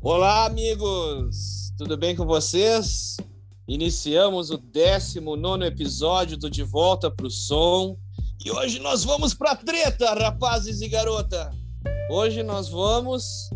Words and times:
Olá, 0.00 0.44
amigos! 0.44 1.72
Tudo 1.76 1.96
bem 1.96 2.14
com 2.14 2.24
vocês? 2.24 3.16
Iniciamos 3.66 4.48
o 4.48 4.56
19 4.56 5.64
episódio 5.64 6.36
do 6.36 6.48
De 6.48 6.62
Volta 6.62 7.10
pro 7.10 7.28
Som 7.28 7.96
e 8.44 8.48
hoje 8.48 8.78
nós 8.78 9.02
vamos 9.02 9.34
pra 9.34 9.56
treta, 9.56 10.14
rapazes 10.14 10.80
e 10.82 10.88
garota! 10.88 11.50
Hoje 12.08 12.44
nós 12.44 12.68
vamos 12.68 13.50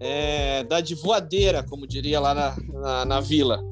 é, 0.00 0.64
dar 0.64 0.80
de 0.80 0.94
voadeira, 0.94 1.62
como 1.62 1.86
diria 1.86 2.18
lá 2.18 2.34
na, 2.34 2.56
na, 2.72 3.04
na 3.04 3.20
vila, 3.20 3.62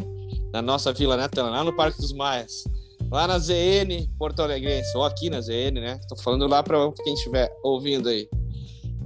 na 0.53 0.61
nossa 0.61 0.93
vila, 0.93 1.17
né, 1.17 1.29
Tana? 1.29 1.49
Lá 1.49 1.65
no 1.65 1.75
Parque 1.75 1.99
dos 1.99 2.13
Maias. 2.13 2.65
Lá 3.11 3.27
na 3.27 3.39
ZN 3.39 4.07
Porto 4.19 4.43
Alegrense, 4.43 4.95
ou 4.95 5.05
aqui 5.05 5.31
na 5.31 5.41
ZN, 5.41 5.81
né? 5.81 5.99
Tô 6.11 6.17
falando 6.17 6.47
lá 6.47 6.63
para 6.63 6.77
quem 7.05 7.15
estiver 7.15 7.51
ouvindo 7.63 8.11
aí. 8.11 8.29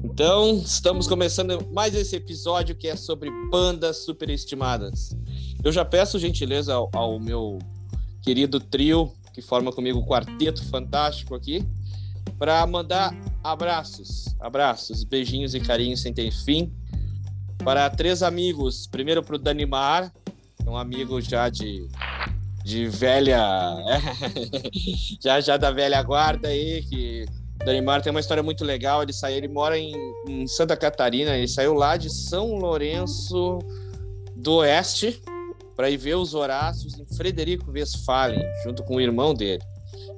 Então, 0.09 0.59
estamos 0.65 1.09
começando 1.09 1.67
mais 1.73 1.93
esse 1.93 2.15
episódio 2.15 2.77
que 2.77 2.87
é 2.87 2.95
sobre 2.95 3.29
bandas 3.51 4.05
superestimadas. 4.05 5.11
Eu 5.65 5.73
já 5.73 5.85
peço 5.85 6.17
gentileza 6.17 6.73
ao, 6.73 6.89
ao 6.93 7.19
meu 7.19 7.59
querido 8.23 8.61
trio, 8.61 9.13
que 9.35 9.43
forma 9.43 9.73
comigo 9.73 9.99
o 9.99 10.07
quarteto 10.07 10.65
fantástico 10.71 11.35
aqui, 11.35 11.67
para 12.39 12.65
mandar 12.69 13.13
abraços, 13.43 14.27
abraços, 14.39 15.03
beijinhos 15.03 15.57
e 15.57 15.61
carinhos 15.61 16.01
sem 16.03 16.15
ter 16.15 16.31
fim 16.31 16.73
para 17.59 17.91
três 17.91 18.23
amigos. 18.23 18.87
Primeiro 18.87 19.25
para 19.25 19.35
o 19.35 19.39
Danimar, 19.39 20.13
um 20.65 20.77
amigo 20.77 21.21
já 21.21 21.49
de, 21.49 21.89
de 22.65 22.87
velha, 22.87 23.43
já 25.21 25.41
já 25.41 25.57
da 25.57 25.73
velha 25.73 26.01
guarda 26.01 26.47
aí, 26.47 26.83
que 26.85 27.27
Danimar 27.67 28.01
tem 28.01 28.13
uma 28.13 28.21
história 28.21 28.45
muito 28.45 28.65
legal. 28.65 29.03
Ele 29.03 29.13
saiu, 29.13 29.39
ele 29.39 29.49
mora 29.49 29.77
em, 29.77 29.93
em, 30.29 30.47
Santa 30.47 30.77
Catarina. 30.77 31.37
Ele 31.37 31.49
saiu 31.49 31.75
lá 31.75 31.97
de 31.97 32.09
São 32.09 32.55
Lourenço 32.55 33.59
do 34.37 34.59
Oeste 34.59 35.21
para 35.75 35.91
ir 35.91 35.97
ver 35.97 36.15
os 36.15 36.33
Horácios 36.33 36.97
em 36.97 37.05
Frederico 37.05 37.73
Westphalen, 37.73 38.41
junto 38.63 38.85
com 38.85 38.95
o 38.95 39.01
irmão 39.01 39.35
dele. 39.35 39.63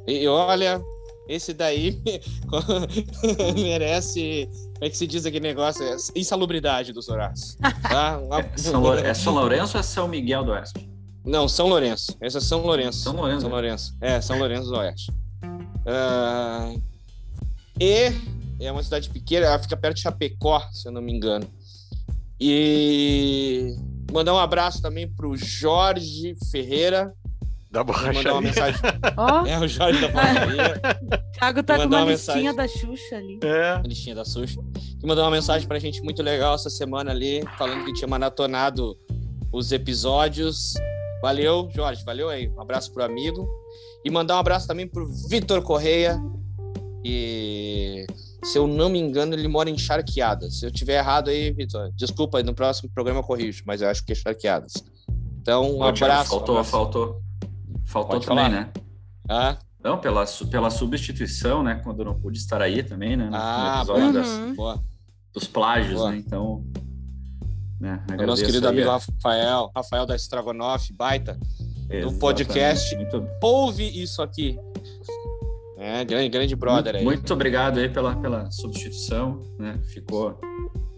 E 0.06 0.28
olha, 0.28 0.78
esse 1.26 1.54
daí 1.54 2.02
merece. 3.56 4.46
Como 4.74 4.84
é 4.84 4.90
que 4.90 4.96
se 4.98 5.06
diz 5.06 5.24
aquele 5.24 5.48
negócio? 5.48 5.82
É 5.82 5.96
insalubridade 6.14 6.92
dos 6.92 7.08
Horácios. 7.08 7.56
Tá? 7.80 8.20
é, 8.38 8.58
São, 8.58 8.94
é 8.94 9.14
São 9.14 9.32
Lourenço 9.32 9.76
ou 9.76 9.80
é 9.80 9.82
São 9.82 10.06
Miguel 10.06 10.44
do 10.44 10.50
Oeste? 10.52 10.86
Não, 11.24 11.48
São 11.48 11.66
Lourenço. 11.66 12.14
Esse 12.20 12.36
é 12.36 12.40
São 12.40 12.60
Lourenço. 12.60 12.98
São 12.98 13.16
Lourenço. 13.16 13.40
São 13.40 13.50
Lourenço. 13.50 13.96
É, 14.02 14.20
São 14.20 14.38
Lourenço 14.38 14.68
do 14.68 14.76
Oeste. 14.76 15.10
Uh, 15.88 16.87
e 17.80 18.66
é 18.66 18.72
uma 18.72 18.82
cidade 18.82 19.08
pequena, 19.10 19.46
ela 19.46 19.58
fica 19.58 19.76
perto 19.76 19.96
de 19.96 20.02
Chapecó, 20.02 20.60
se 20.72 20.88
eu 20.88 20.92
não 20.92 21.00
me 21.00 21.12
engano. 21.12 21.48
E 22.40 23.74
mandar 24.12 24.34
um 24.34 24.38
abraço 24.38 24.80
também 24.80 25.08
pro 25.08 25.36
Jorge 25.36 26.36
Ferreira. 26.50 27.12
Da 27.70 27.84
borracharia. 27.84 28.18
Mandar 28.18 28.32
uma 28.32 28.40
mensagem. 28.40 28.80
Oh. 29.16 29.46
É, 29.46 29.58
o 29.58 29.68
Jorge 29.68 30.00
da 30.00 30.08
borracharia. 30.08 30.80
Thiago 31.32 31.62
tá 31.62 31.76
com 31.76 31.84
uma, 31.84 32.02
uma 32.02 32.12
listinha 32.12 32.54
da 32.54 32.66
Xuxa 32.66 33.16
ali. 33.16 33.38
É. 33.42 33.74
Uma 33.74 33.86
listinha 33.86 34.14
da 34.14 34.24
Xuxa. 34.24 34.60
E 35.02 35.06
mandou 35.06 35.24
uma 35.24 35.30
mensagem 35.30 35.68
pra 35.68 35.78
gente 35.78 36.00
muito 36.02 36.22
legal 36.22 36.54
essa 36.54 36.70
semana 36.70 37.10
ali, 37.10 37.42
falando 37.58 37.84
que 37.84 37.92
tinha 37.92 38.08
maratonado 38.08 38.96
os 39.52 39.70
episódios. 39.70 40.74
Valeu, 41.20 41.68
Jorge, 41.74 42.04
valeu 42.04 42.28
aí. 42.28 42.48
Um 42.48 42.60
abraço 42.60 42.92
pro 42.92 43.04
amigo. 43.04 43.48
E 44.04 44.10
mandar 44.10 44.36
um 44.36 44.38
abraço 44.38 44.66
também 44.66 44.86
pro 44.86 45.06
Vitor 45.28 45.60
Correia, 45.62 46.18
e 47.08 48.06
se 48.44 48.58
eu 48.58 48.66
não 48.66 48.88
me 48.88 48.98
engano, 48.98 49.34
ele 49.34 49.48
mora 49.48 49.70
em 49.70 49.78
Charqueadas. 49.78 50.58
Se 50.58 50.66
eu 50.66 50.70
tiver 50.70 50.98
errado 50.98 51.30
aí, 51.30 51.50
Vitor, 51.50 51.90
desculpa, 51.96 52.42
no 52.42 52.54
próximo 52.54 52.90
programa 52.90 53.20
eu 53.20 53.24
corrijo, 53.24 53.62
mas 53.66 53.80
eu 53.80 53.88
acho 53.88 54.04
que 54.04 54.12
é 54.12 54.14
Charqueadas. 54.14 54.74
Então, 55.40 55.76
um 55.76 55.82
abraço. 55.82 56.30
Faltou, 56.30 56.56
abraço. 56.56 56.70
faltou. 56.70 57.22
Faltou 57.86 58.12
Pode 58.12 58.26
também, 58.26 58.44
falar. 58.44 58.60
né? 58.60 58.72
Ah. 59.28 59.56
Não, 59.82 59.98
pela, 59.98 60.24
pela 60.50 60.70
substituição, 60.70 61.62
né? 61.62 61.80
Quando 61.82 62.00
eu 62.00 62.04
não 62.04 62.14
pude 62.14 62.38
estar 62.38 62.60
aí 62.60 62.82
também, 62.82 63.16
né? 63.16 63.30
No, 63.30 63.36
ah, 63.36 63.84
no 63.86 63.96
episódio 63.96 64.12
das, 64.12 64.80
dos 65.32 65.46
plágios, 65.46 65.98
boa. 65.98 66.10
né? 66.10 66.18
Então. 66.18 66.64
Né, 67.80 68.04
o 68.10 68.26
nosso 68.26 68.44
querido 68.44 68.66
aí, 68.66 68.74
amigo 68.74 68.90
Rafael, 68.90 69.70
Rafael 69.74 70.04
da 70.04 70.16
Estragonoff, 70.16 70.92
baita, 70.92 71.38
do 72.02 72.12
podcast. 72.18 72.94
Muito... 72.96 73.26
Ouve 73.40 73.84
isso 74.02 74.20
aqui. 74.20 74.58
É, 75.78 76.04
grande, 76.04 76.28
grande 76.28 76.56
brother 76.56 76.96
aí. 76.96 77.04
Muito 77.04 77.32
obrigado 77.32 77.78
aí 77.78 77.88
pela, 77.88 78.16
pela 78.16 78.50
substituição, 78.50 79.38
né? 79.56 79.78
Ficou 79.92 80.36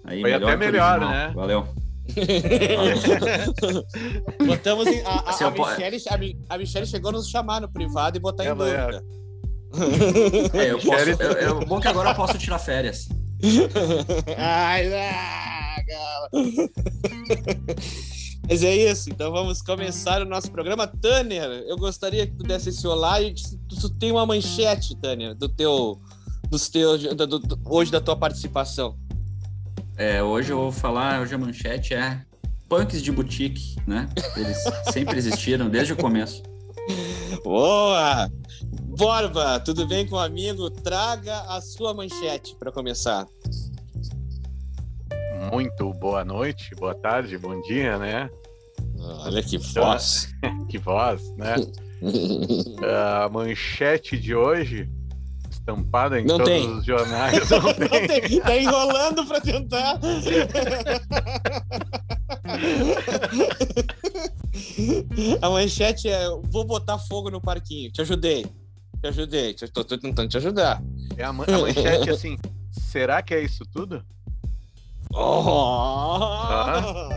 aí 0.04 0.22
Foi 0.22 0.30
melhor 0.30 0.48
até 0.48 0.56
melhor, 0.56 1.00
né? 1.00 1.32
Valeu. 1.34 1.68
Botamos 4.46 4.86
em, 4.86 5.02
a, 5.02 5.10
a, 5.10 5.30
assim, 5.30 5.44
a, 5.44 5.50
Michelle, 5.50 6.02
a, 6.48 6.54
a 6.54 6.58
Michelle 6.58 6.86
chegou 6.86 7.10
a 7.10 7.12
nos 7.12 7.28
chamar 7.28 7.60
no 7.60 7.70
privado 7.70 8.16
e 8.16 8.20
botar 8.20 8.46
em 8.46 8.54
dúvida. 8.54 9.04
É, 10.54 10.70
eu 10.70 10.78
posso, 10.78 11.22
eu, 11.22 11.32
eu, 11.32 11.60
bom 11.66 11.78
que 11.78 11.86
agora 11.86 12.10
eu 12.10 12.14
posso 12.14 12.38
tirar 12.38 12.58
férias. 12.58 13.06
Ai, 14.36 14.90
ah, 14.94 15.76
cara. 15.86 16.30
Mas 18.48 18.64
é 18.64 18.74
isso, 18.74 19.10
então 19.10 19.30
vamos 19.30 19.62
começar 19.62 20.20
o 20.22 20.24
nosso 20.24 20.50
programa. 20.50 20.86
Tânia, 20.86 21.44
eu 21.66 21.76
gostaria 21.76 22.26
que 22.26 22.34
tu 22.34 22.42
desse 22.42 22.70
esse 22.70 22.86
olá 22.86 23.20
e 23.20 23.34
tu, 23.34 23.80
tu 23.80 23.88
tem 23.90 24.10
uma 24.10 24.26
manchete, 24.26 24.96
Tânia, 24.96 25.34
do 25.34 25.48
teu, 25.48 26.00
dos 26.50 26.68
teus, 26.68 27.02
do, 27.02 27.26
do, 27.26 27.38
do, 27.38 27.60
hoje 27.66 27.92
da 27.92 28.00
tua 28.00 28.16
participação. 28.16 28.96
É, 29.96 30.22
hoje 30.22 30.50
eu 30.50 30.56
vou 30.56 30.72
falar, 30.72 31.20
hoje 31.20 31.34
a 31.34 31.38
manchete 31.38 31.94
é 31.94 32.24
punks 32.68 33.02
de 33.02 33.12
boutique, 33.12 33.76
né? 33.86 34.08
Eles 34.36 34.58
sempre 34.92 35.18
existiram 35.18 35.68
desde 35.68 35.92
o 35.92 35.96
começo. 35.96 36.42
Boa! 37.44 38.30
Borba, 38.96 39.60
tudo 39.60 39.86
bem 39.86 40.06
com 40.06 40.16
o 40.16 40.18
amigo? 40.18 40.70
Traga 40.70 41.40
a 41.42 41.60
sua 41.60 41.94
manchete 41.94 42.56
para 42.56 42.72
começar. 42.72 43.26
Muito 45.48 45.90
boa 45.94 46.22
noite, 46.22 46.74
boa 46.74 46.94
tarde, 46.94 47.38
bom 47.38 47.58
dia, 47.62 47.96
né? 47.98 48.28
Olha 49.24 49.42
que 49.42 49.56
voz. 49.56 50.28
que 50.68 50.76
voz, 50.76 51.34
né? 51.34 51.54
a 53.24 53.26
manchete 53.30 54.18
de 54.18 54.34
hoje, 54.34 54.86
estampada 55.50 56.20
em 56.20 56.26
não 56.26 56.36
todos 56.36 56.52
tem. 56.52 56.70
os 56.70 56.84
jornais. 56.84 57.40
Não, 57.48 57.62
não 57.62 57.74
tem. 57.74 58.06
tem. 58.06 58.40
Tá 58.40 58.56
enrolando 58.56 59.26
para 59.26 59.40
tentar. 59.40 59.98
a 65.40 65.50
manchete 65.50 66.08
é: 66.08 66.28
vou 66.50 66.66
botar 66.66 66.98
fogo 66.98 67.30
no 67.30 67.40
parquinho. 67.40 67.90
Te 67.90 68.02
ajudei. 68.02 68.44
Te 69.00 69.08
ajudei. 69.08 69.52
Estou 69.52 69.84
tentando 69.84 70.28
te 70.28 70.36
ajudar. 70.36 70.82
É 71.16 71.24
a, 71.24 71.32
man 71.32 71.46
a 71.48 71.58
manchete 71.58 72.10
assim: 72.10 72.36
será 72.70 73.22
que 73.22 73.32
é 73.32 73.42
isso 73.42 73.64
tudo? 73.72 74.04
Oh! 75.12 76.18
Ah. 76.22 77.08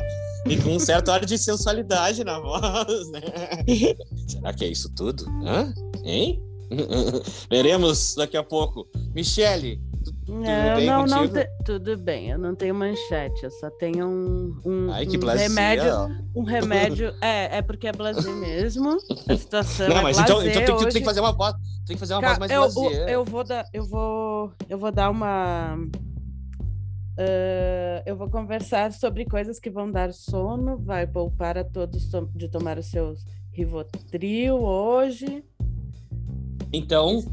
E 0.47 0.57
com 0.61 0.71
um 0.71 0.79
certo 0.79 1.09
ar 1.09 1.23
de 1.25 1.37
sensualidade 1.37 2.23
na 2.23 2.39
voz, 2.39 3.11
né? 3.11 3.21
Será 4.27 4.53
que 4.53 4.65
é 4.65 4.67
isso 4.67 4.93
tudo? 4.93 5.25
Hã? 5.45 5.73
Hein? 6.03 6.41
Veremos 7.49 8.15
daqui 8.15 8.35
a 8.35 8.43
pouco. 8.43 8.87
Michele, 9.13 9.79
tudo 10.03 10.41
bem 10.41 10.85
não, 10.85 11.05
não 11.05 11.27
te... 11.27 11.47
tudo 11.63 11.97
bem. 11.97 12.29
Eu 12.29 12.37
não 12.37 12.55
tenho 12.55 12.75
manchete, 12.75 13.43
eu 13.43 13.51
só 13.51 13.69
tenho 13.69 14.07
um, 14.07 14.59
um, 14.65 14.91
Ai, 14.91 15.05
que 15.05 15.17
um 15.17 15.27
remédio. 15.27 15.93
Um 16.35 16.43
remédio. 16.43 17.13
é, 17.21 17.57
é 17.57 17.61
porque 17.61 17.87
é 17.87 17.91
blazer 17.93 18.33
mesmo. 18.33 18.97
A 19.29 19.37
situação 19.37 19.87
não, 19.87 19.99
é 19.99 20.01
mas 20.01 20.17
então, 20.17 20.41
então 20.41 20.53
tem, 20.53 20.65
que, 20.65 20.71
hoje... 20.71 20.89
tem 20.89 21.01
que 21.01 21.07
fazer 21.07 21.19
uma 21.19 21.31
voz, 21.31 21.53
tem 21.85 21.96
que 21.96 21.99
fazer 21.99 22.16
uma 22.16 22.22
Cara, 22.22 22.39
voz 22.39 22.39
mais 22.39 22.51
eu, 22.51 22.81
blazer. 22.81 23.09
Eu 23.09 23.23
vou 23.23 23.43
dar, 23.43 23.66
eu 23.72 23.85
vou, 23.85 24.51
eu 24.67 24.78
vou 24.78 24.91
dar 24.91 25.09
uma 25.09 25.78
Uh, 27.13 28.01
eu 28.07 28.15
vou 28.15 28.27
conversar 28.27 28.91
sobre 28.91 29.23
coisas 29.25 29.59
que 29.59 29.69
vão 29.69 29.91
dar 29.91 30.11
sono, 30.11 30.79
vai 30.79 31.05
poupar 31.05 31.55
a 31.57 31.63
todos 31.63 32.09
de 32.33 32.49
tomar 32.49 32.79
os 32.79 32.87
seus 32.87 33.23
Rivotril 33.51 34.55
hoje. 34.55 35.43
Então, 36.71 37.23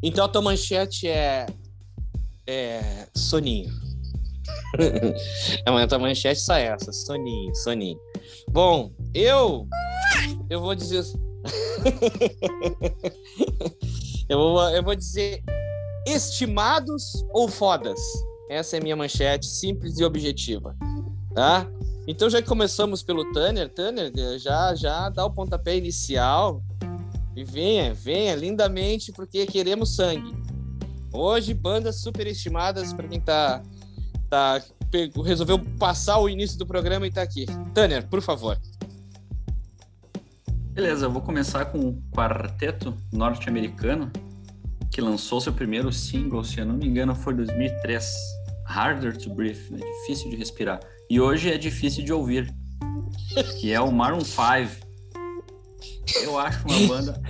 então 0.00 0.24
a 0.24 0.28
tua 0.28 0.40
manchete 0.40 1.08
é, 1.08 1.46
é 2.46 3.08
soninho. 3.12 3.72
a 5.66 5.86
tua 5.88 5.98
manchete 5.98 6.40
só 6.40 6.54
essa, 6.54 6.92
soninho, 6.92 7.52
soninho. 7.56 7.98
Bom, 8.50 8.92
eu 9.12 9.66
eu 10.48 10.60
vou 10.60 10.76
dizer 10.76 11.02
eu 14.28 14.38
vou, 14.38 14.60
eu 14.70 14.82
vou 14.82 14.94
dizer 14.94 15.42
estimados 16.06 17.24
ou 17.30 17.48
fodas. 17.48 17.98
Essa 18.48 18.76
é 18.76 18.80
minha 18.80 18.96
manchete, 18.96 19.46
simples 19.46 19.98
e 19.98 20.04
objetiva. 20.04 20.76
Tá? 21.34 21.66
Então 22.06 22.28
já 22.28 22.42
começamos 22.42 23.02
pelo 23.02 23.32
Tanner, 23.32 23.68
Tanner 23.68 24.12
já 24.38 24.74
já 24.74 25.08
dá 25.08 25.24
o 25.24 25.30
pontapé 25.30 25.76
inicial 25.76 26.62
e 27.34 27.42
venha, 27.42 27.94
venha 27.94 28.36
lindamente 28.36 29.10
porque 29.10 29.46
queremos 29.46 29.96
sangue. 29.96 30.34
Hoje 31.12 31.54
bandas 31.54 32.00
superestimadas 32.00 32.92
para 32.92 33.08
quem 33.08 33.20
tá 33.20 33.62
tá 34.28 34.62
resolveu 35.24 35.58
passar 35.78 36.18
o 36.18 36.28
início 36.28 36.58
do 36.58 36.66
programa 36.66 37.06
e 37.06 37.10
tá 37.10 37.22
aqui. 37.22 37.46
Tanner, 37.72 38.06
por 38.08 38.20
favor. 38.20 38.58
Beleza, 40.72 41.06
eu 41.06 41.10
vou 41.10 41.22
começar 41.22 41.64
com 41.66 41.78
um 41.78 42.02
quarteto 42.12 42.94
norte-americano 43.12 44.10
que 44.94 45.00
lançou 45.00 45.40
seu 45.40 45.52
primeiro 45.52 45.92
single, 45.92 46.44
se 46.44 46.60
eu 46.60 46.64
não 46.64 46.76
me 46.76 46.86
engano, 46.86 47.16
foi 47.16 47.34
2003. 47.34 48.08
Harder 48.64 49.16
to 49.16 49.28
Breathe, 49.34 49.72
né? 49.72 49.78
difícil 49.78 50.30
de 50.30 50.36
respirar. 50.36 50.78
E 51.10 51.20
hoje 51.20 51.52
é 51.52 51.58
difícil 51.58 52.04
de 52.04 52.12
ouvir, 52.12 52.54
que 53.60 53.72
é 53.72 53.80
o 53.80 53.90
Maroon 53.90 54.20
5. 54.20 54.86
Eu 56.22 56.38
acho 56.38 56.64
uma 56.68 56.86
banda 56.86 57.20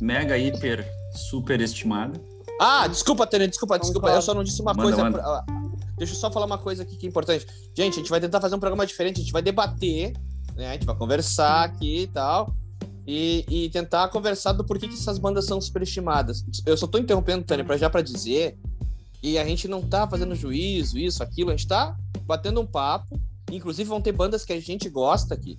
mega, 0.00 0.38
hiper, 0.38 0.86
super 1.28 1.60
estimada. 1.60 2.18
Ah, 2.60 2.86
desculpa, 2.86 3.26
Tânia, 3.26 3.48
desculpa, 3.48 3.76
desculpa. 3.76 4.10
Eu 4.10 4.22
só 4.22 4.32
não 4.32 4.44
disse 4.44 4.62
uma 4.62 4.72
manda, 4.72 4.82
coisa. 4.82 5.02
Manda. 5.02 5.18
Pra... 5.18 5.44
Deixa 5.98 6.12
eu 6.12 6.16
só 6.16 6.30
falar 6.30 6.46
uma 6.46 6.58
coisa 6.58 6.84
aqui 6.84 6.96
que 6.96 7.06
é 7.06 7.08
importante. 7.08 7.44
Gente, 7.76 7.94
a 7.94 7.96
gente 7.96 8.10
vai 8.10 8.20
tentar 8.20 8.40
fazer 8.40 8.54
um 8.54 8.60
programa 8.60 8.86
diferente, 8.86 9.16
a 9.16 9.20
gente 9.24 9.32
vai 9.32 9.42
debater, 9.42 10.12
né? 10.54 10.70
A 10.70 10.72
gente 10.74 10.86
vai 10.86 10.96
conversar 10.96 11.64
aqui 11.64 12.02
e 12.02 12.06
tal. 12.06 12.54
E, 13.06 13.44
e 13.48 13.68
tentar 13.68 14.08
conversar 14.08 14.52
do 14.52 14.64
porquê 14.64 14.88
que 14.88 14.94
essas 14.94 15.18
bandas 15.18 15.44
são 15.44 15.60
superestimadas. 15.60 16.44
Eu 16.64 16.76
só 16.76 16.86
tô 16.86 16.98
interrompendo, 16.98 17.44
Tânia, 17.44 17.64
pra, 17.64 17.76
já 17.76 17.90
para 17.90 18.00
dizer. 18.00 18.56
E 19.22 19.38
a 19.38 19.44
gente 19.44 19.68
não 19.68 19.82
tá 19.82 20.08
fazendo 20.08 20.34
juízo, 20.34 20.98
isso, 20.98 21.22
aquilo, 21.22 21.50
a 21.50 21.56
gente 21.56 21.66
tá 21.66 21.96
batendo 22.26 22.60
um 22.60 22.66
papo. 22.66 23.20
Inclusive, 23.50 23.88
vão 23.88 24.00
ter 24.00 24.12
bandas 24.12 24.44
que 24.44 24.52
a 24.52 24.60
gente 24.60 24.88
gosta 24.88 25.34
aqui. 25.34 25.58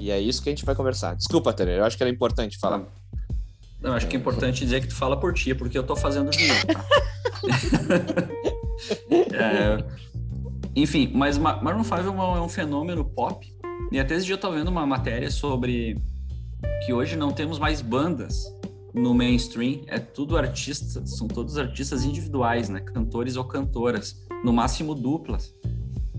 E 0.00 0.10
é 0.10 0.20
isso 0.20 0.42
que 0.42 0.48
a 0.48 0.52
gente 0.52 0.64
vai 0.64 0.74
conversar. 0.74 1.14
Desculpa, 1.16 1.52
Tânia, 1.52 1.72
eu 1.72 1.84
acho 1.84 1.96
que 1.96 2.02
era 2.02 2.10
importante 2.10 2.58
falar. 2.58 2.84
Não, 3.80 3.92
acho 3.92 4.06
que 4.06 4.16
é 4.16 4.18
importante 4.18 4.64
dizer 4.64 4.80
que 4.80 4.88
tu 4.88 4.94
fala 4.94 5.18
por 5.18 5.34
ti, 5.34 5.54
porque 5.54 5.76
eu 5.76 5.82
tô 5.82 5.94
fazendo 5.94 6.32
juízo, 6.32 6.66
tá? 6.66 6.84
é, 9.36 9.84
enfim, 10.74 11.10
mas 11.14 11.38
Maroon 11.38 11.82
5 11.82 11.94
é, 11.94 12.38
é 12.38 12.40
um 12.40 12.48
fenômeno 12.48 13.04
pop. 13.04 13.46
E 13.90 13.98
até 13.98 14.14
esse 14.14 14.26
dia 14.26 14.34
eu 14.34 14.38
tava 14.38 14.56
vendo 14.56 14.68
uma 14.68 14.86
matéria 14.86 15.30
sobre 15.30 15.96
que 16.84 16.92
hoje 16.92 17.16
não 17.16 17.32
temos 17.32 17.58
mais 17.58 17.80
bandas 17.80 18.44
no 18.94 19.12
mainstream, 19.14 19.82
é 19.86 19.98
tudo 19.98 20.36
artistas, 20.36 21.16
são 21.16 21.28
todos 21.28 21.58
artistas 21.58 22.04
individuais, 22.04 22.68
né? 22.68 22.80
Cantores 22.80 23.36
ou 23.36 23.44
cantoras, 23.44 24.26
no 24.44 24.52
máximo 24.52 24.94
duplas 24.94 25.52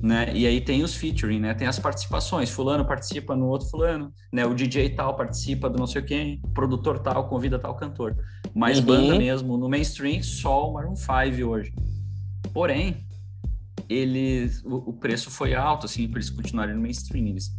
né? 0.01 0.31
E 0.35 0.45
aí 0.45 0.61
tem 0.61 0.83
os 0.83 0.95
featuring, 0.95 1.39
né? 1.39 1.53
Tem 1.53 1.67
as 1.67 1.79
participações, 1.79 2.49
fulano 2.49 2.85
participa 2.85 3.35
no 3.35 3.47
outro 3.47 3.67
fulano, 3.69 4.13
né? 4.31 4.45
O 4.45 4.53
DJ 4.53 4.89
tal 4.89 5.15
participa 5.15 5.69
do 5.69 5.77
não 5.77 5.87
sei 5.87 6.01
quem, 6.01 6.41
produtor 6.53 6.99
tal 6.99 7.27
convida 7.27 7.57
tal 7.59 7.75
cantor. 7.75 8.15
Mas 8.53 8.79
uhum. 8.79 8.85
banda 8.85 9.17
mesmo, 9.17 9.57
no 9.57 9.69
mainstream, 9.69 10.21
só 10.21 10.69
o 10.69 10.73
Maroon 10.73 10.95
5 10.95 11.45
hoje. 11.45 11.73
Porém, 12.53 13.05
eles, 13.89 14.63
o, 14.63 14.75
o 14.89 14.93
preço 14.93 15.29
foi 15.29 15.53
alto, 15.53 15.85
assim, 15.85 16.07
para 16.07 16.19
eles 16.19 16.29
continuarem 16.29 16.75
no 16.75 16.81
mainstream. 16.81 17.27
Eles 17.27 17.51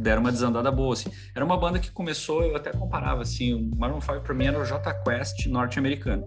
deram 0.00 0.22
uma 0.22 0.32
desandada 0.32 0.70
boa, 0.70 0.94
assim. 0.94 1.10
Era 1.34 1.44
uma 1.44 1.56
banda 1.56 1.78
que 1.78 1.90
começou, 1.90 2.42
eu 2.42 2.56
até 2.56 2.72
comparava, 2.72 3.22
assim, 3.22 3.54
o 3.54 3.78
Maroon 3.78 4.00
5 4.00 4.20
para 4.20 4.34
mim 4.34 4.46
era 4.46 4.58
o 4.58 4.64
J 4.64 4.94
Quest 4.94 5.46
norte-americano. 5.46 6.26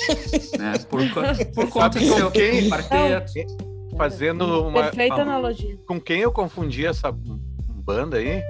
né? 0.58 0.72
Por, 0.88 1.00
por 1.54 1.68
conta 1.68 1.98
do 1.98 2.04
seu 2.06 2.30
quem? 2.30 2.68
quarteto 2.68 3.72
fazendo 3.96 4.66
uma. 4.66 4.84
Perfeita 4.84 5.22
analogia. 5.22 5.78
Com 5.86 6.00
quem 6.00 6.20
eu 6.20 6.32
confundi 6.32 6.86
essa 6.86 7.12
banda 7.12 8.16
aí? 8.16 8.42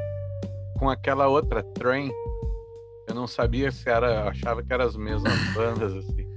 Com 0.79 0.89
aquela 0.89 1.29
outra, 1.29 1.63
Train. 1.63 2.11
Eu 3.09 3.15
não 3.15 3.27
sabia 3.27 3.71
se 3.71 3.89
era. 3.89 4.29
achava 4.29 4.63
que 4.63 4.73
eram 4.73 4.87
as 4.87 4.97
mesmas 4.97 5.33
bandas, 5.55 5.95
assim. 5.95 6.32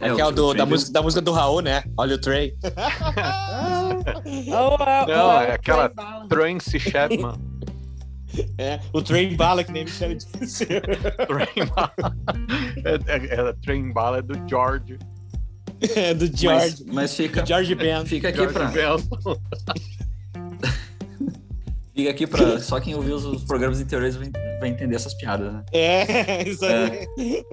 É, 0.00 0.08
é 0.08 0.14
que 0.14 0.20
é 0.20 0.26
o 0.26 0.30
do, 0.30 0.54
da, 0.54 0.64
música, 0.64 0.92
da 0.92 1.02
música 1.02 1.20
do 1.20 1.32
Raul, 1.32 1.60
né? 1.60 1.84
Olha 1.96 2.16
o 2.16 2.18
Trey. 2.18 2.54
Não, 4.46 4.76
oh, 4.78 5.40
é 5.42 5.52
aquela 5.52 5.90
Tracy 6.28 6.80
Chapman. 6.80 7.34
É, 8.58 8.78
o 8.92 9.02
Train 9.02 9.34
Bala, 9.34 9.64
que 9.64 9.72
nem 9.72 9.84
me 9.84 9.90
chama 9.90 10.14
de 10.14 10.24
Train 10.24 11.66
Bala. 11.74 12.16
É, 12.84 12.92
é, 13.12 13.48
é, 13.48 13.52
Train 13.54 13.92
Bala 13.92 14.18
é 14.18 14.22
do 14.22 14.48
George. 14.48 14.96
É, 15.96 16.12
do 16.12 16.26
George. 16.26 16.84
Mas, 16.84 16.94
mas 16.94 17.16
fica. 17.16 17.44
George 17.44 17.74
Ben. 17.74 18.04
Fica 18.04 18.28
aqui 18.28 18.36
George 18.36 18.52
pra. 18.52 18.70
Fica 22.00 22.10
aqui 22.10 22.26
pra. 22.26 22.58
Só 22.60 22.80
quem 22.80 22.94
ouviu 22.94 23.16
os, 23.16 23.24
os 23.24 23.44
programas 23.44 23.80
anteriores 23.80 24.16
vai, 24.16 24.30
vai 24.58 24.68
entender 24.68 24.96
essas 24.96 25.14
piadas, 25.14 25.52
né? 25.52 25.64
É, 25.72 26.42
isso 26.48 26.64
aí. 26.64 27.06
É. 27.18 27.44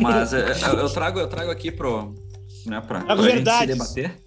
Mas 0.00 0.32
é, 0.32 0.52
eu 0.78 0.88
trago, 0.90 1.18
eu 1.18 1.28
trago 1.28 1.50
aqui 1.50 1.70
pro. 1.70 2.14
Né, 2.66 2.80
pra, 2.80 3.00
pra 3.00 3.16
gente 3.16 3.50
se 3.50 3.66
debater. 3.66 4.20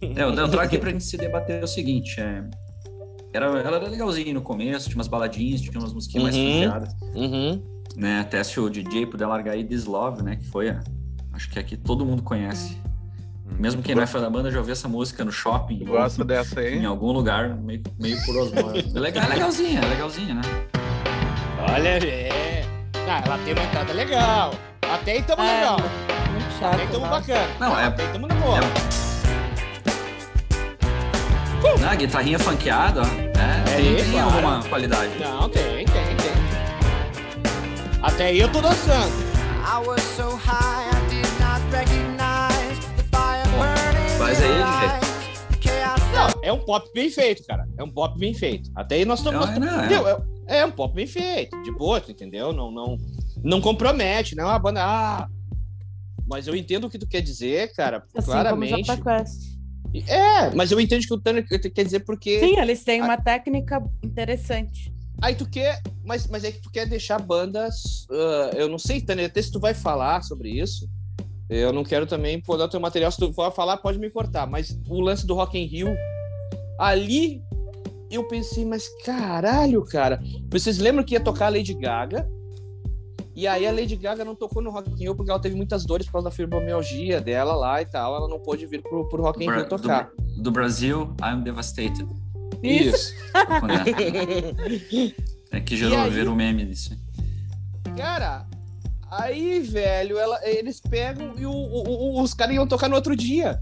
É, 0.00 0.22
eu, 0.22 0.34
eu 0.34 0.48
trago 0.48 0.66
aqui 0.66 0.78
pra 0.78 0.90
gente 0.90 1.04
se 1.04 1.16
debater 1.16 1.62
o 1.62 1.68
seguinte. 1.68 2.20
É, 2.20 2.44
era, 3.32 3.46
ela 3.46 3.76
era 3.76 3.88
legalzinha 3.88 4.32
no 4.34 4.42
começo, 4.42 4.86
tinha 4.86 4.98
umas 4.98 5.08
baladinhas, 5.08 5.60
tinha 5.60 5.78
umas 5.78 5.92
musiquinhas 5.92 6.34
uhum, 6.34 6.42
mais 6.42 6.54
funkeadas. 6.54 6.94
Uhum. 7.14 7.62
Né, 7.96 8.20
até 8.20 8.42
se 8.44 8.60
o 8.60 8.68
DJ 8.68 9.06
puder 9.06 9.26
largar 9.26 9.52
aí 9.52 9.64
This 9.64 9.84
Love, 9.84 10.22
né? 10.22 10.36
Que 10.36 10.46
foi 10.46 10.70
a, 10.70 10.82
Acho 11.38 11.48
que 11.50 11.58
aqui 11.60 11.76
todo 11.76 12.04
mundo 12.04 12.20
conhece. 12.20 12.76
Mesmo 13.56 13.82
quem 13.82 13.94
não 13.94 14.02
é 14.02 14.06
fã 14.06 14.20
da 14.20 14.28
banda 14.30 14.50
já 14.50 14.58
ouviu 14.58 14.72
essa 14.72 14.88
música 14.88 15.24
no 15.24 15.32
shopping. 15.32 15.84
Gosta 15.84 16.24
dessa 16.24 16.60
aí? 16.60 16.78
Em 16.78 16.84
algum 16.84 17.12
lugar, 17.12 17.56
meio, 17.56 17.82
meio 17.98 18.16
por 18.24 18.36
osmose. 18.36 18.92
é 18.94 18.98
legal, 19.00 19.24
é 19.24 19.28
legalzinha, 19.28 19.80
é 19.80 19.86
legalzinha, 19.86 20.34
né? 20.34 20.42
Olha, 21.72 21.88
é. 22.06 22.64
Ah, 23.08 23.22
ela 23.24 23.38
tem 23.38 23.54
uma 23.54 23.62
entrada 23.64 23.92
legal. 23.92 24.54
Até 24.82 25.12
aí 25.12 25.22
tamo 25.22 25.42
é, 25.42 25.54
legal. 25.60 25.78
Muito 26.30 26.58
chato. 26.58 26.74
Até 26.74 26.82
aí 26.82 26.88
tamo 26.88 27.06
nossa. 27.06 27.20
bacana. 27.20 27.48
Não, 27.58 27.78
é. 27.78 27.84
Até 27.84 28.02
aí 28.02 28.12
tamo 28.12 28.26
na 28.26 28.34
boa. 28.34 28.58
É... 28.58 28.98
Uh! 31.58 31.78
Não, 31.80 31.96
guitarrinha 31.96 32.38
funkeada, 32.38 33.02
ó. 33.02 33.04
É, 33.04 33.72
é 33.72 33.76
tem, 33.76 33.96
tem 33.96 34.12
claro. 34.12 34.26
alguma 34.28 34.62
qualidade. 34.64 35.10
Não, 35.18 35.48
tem, 35.48 35.84
tem, 35.84 35.86
tem. 35.86 36.28
Até 38.02 38.26
aí 38.26 38.38
eu 38.38 38.48
tô 38.50 38.60
dançando. 38.60 39.12
I 39.64 39.86
was 39.86 40.00
so 40.02 40.36
high. 40.36 40.77
É 46.48 46.52
um 46.52 46.58
pop 46.58 46.90
bem 46.94 47.10
feito, 47.10 47.44
cara. 47.46 47.68
É 47.78 47.82
um 47.82 47.90
pop 47.90 48.18
bem 48.18 48.34
feito. 48.34 48.70
Até 48.74 48.96
aí 48.96 49.04
nós 49.04 49.20
estamos. 49.20 49.48
Não, 49.50 49.60
não, 49.60 50.08
é. 50.08 50.22
é. 50.46 50.58
é. 50.58 50.66
um 50.66 50.70
pop 50.70 50.94
bem 50.94 51.06
feito, 51.06 51.60
de 51.62 51.70
boa, 51.70 52.02
entendeu? 52.08 52.52
Não, 52.52 52.70
não, 52.70 52.96
não 53.42 53.60
compromete, 53.60 54.34
não 54.34 54.44
é 54.44 54.46
uma 54.48 54.58
banda. 54.58 54.82
Ah, 54.82 55.28
mas 56.26 56.46
eu 56.46 56.54
entendo 56.54 56.86
o 56.86 56.90
que 56.90 56.98
tu 56.98 57.06
quer 57.06 57.20
dizer, 57.20 57.72
cara. 57.74 58.02
Assim 58.14 58.26
claramente. 58.26 58.90
É, 60.06 60.50
mas 60.54 60.70
eu 60.70 60.78
entendo 60.78 61.02
o 61.02 61.06
que 61.06 61.14
o 61.14 61.20
Tanner 61.20 61.46
quer 61.46 61.84
dizer 61.84 62.00
porque. 62.00 62.40
Sim, 62.40 62.58
eles 62.58 62.84
têm 62.84 63.00
uma 63.00 63.16
técnica 63.16 63.82
interessante. 64.02 64.92
Aí 65.20 65.34
tu 65.34 65.48
quer, 65.48 65.80
mas, 66.04 66.28
mas 66.28 66.44
é 66.44 66.52
que 66.52 66.60
tu 66.60 66.70
quer 66.70 66.86
deixar 66.86 67.18
bandas. 67.18 68.06
Uh, 68.10 68.56
eu 68.56 68.68
não 68.68 68.78
sei, 68.78 69.00
Tanner, 69.00 69.26
até 69.26 69.42
se 69.42 69.50
tu 69.50 69.58
vai 69.58 69.74
falar 69.74 70.22
sobre 70.22 70.50
isso. 70.50 70.88
Eu 71.48 71.72
não 71.72 71.82
quero 71.82 72.06
também 72.06 72.40
podar 72.40 72.66
o 72.66 72.70
teu 72.70 72.78
material. 72.78 73.10
Se 73.10 73.18
tu 73.18 73.32
for 73.32 73.50
falar, 73.50 73.78
pode 73.78 73.98
me 73.98 74.10
cortar. 74.10 74.46
Mas 74.46 74.78
o 74.86 75.00
lance 75.00 75.26
do 75.26 75.34
Rock 75.34 75.58
in 75.58 75.64
Rio, 75.64 75.96
ali 76.78 77.42
eu 78.10 78.26
pensei, 78.26 78.64
mas 78.64 78.88
caralho, 79.04 79.84
cara. 79.84 80.20
Vocês 80.50 80.78
lembram 80.78 81.04
que 81.04 81.14
ia 81.14 81.20
tocar 81.20 81.46
a 81.46 81.50
Lady 81.50 81.74
Gaga? 81.74 82.28
E 83.34 83.46
aí 83.46 83.66
a 83.66 83.72
Lady 83.72 83.96
Gaga 83.96 84.24
não 84.24 84.34
tocou 84.34 84.62
no 84.62 84.70
Rock 84.70 84.90
in 84.90 84.96
Rio 84.96 85.14
porque 85.14 85.30
ela 85.30 85.40
teve 85.40 85.54
muitas 85.54 85.84
dores 85.84 86.06
por 86.06 86.14
causa 86.14 86.24
da 86.24 86.30
fibromialgia 86.30 87.20
dela 87.20 87.54
lá 87.54 87.82
e 87.82 87.86
tal. 87.86 88.16
Ela 88.16 88.28
não 88.28 88.40
pôde 88.40 88.66
vir 88.66 88.82
pro, 88.82 89.06
pro 89.08 89.22
Rock 89.22 89.44
in 89.44 89.50
Rio 89.50 89.68
tocar. 89.68 90.10
Do, 90.16 90.44
do 90.44 90.50
Brasil, 90.50 91.14
I'm 91.22 91.42
devastated. 91.42 92.08
Isso. 92.62 93.14
é 95.52 95.60
que 95.60 95.76
gerou 95.76 96.10
ver 96.10 96.28
o 96.28 96.34
meme 96.34 96.64
disso. 96.64 96.96
Cara, 97.96 98.48
Aí, 99.10 99.60
velho, 99.60 100.18
ela, 100.18 100.38
eles 100.46 100.80
pegam 100.80 101.34
e 101.38 101.46
o, 101.46 101.50
o, 101.50 102.18
o, 102.18 102.22
os 102.22 102.34
caras 102.34 102.54
iam 102.54 102.66
tocar 102.66 102.88
no 102.88 102.94
outro 102.94 103.16
dia. 103.16 103.58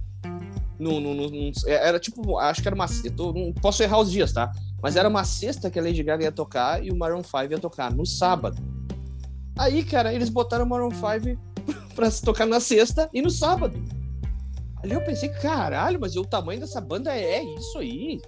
No, 0.78 1.00
no, 1.00 1.14
no, 1.14 1.30
no, 1.30 1.52
é, 1.66 1.88
era 1.88 1.99
tipo, 1.99 2.38
acho 2.38 2.61
que 2.61 2.68
era 2.68 2.75
uma. 2.75 2.87
Eu 3.04 3.11
tô, 3.12 3.33
não 3.33 3.52
posso 3.52 3.83
errar 3.83 4.00
os 4.00 4.11
dias, 4.11 4.33
tá? 4.33 4.52
Mas 4.83 4.97
era 4.97 5.09
uma 5.09 5.25
sexta 5.25 5.71
que 5.71 5.78
a 5.78 5.83
Lady 5.83 6.02
Gaga 6.02 6.25
ia 6.25 6.33
tocar 6.33 6.85
e 6.85 6.90
o 6.90 6.97
Maroon 6.97 7.23
5 7.23 7.50
ia 7.50 7.59
tocar 7.59 7.92
no 7.92 8.04
sábado. 8.04 8.62
Aí, 9.59 9.83
cara, 9.83 10.12
eles 10.12 10.28
botaram 10.28 10.64
o 10.64 10.68
Maroon 10.68 10.90
5 10.90 11.40
pra 11.97 12.11
se 12.11 12.23
tocar 12.23 12.47
na 12.47 12.61
sexta 12.61 13.09
e 13.12 13.23
no 13.23 13.30
sábado. 13.30 13.83
Ali 14.83 14.92
eu 14.92 15.00
pensei, 15.00 15.30
caralho, 15.30 15.99
mas 15.99 16.14
o 16.16 16.25
tamanho 16.25 16.61
dessa 16.61 16.80
banda 16.80 17.16
é 17.16 17.42
isso 17.42 17.78
aí. 17.78 18.21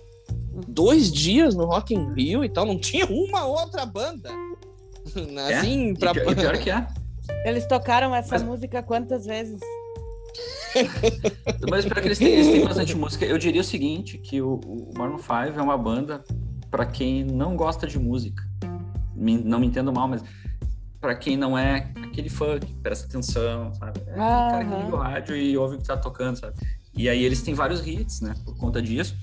Dois 0.66 1.12
dias 1.12 1.54
no 1.54 1.66
Rock 1.66 1.94
in 1.94 2.12
Rio 2.14 2.44
e 2.44 2.48
tal, 2.48 2.64
não 2.64 2.78
tinha 2.78 3.06
uma 3.06 3.44
outra 3.44 3.84
banda. 3.84 4.30
Assim, 5.48 5.92
é? 5.92 5.94
pra... 5.94 6.10
E 6.10 6.34
pior 6.34 6.58
que 6.58 6.70
é. 6.70 6.86
Eles 7.44 7.66
tocaram 7.66 8.14
essa 8.14 8.38
Mas... 8.38 8.42
música 8.42 8.82
quantas 8.82 9.26
vezes? 9.26 9.60
Mas 11.70 11.84
para 11.84 12.00
que 12.00 12.08
eles 12.08 12.18
têm, 12.18 12.28
eles 12.28 12.46
têm 12.46 12.64
bastante 12.64 12.96
música, 12.96 13.24
eu 13.24 13.38
diria 13.38 13.60
o 13.60 13.64
seguinte, 13.64 14.18
que 14.18 14.40
o, 14.40 14.54
o 14.64 14.92
Maroon 14.96 15.18
5 15.18 15.58
é 15.58 15.62
uma 15.62 15.76
banda 15.76 16.24
para 16.70 16.86
quem 16.86 17.24
não 17.24 17.56
gosta 17.56 17.86
de 17.86 17.98
música. 17.98 18.42
Não 19.14 19.58
me 19.58 19.66
entendo 19.66 19.92
mal, 19.92 20.06
mas 20.06 20.22
para 21.00 21.14
quem 21.14 21.36
não 21.36 21.56
é 21.56 21.90
aquele 22.04 22.28
fã 22.28 22.58
que 22.58 22.72
presta 22.74 23.06
atenção, 23.06 23.72
sabe? 23.74 24.00
É 24.06 24.12
ah, 24.14 24.48
cara 24.50 24.64
que 24.64 24.74
liga 24.74 24.96
o 24.96 24.98
rádio 24.98 25.36
e 25.36 25.56
ouve 25.56 25.76
o 25.76 25.78
que 25.78 25.84
tá 25.84 25.96
tocando, 25.96 26.36
sabe? 26.36 26.54
E 26.94 27.08
aí 27.08 27.22
eles 27.22 27.42
têm 27.42 27.54
vários 27.54 27.86
hits, 27.86 28.20
né, 28.20 28.34
por 28.44 28.56
conta 28.56 28.82
disso. 28.82 29.16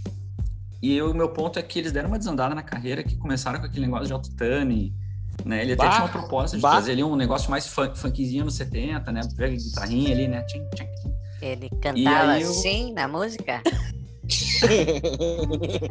E 0.81 1.01
o 1.01 1.13
meu 1.13 1.29
ponto 1.29 1.57
é 1.57 1.61
que 1.61 1.79
eles 1.79 1.91
deram 1.91 2.09
uma 2.09 2.17
desandada 2.17 2.53
na 2.53 2.61
carreira, 2.61 3.03
que 3.03 3.15
começaram 3.17 3.59
com 3.59 3.65
aquele 3.65 3.85
negócio 3.85 4.07
de 4.07 4.13
autotune, 4.13 4.93
né? 5.43 5.61
Ele 5.63 5.73
até 5.73 5.83
Bah, 5.83 5.89
tinha 5.89 6.03
uma 6.03 6.09
proposta 6.09 6.57
de 6.57 6.61
bah. 6.61 6.71
trazer 6.71 6.91
ali 6.91 7.03
um 7.03 7.15
negócio 7.15 7.49
mais 7.49 7.67
funk, 7.67 7.97
funkzinho 7.97 8.45
nos 8.45 8.55
70, 8.55 9.11
né? 9.11 9.21
Pega 9.35 9.55
guitarrinha 9.55 10.13
ali, 10.13 10.27
né? 10.27 10.43
Tchim, 10.43 10.63
tchim. 10.75 11.14
Ele 11.45 11.69
cantava 11.79 12.39
eu- 12.39 12.49
assim 12.49 12.91
na 12.93 13.07
música? 13.07 13.61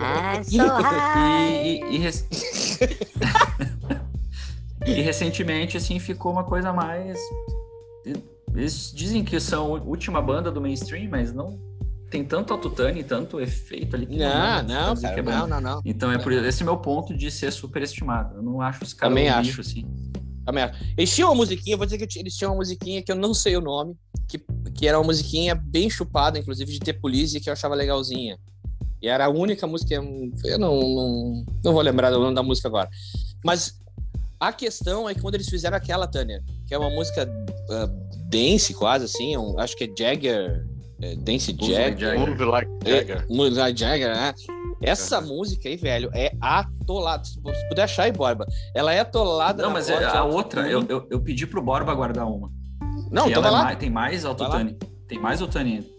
Ah, 0.01 0.43
so 0.43 0.67
high. 0.67 1.65
E, 1.65 1.85
e, 1.85 1.95
e, 1.95 1.99
rec- 1.99 2.25
e 4.87 4.93
recentemente, 5.03 5.77
assim, 5.77 6.01
ficou 6.01 6.33
uma 6.33 6.43
coisa 6.43 6.73
mais. 6.73 7.17
Eles 8.53 8.93
dizem 8.95 9.25
que 9.25 9.39
são 9.39 9.77
a 9.77 9.81
última 9.81 10.21
banda 10.21 10.51
do 10.51 10.61
mainstream, 10.61 11.09
mas 11.09 11.33
não 11.33 11.61
tem 12.11 12.25
tanto 12.25 12.53
autotune, 12.53 13.05
tanto 13.05 13.41
efeito 13.41 13.95
ali. 13.95 14.07
que 14.07 14.17
Não, 14.17 14.31
pra 14.31 14.63
não, 14.65 14.95
que 14.97 15.03
cara, 15.03 15.21
é 15.21 15.23
não, 15.23 15.47
não, 15.47 15.61
não. 15.61 15.81
Então 15.85 16.11
é 16.11 16.19
por 16.19 16.33
esse 16.33 16.63
é 16.63 16.65
meu 16.65 16.77
ponto 16.79 17.17
de 17.17 17.31
ser 17.31 17.53
super 17.53 17.83
estimado. 17.83 18.37
Eu 18.37 18.43
não 18.43 18.61
acho 18.61 18.83
os 18.83 18.93
caras 18.93 19.13
Também 19.15 19.31
um 19.31 19.35
acho. 19.35 19.43
bicho, 19.49 19.61
assim. 19.61 19.85
Também 20.45 20.65
acho. 20.65 20.83
Eles 20.97 21.15
tinham 21.15 21.29
uma 21.31 21.37
musiquinha, 21.37 21.75
eu 21.75 21.79
vou 21.79 21.87
dizer 21.87 22.05
que 22.05 22.19
eles 22.19 22.35
tinham 22.37 22.51
uma 22.53 22.59
musiquinha 22.59 23.01
que 23.03 23.13
eu 23.13 23.17
não 23.17 23.33
sei 23.33 23.57
o 23.57 23.61
nome, 23.61 23.95
que, 24.29 24.39
que 24.75 24.87
era 24.89 24.99
uma 24.99 25.07
musiquinha 25.07 25.55
bem 25.55 25.89
chupada, 25.91 26.39
inclusive 26.39 26.73
de 26.73 26.81
The 26.81 26.93
Police, 26.95 27.39
que 27.41 27.49
eu 27.49 27.53
achava 27.53 27.75
legalzinha. 27.75 28.39
E 29.03 29.09
era 29.09 29.27
a 29.27 29.29
única 29.29 29.67
música, 29.67 29.95
eu 29.95 30.59
não, 30.59 30.81
não, 30.81 31.45
não 31.63 31.73
vou 31.73 31.83
lembrar 31.83 32.11
do 32.11 32.19
nome 32.19 32.35
da 32.35 32.43
música 32.43 32.69
agora. 32.69 32.89
Mas 33.45 33.79
a 34.41 34.53
questão 34.53 35.09
é 35.09 35.15
que 35.15 35.21
quando 35.21 35.35
eles 35.35 35.49
fizeram 35.49 35.77
aquela, 35.77 36.07
Tânia, 36.07 36.43
que 36.67 36.75
é 36.75 36.79
uma 36.79 36.91
música 36.91 37.29
ah, 37.71 37.89
dance 38.29 38.73
quase, 38.75 39.05
assim, 39.05 39.37
um- 39.37 39.59
acho 39.59 39.77
que 39.77 39.85
é 39.85 39.89
Jagger, 39.97 40.67
é, 41.03 41.17
Dance 41.17 41.55
Jagger. 41.61 42.19
Move 42.19 42.45
like 42.45 42.71
Jagger. 42.85 43.27
É, 43.29 43.35
Move 43.35 43.51
like 43.55 43.79
Jagger, 43.79 44.09
né? 44.15 44.35
Essa 44.81 45.21
música 45.21 45.69
aí, 45.69 45.77
velho, 45.77 46.11
é 46.15 46.33
atolada. 46.41 47.25
Se 47.25 47.41
você 47.41 47.67
puder 47.69 47.85
achar 47.85 48.05
aí, 48.05 48.13
Borba. 48.13 48.47
Ela 48.75 48.93
é 48.93 49.01
atolada. 49.01 49.63
Não, 49.63 49.71
mas 49.71 49.89
é- 49.89 50.05
a 50.05 50.25
outra, 50.25 50.69
eu, 50.69 50.85
eu, 50.89 51.07
eu 51.11 51.21
pedi 51.21 51.47
pro 51.47 51.63
Borba 51.63 51.95
guardar 51.95 52.27
uma. 52.27 52.51
Não, 53.11 53.25
que 53.25 53.31
então 53.31 53.45
é 53.45 53.51
lá. 53.51 53.65
mais- 53.65 53.79
tem 53.79 53.91
mais 53.91 54.25
autotune. 54.25 54.79
Tem 55.09 55.19
mais 55.19 55.41
autotune 55.41 55.75
ainda. 55.75 55.95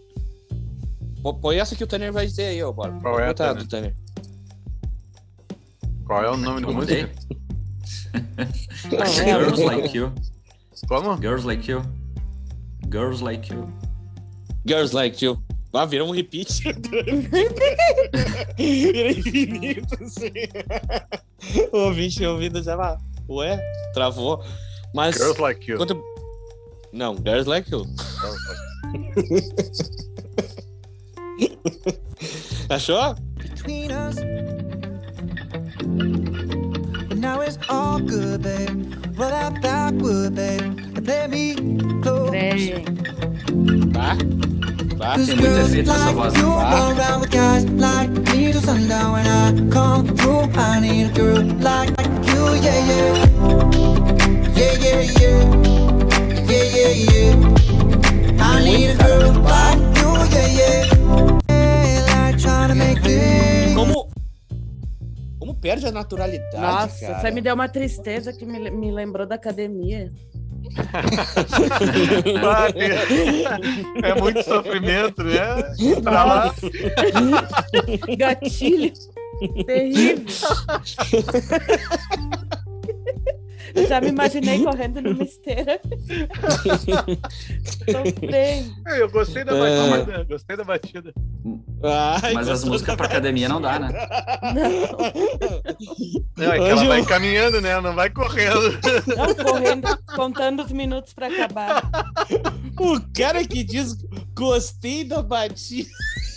Põe 1.40 1.58
essa 1.58 1.74
que 1.74 1.82
o 1.82 1.86
Tanner 1.86 2.12
vai 2.12 2.26
dizer 2.26 2.44
aí, 2.46 2.62
ô 2.62 2.72
Borba. 2.72 3.00
Qual 3.00 3.18
é 3.18 3.28
a, 3.30 3.34
Tanner? 3.34 3.56
do 3.62 3.68
Tanner. 3.68 3.96
Qual 6.06 6.22
é 6.24 6.30
o 6.30 6.36
nome 6.36 6.60
da 6.64 6.72
música? 6.72 7.10
Girls. 8.88 9.64
Like 9.64 9.96
You. 9.96 10.12
Como? 10.88 11.16
Girls 11.20 11.44
Like 11.46 11.70
You. 11.70 11.82
Girls 12.90 13.22
Like 13.24 13.52
You. 13.52 13.68
Girls 14.66 14.94
Like 14.94 15.24
You. 15.24 15.42
Ah, 15.74 15.84
virou 15.84 16.08
um 16.08 16.12
repeat. 16.12 16.62
Vira 18.56 19.10
infinito, 19.12 19.94
assim. 20.02 20.30
O 21.72 21.78
ouvinte 21.78 22.24
ouvindo 22.24 22.62
já 22.62 22.76
vai. 22.76 22.96
Ué, 23.28 23.60
travou. 23.92 24.42
Mas. 24.94 25.16
Girls 25.16 25.40
Like 25.40 25.70
You. 25.70 25.76
quanto- 25.76 26.02
Não, 26.96 27.14
Girls 27.14 27.46
Like 27.46 27.70
You. 27.70 27.84
Achou? 32.70 33.14
between 33.36 33.92
us. 33.92 34.14
But 37.06 37.18
now 37.18 37.40
it's 37.42 37.58
all 37.68 38.00
good, 38.00 38.42
babe. 38.42 38.94
Roll 39.14 39.50
backward, 39.60 40.34
babe. 40.36 40.62
And 40.62 41.04
play 41.04 41.26
me 41.26 41.54
close. 42.00 42.30
Trem. 42.30 42.84
Tá. 43.92 44.16
Tá. 44.96 45.14
Tem 45.16 45.24
efeito 45.24 45.90
nessa 45.90 46.06
like 46.06 46.14
voz, 46.14 46.34
you 46.34 46.48
around 46.48 47.20
with 47.20 47.30
guys 47.30 47.64
like 47.72 48.08
me 48.32 48.52
sundown. 48.54 49.12
When 49.12 49.26
I 49.26 49.52
come 49.70 50.06
through, 50.16 50.48
I 50.58 50.80
need 50.80 51.10
a 51.10 51.12
girl 51.12 51.42
like 51.60 51.90
you, 52.24 52.54
yeah, 52.64 52.80
yeah. 52.88 53.12
Yeah, 54.56 54.72
yeah, 54.80 55.02
yeah. 55.20 55.75
Perde 65.66 65.86
a 65.86 65.92
naturalidade. 65.92 66.56
Nossa, 66.56 67.06
cara. 67.06 67.20
você 67.20 67.30
me 67.32 67.40
deu 67.40 67.54
uma 67.54 67.68
tristeza 67.68 68.32
que 68.32 68.46
me, 68.46 68.70
me 68.70 68.92
lembrou 68.92 69.26
da 69.26 69.34
academia. 69.34 70.12
É 74.02 74.20
muito 74.20 74.42
sofrimento, 74.44 75.24
né? 75.24 75.40
Pra 76.02 76.24
lá. 76.24 76.54
Gatilho. 78.16 78.92
Terrível. 79.66 80.24
Eu 83.76 83.86
Já 83.86 84.00
me 84.00 84.08
imaginei 84.08 84.64
correndo 84.64 85.00
numa 85.02 85.22
esteira. 85.22 85.80
Sofrendo. 87.90 88.74
Eu 88.86 89.10
gostei 89.10 89.44
da 89.44 89.54
É. 89.56 89.90
batida. 90.00 90.24
Gostei 90.24 90.56
da 90.56 90.64
batida. 90.64 91.12
Ai, 92.22 92.32
Mas 92.32 92.48
as 92.48 92.64
músicas 92.64 92.96
pra 92.96 93.06
academia 93.06 93.48
não 93.48 93.60
dá, 93.60 93.78
né? 93.78 93.88
Não, 96.36 96.52
é 96.52 96.58
que 96.58 96.64
ela 96.64 96.84
vai 96.84 97.04
caminhando, 97.04 97.60
né? 97.60 97.80
Não 97.80 97.94
vai 97.94 98.10
correndo. 98.10 98.78
Não, 99.06 99.34
correndo, 99.44 99.98
contando 100.14 100.62
os 100.64 100.72
minutos 100.72 101.12
pra 101.12 101.28
acabar. 101.28 101.88
O 102.78 103.00
cara 103.16 103.44
que 103.46 103.62
diz 103.62 103.94
gostei 104.34 105.04
da 105.04 105.22
batida. 105.22 105.88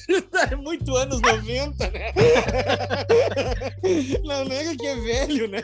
É 0.52 0.56
muito 0.56 0.96
anos 0.96 1.22
90, 1.22 1.92
né? 1.92 2.12
Não 4.24 4.46
nega 4.46 4.76
que 4.76 4.88
é 4.88 4.96
velho, 4.96 5.48
né? 5.48 5.62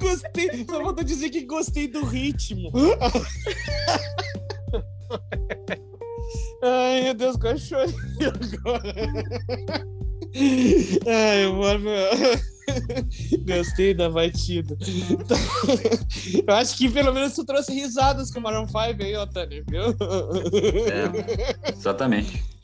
Gostei, 0.00 0.64
só 0.64 0.82
falta 0.82 1.04
dizer 1.04 1.28
que 1.30 1.44
gostei 1.44 1.86
do 1.88 2.04
ritmo. 2.04 2.70
Ai, 6.62 7.02
meu 7.02 7.14
Deus, 7.14 7.36
quase 7.36 7.66
chorei 7.66 7.94
agora. 8.20 8.94
Ai, 11.06 11.44
eu 11.44 11.54
vou... 11.54 11.78
Gostei 13.46 13.94
da 13.94 14.08
batida. 14.08 14.76
Eu 16.46 16.54
acho 16.54 16.76
que 16.76 16.88
pelo 16.88 17.12
menos 17.12 17.34
tu 17.34 17.44
trouxe 17.44 17.72
risadas 17.72 18.30
com 18.30 18.40
o 18.40 18.42
Maroon 18.42 18.66
5 18.66 18.78
aí, 18.78 19.14
Tanner, 19.32 19.64
viu? 19.68 19.82
É, 19.82 21.70
exatamente. 21.72 22.54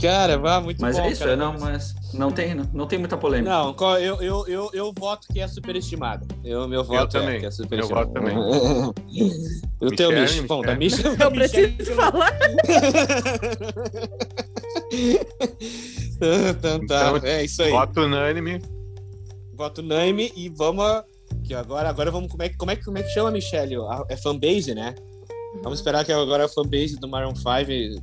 Cara, 0.00 0.38
vá, 0.38 0.62
muito 0.62 0.80
Mas 0.80 0.96
bom. 0.96 1.04
é 1.04 1.10
isso, 1.10 1.20
cara. 1.20 1.32
é, 1.32 1.36
não, 1.36 1.58
mas 1.58 1.94
não 2.14 2.30
tem, 2.30 2.54
não, 2.54 2.64
não 2.72 2.86
tem 2.86 2.98
muita 2.98 3.18
polêmica. 3.18 3.50
Não, 3.50 3.76
eu, 3.98 4.22
eu, 4.22 4.48
eu, 4.48 4.70
eu 4.72 4.94
voto 4.98 5.28
que 5.30 5.40
é 5.40 5.46
superestimado. 5.46 6.26
Eu, 6.42 6.66
meu 6.66 6.82
voto 6.82 7.18
é 7.18 7.20
também. 7.20 7.40
que 7.40 7.46
é 7.46 7.50
Eu 7.78 7.86
voto 7.86 8.12
também. 8.12 8.34
o 9.78 9.90
teu 9.94 10.10
Michele, 10.10 10.40
Mich, 10.40 10.48
bom, 10.48 10.62
da 10.62 10.74
Michele. 10.74 11.10
Mich... 11.10 11.20
Eu 11.20 11.30
preciso 11.30 11.94
falar. 11.94 12.32
então 16.16 16.86
tá, 16.86 17.10
Então, 17.12 17.28
é 17.28 17.44
isso 17.44 17.62
aí. 17.62 17.70
Voto 17.70 18.00
unânime. 18.00 18.62
Voto 19.56 19.80
unânime 19.80 20.32
e 20.36 20.48
vamos. 20.48 20.84
Que 21.44 21.54
agora, 21.54 21.88
agora 21.88 22.10
vamos. 22.10 22.30
Como 22.30 22.42
é, 22.42 22.48
que- 22.48 22.56
como, 22.56 22.70
é, 22.70 22.76
que- 22.76 22.84
como 22.84 22.98
é 22.98 23.02
que 23.02 23.08
chama, 23.10 23.30
Michelle? 23.30 23.76
A- 23.76 24.04
É 24.08 24.16
fanbase, 24.16 24.74
né? 24.74 24.94
Vamos 25.62 25.78
esperar 25.78 26.04
que 26.04 26.12
agora 26.12 26.44
a 26.44 26.48
fanbase 26.48 26.96
do 26.96 27.08
Maroon 27.08 27.34
5 27.34 28.02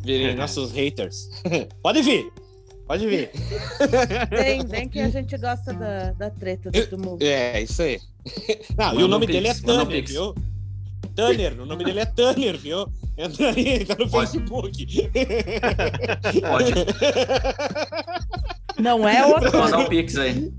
virem 0.00 0.34
nossos 0.36 0.72
haters. 0.72 1.28
Pode 1.82 2.02
vir! 2.02 2.32
Pode 2.86 3.06
vir! 3.06 3.30
Vem, 4.30 4.64
vem 4.64 4.88
que 4.88 5.00
a 5.00 5.08
gente 5.08 5.36
gosta 5.36 5.72
da, 5.74 6.12
da 6.12 6.30
treta 6.30 6.70
do 6.70 6.86
tumulto. 6.86 7.24
É, 7.24 7.60
isso 7.62 7.82
aí. 7.82 8.00
Não, 8.78 8.86
e 8.86 8.94
Manda 8.94 9.04
o 9.04 9.08
nome 9.08 9.24
um 9.24 9.28
dele 9.28 9.48
é 9.48 9.54
pix, 9.54 9.64
Tanner, 9.66 9.86
pix. 9.86 10.10
viu? 10.12 10.34
Tanner, 11.14 11.60
o 11.60 11.66
nome 11.66 11.84
dele 11.84 12.00
é 12.00 12.04
Tanner, 12.04 12.56
viu? 12.56 12.86
Entra 13.18 13.50
aí, 13.50 13.84
tá 13.84 13.96
no 13.98 14.08
Pode. 14.08 14.30
Facebook. 14.32 14.86
Pode, 16.40 16.72
Não 18.78 19.08
é 19.08 19.24
outro. 19.26 19.58
mandar 19.58 19.78
um 19.78 19.86
pix 19.86 20.16
aí. 20.16 20.52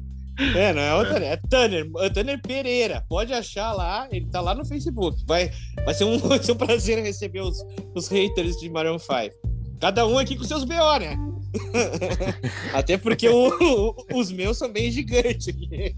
É, 0.55 0.71
não 0.71 0.81
é 0.81 0.93
o 0.95 1.05
Tanner, 1.05 1.31
é 1.31 1.37
Tanner, 1.49 1.89
é 1.97 2.09
Tanner 2.09 2.41
Pereira. 2.41 3.03
Pode 3.09 3.33
achar 3.33 3.73
lá, 3.73 4.07
ele 4.11 4.27
tá 4.27 4.39
lá 4.39 4.53
no 4.53 4.65
Facebook. 4.65 5.23
Vai, 5.25 5.51
vai, 5.83 5.93
ser, 5.93 6.03
um, 6.03 6.17
vai 6.27 6.41
ser 6.41 6.51
um 6.51 6.55
prazer 6.55 7.03
receber 7.03 7.41
os, 7.41 7.57
os 7.95 8.07
haters 8.07 8.55
de 8.57 8.69
Maroon 8.69 8.99
5. 8.99 9.35
Cada 9.79 10.05
um 10.05 10.17
aqui 10.17 10.35
com 10.35 10.43
seus 10.43 10.63
BO, 10.63 10.99
né? 10.99 11.17
Até 12.73 12.97
porque 12.97 13.27
o- 13.29 13.49
o- 13.49 14.19
os 14.19 14.31
meus 14.31 14.57
são 14.57 14.71
bem 14.71 14.91
gigantes 14.91 15.47
aqui. 15.47 15.95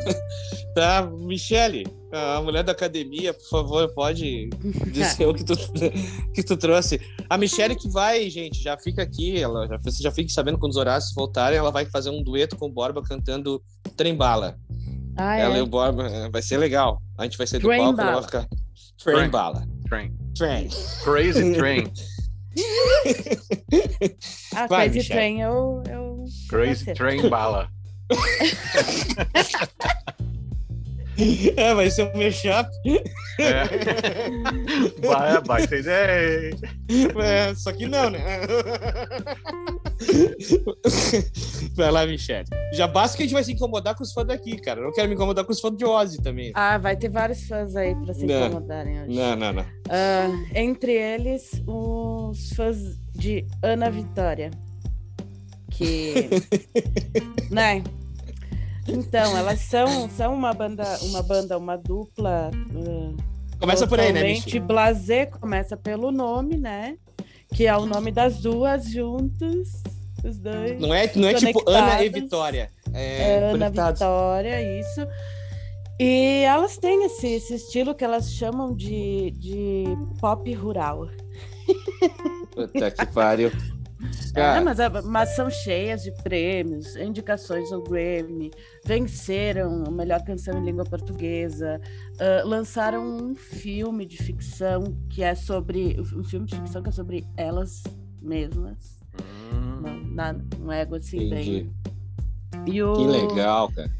tá, 0.74 1.02
Michele, 1.18 1.86
a 2.12 2.40
mulher 2.42 2.62
da 2.64 2.72
academia, 2.72 3.32
por 3.34 3.48
favor, 3.48 3.92
pode 3.94 4.48
dizer 4.92 5.26
o 5.26 5.34
que 5.34 5.44
tu, 5.44 5.54
que 6.34 6.42
tu 6.42 6.56
trouxe. 6.56 7.00
A 7.28 7.36
Michele 7.38 7.74
que 7.76 7.88
vai, 7.88 8.28
gente, 8.30 8.62
já 8.62 8.76
fica 8.78 9.02
aqui, 9.02 9.38
ela 9.40 9.66
já, 9.66 9.76
você 9.78 10.02
já 10.02 10.10
fique 10.10 10.32
sabendo 10.32 10.58
quando 10.58 10.72
os 10.72 10.76
Horácios 10.78 11.14
voltarem, 11.14 11.58
ela 11.58 11.70
vai 11.70 11.84
fazer 11.86 12.10
um 12.10 12.22
dueto 12.22 12.56
com 12.56 12.66
o 12.66 12.72
Borba 12.72 13.02
cantando 13.02 13.62
Trembala. 13.96 14.56
Ah, 15.16 15.36
Ela 15.36 15.56
e 15.56 15.58
é. 15.58 15.62
o 15.62 15.66
Borba, 15.66 16.06
é, 16.06 16.30
vai 16.30 16.40
ser 16.40 16.58
legal. 16.58 17.02
A 17.18 17.24
gente 17.24 17.36
vai 17.36 17.46
sair 17.46 17.58
do 17.58 17.66
palco, 17.68 18.00
ela 18.00 18.12
vai 18.12 18.22
ficar... 18.22 18.48
Trem. 19.02 19.16
Trembala. 19.16 19.66
Train. 19.88 20.12
Train. 20.36 20.68
Crazy 21.02 21.54
Train. 21.54 21.92
Ah, 24.54 24.66
Vai, 24.66 24.86
Crazy 24.86 24.98
Michele. 24.98 25.18
Train 25.18 25.40
eu. 25.40 25.82
eu 25.88 26.24
Crazy 26.48 26.94
Train 26.94 27.28
Bala. 27.28 27.68
É, 31.56 31.74
vai 31.74 31.90
ser 31.90 32.04
um 32.04 32.16
mashup. 32.18 32.70
É. 33.40 33.64
Vai, 35.06 35.40
baita 35.42 35.76
ideia. 35.76 36.56
É, 37.20 37.54
só 37.54 37.72
que 37.72 37.86
não, 37.86 38.10
né? 38.10 38.20
Vai 41.74 41.90
lá, 41.90 42.06
Michelle. 42.06 42.44
Já 42.72 42.86
basta 42.86 43.16
que 43.16 43.22
a 43.22 43.26
gente 43.26 43.34
vai 43.34 43.44
se 43.44 43.52
incomodar 43.52 43.94
com 43.96 44.02
os 44.02 44.12
fãs 44.12 44.26
daqui, 44.26 44.56
cara. 44.58 44.80
Eu 44.80 44.84
não 44.84 44.92
quero 44.92 45.08
me 45.08 45.14
incomodar 45.14 45.44
com 45.44 45.52
os 45.52 45.60
fãs 45.60 45.76
de 45.76 45.84
Ozzy 45.84 46.22
também. 46.22 46.52
Ah, 46.54 46.78
vai 46.78 46.96
ter 46.96 47.08
vários 47.08 47.42
fãs 47.46 47.74
aí 47.74 47.94
pra 47.96 48.14
se 48.14 48.26
Não. 48.26 48.46
incomodarem 48.46 49.02
hoje. 49.02 49.16
Não, 49.16 49.36
não, 49.36 49.52
não. 49.52 49.66
Ah, 49.88 50.28
entre 50.54 50.92
eles, 50.92 51.62
os 51.66 52.50
fãs 52.54 52.78
de 53.14 53.46
Ana 53.62 53.90
Vitória. 53.90 54.50
Que. 55.70 56.28
né? 57.50 57.82
Então, 58.88 59.36
elas 59.36 59.60
são, 59.60 60.08
são 60.10 60.34
uma 60.34 60.52
banda, 60.54 60.84
uma 61.02 61.22
banda, 61.22 61.58
uma 61.58 61.76
dupla. 61.76 62.50
ah, 62.52 63.22
Começa 63.60 63.86
por 63.86 64.00
aí, 64.00 64.12
né, 64.12 64.22
Michelle? 64.22 64.60
blasé, 64.60 65.26
começa 65.26 65.76
pelo 65.76 66.10
nome, 66.10 66.56
né? 66.56 66.96
Que 67.54 67.66
é 67.66 67.76
o 67.76 67.86
nome 67.86 68.10
das 68.10 68.40
duas 68.40 68.86
juntos. 68.90 69.82
Os 70.24 70.38
dois. 70.38 70.80
Não 70.80 70.92
é, 70.92 71.10
não 71.14 71.28
é 71.28 71.34
tipo 71.34 71.62
Ana 71.68 72.02
e. 72.02 72.08
Vitória. 72.08 72.70
É, 72.92 73.22
É, 73.22 73.38
Ana 73.38 73.50
conectados. 73.52 74.00
Vitória, 74.00 74.80
isso. 74.80 75.06
E 76.00 76.42
elas 76.44 76.76
têm 76.78 77.04
esse, 77.06 77.26
esse 77.26 77.54
estilo 77.54 77.94
que 77.94 78.04
elas 78.04 78.32
chamam 78.32 78.74
de, 78.74 79.32
de 79.32 79.84
pop 80.20 80.52
rural. 80.54 81.08
Puta 82.52 82.90
que 82.90 83.06
pariu. 83.06 83.50
É, 84.34 84.60
mas, 84.60 84.78
mas 85.04 85.34
são 85.34 85.50
cheias 85.50 86.02
de 86.02 86.12
prêmios, 86.22 86.94
indicações 86.94 87.72
ao 87.72 87.82
Grammy, 87.82 88.50
venceram 88.84 89.82
a 89.86 89.90
melhor 89.90 90.22
canção 90.24 90.56
em 90.60 90.64
língua 90.64 90.84
portuguesa, 90.84 91.80
ah, 92.20 92.42
lançaram 92.44 93.04
um 93.04 93.34
filme 93.34 94.06
de 94.06 94.16
ficção 94.16 94.96
que 95.10 95.22
é 95.22 95.34
sobre. 95.34 95.96
Um 96.14 96.22
filme 96.22 96.46
de 96.46 96.54
ficção 96.56 96.82
que 96.82 96.88
é 96.90 96.92
sobre 96.92 97.26
elas 97.36 97.82
mesmas. 98.22 98.98
Hum, 99.52 100.14
um 100.60 100.70
ego 100.72 100.94
assim 100.96 101.26
Entendi. 101.26 101.70
bem. 102.64 102.80
O, 102.82 102.92
que 102.94 103.06
legal, 103.06 103.70
cara. 103.72 103.90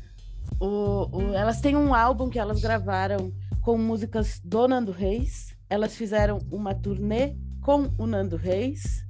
o- 0.60 1.08
o- 1.12 1.34
elas 1.34 1.60
têm 1.60 1.76
um 1.76 1.94
álbum 1.94 2.28
que 2.28 2.38
elas 2.38 2.60
gravaram 2.60 3.32
com 3.62 3.76
músicas 3.78 4.40
do 4.44 4.66
Nando 4.68 4.92
Reis. 4.92 5.56
Elas 5.68 5.94
fizeram 5.96 6.38
uma 6.50 6.74
turnê 6.74 7.34
com 7.62 7.90
o 7.98 8.06
Nando 8.06 8.36
Reis. 8.36 9.06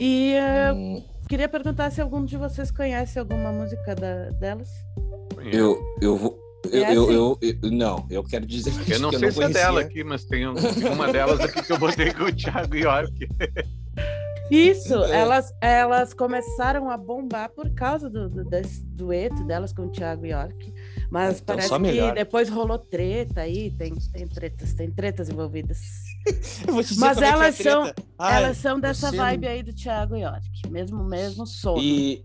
E 0.00 0.34
Hum, 0.74 1.02
queria 1.28 1.48
perguntar 1.48 1.90
se 1.90 2.00
algum 2.00 2.24
de 2.24 2.36
vocês 2.36 2.70
conhece 2.70 3.18
alguma 3.18 3.52
música 3.52 3.94
da- 3.94 4.30
delas. 4.30 4.68
eu, 5.52 5.78
eu 6.00 6.16
vou. 6.16 6.38
Eu, 6.72 6.84
É 6.84 6.94
eu, 6.96 7.04
assim. 7.04 7.14
eu, 7.14 7.38
eu- 7.62 7.70
não, 7.70 8.06
eu 8.10 8.22
quero 8.24 8.46
dizer 8.46 8.70
Eu 8.90 8.98
não 9.00 9.10
que 9.10 9.18
sei 9.18 9.28
eu 9.28 9.32
se 9.32 9.40
não 9.40 9.46
é 9.48 9.52
dela 9.52 9.80
aqui, 9.80 10.02
mas 10.04 10.24
tem 10.24 10.46
um- 10.48 10.54
uma 10.92 11.10
delas 11.12 11.40
aqui 11.40 11.62
que 11.62 11.72
eu 11.72 11.78
botei 11.78 12.12
com 12.12 12.24
o 12.24 12.32
Thiago 12.34 12.74
York. 12.76 13.28
Isso, 14.50 14.94
É. 15.04 15.20
elas, 15.20 15.54
elas 15.60 16.12
começaram 16.12 16.90
a 16.90 16.96
bombar 16.96 17.50
por 17.50 17.70
causa 17.70 18.10
do, 18.10 18.28
do- 18.28 18.44
desse 18.44 18.82
dueto 18.84 19.44
delas 19.44 19.72
com 19.72 19.82
o 19.82 19.88
Thiago 19.90 20.26
York. 20.26 20.74
Mas 21.10 21.40
Então, 21.40 21.54
parece 21.56 21.68
só 21.68 21.78
que 21.78 22.12
depois 22.12 22.48
rolou 22.48 22.78
treta 22.78 23.42
aí, 23.42 23.70
tem, 23.70 23.94
tem 24.12 24.26
tretas, 24.26 24.74
tem 24.74 24.90
tretas 24.90 25.28
envolvidas. 25.28 25.78
Mas 26.98 27.18
é 27.18 27.24
é 27.24 27.28
elas 27.28 27.54
são-. 27.56 27.92
Ai, 28.18 28.44
elas 28.44 28.56
são 28.58 28.78
dessa 28.78 29.10
você- 29.10 29.16
vibe 29.16 29.46
aí 29.48 29.62
do 29.62 29.72
Thiago 29.72 30.16
York, 30.16 30.46
mesmo, 30.68 31.02
mesmo 31.04 31.46
sono. 31.46 31.80
E, 31.82 32.24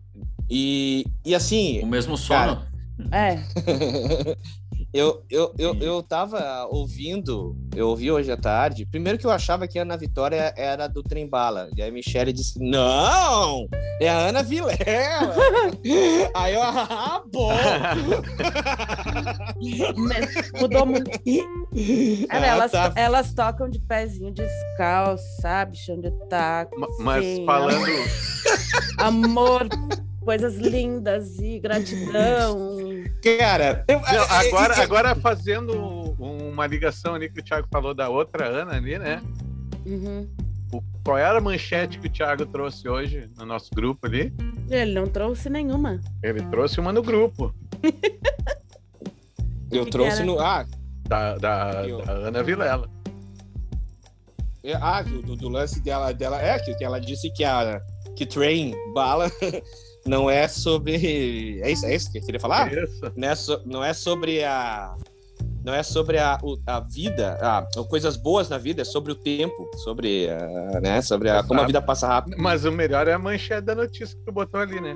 e, 0.50 1.06
e 1.24 1.34
assim, 1.36 1.82
O 1.82 1.88
mesmo 1.88 2.18
sono. 2.18 2.66
É, 3.12 3.40
eu, 4.98 5.24
eu, 5.30 5.54
eu, 5.58 5.76
eu 5.82 6.02
tava 6.02 6.66
ouvindo, 6.72 7.56
eu 7.76 7.90
ouvi 7.90 8.10
hoje 8.10 8.32
à 8.32 8.38
tarde. 8.38 8.86
Primeiro 8.86 9.18
que 9.20 9.26
eu 9.28 9.32
achava 9.32 9.68
que 9.68 9.78
a 9.78 9.82
Ana 9.82 9.98
Vitória 9.98 10.54
era 10.56 10.88
do 10.88 11.04
Trembala. 11.04 11.68
E 11.76 11.82
aí 11.82 11.90
a 11.90 11.92
Michelle 11.92 12.32
disse: 12.32 12.58
Não! 12.60 13.68
É 14.00 14.08
a 14.08 14.18
Ana 14.18 14.42
Vilela! 14.42 14.78
aí 16.34 16.54
eu, 16.54 16.62
ah, 16.64 17.22
bom! 17.32 17.52
me- 19.98 20.60
mudou 20.62 20.86
muito. 20.86 21.12
Ah, 22.30 22.38
elas, 22.38 22.72
tá. 22.72 22.94
elas 22.96 23.34
tocam 23.34 23.70
de 23.70 23.80
pezinho 23.80 24.32
descalço, 24.32 25.26
sabe? 25.42 25.76
Chão 25.76 26.00
de 26.00 26.10
taco. 26.30 26.80
Ma- 26.80 26.88
Mas 27.00 27.26
sim, 27.26 27.46
falando. 27.46 27.86
Amor, 28.98 29.68
coisas 30.24 30.56
lindas 30.56 31.38
e 31.38 31.60
gratidão. 31.60 32.80
Cara, 33.40 33.84
eu, 33.88 34.00
Não, 34.00 34.08
é- 34.08 34.48
agora, 34.48 34.74
é- 34.76 34.84
agora 34.84 35.16
fazendo 35.16 35.74
uma 36.20 36.68
ligação 36.68 37.16
ali 37.16 37.30
que 37.30 37.40
o 37.40 37.44
Thiago 37.44 37.68
falou 37.72 37.94
da 37.94 38.08
outra 38.08 38.46
Ana 38.48 38.76
ali, 38.76 38.98
né? 39.00 39.22
Uhum. 39.86 40.28
O- 40.72 40.82
qual 41.04 41.18
era 41.18 41.38
a 41.38 41.42
manchete 41.42 42.00
que 42.00 42.08
o 42.08 42.12
Thiago 42.12 42.46
trouxe 42.46 42.88
hoje 42.88 43.30
no 43.38 43.46
nosso 43.46 43.70
grupo 43.74 44.06
ali? 44.06 44.32
Ele 44.70 44.94
não 44.94 45.08
trouxe 45.08 45.50
nenhuma. 45.50 46.00
Ele 46.22 46.42
trouxe 46.44 46.80
uma 46.80 46.94
no 46.94 47.02
grupo, 47.02 47.54
eu 49.72 49.86
que 49.86 49.92
trouxe 49.92 50.18
era? 50.18 50.26
no. 50.26 50.40
Ah, 50.40 50.66
da, 51.08 51.38
da, 51.38 51.72
da 51.88 52.12
Ana 52.12 52.44
Vilela. 52.44 52.90
é- 54.64 54.74
ah 54.76 55.02
do, 55.02 55.36
do 55.36 55.50
lance 55.50 55.80
dela, 55.82 56.14
dela. 56.14 56.42
É, 56.42 56.60
que, 56.60 56.76
que 56.76 56.84
ela 56.84 57.00
disse 57.00 57.32
que 57.32 57.44
a 57.44 57.82
que 58.16 58.26
Train 58.26 58.74
Bala 58.94 59.30
não 60.08 60.30
é 60.30 60.48
sobre. 60.48 61.60
É 61.62 61.72
isso, 61.72 61.86
é 61.86 61.96
isso 61.96 62.12
que 62.12 62.20
eu 62.20 62.24
queria 62.24 62.40
falar? 62.40 62.72
Isso. 62.72 63.12
não 63.16 63.28
é, 63.30 63.36
so- 63.36 63.62
não 63.66 63.84
é 63.84 63.94
sobre 63.94 64.44
a 64.44 64.96
não 65.64 65.74
é 65.74 65.82
sobre 65.82 66.20
a, 66.20 66.40
a 66.68 66.80
vida, 66.80 67.40
a, 67.42 67.68
coisas 67.86 68.16
boas 68.16 68.48
na 68.48 68.58
vida, 68.60 68.84
é 68.84 68.86
sobre 68.86 69.12
o 69.12 69.16
tempo, 69.16 69.68
sobre, 69.84 70.30
a, 70.30 70.80
né, 70.80 71.02
sobre 71.02 71.28
a, 71.28 71.42
como 71.42 71.60
a 71.60 71.66
vida 71.66 71.82
passa 71.82 72.08
rápido. 72.08 72.38
Mas 72.38 72.66
o 72.66 72.72
melhor 72.72 73.08
é 73.08 73.14
a 73.14 73.18
manchete 73.20 73.62
da 73.66 73.74
notícia 73.74 74.16
que 74.16 74.24
tu 74.26 74.32
botou 74.32 74.62
ali, 74.62 74.80
né? 74.80 74.96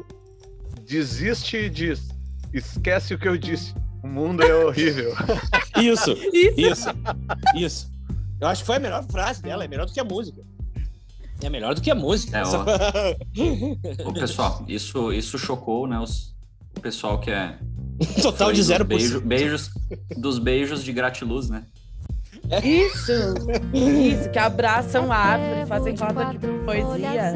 Desiste 0.88 1.58
e 1.58 1.70
diz. 1.72 2.10
Esquece 2.54 3.16
o 3.16 3.20
que 3.20 3.28
eu 3.28 3.36
disse. 3.36 3.74
O 4.04 4.08
mundo 4.08 4.44
é 4.44 4.54
horrível. 4.64 5.12
Isso, 5.76 6.12
Isso. 6.12 6.50
isso, 6.58 6.90
isso. 7.56 7.92
Eu 8.40 8.48
acho 8.48 8.62
que 8.62 8.68
foi 8.68 8.76
a 8.78 8.80
melhor 8.80 9.04
frase 9.10 9.42
dela, 9.42 9.64
é 9.64 9.68
melhor 9.68 9.86
do 9.86 9.92
que 9.94 10.00
a 10.00 10.04
música. 10.04 10.42
É 11.42 11.50
melhor 11.50 11.74
do 11.76 11.82
que 11.82 11.90
a 11.90 11.96
música. 11.96 12.38
É, 12.38 12.42
Essa- 12.42 12.66
Ô, 14.06 14.14
pessoal, 14.14 14.64
isso, 14.68 15.12
isso 15.14 15.38
chocou, 15.38 15.88
né? 15.88 16.00
os- 16.00 16.36
o 16.78 16.82
pessoal 16.82 17.20
que 17.20 17.32
é. 17.32 17.58
Total 18.22 18.48
foi 18.48 18.54
de 18.56 18.64
zero 18.64 18.86
beijo- 18.86 19.22
beijos 19.22 19.70
Dos 20.18 20.38
beijos 20.40 20.84
de 20.84 20.92
gratiluz, 20.94 21.50
né? 21.50 21.64
Isso. 22.64 23.12
Isso, 23.74 24.30
que 24.32 24.40
abraçam 24.40 25.12
a 25.12 25.16
árvore, 25.18 25.66
fazem 25.68 25.96
roda 25.96 26.26
de 26.26 26.38
poesia. 26.66 27.34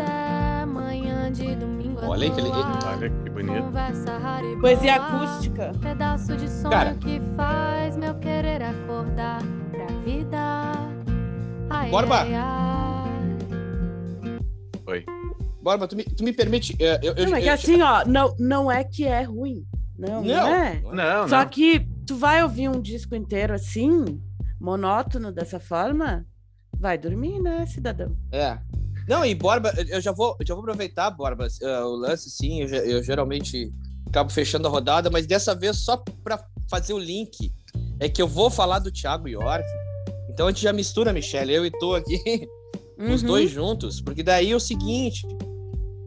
Olha 2.06 2.24
aí 2.26 2.32
que 2.32 2.40
ele- 2.42 2.50
Olha 2.50 3.10
que 3.10 3.30
bonito. 3.30 4.60
Poesia 4.60 4.96
acústica. 4.96 5.72
Pedaço 5.82 6.36
de 6.36 6.50
sonho 6.50 6.70
Cara. 6.70 6.94
que 6.96 7.22
faz 7.36 7.96
meu 7.98 8.16
querer 8.16 8.62
acordar 8.62 9.42
pra 9.72 9.86
vida. 10.06 10.74
Ai, 11.70 11.90
Borba. 11.90 12.26
Ai. 14.90 15.04
Borba, 15.62 15.88
tu 15.88 15.96
me, 15.96 16.04
tu 16.04 16.24
me 16.24 16.34
permite. 16.34 16.76
é, 16.80 17.00
Eu, 17.02 17.14
eu, 17.16 17.30
Não, 17.30 17.36
é 17.38 17.42
que 17.42 17.48
eu- 17.50 17.54
assim, 17.54 17.82
ó, 17.82 18.04
não, 18.06 18.36
não 18.38 18.72
é 18.72 18.84
que 18.84 19.06
é 19.06 19.24
ruim. 19.24 19.66
Não, 19.98 20.22
não, 20.22 20.24
Não, 20.24 20.48
é. 20.48 20.82
Não, 20.92 21.28
Só 21.30 21.40
não. 21.44 21.50
que 21.50 21.88
tu 22.06 22.18
vai 22.18 22.44
ouvir 22.44 22.68
um 22.68 22.82
disco 22.82 23.16
inteiro 23.16 23.54
assim, 23.54 24.22
monótono 24.60 25.32
dessa 25.32 25.60
forma, 25.60 26.26
vai 26.78 26.98
dormir, 26.98 27.40
né, 27.40 27.66
cidadão? 27.66 28.16
É. 28.32 28.58
Não, 29.08 29.26
e 29.26 29.36
Borba, 29.36 29.72
eu 29.90 30.02
já 30.02 30.12
vou, 30.12 30.36
eu 30.40 30.46
já 30.48 30.54
vou 30.54 30.64
aproveitar, 30.64 31.10
Borba, 31.12 31.48
eh, 31.62 31.80
o 31.84 31.96
lance, 31.96 32.30
sim, 32.30 32.62
eu, 32.62 32.68
eu 32.70 33.04
geralmente 33.04 33.70
acabo 34.08 34.32
fechando 34.32 34.68
a 34.68 34.72
rodada, 34.72 35.10
mas 35.10 35.26
dessa 35.28 35.54
vez 35.54 35.78
só 35.84 35.98
pra 36.24 36.44
fazer 36.70 36.94
o 36.94 37.00
link, 37.00 37.52
é 38.00 38.08
que 38.10 38.22
eu 38.22 38.28
vou 38.28 38.50
falar 38.50 38.80
do 38.80 38.92
Thiago 38.92 39.28
York. 39.28 39.66
Então 40.30 40.48
a 40.48 40.52
gente 40.52 40.64
já 40.64 40.72
mistura, 40.74 41.12
Michelle, 41.14 41.54
eu 41.54 41.66
e 41.66 41.72
tu 41.72 41.94
aqui, 41.96 42.18
os 42.98 43.22
Uhum. 43.22 43.28
dois 43.28 43.52
juntos, 43.52 44.02
porque 44.02 44.24
daí 44.24 44.52
é 44.52 44.56
o 44.56 44.60
seguinte, 44.60 45.26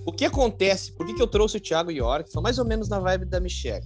o 0.04 0.12
que 0.12 0.24
acontece, 0.24 0.92
por 0.92 1.04
que, 1.06 1.14
que 1.14 1.22
eu 1.22 1.26
trouxe 1.26 1.56
o 1.56 1.60
Thiago 1.60 1.90
York? 1.90 2.30
Foi 2.32 2.42
mais 2.42 2.58
ou 2.58 2.64
menos 2.64 2.88
na 2.88 3.00
vibe 3.00 3.24
da 3.26 3.40
Michelle. 3.40 3.84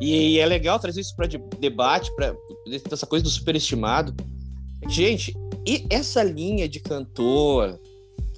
E, 0.00 0.38
é 0.38 0.46
legal 0.46 0.78
trazer 0.78 1.00
isso 1.00 1.16
para 1.16 1.26
debate, 1.58 2.14
para 2.14 2.34
essa 2.92 3.06
coisa 3.06 3.24
do 3.24 3.30
superestimado. 3.30 4.14
Gente, 4.88 5.36
e 5.66 5.84
essa 5.90 6.22
linha 6.22 6.68
de 6.68 6.78
cantor 6.78 7.80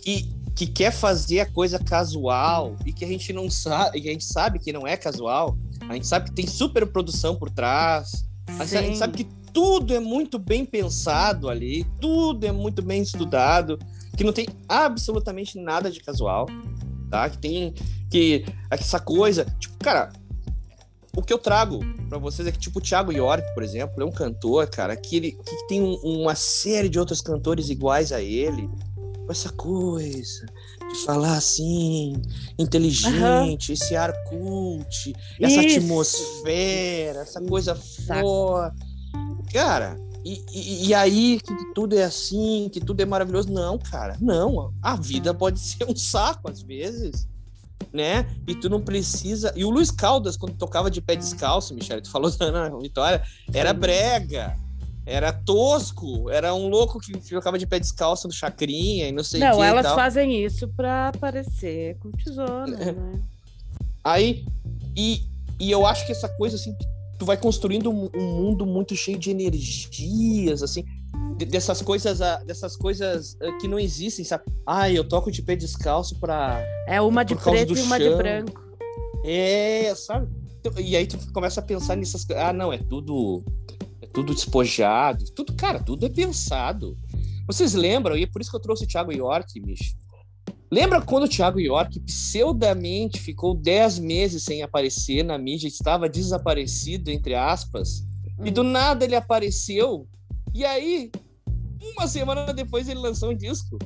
que, 0.03 0.33
que 0.57 0.67
quer 0.67 0.91
fazer 0.91 1.41
a 1.41 1.47
coisa 1.47 1.79
casual 1.79 2.77
e 2.87 2.93
que 2.93 3.05
a 3.05 3.09
gente 3.09 3.33
não 3.33 3.51
sabe, 3.51 4.01
que 4.01 4.09
a 4.09 4.13
gente 4.13 4.25
sabe 4.25 4.59
que 4.59 4.73
não 4.73 4.87
é 4.87 4.97
casual, 4.97 5.57
a 5.89 5.95
gente 5.95 6.07
sabe 6.07 6.31
que 6.31 6.35
tem 6.35 6.47
super 6.47 6.87
produção 6.87 7.37
por 7.37 7.51
trás, 7.51 8.25
a 8.59 8.65
gente, 8.65 8.77
a 8.77 8.83
gente 8.83 8.99
sabe 8.99 9.19
que 9.19 9.40
tudo 9.53 9.95
é 9.95 10.01
muito 10.01 10.39
bem 10.39 10.65
pensado 10.65 11.49
ali, 11.49 11.85
tudo 12.01 12.47
é 12.47 12.53
muito 12.53 12.83
bem 12.83 13.03
estudado, 13.03 13.79
que 14.17 14.25
não 14.25 14.33
tem 14.33 14.49
absolutamente 14.69 15.59
nada 15.59 15.91
de 15.91 16.01
casual, 16.01 16.47
tá? 17.11 17.29
Que 17.31 17.39
tem 17.39 17.75
que 18.11 18.45
essa 18.71 18.99
coisa, 18.99 19.45
tipo, 19.59 19.77
cara, 19.79 20.13
o 21.17 21.23
que 21.23 21.33
eu 21.33 21.39
trago 21.39 21.81
pra 22.09 22.19
vocês 22.19 22.47
é 22.47 22.53
que, 22.53 22.59
tipo, 22.59 22.79
o 22.79 22.83
Thiago 22.83 23.13
York, 23.13 23.53
por 23.55 23.63
exemplo, 23.63 24.01
é 24.03 24.05
um 24.05 24.11
cantor, 24.13 24.69
cara, 24.69 24.97
que, 24.97 25.17
ele, 25.17 25.33
que 25.33 25.67
tem 25.69 25.81
um- 25.83 25.97
uma 26.23 26.35
série 26.35 26.89
de 26.89 26.99
outros 26.99 27.21
cantores 27.21 27.69
iguais 27.69 28.13
a 28.13 28.21
ele, 28.21 28.69
com 29.27 29.31
essa 29.33 29.49
coisa 29.51 30.47
de 30.93 31.05
falar 31.05 31.37
assim, 31.37 32.15
inteligente, 32.59 33.73
esse 33.73 33.95
ar 33.95 34.13
cult, 34.25 35.13
essa 35.41 35.63
Isso. 35.65 35.79
atmosfera, 35.79 37.21
essa 37.21 37.41
coisa 37.41 37.75
forte. 37.75 38.90
Cara, 39.53 39.97
e, 40.25 40.45
e- 40.53 40.87
e 40.89 40.95
aí 40.95 41.41
que 41.41 41.55
tudo 41.75 41.97
é 41.97 42.05
assim, 42.05 42.69
que 42.73 42.81
tudo 42.81 43.01
é 43.01 43.05
maravilhoso. 43.05 43.51
Não, 43.53 43.79
cara, 43.79 44.17
não. 44.21 44.73
A 44.83 44.97
vida 44.97 45.33
pode 45.35 45.59
ser 45.61 45.85
um 45.89 45.97
saco 45.97 46.51
às 46.51 46.63
vezes, 46.63 47.27
né? 47.93 48.27
E 48.47 48.55
tu 48.55 48.69
não 48.69 48.81
precisa. 48.81 49.53
E 49.57 49.65
o 49.65 49.71
Luiz 49.71 49.91
Caldas, 49.91 50.37
quando 50.37 50.55
tocava 50.57 50.91
de 50.91 51.01
pé 51.01 51.17
descalço, 51.17 51.75
Michele, 51.75 52.03
tu 52.03 52.11
falou 52.11 52.31
da 52.37 52.45
Ana 52.47 52.79
Vitória, 52.79 53.23
era 53.53 53.73
brega. 53.73 54.57
Era 55.07 55.33
tosco, 55.33 56.31
era 56.31 56.55
um 56.55 56.69
louco 56.69 57.01
que 57.01 57.11
tocava 57.31 57.59
de 57.59 57.67
pé 57.67 57.81
descalço 57.81 58.29
no 58.29 58.33
chacrinha 58.33 59.09
e 59.09 59.13
não 59.13 59.25
sei 59.25 59.41
o 59.41 59.45
Não, 59.45 59.57
que. 59.57 59.63
e 59.63 59.67
elas 59.67 59.87
fazem 59.95 60.45
isso 60.45 60.69
pra 60.69 61.09
aparecer 61.09 61.97
com 61.99 62.13
tesoura, 62.13 62.77
É. 62.81 62.93
né? 62.93 63.21
Aí, 64.05 64.45
e, 64.95 65.23
e 65.59 65.71
eu 65.71 65.85
acho 65.87 66.07
que 66.07 66.13
essa 66.13 66.29
coisa, 66.29 66.55
assim, 66.57 66.77
tu 67.21 67.27
vai 67.27 67.37
construindo 67.37 67.91
um, 67.91 68.09
um 68.17 68.27
mundo 68.43 68.65
muito 68.67 68.97
cheio 68.97 69.19
de 69.19 69.31
energias, 69.31 70.63
assim, 70.63 70.85
de- 71.37 71.45
dessas 71.45 71.83
coisas, 71.83 72.23
ah, 72.23 72.43
dessas 72.45 72.75
coisas 72.77 73.37
ah, 73.43 73.53
que 73.61 73.69
não 73.69 73.79
existem, 73.79 74.25
sabe? 74.25 74.45
Ah, 74.67 74.91
eu 74.91 75.07
toco 75.07 75.31
de 75.31 75.43
pé 75.43 75.55
descalço 75.55 76.19
pra. 76.19 76.65
É 76.89 76.99
uma 77.01 77.23
de 77.23 77.37
preto 77.37 77.77
e 77.77 77.83
uma 77.83 77.99
de 77.99 78.07
chão. 78.07 78.17
branco. 78.17 78.61
É, 79.23 79.95
sabe? 79.95 80.29
Então, 80.59 80.73
E 80.83 80.97
aí 80.97 81.07
tu 81.07 81.19
começa 81.33 81.61
a 81.61 81.63
pensar 81.63 81.95
nessas 81.95 82.25
coisas. 82.25 82.43
Ah, 82.43 82.53
não, 82.55 82.73
é 82.73 82.79
tudo. 82.79 83.45
É 84.01 84.07
tudo 84.07 84.35
despojado. 84.35 85.25
Tudo, 85.35 85.53
cara, 85.55 85.79
tudo 85.83 86.07
é 86.07 86.09
pensado. 86.09 86.97
Vocês 87.47 87.75
lembram, 87.75 88.17
e 88.17 88.23
é 88.23 88.27
por 88.27 88.41
isso 88.41 88.51
que 88.51 88.57
eu 88.57 88.61
trouxe 88.61 88.85
o 88.85 88.87
Thiago 88.87 89.13
York, 89.13 89.61
bicho. 89.61 89.95
Lembra 90.71 91.03
quando 91.03 91.25
o 91.25 91.29
Thiago 91.29 91.59
York 91.59 91.99
pseudamente 92.01 93.21
ficou 93.21 93.57
10 93.57 93.99
meses 93.99 94.45
sem 94.45 94.63
aparecer 94.63 95.25
na 95.25 95.37
mídia, 95.37 95.67
estava 95.67 96.09
desaparecido, 96.09 97.11
entre 97.11 97.35
aspas, 97.35 98.07
e 98.45 98.53
do 98.53 98.63
nada 98.63 99.05
ele 99.05 99.17
apareceu, 99.17 100.07
e 100.55 100.65
aí, 100.65 101.11
uma 101.97 102.07
semana 102.07 102.53
depois 102.55 102.89
ele 102.89 103.01
lançou 103.01 103.31
um 103.31 103.37
disco, 103.37 103.79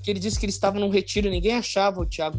que 0.00 0.12
ele 0.12 0.20
disse 0.20 0.38
que 0.38 0.46
ele 0.46 0.52
estava 0.52 0.78
num 0.78 0.90
retiro, 0.90 1.28
ninguém 1.28 1.54
achava 1.54 2.00
o 2.00 2.06
Thiago. 2.06 2.38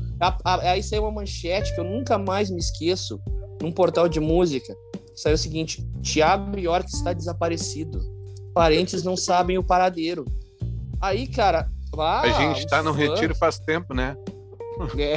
Aí 0.61 0.81
saiu 0.81 1.03
uma 1.03 1.11
manchete 1.11 1.73
que 1.75 1.79
eu 1.79 1.85
nunca 1.85 2.17
mais 2.17 2.49
me 2.49 2.59
esqueço, 2.59 3.19
num 3.61 3.71
portal 3.71 4.07
de 4.07 4.21
música, 4.21 4.73
saiu 5.13 5.35
o 5.35 5.37
seguinte, 5.37 5.85
Thiago 6.01 6.57
York 6.57 6.89
está 6.89 7.11
desaparecido, 7.11 7.99
parentes 8.53 9.03
não 9.03 9.17
sabem 9.17 9.57
o 9.57 9.63
paradeiro. 9.63 10.23
Aí, 11.01 11.27
cara... 11.27 11.69
ah, 12.01 12.21
a 12.25 12.31
gente 12.31 12.67
tá 12.67 12.81
no 12.81 12.93
fãs- 12.93 13.09
retiro 13.09 13.35
faz 13.35 13.59
tempo, 13.59 13.93
né? 13.93 14.15
é. 14.97 15.15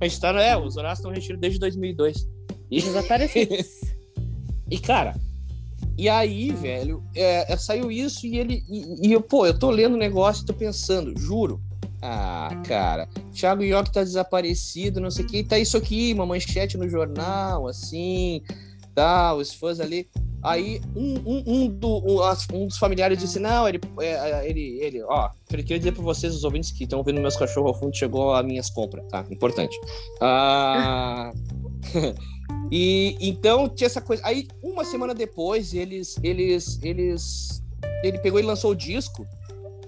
a 0.00 0.04
gente 0.08 0.20
tá, 0.20 0.28
é, 0.40 0.56
os 0.56 0.76
Horácios 0.76 0.98
estão 0.98 1.10
no 1.10 1.16
retiro 1.16 1.38
desde 1.38 1.58
2002. 1.58 2.28
E, 2.70 2.80
Desaparecidos. 2.80 3.66
e, 4.70 4.78
cara, 4.78 5.14
e 5.96 6.08
aí, 6.08 6.50
velho, 6.50 7.04
é, 7.14 7.52
é, 7.52 7.56
saiu 7.56 7.90
isso 7.90 8.26
e 8.26 8.38
ele. 8.38 8.64
E, 8.68 9.08
e 9.08 9.12
eu, 9.12 9.20
pô, 9.20 9.46
eu 9.46 9.58
tô 9.58 9.70
lendo 9.70 9.94
o 9.94 9.98
negócio 9.98 10.42
e 10.42 10.46
tô 10.46 10.54
pensando, 10.54 11.18
juro. 11.18 11.60
Ah, 12.00 12.50
cara, 12.66 13.08
Thiago 13.32 13.62
York 13.62 13.92
tá 13.92 14.02
desaparecido, 14.02 15.00
não 15.00 15.10
sei 15.10 15.24
o 15.24 15.28
que, 15.28 15.36
e 15.38 15.44
tá 15.44 15.56
isso 15.56 15.76
aqui, 15.76 16.12
uma 16.12 16.26
manchete 16.26 16.76
no 16.76 16.88
jornal, 16.88 17.68
assim, 17.68 18.42
tá, 18.94 19.34
os 19.34 19.52
fãs 19.54 19.80
ali. 19.80 20.08
Aí 20.44 20.80
um, 20.96 21.14
um, 21.24 21.42
um, 21.46 21.68
do- 21.68 22.02
um, 22.52 22.66
dos 22.66 22.76
familiares 22.76 23.16
disse: 23.18 23.38
Não, 23.38 23.68
ele, 23.68 23.80
é, 24.00 24.48
ele, 24.48 24.78
ele, 24.80 25.02
ó, 25.04 25.30
eu 25.50 25.58
queria 25.58 25.78
dizer 25.78 25.92
pra 25.92 26.02
vocês, 26.02 26.34
os 26.34 26.42
ouvintes 26.42 26.72
que 26.72 26.82
estão 26.82 26.98
ouvindo 26.98 27.20
meus 27.20 27.36
cachorros 27.36 27.72
ao 27.74 27.78
fundo, 27.78 27.96
chegou 27.96 28.34
as 28.34 28.44
minhas 28.44 28.68
compras, 28.68 29.04
tá? 29.08 29.24
Importante. 29.30 29.76
Ah, 30.20 31.32
e 32.72 33.16
então 33.20 33.68
tinha 33.68 33.86
essa 33.86 34.00
coisa. 34.00 34.20
Aí, 34.26 34.48
uma 34.62 34.84
semana 34.84 35.14
depois, 35.14 35.74
eles, 35.74 36.16
eles, 36.24 36.78
eles, 36.82 37.62
ele 38.02 38.18
pegou 38.18 38.40
e 38.40 38.42
lançou 38.42 38.72
o 38.72 38.76
disco. 38.76 39.24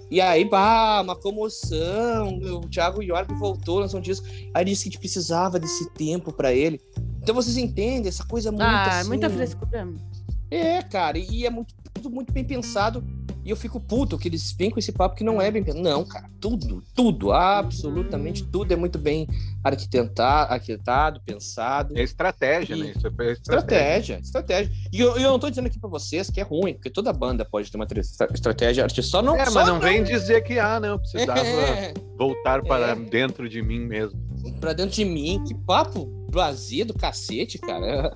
E 0.09 0.21
aí, 0.21 0.45
pá, 0.45 1.01
uma 1.01 1.15
comoção. 1.15 2.37
O 2.37 2.69
Thiago 2.69 3.01
York 3.01 3.33
voltou, 3.35 3.79
lançou 3.79 3.99
um 3.99 4.03
disco. 4.03 4.25
Aí 4.53 4.63
disse 4.65 4.83
que 4.83 4.89
a 4.89 4.91
gente 4.91 4.99
precisava 4.99 5.59
desse 5.59 5.89
tempo 5.91 6.31
pra 6.31 6.53
ele. 6.53 6.79
Então 7.21 7.33
vocês 7.33 7.57
entendem 7.57 8.07
essa 8.07 8.23
coisa 8.23 8.51
muito 8.51 8.63
ah, 8.63 8.99
assim, 8.99 9.07
muita 9.07 9.29
frescura. 9.29 9.89
é, 10.51 10.81
cara, 10.83 11.17
e 11.17 11.45
é 11.45 11.49
muito, 11.49 11.73
tudo 11.93 12.09
muito 12.09 12.31
bem 12.31 12.45
pensado. 12.45 13.03
E 13.45 13.49
eu 13.51 13.55
fico 13.55 13.79
puto 13.79 14.17
que 14.17 14.27
eles 14.27 14.51
vêm 14.57 14.71
com 14.71 14.79
esse 14.79 14.91
papo 14.91 15.15
que 15.15 15.23
não 15.23 15.39
é 15.39 15.51
bem. 15.51 15.63
Não, 15.75 16.03
cara, 16.03 16.27
tudo, 16.41 16.83
tudo, 16.95 17.31
absolutamente 17.31 18.43
tudo 18.43 18.71
é 18.73 18.75
muito 18.75 18.97
bem 18.97 19.27
arquitetado, 19.63 20.51
arquitetado 20.51 21.21
pensado. 21.23 21.95
É 21.97 22.01
estratégia, 22.01 22.75
E- 22.75 22.79
né? 22.79 22.93
Isso 22.97 23.05
é 23.05 23.09
estratégia. 23.09 23.33
Estratégia, 23.33 24.19
estratégia. 24.19 24.71
E 24.91 24.99
eu, 24.99 25.15
eu 25.17 25.29
não 25.29 25.37
tô 25.39 25.49
dizendo 25.49 25.67
aqui 25.67 25.79
pra 25.79 25.89
vocês 25.89 26.29
que 26.31 26.39
é 26.41 26.43
ruim, 26.43 26.73
porque 26.73 26.89
toda 26.89 27.13
banda 27.13 27.45
pode 27.45 27.69
ter 27.71 27.77
uma 27.77 27.85
tra- 27.85 27.99
estra- 27.99 28.29
estratégia 28.33 28.83
artística. 28.83 29.07
Só 29.07 29.21
não, 29.21 29.35
É, 29.35 29.45
só 29.45 29.59
mas 29.59 29.67
não 29.67 29.79
vem 29.79 30.03
dizer 30.03 30.41
que, 30.43 30.57
ah, 30.57 30.79
não, 30.79 30.89
eu 30.89 30.99
precisava 30.99 31.39
É, 31.45 31.93
voltar 32.17 32.63
para 32.63 32.93
É. 32.93 32.95
dentro 32.95 33.47
de 33.47 33.61
mim 33.61 33.79
mesmo. 33.79 34.19
pra 34.59 34.73
dentro 34.73 34.95
de 34.95 35.05
mim. 35.05 35.43
Que 35.47 35.53
papo 35.53 36.25
vazio 36.31 36.85
do 36.85 36.93
cacete, 36.95 37.57
cara. 37.59 38.11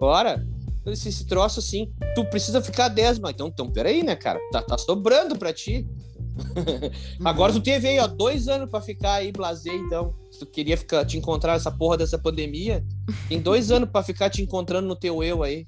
Ora, 0.00 0.46
esse, 0.92 1.08
esse 1.08 1.26
troço 1.26 1.60
assim, 1.60 1.92
tu 2.14 2.24
precisa 2.26 2.60
ficar 2.60 2.88
10, 2.88 3.18
mas 3.18 3.32
então, 3.32 3.48
então 3.48 3.70
peraí, 3.70 4.02
né, 4.02 4.14
cara? 4.14 4.38
Tá, 4.52 4.62
tá 4.62 4.78
sobrando 4.78 5.36
pra 5.36 5.52
ti. 5.52 5.86
Agora 7.24 7.52
tu 7.52 7.60
teve 7.60 7.88
aí, 7.88 7.98
ó, 7.98 8.06
dois 8.06 8.48
anos 8.48 8.70
pra 8.70 8.80
ficar 8.80 9.14
aí, 9.14 9.32
blazer, 9.32 9.74
então. 9.74 10.14
Se 10.30 10.40
tu 10.40 10.46
queria 10.46 10.76
ficar, 10.76 11.04
te 11.04 11.16
encontrar 11.16 11.54
essa 11.54 11.70
porra 11.70 11.96
dessa 11.96 12.18
pandemia, 12.18 12.84
tem 13.28 13.40
dois 13.40 13.70
anos 13.70 13.88
pra 13.90 14.02
ficar 14.02 14.30
te 14.30 14.42
encontrando 14.42 14.88
no 14.88 14.96
teu 14.96 15.22
eu 15.22 15.42
aí. 15.42 15.66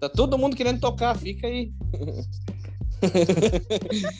Tá 0.00 0.08
todo 0.08 0.38
mundo 0.38 0.56
querendo 0.56 0.80
tocar, 0.80 1.16
fica 1.16 1.46
aí. 1.46 1.72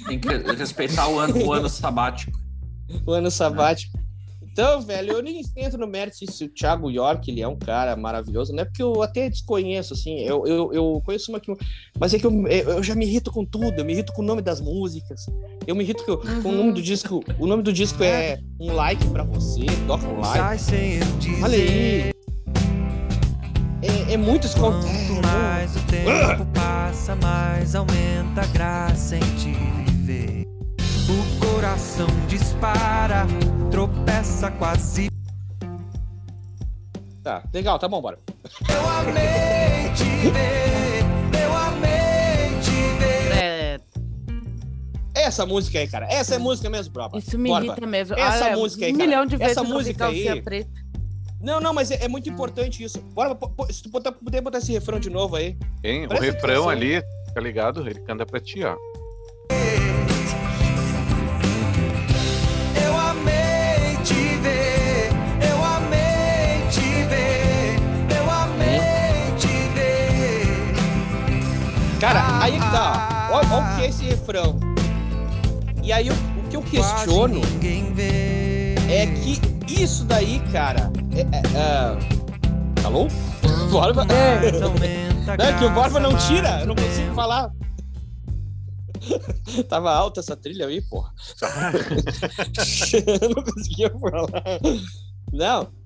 Tem 0.07 0.19
que 0.19 0.29
respeitar 0.57 1.09
o 1.09 1.19
ano, 1.19 1.47
o 1.47 1.53
ano 1.53 1.69
sabático. 1.69 2.39
o 3.07 3.13
ano 3.13 3.31
sabático. 3.31 4.04
Então, 4.55 4.81
velho, 4.83 5.15
eu 5.15 5.21
nem 5.23 5.43
entro 5.57 5.77
no 5.81 5.87
mérito 5.89 6.17
se- 6.33 6.45
o 6.45 6.49
Thiago 6.49 6.89
York 6.89 7.29
ele 7.29 7.41
é 7.43 7.49
um 7.49 7.57
cara 7.59 7.97
maravilhoso, 7.97 8.53
não 8.53 8.61
é 8.63 8.65
porque 8.65 8.81
eu 8.85 9.03
até 9.03 9.29
desconheço, 9.29 9.95
assim, 9.95 10.21
eu, 10.21 10.47
eu, 10.47 10.73
eu 10.73 11.03
conheço 11.05 11.33
uma 11.33 11.41
que. 11.41 11.53
Mas 11.99 12.15
é 12.15 12.21
que 12.21 12.25
eu, 12.27 12.47
eu 12.47 12.81
já 12.81 12.95
me 12.95 13.05
irrito 13.05 13.33
com 13.33 13.45
tudo, 13.45 13.73
eu 13.77 13.85
me 13.85 13.93
irrito 13.93 14.13
com 14.13 14.23
o 14.23 14.25
nome 14.25 14.41
das 14.43 14.61
músicas, 14.61 15.27
eu 15.67 15.75
me 15.75 15.83
irrito 15.83 16.05
com, 16.05 16.17
com 16.43 16.49
o 16.51 16.53
nome 16.53 16.73
do 16.73 16.81
disco. 16.81 17.21
O 17.37 17.49
nome 17.49 17.65
do 17.65 17.73
disco 17.73 18.05
é 18.05 18.39
Um 18.61 18.73
Like 18.75 19.05
pra 19.09 19.25
Você, 19.25 19.63
toca 19.89 20.07
um 20.07 20.21
like. 20.21 20.39
Olha 21.43 21.59
aí. 21.59 22.11
É, 23.83 24.13
é 24.13 24.17
muito 24.17 24.47
escondido. 24.47 24.87
Quanto 25.17 25.27
mais 25.27 25.75
o 25.75 25.81
tempo 25.87 26.47
passa, 26.55 27.17
mais 27.17 27.75
aumenta 27.75 28.43
a 28.43 28.47
graça 28.47 29.17
em 29.17 29.21
te 29.37 29.51
viver. 29.91 30.44
O 31.09 31.41
coração 31.47 32.07
dispara, 32.29 33.27
tropeça 33.71 34.51
quase. 34.53 35.09
Tá, 37.23 37.43
legal, 37.53 37.79
tá 37.79 37.89
bom, 37.89 38.01
bora. 38.01 38.19
Eu 38.69 38.89
amei 38.91 39.91
te 39.95 40.05
ver, 40.31 41.03
eu 41.43 41.57
amei 41.57 42.61
te 42.61 42.99
ver. 42.99 43.33
É, 43.37 43.81
Essa 45.15 45.47
música 45.47 45.79
aí, 45.79 45.89
cara, 45.89 46.07
essa 46.11 46.35
é 46.35 46.39
música 46.39 46.69
mesmo, 46.69 46.93
própria. 46.93 47.19
isso 47.19 47.39
me 47.39 47.49
Bora, 47.49 47.65
irrita 47.65 47.81
bora. 47.81 47.91
mesmo. 47.91 48.17
Essa 48.19 48.45
Olha, 48.47 48.57
música 48.57 48.85
aí, 48.87 48.93
Um 48.93 48.97
cara, 48.97 49.07
milhão 49.09 49.27
de 49.27 49.37
vezes 49.37 49.57
essa 49.57 49.63
música 49.65 50.07
aí- 50.07 50.25
calcinha 50.25 50.43
preta. 50.43 50.71
Não, 51.41 51.61
não, 51.61 51.75
mas 51.75 51.91
é, 51.91 52.05
é 52.05 52.09
muito 52.09 52.29
importante 52.31 52.83
isso. 52.83 53.01
Bora, 53.13 53.37
se 53.71 53.83
tu 53.83 53.91
botar, 53.91 54.13
puder 54.13 54.41
botar 54.41 54.59
esse 54.59 54.73
refrão 54.73 54.99
de 54.99 55.11
novo 55.11 55.37
aí. 55.37 55.59
Hein? 55.83 56.07
O 56.07 56.15
refrão 56.19 56.69
atenção. 56.69 56.69
ali, 56.71 57.03
tá 57.35 57.41
ligado? 57.41 57.87
Ele 57.87 58.01
canta 58.01 58.25
pra 58.25 58.41
ti, 58.41 58.65
ó. 58.65 58.75
Cara, 72.05 72.45
aí 72.45 72.53
que 72.53 72.59
tá. 72.71 73.31
Olha, 73.33 73.49
olha 73.49 73.65
o 73.65 73.77
que 73.77 73.83
é 73.83 73.89
esse 73.89 74.05
refrão. 74.05 74.61
E 75.83 75.91
aí 75.91 76.11
o, 76.11 76.13
o 76.13 76.49
que 76.51 76.57
eu 76.57 76.61
questiono 76.61 77.41
é 78.91 79.07
que 79.07 79.41
isso 79.83 80.05
daí, 80.05 80.39
cara. 80.53 80.93
É, 81.15 81.21
é, 81.21 81.41
é... 81.57 82.85
Alô? 82.85 83.09
Aumenta 84.63 85.37
Não, 85.39 85.47
é 85.47 85.59
que 85.59 85.65
o 85.65 85.71
Borba 85.71 85.99
não 85.99 86.15
tira, 86.19 86.61
eu 86.61 86.67
não 86.67 86.75
consigo 86.75 87.15
falar. 87.15 87.51
Tava 89.71 89.91
alta 89.91 90.21
essa 90.21 90.37
trilha 90.37 90.67
aí, 90.67 90.83
porra. 90.83 91.11
eu 93.23 93.31
não 93.31 93.43
conseguia 93.43 93.91
falar. 93.99 94.61
Não. 95.33 95.84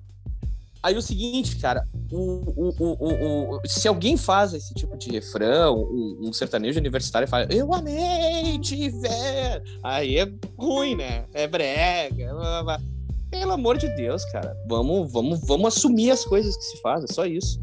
Aí 0.81 0.95
o 0.95 1.01
seguinte, 1.01 1.57
cara, 1.57 1.85
o, 2.09 2.73
o, 2.79 3.57
o, 3.57 3.61
se 3.65 3.87
alguém 3.87 4.15
faz 4.15 4.53
esse 4.53 4.73
tipo 4.73 4.97
de 4.97 5.11
refrão, 5.11 5.83
um, 5.83 6.29
um 6.29 6.33
sertanejo 6.33 6.79
universitário 6.79 7.27
fala, 7.27 7.47
eu 7.49 7.73
amei 7.73 8.57
te 8.59 8.89
ver, 8.89 9.61
aí 9.83 10.17
é 10.17 10.31
ruim, 10.57 10.95
né? 10.95 11.25
É 11.33 11.47
brega. 11.47 12.33
blá, 12.33 12.63
blá, 12.63 12.63
blá. 12.63 12.81
Pelo 13.29 13.51
amor 13.51 13.77
de 13.77 13.89
Deus, 13.95 14.23
cara, 14.31 14.55
vamos, 14.67 15.11
vamos, 15.11 15.41
vamos 15.45 15.75
assumir 15.75 16.11
as 16.11 16.23
coisas 16.23 16.55
que 16.55 16.63
se 16.63 16.81
fazem, 16.81 17.07
é 17.09 17.13
só 17.13 17.25
isso. 17.25 17.59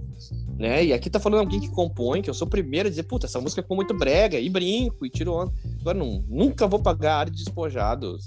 Né? 0.59 0.87
E 0.87 0.93
aqui 0.93 1.11
tá 1.11 1.19
falando 1.19 1.41
alguém 1.41 1.61
que 1.61 1.71
compõe, 1.71 2.23
que 2.23 2.31
eu 2.31 2.35
sou 2.35 2.47
o 2.47 2.51
primeiro 2.51 2.87
a 2.87 2.91
dizer, 2.91 3.03
puta, 3.03 3.27
essa 3.27 3.41
música 3.41 3.63
ficou 3.63 3.77
muito 3.77 3.97
brega, 3.97 4.39
e 4.39 4.49
brinco, 4.49 5.05
e 5.05 5.11
tiro 5.11 5.33
onda. 5.33 5.53
Agora, 5.81 5.99
não, 5.99 6.23
nunca 6.29 6.67
vou 6.67 6.79
pagar 6.79 7.17
área 7.17 7.33
de 7.33 7.43
despojado. 7.43 8.19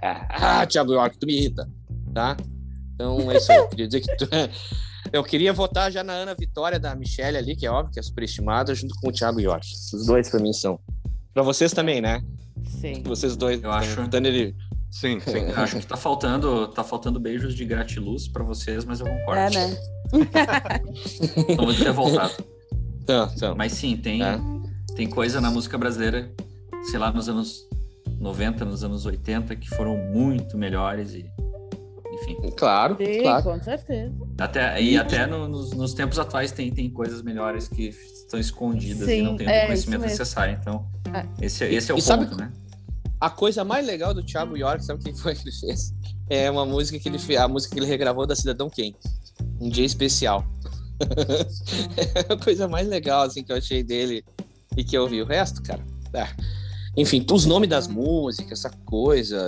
Ah, 0.00 0.64
Thiago 0.64 0.92
York, 0.92 1.18
tu 1.18 1.26
me 1.26 1.34
irrita, 1.34 1.68
tá? 2.14 2.36
Então 2.98 3.30
é 3.30 3.36
isso 3.36 3.52
aí. 3.52 3.58
Eu 3.58 3.68
queria 3.68 3.86
dizer 3.86 4.00
que 4.00 4.16
tu... 4.16 4.28
Eu 5.12 5.22
queria 5.22 5.52
votar 5.52 5.90
já 5.90 6.02
na 6.02 6.12
Ana 6.12 6.34
Vitória 6.34 6.78
da 6.80 6.94
Michelle 6.94 7.38
ali, 7.38 7.54
que 7.56 7.64
é 7.64 7.70
óbvio 7.70 7.92
que 7.92 8.00
é 8.00 8.02
superestimada, 8.02 8.74
junto 8.74 8.94
com 9.00 9.08
o 9.08 9.12
Thiago 9.12 9.40
York. 9.40 9.66
Os 9.94 10.04
dois 10.06 10.28
pra 10.28 10.40
mim 10.40 10.52
são. 10.52 10.78
Pra 11.32 11.42
vocês 11.42 11.72
também, 11.72 12.00
né? 12.00 12.20
Sim. 12.80 13.02
Vocês 13.04 13.36
dois. 13.36 13.62
Eu 13.62 13.70
acho. 13.70 14.02
Votando 14.02 14.26
ele. 14.28 14.54
Sim, 14.90 15.20
sim. 15.20 15.38
Eu 15.38 15.56
acho 15.62 15.78
que 15.78 15.86
tá 15.86 15.96
faltando, 15.96 16.66
tá 16.68 16.82
faltando 16.82 17.20
beijos 17.20 17.54
de 17.54 17.64
gratiluz 17.64 18.26
pra 18.28 18.42
vocês, 18.42 18.84
mas 18.84 19.00
eu 19.00 19.06
concordo. 19.06 19.40
É, 19.40 19.50
né? 19.50 19.76
Tô 21.56 21.62
muito 21.64 21.82
revoltado. 21.82 22.34
Então, 23.02 23.30
então. 23.34 23.54
Mas 23.56 23.72
sim, 23.72 23.96
tem, 23.96 24.22
É. 24.22 24.38
tem 24.96 25.08
coisa 25.08 25.40
na 25.40 25.50
música 25.50 25.78
brasileira, 25.78 26.30
sei 26.90 26.98
lá, 26.98 27.10
nos 27.12 27.28
anos 27.28 27.66
90, 28.18 28.64
nos 28.64 28.82
anos 28.84 29.06
80, 29.06 29.56
que 29.56 29.68
foram 29.70 29.96
muito 29.96 30.58
melhores 30.58 31.14
e. 31.14 31.24
Enfim. 32.22 32.36
Claro, 32.56 32.96
Sim, 32.96 33.22
claro. 33.22 33.42
com 33.44 33.62
certeza. 33.62 34.12
Até, 34.38 34.82
e 34.82 34.96
até 34.96 35.26
no- 35.26 35.48
nos, 35.48 35.72
nos 35.72 35.94
tempos 35.94 36.18
atuais 36.18 36.50
tem, 36.52 36.70
tem 36.72 36.90
coisas 36.90 37.22
melhores 37.22 37.68
que 37.68 37.88
estão 37.88 38.38
escondidas 38.38 39.08
e 39.08 39.12
Sim, 39.16 39.22
não 39.22 39.36
tem 39.36 39.46
o 39.46 39.50
é, 39.50 39.60
reconhecimento 39.60 39.76
isso 39.76 39.90
mesmo. 39.90 40.06
necessário. 40.06 40.58
Então, 40.60 40.86
É. 41.14 41.26
esse, 41.44 41.64
esse 41.64 41.90
é 41.90 41.94
o 41.94 41.98
E 41.98 42.02
sabe- 42.02 42.26
ponto, 42.26 42.38
né? 42.38 42.52
A 43.20 43.28
coisa 43.30 43.64
mais 43.64 43.84
legal 43.86 44.14
do 44.14 44.22
Thiago 44.22 44.56
York, 44.56 44.84
sabe 44.84 45.00
o 45.00 45.02
que 45.04 45.12
foi 45.20 45.34
que 45.34 45.42
ele 45.48 45.56
fez? 45.56 45.92
É 46.30 46.48
uma 46.50 46.64
música 46.64 46.98
que 46.98 47.08
ele 47.08 47.18
fez, 47.18 47.38
a 47.40 47.48
música 47.48 47.74
que 47.74 47.80
ele 47.80 47.86
regravou 47.86 48.26
da 48.26 48.36
Cidadão 48.36 48.68
Quem. 48.70 48.94
Um 49.60 49.68
dia 49.68 49.84
especial. 49.84 50.44
é 51.96 52.32
a 52.32 52.36
coisa 52.36 52.68
mais 52.68 52.86
legal 52.88 53.22
assim 53.22 53.42
que 53.42 53.50
eu 53.52 53.56
achei 53.56 53.82
dele 53.82 54.24
e 54.76 54.84
que 54.84 54.96
eu 54.96 55.08
vi. 55.08 55.20
O 55.22 55.26
resto, 55.26 55.62
cara. 55.62 55.80
ah. 56.14 56.28
Enfim, 56.96 57.24
os 57.32 57.44
nomes 57.46 57.68
das 57.68 57.86
músicas, 57.88 58.64
essa 58.64 58.70
coisa. 58.84 59.38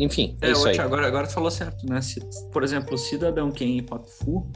Enfim, 0.00 0.36
é, 0.40 0.48
É, 0.48 0.52
isso 0.52 0.66
aí. 0.66 0.78
Agora, 0.80 1.06
agora 1.06 1.26
tu 1.26 1.34
falou 1.34 1.50
certo, 1.50 1.86
né? 1.86 2.00
Se- 2.00 2.20
por 2.50 2.64
exemplo, 2.64 2.96
Cidadão 2.98 3.50
Quem 3.52 3.78
e 3.78 3.82
Pato 3.82 4.08
Fu, 4.10 4.50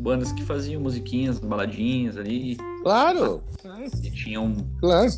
bandas 0.00 0.30
que 0.32 0.44
faziam 0.44 0.80
musiquinhas, 0.80 1.38
baladinhas 1.40 2.16
ali, 2.16 2.56
Claro, 2.82 3.42
e 4.02 4.10
tinham. 4.10 4.54
claro. 4.80 5.10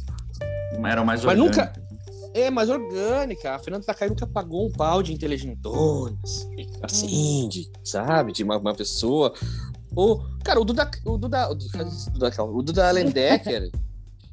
eram 0.86 1.04
mais 1.04 1.22
Mas 1.24 1.38
nunca- 1.38 1.60
orgânicas. 1.68 1.90
É 2.32 2.48
mais 2.48 2.70
orgânica. 2.70 3.56
A 3.56 3.58
Fernanda 3.58 3.84
Takai 3.84 4.08
nunca 4.08 4.24
pagou 4.26 4.68
um 4.68 4.70
pau 4.72 5.02
de 5.02 5.12
inteligentones, 5.12 6.48
assim, 6.80 7.48
de, 7.48 7.68
sabe, 7.84 8.32
de 8.32 8.44
uma, 8.44 8.56
uma 8.56 8.72
pessoa. 8.74 9.34
O, 9.94 10.20
cara, 10.44 10.60
o 10.60 10.64
Duda, 10.64 10.88
o 11.04 11.18
Duda, 11.18 11.50
o 11.50 11.54
Duda, 11.56 12.30
calma, 12.30 12.52
o 12.56 12.62
Duda 12.62 12.88
Lendecker, 12.92 13.70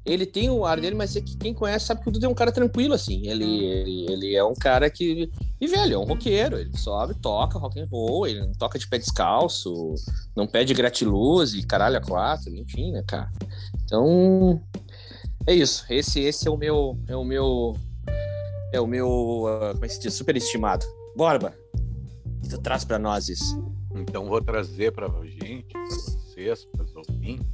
ele 0.08 0.26
tem 0.26 0.50
o 0.50 0.66
ar 0.66 0.80
dele, 0.80 0.96
mas 0.96 1.16
é 1.18 1.22
que 1.22 1.36
quem 1.36 1.54
conhece 1.54 1.86
sabe 1.86 2.02
que 2.02 2.08
o 2.08 2.12
Duda 2.12 2.26
é 2.26 2.30
um 2.30 2.34
cara 2.34 2.52
tranquilo, 2.52 2.94
assim. 2.94 3.28
Ele, 3.28 3.66
ele, 3.66 4.06
ele 4.10 4.36
é 4.36 4.44
um 4.44 4.54
cara 4.54 4.90
que. 4.90 5.30
E, 5.60 5.68
velho, 5.68 5.96
é 5.96 5.98
um 5.98 6.06
roqueiro. 6.06 6.58
Ele 6.58 6.76
sobe, 6.78 7.14
toca 7.16 7.60
rock 7.60 7.80
and 7.80 7.88
roll, 7.92 8.26
ele 8.26 8.40
não 8.40 8.54
toca 8.54 8.80
de 8.80 8.88
pé 8.88 8.98
descalço, 8.98 9.94
não 10.34 10.48
pede 10.48 10.74
gratiluz 10.74 11.54
e 11.54 11.66
caralho 11.66 11.98
a 11.98 12.02
quatro, 12.02 12.56
enfim, 12.56 12.92
né, 12.92 13.04
cara? 13.06 13.30
Então. 13.84 14.62
É 15.46 15.54
isso. 15.54 15.86
Esse, 15.90 16.22
esse 16.22 16.48
é 16.48 16.52
o 16.52 16.58
meu. 16.58 16.98
É 17.08 17.16
o 17.16 17.26
meu. 17.26 17.76
É 18.74 18.80
o 18.80 18.88
meu. 18.88 19.46
ah, 19.48 19.74
como 19.74 19.84
é 19.84 19.88
que 19.90 19.94
se 19.94 20.00
diz? 20.00 20.14
Superestimado. 20.14 20.86
Borba. 21.18 21.54
O 22.26 22.42
que 22.44 22.50
tu 22.50 22.58
traz 22.60 22.86
pra 22.86 22.98
nós 22.98 23.28
isso? 23.28 23.62
Então 23.94 24.26
vou 24.26 24.42
trazer 24.42 24.94
para 24.94 25.08
gente, 25.26 25.74
para 25.74 25.86
vocês, 25.86 26.66
para 26.66 26.86
os 26.86 26.96
ouvintes, 26.96 27.48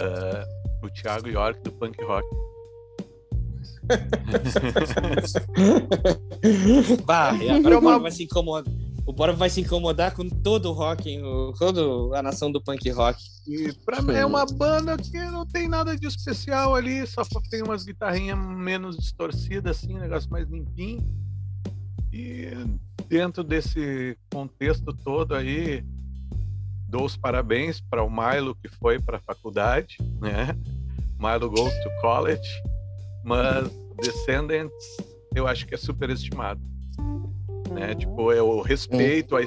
ah, 0.00 0.57
o 0.82 0.90
Thiago 0.90 1.28
York 1.28 1.62
do 1.62 1.72
punk 1.72 2.02
rock. 2.04 2.26
bah, 7.04 7.30
agora 7.30 7.78
o 7.78 7.80
Borba 7.80 8.00
vai 8.00 8.10
se 8.10 8.24
incomodar. 8.24 8.74
O 9.06 9.12
Borba 9.12 9.34
vai 9.34 9.48
se 9.48 9.60
incomodar 9.62 10.14
com 10.14 10.28
todo 10.28 10.68
o 10.68 10.72
rock, 10.72 11.18
toda 11.58 12.18
a 12.18 12.22
nação 12.22 12.52
do 12.52 12.62
punk 12.62 12.90
rock. 12.90 13.18
E 13.46 13.72
pra 13.84 14.02
mim 14.02 14.12
é 14.12 14.26
uma 14.26 14.44
banda 14.44 14.98
que 14.98 15.18
não 15.18 15.46
tem 15.46 15.66
nada 15.66 15.96
de 15.96 16.06
especial 16.06 16.74
ali, 16.74 17.06
só 17.06 17.22
tem 17.48 17.62
umas 17.62 17.84
guitarrinhas 17.84 18.38
menos 18.38 18.98
distorcidas, 18.98 19.78
assim, 19.78 19.96
um 19.96 20.00
negócio 20.00 20.30
mais 20.30 20.46
limpinho. 20.46 21.02
E 22.12 22.50
dentro 23.08 23.42
desse 23.42 24.18
contexto 24.30 24.92
todo 24.92 25.34
aí, 25.34 25.82
dou 26.88 27.04
os 27.04 27.16
parabéns 27.16 27.80
para 27.80 28.02
o 28.02 28.10
Milo 28.10 28.54
que 28.54 28.68
foi 28.68 28.98
para 28.98 29.18
a 29.18 29.20
faculdade, 29.20 29.96
né? 30.20 30.56
Milo 31.18 31.50
goes 31.50 31.74
to 31.82 31.90
college, 32.00 32.48
mas 33.24 33.70
Descendants 34.00 34.96
eu 35.34 35.46
acho 35.46 35.66
que 35.66 35.74
é 35.74 35.78
superestimado 35.78 36.60
né? 37.78 37.94
Tipo, 37.94 38.32
eu 38.32 38.60
respeito 38.60 39.36
a 39.36 39.40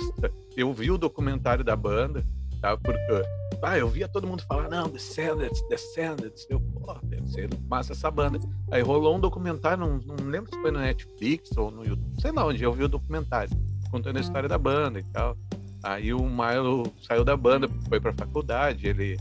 eu 0.56 0.74
vi 0.74 0.92
o 0.92 0.98
documentário 0.98 1.64
da 1.64 1.76
banda, 1.76 2.24
tá? 2.62 2.76
Porque 2.78 3.24
ah, 3.62 3.78
eu 3.78 3.88
via 3.88 4.08
todo 4.08 4.26
mundo 4.26 4.44
falar, 4.44 4.70
não, 4.70 4.90
Descendants, 4.90 5.62
Descendants. 5.70 6.48
Eu, 6.50 6.60
pô, 6.60 6.94
deve 7.04 7.28
ser 7.30 7.50
massa 7.70 7.94
essa 7.94 8.10
banda. 8.10 8.40
Aí 8.72 8.82
rolou 8.82 9.16
um 9.16 9.20
documentário, 9.20 9.86
não, 9.86 10.00
não 10.00 10.28
lembro 10.28 10.54
se 10.54 10.60
foi 10.62 10.72
no 10.72 10.80
Netflix 10.80 11.56
ou 11.56 11.70
no 11.70 11.86
YouTube, 11.86 12.22
sei 12.22 12.32
lá 12.32 12.46
onde 12.46 12.64
eu 12.64 12.74
vi 12.74 12.84
o 12.84 12.90
documentário, 12.90 13.52
contando 13.92 14.18
a 14.18 14.22
história 14.22 14.50
da 14.50 14.58
banda 14.58 15.00
e 15.00 15.04
tal. 15.04 15.38
Aí 15.84 16.14
o 16.14 16.24
Milo 16.24 16.92
saiu 17.02 17.24
da 17.24 17.36
banda, 17.36 17.68
foi 17.90 18.00
pra 18.00 18.14
faculdade, 18.14 18.88
ele. 18.88 19.18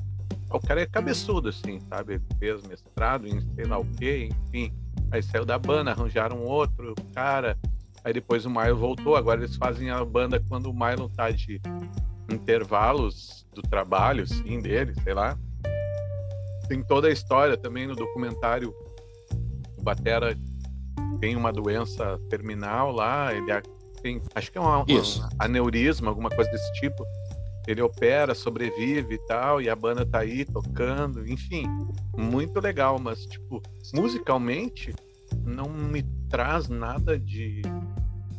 O 0.51 0.59
cara 0.59 0.83
é 0.83 0.87
cabeçudo, 0.87 1.49
assim, 1.49 1.79
sabe? 1.89 2.15
Ele 2.15 2.25
fez 2.39 2.67
mestrado 2.67 3.27
em 3.27 3.41
sei 3.55 3.65
lá 3.65 3.79
o 3.79 3.85
quê, 3.97 4.29
enfim. 4.31 4.73
Aí 5.11 5.23
saiu 5.23 5.45
da 5.45 5.59
banda, 5.59 5.93
arranjaram 5.93 6.43
outro 6.43 6.95
cara. 7.15 7.57
Aí 8.05 8.13
depois 8.13 8.45
o 8.45 8.51
Milo 8.51 8.77
voltou. 8.77 9.17
Agora 9.17 9.41
eles 9.41 9.57
fazem 9.57 9.91
a 9.91 10.05
banda 10.05 10.43
quando 10.49 10.67
o 10.67 10.75
Milo 10.75 11.09
tá 11.09 11.31
de 11.31 11.61
intervalos 12.31 13.47
do 13.55 13.63
trabalho, 13.63 14.27
sim, 14.27 14.61
dele, 14.61 14.95
sei 15.03 15.15
lá. 15.15 15.39
Tem 16.69 16.83
toda 16.83 17.09
a 17.09 17.13
história 17.13 17.57
também 17.57 17.87
no 17.87 17.95
documentário. 17.95 18.75
O 19.77 19.83
Batera 19.83 20.37
tem 21.21 21.37
uma 21.37 21.53
doença 21.53 22.19
terminal 22.29 22.93
lá, 22.93 23.33
ele 23.35 23.51
tem, 24.01 24.21
acho 24.35 24.51
que 24.51 24.59
é 24.59 24.63
Isso. 24.89 25.23
um 25.23 25.29
aneurisma, 25.39 26.09
alguma 26.09 26.31
coisa 26.31 26.51
desse 26.51 26.73
tipo. 26.75 27.05
Ele 27.67 27.83
opera, 27.83 28.35
sobrevive 28.35 29.15
e 29.15 29.27
tal, 29.27 29.61
e 29.61 29.69
a 29.69 29.77
banda 29.77 30.05
tá 30.05 30.21
aí 30.21 30.45
tocando, 30.45 31.27
enfim, 31.31 31.65
muito 32.17 32.59
legal, 32.59 32.99
mas 32.99 33.25
tipo, 33.27 33.63
musicalmente 33.95 34.95
não 35.45 35.69
me 35.69 36.03
traz 36.29 36.69
nada 36.69 37.19
de 37.19 37.63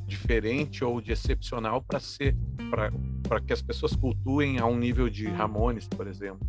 diferente 0.08 0.84
ou 0.84 1.00
de 1.00 1.14
excepcional 1.14 1.82
para 1.82 2.00
ser 2.00 2.36
para 2.70 3.40
que 3.40 3.54
as 3.54 3.62
pessoas 3.62 3.96
cultuem 3.96 4.60
a 4.60 4.66
um 4.66 4.76
nível 4.78 5.10
de 5.10 5.28
Ramones, 5.30 5.88
por 5.88 6.08
exemplo, 6.08 6.46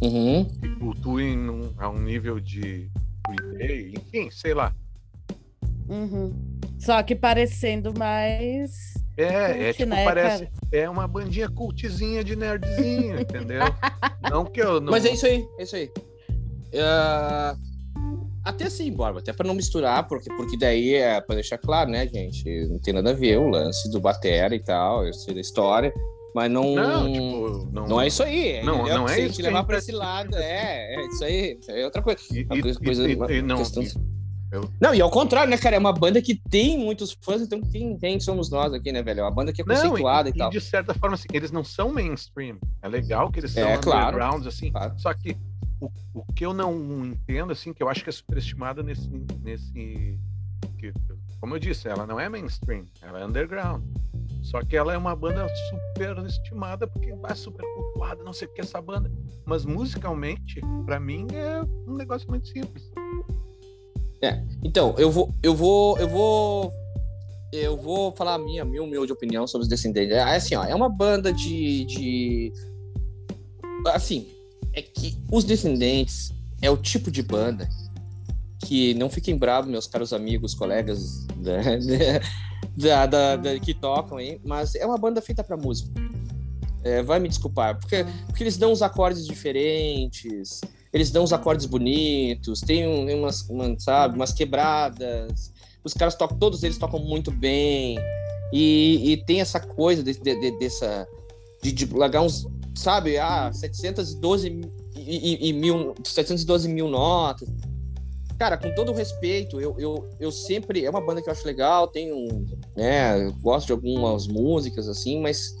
Uhum. 0.00 0.48
e 0.64 0.68
cultuem 0.80 1.36
num- 1.36 1.72
a 1.78 1.88
um 1.88 2.00
nível 2.00 2.40
de 2.40 2.90
enfim, 3.94 4.30
sei 4.30 4.54
lá. 4.54 4.74
Uhum. 5.88 6.32
Só 6.78 7.02
que 7.02 7.14
parecendo 7.14 7.92
mais. 7.98 8.92
É, 9.16 9.24
é 9.24 9.64
Cult, 9.72 9.76
tipo, 9.76 9.88
né, 9.90 10.04
parece 10.04 10.48
é 10.72 10.88
uma 10.88 11.06
bandinha 11.06 11.48
cultzinha 11.48 12.24
de 12.24 12.34
nerdzinho, 12.34 13.20
entendeu? 13.20 13.60
Não 14.30 14.44
que 14.44 14.60
eu 14.62 14.80
não 14.80 14.90
Mas 14.90 15.04
é 15.04 15.10
isso 15.12 15.26
aí, 15.26 15.46
é 15.58 15.62
isso 15.62 15.76
aí. 15.76 15.90
Ah, 16.74 17.54
até 18.44 18.64
assim, 18.64 18.90
Borba, 18.90 19.20
até 19.20 19.32
pra 19.32 19.46
não 19.46 19.54
misturar, 19.54 20.06
porque, 20.08 20.32
porque 20.34 20.56
daí 20.56 20.94
é 20.94 21.20
pra 21.20 21.34
deixar 21.34 21.58
claro, 21.58 21.90
né, 21.90 22.08
gente? 22.08 22.66
Não 22.68 22.78
tem 22.78 22.94
nada 22.94 23.10
a 23.10 23.14
ver 23.14 23.38
o 23.38 23.48
lance 23.48 23.90
do 23.90 24.00
Batera 24.00 24.54
e 24.54 24.60
tal, 24.60 25.06
eu 25.06 25.12
sei 25.12 25.34
da 25.34 25.40
história, 25.40 25.92
mas 26.34 26.50
não. 26.50 26.74
não, 26.74 27.12
tipo, 27.12 27.68
não, 27.72 27.86
Não 27.86 28.00
é 28.00 28.06
isso 28.06 28.22
aí. 28.22 28.62
Não, 28.64 28.76
entendeu? 28.80 28.96
não 28.98 29.08
é 29.08 29.14
Se 29.14 29.20
a 29.20 29.26
isso 29.26 29.40
a 29.40 29.44
levar 29.44 29.64
tá 29.64 29.76
esse 29.78 29.92
lado, 29.92 30.34
é, 30.36 30.94
é 30.96 31.06
isso 31.06 31.24
aí. 31.24 31.58
isso 31.60 31.70
aí 31.70 31.80
É 31.82 31.84
outra 31.84 32.02
coisa. 32.02 32.20
E, 32.32 32.42
Uma 32.44 32.56
e- 32.56 32.62
coisa- 32.62 32.80
coisa- 32.80 33.08
e- 33.10 33.14
uma 33.14 33.32
e 33.32 33.42
não, 33.42 33.58
questão- 33.58 33.82
e- 33.82 33.92
eu- 34.52 34.70
Não, 34.80 34.94
e 34.94 35.00
ao 35.00 35.10
contrário, 35.10 35.50
né, 35.50 35.56
cara? 35.58 35.76
É 35.76 35.78
uma 35.78 35.92
banda 35.92 36.20
que 36.22 36.34
tem 36.34 36.78
muitos 36.78 37.16
fãs, 37.20 37.42
então 37.42 37.60
quem, 37.60 37.96
quem 37.98 38.20
somos 38.20 38.50
nós 38.50 38.72
aqui, 38.72 38.92
né, 38.92 39.02
velho? 39.02 39.20
É 39.20 39.22
uma 39.24 39.30
banda 39.30 39.52
que 39.52 39.62
é 39.62 39.64
Não, 39.64 39.74
conceituada 39.74 40.28
e, 40.28 40.32
e, 40.32 40.36
tal. 40.36 40.50
de 40.50 40.60
certa 40.60 40.92
forma, 40.94 41.14
assim, 41.14 41.28
eles 41.32 41.50
não 41.50 41.64
são 41.64 41.92
mainstream. 41.92 42.58
É 42.82 42.88
legal 42.88 43.30
que 43.30 43.40
eles 43.40 43.52
são 43.52 43.62
É, 43.62 43.78
claro. 43.78 44.08
undergrounds, 44.16 44.46
assim. 44.46 44.70
Claro. 44.70 44.94
Só 44.98 45.12
que 45.14 45.36
o, 45.80 45.90
o 46.14 46.24
que 46.34 46.44
eu 46.46 46.52
não 46.54 47.04
entendo, 47.06 47.50
assim, 47.52 47.72
que 47.72 47.82
eu 47.82 47.88
acho 47.88 48.04
que 48.04 48.10
é 48.10 48.12
superestimada 48.12 48.82
nesse. 48.82 49.08
nesse 49.42 50.18
que, 50.78 50.92
como 51.40 51.54
eu 51.54 51.58
disse, 51.58 51.88
ela 51.88 52.06
não 52.06 52.18
é 52.20 52.28
mainstream, 52.28 52.84
ela 53.00 53.20
é 53.20 53.24
underground. 53.26 53.82
Só 54.42 54.60
que 54.60 54.76
ela 54.76 54.92
é 54.92 54.98
uma 54.98 55.14
banda 55.14 55.46
super 55.70 56.18
estimada, 56.26 56.86
porque 56.86 57.12
é 57.28 57.34
super 57.34 57.64
cultuada, 57.74 58.22
não 58.24 58.32
sei 58.32 58.48
o 58.48 58.52
que 58.52 58.60
essa 58.60 58.80
banda. 58.82 59.10
Mas 59.46 59.64
musicalmente, 59.64 60.60
pra 60.84 60.98
mim, 60.98 61.26
é 61.32 61.62
um 61.88 61.94
negócio 61.96 62.28
muito 62.28 62.48
simples. 62.48 62.90
Então, 64.62 64.94
eu 64.98 65.10
vou, 65.10 65.34
eu 65.42 65.54
vou, 65.54 65.98
eu 65.98 66.08
vou, 66.08 66.72
eu 67.52 67.76
vou 67.76 68.12
falar 68.12 68.34
a 68.34 68.38
minha, 68.38 68.64
minha 68.64 68.82
humilde 68.82 69.12
opinião 69.12 69.46
sobre 69.46 69.62
os 69.64 69.68
Descendentes. 69.68 70.14
É 70.14 70.22
assim, 70.22 70.54
ó, 70.54 70.64
é 70.64 70.74
uma 70.74 70.88
banda 70.88 71.32
de, 71.32 71.84
de, 71.86 72.52
assim, 73.88 74.28
é 74.72 74.80
que 74.82 75.18
os 75.30 75.44
Descendentes 75.44 76.32
é 76.60 76.70
o 76.70 76.76
tipo 76.76 77.10
de 77.10 77.22
banda 77.22 77.68
que 78.64 78.94
não 78.94 79.10
fiquem 79.10 79.36
bravos, 79.36 79.68
meus 79.68 79.88
caros 79.88 80.12
amigos, 80.12 80.54
colegas 80.54 81.26
né, 81.36 82.20
da, 82.76 83.06
da- 83.06 83.36
da- 83.36 83.58
que 83.58 83.74
tocam 83.74 84.18
aí, 84.18 84.40
mas 84.44 84.76
é 84.76 84.86
uma 84.86 84.96
banda 84.96 85.20
feita 85.20 85.42
para 85.42 85.56
música. 85.56 85.90
É, 86.84 87.02
vai 87.02 87.18
me 87.20 87.28
desculpar, 87.28 87.78
porque, 87.78 88.04
porque 88.26 88.42
eles 88.42 88.56
dão 88.56 88.72
uns 88.72 88.82
acordes 88.82 89.24
diferentes, 89.26 90.60
eles 90.92 91.10
dão 91.10 91.24
uns 91.24 91.32
acordes 91.32 91.66
bonitos, 91.66 92.60
tem 92.60 92.86
um- 92.86 93.20
umas, 93.20 93.42
uma, 93.48 93.78
sabe, 93.78 94.16
umas 94.16 94.32
quebradas. 94.32 95.52
Os 95.84 95.94
caras 95.94 96.14
tocam, 96.14 96.38
todos 96.38 96.62
eles 96.62 96.78
tocam 96.78 97.00
muito 97.00 97.30
bem. 97.30 97.98
E, 98.52 99.12
e 99.12 99.16
tem 99.24 99.40
essa 99.40 99.58
coisa 99.58 100.02
de, 100.02 100.12
de- 100.12 100.40
de- 100.40 100.58
dessa 100.58 101.06
de, 101.62 101.72
de 101.72 101.86
largar 101.94 102.22
uns, 102.22 102.46
sabe, 102.74 103.16
ah, 103.18 103.50
712 103.52 104.50
mi- 104.50 104.70
e, 104.96 105.46
e- 105.46 105.48
e 105.48 105.52
mil, 105.52 105.94
712 106.04 106.68
mil 106.68 106.88
notas. 106.88 107.48
Cara, 108.38 108.58
com 108.58 108.74
todo 108.74 108.92
respeito, 108.92 109.60
eu, 109.60 109.74
eu, 109.78 110.08
eu 110.18 110.32
sempre. 110.32 110.84
É 110.84 110.90
uma 110.90 111.00
banda 111.00 111.22
que 111.22 111.28
eu 111.28 111.32
acho 111.32 111.46
legal, 111.46 111.86
tenho. 111.86 112.44
Né, 112.76 113.24
eu 113.26 113.32
gosto 113.34 113.66
de 113.68 113.72
algumas 113.72 114.26
músicas, 114.26 114.88
assim, 114.88 115.20
mas 115.20 115.54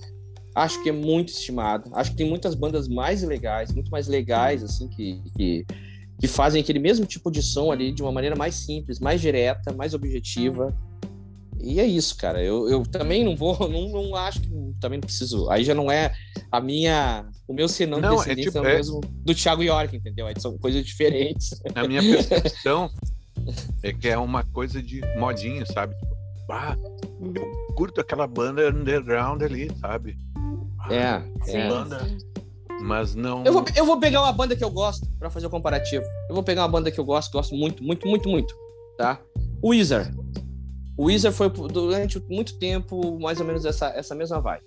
acho 0.54 0.82
que 0.82 0.88
é 0.88 0.92
muito 0.92 1.28
estimado. 1.30 1.90
Acho 1.94 2.10
que 2.10 2.16
tem 2.16 2.28
muitas 2.28 2.54
bandas 2.54 2.88
mais 2.88 3.22
legais, 3.22 3.72
muito 3.72 3.90
mais 3.90 4.06
legais, 4.08 4.62
assim, 4.62 4.88
que, 4.88 5.20
que, 5.36 5.66
que 6.18 6.28
fazem 6.28 6.60
aquele 6.62 6.78
mesmo 6.78 7.06
tipo 7.06 7.30
de 7.30 7.42
som 7.42 7.70
ali 7.72 7.92
de 7.92 8.02
uma 8.02 8.12
maneira 8.12 8.36
mais 8.36 8.54
simples, 8.54 8.98
mais 9.00 9.20
direta, 9.20 9.72
mais 9.72 9.94
objetiva. 9.94 10.74
E 11.60 11.78
é 11.78 11.86
isso, 11.86 12.16
cara. 12.16 12.42
Eu, 12.42 12.68
eu 12.68 12.82
também 12.82 13.24
não 13.24 13.36
vou, 13.36 13.56
não, 13.68 13.88
não 13.88 14.16
acho 14.16 14.40
que 14.40 14.50
também 14.80 14.98
não 14.98 15.06
preciso. 15.06 15.48
Aí 15.48 15.64
já 15.64 15.74
não 15.74 15.90
é 15.90 16.12
a 16.50 16.60
minha. 16.60 17.24
O 17.46 17.54
meu 17.54 17.68
senão 17.68 18.00
de 18.00 18.06
Não, 18.06 18.14
é 18.14 18.16
descendência 18.16 18.50
tipo- 18.50 18.58
é 18.58 18.68
o 18.68 18.72
é- 18.72 18.76
mesmo 18.76 19.00
do 19.24 19.34
Thiago 19.34 19.62
York, 19.62 19.96
entendeu? 19.96 20.26
São 20.38 20.58
coisas 20.58 20.84
diferentes. 20.84 21.50
A 21.74 21.86
minha 21.86 22.02
percepção 22.02 22.90
é 23.82 23.92
que 23.92 24.08
é 24.08 24.18
uma 24.18 24.42
coisa 24.44 24.82
de 24.82 25.00
modinha, 25.16 25.64
sabe? 25.66 25.94
Tipo, 25.94 26.52
ah, 26.52 26.76
eu 27.34 27.74
curto 27.76 28.00
aquela 28.00 28.26
banda 28.26 28.68
underground 28.68 29.42
ali, 29.42 29.70
sabe? 29.80 30.16
Ah, 30.84 30.92
É, 30.94 31.22
essa 31.42 31.58
é. 31.58 31.68
banda. 31.68 32.06
Mas 32.80 33.14
não. 33.14 33.44
Eu 33.44 33.52
vou, 33.52 33.64
eu 33.76 33.84
vou 33.84 34.00
pegar 34.00 34.22
uma 34.22 34.32
banda 34.32 34.56
que 34.56 34.64
eu 34.64 34.70
gosto 34.70 35.06
pra 35.18 35.30
fazer 35.30 35.46
o 35.46 35.50
comparativo. 35.50 36.04
Eu 36.28 36.34
vou 36.34 36.42
pegar 36.42 36.62
uma 36.62 36.68
banda 36.68 36.90
que 36.90 36.98
eu 36.98 37.04
gosto, 37.04 37.32
gosto 37.32 37.54
muito, 37.54 37.82
muito, 37.82 38.08
muito, 38.08 38.28
muito, 38.28 38.54
tá? 38.98 39.20
O 39.62 39.68
Weezer. 39.68 40.12
O 40.96 41.04
Weezer 41.04 41.32
foi 41.32 41.48
durante 41.48 42.18
muito 42.28 42.58
tempo 42.58 43.18
mais 43.20 43.38
ou 43.40 43.46
menos 43.46 43.64
essa, 43.64 43.86
essa 43.90 44.14
mesma 44.14 44.40
vibe. 44.40 44.64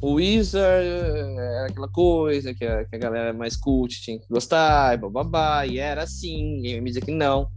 O 0.00 0.12
Weezer 0.14 0.62
era 0.62 1.66
aquela 1.66 1.88
coisa 1.88 2.54
que 2.54 2.64
a, 2.64 2.84
que 2.84 2.94
a 2.94 2.98
galera 2.98 3.32
mais 3.32 3.56
cult 3.56 4.00
tinha 4.00 4.18
que 4.18 4.28
gostar, 4.28 4.94
e 4.94 4.98
bababá, 4.98 5.66
e 5.66 5.78
era 5.78 6.02
assim, 6.04 6.60
vai 6.62 6.80
me 6.80 6.90
dizer 6.90 7.04
que 7.04 7.10
não. 7.10 7.48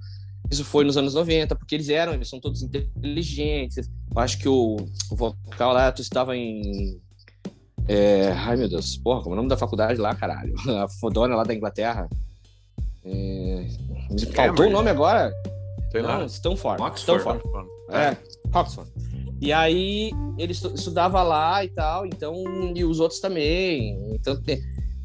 Isso 0.50 0.66
foi 0.66 0.84
nos 0.84 0.98
anos 0.98 1.14
90, 1.14 1.56
porque 1.56 1.76
eles 1.76 1.90
eram, 1.90 2.14
eles 2.14 2.28
são 2.30 2.40
todos 2.40 2.64
inteligentes. 2.64 3.78
Eu 3.78 4.22
acho 4.22 4.38
que 4.40 4.50
o, 4.50 4.78
o 5.12 5.16
vocal 5.16 5.74
lá, 5.74 5.92
tu 5.92 6.02
estava 6.02 6.36
em 6.36 7.00
é, 7.88 8.32
ai, 8.32 8.56
meu 8.58 8.70
Deus. 8.70 8.98
Porra, 8.98 9.22
como 9.22 9.32
é 9.32 9.34
o 9.34 9.38
nome 9.38 9.50
da 9.50 9.58
faculdade 9.58 10.00
lá, 10.00 10.16
caralho? 10.16 10.54
A 10.84 10.88
fodona 10.88 11.36
lá 11.36 11.44
da 11.44 11.54
Inglaterra. 11.54 12.08
É, 13.04 13.66
me 14.12 14.26
faltou 14.34 14.68
o 14.68 14.70
nome 14.70 14.90
agora? 14.90 15.34
sei 15.92 16.02
lá. 16.02 16.20
Não, 16.20 16.26
Stanford. 16.26 16.82
Oxford. 16.82 17.20
Stanford. 17.20 17.40
Oxford. 17.44 17.70
É, 17.90 18.18
Oxford. 18.58 18.92
E 19.42 19.52
aí, 19.52 20.12
ele 20.38 20.52
estu- 20.54 20.74
estudava 20.74 21.22
lá 21.24 21.66
e 21.66 21.70
tal, 21.70 22.06
então, 22.06 22.44
e 22.76 22.86
os 22.86 23.00
outros 23.00 23.20
também. 23.20 23.98
Então, 24.14 24.40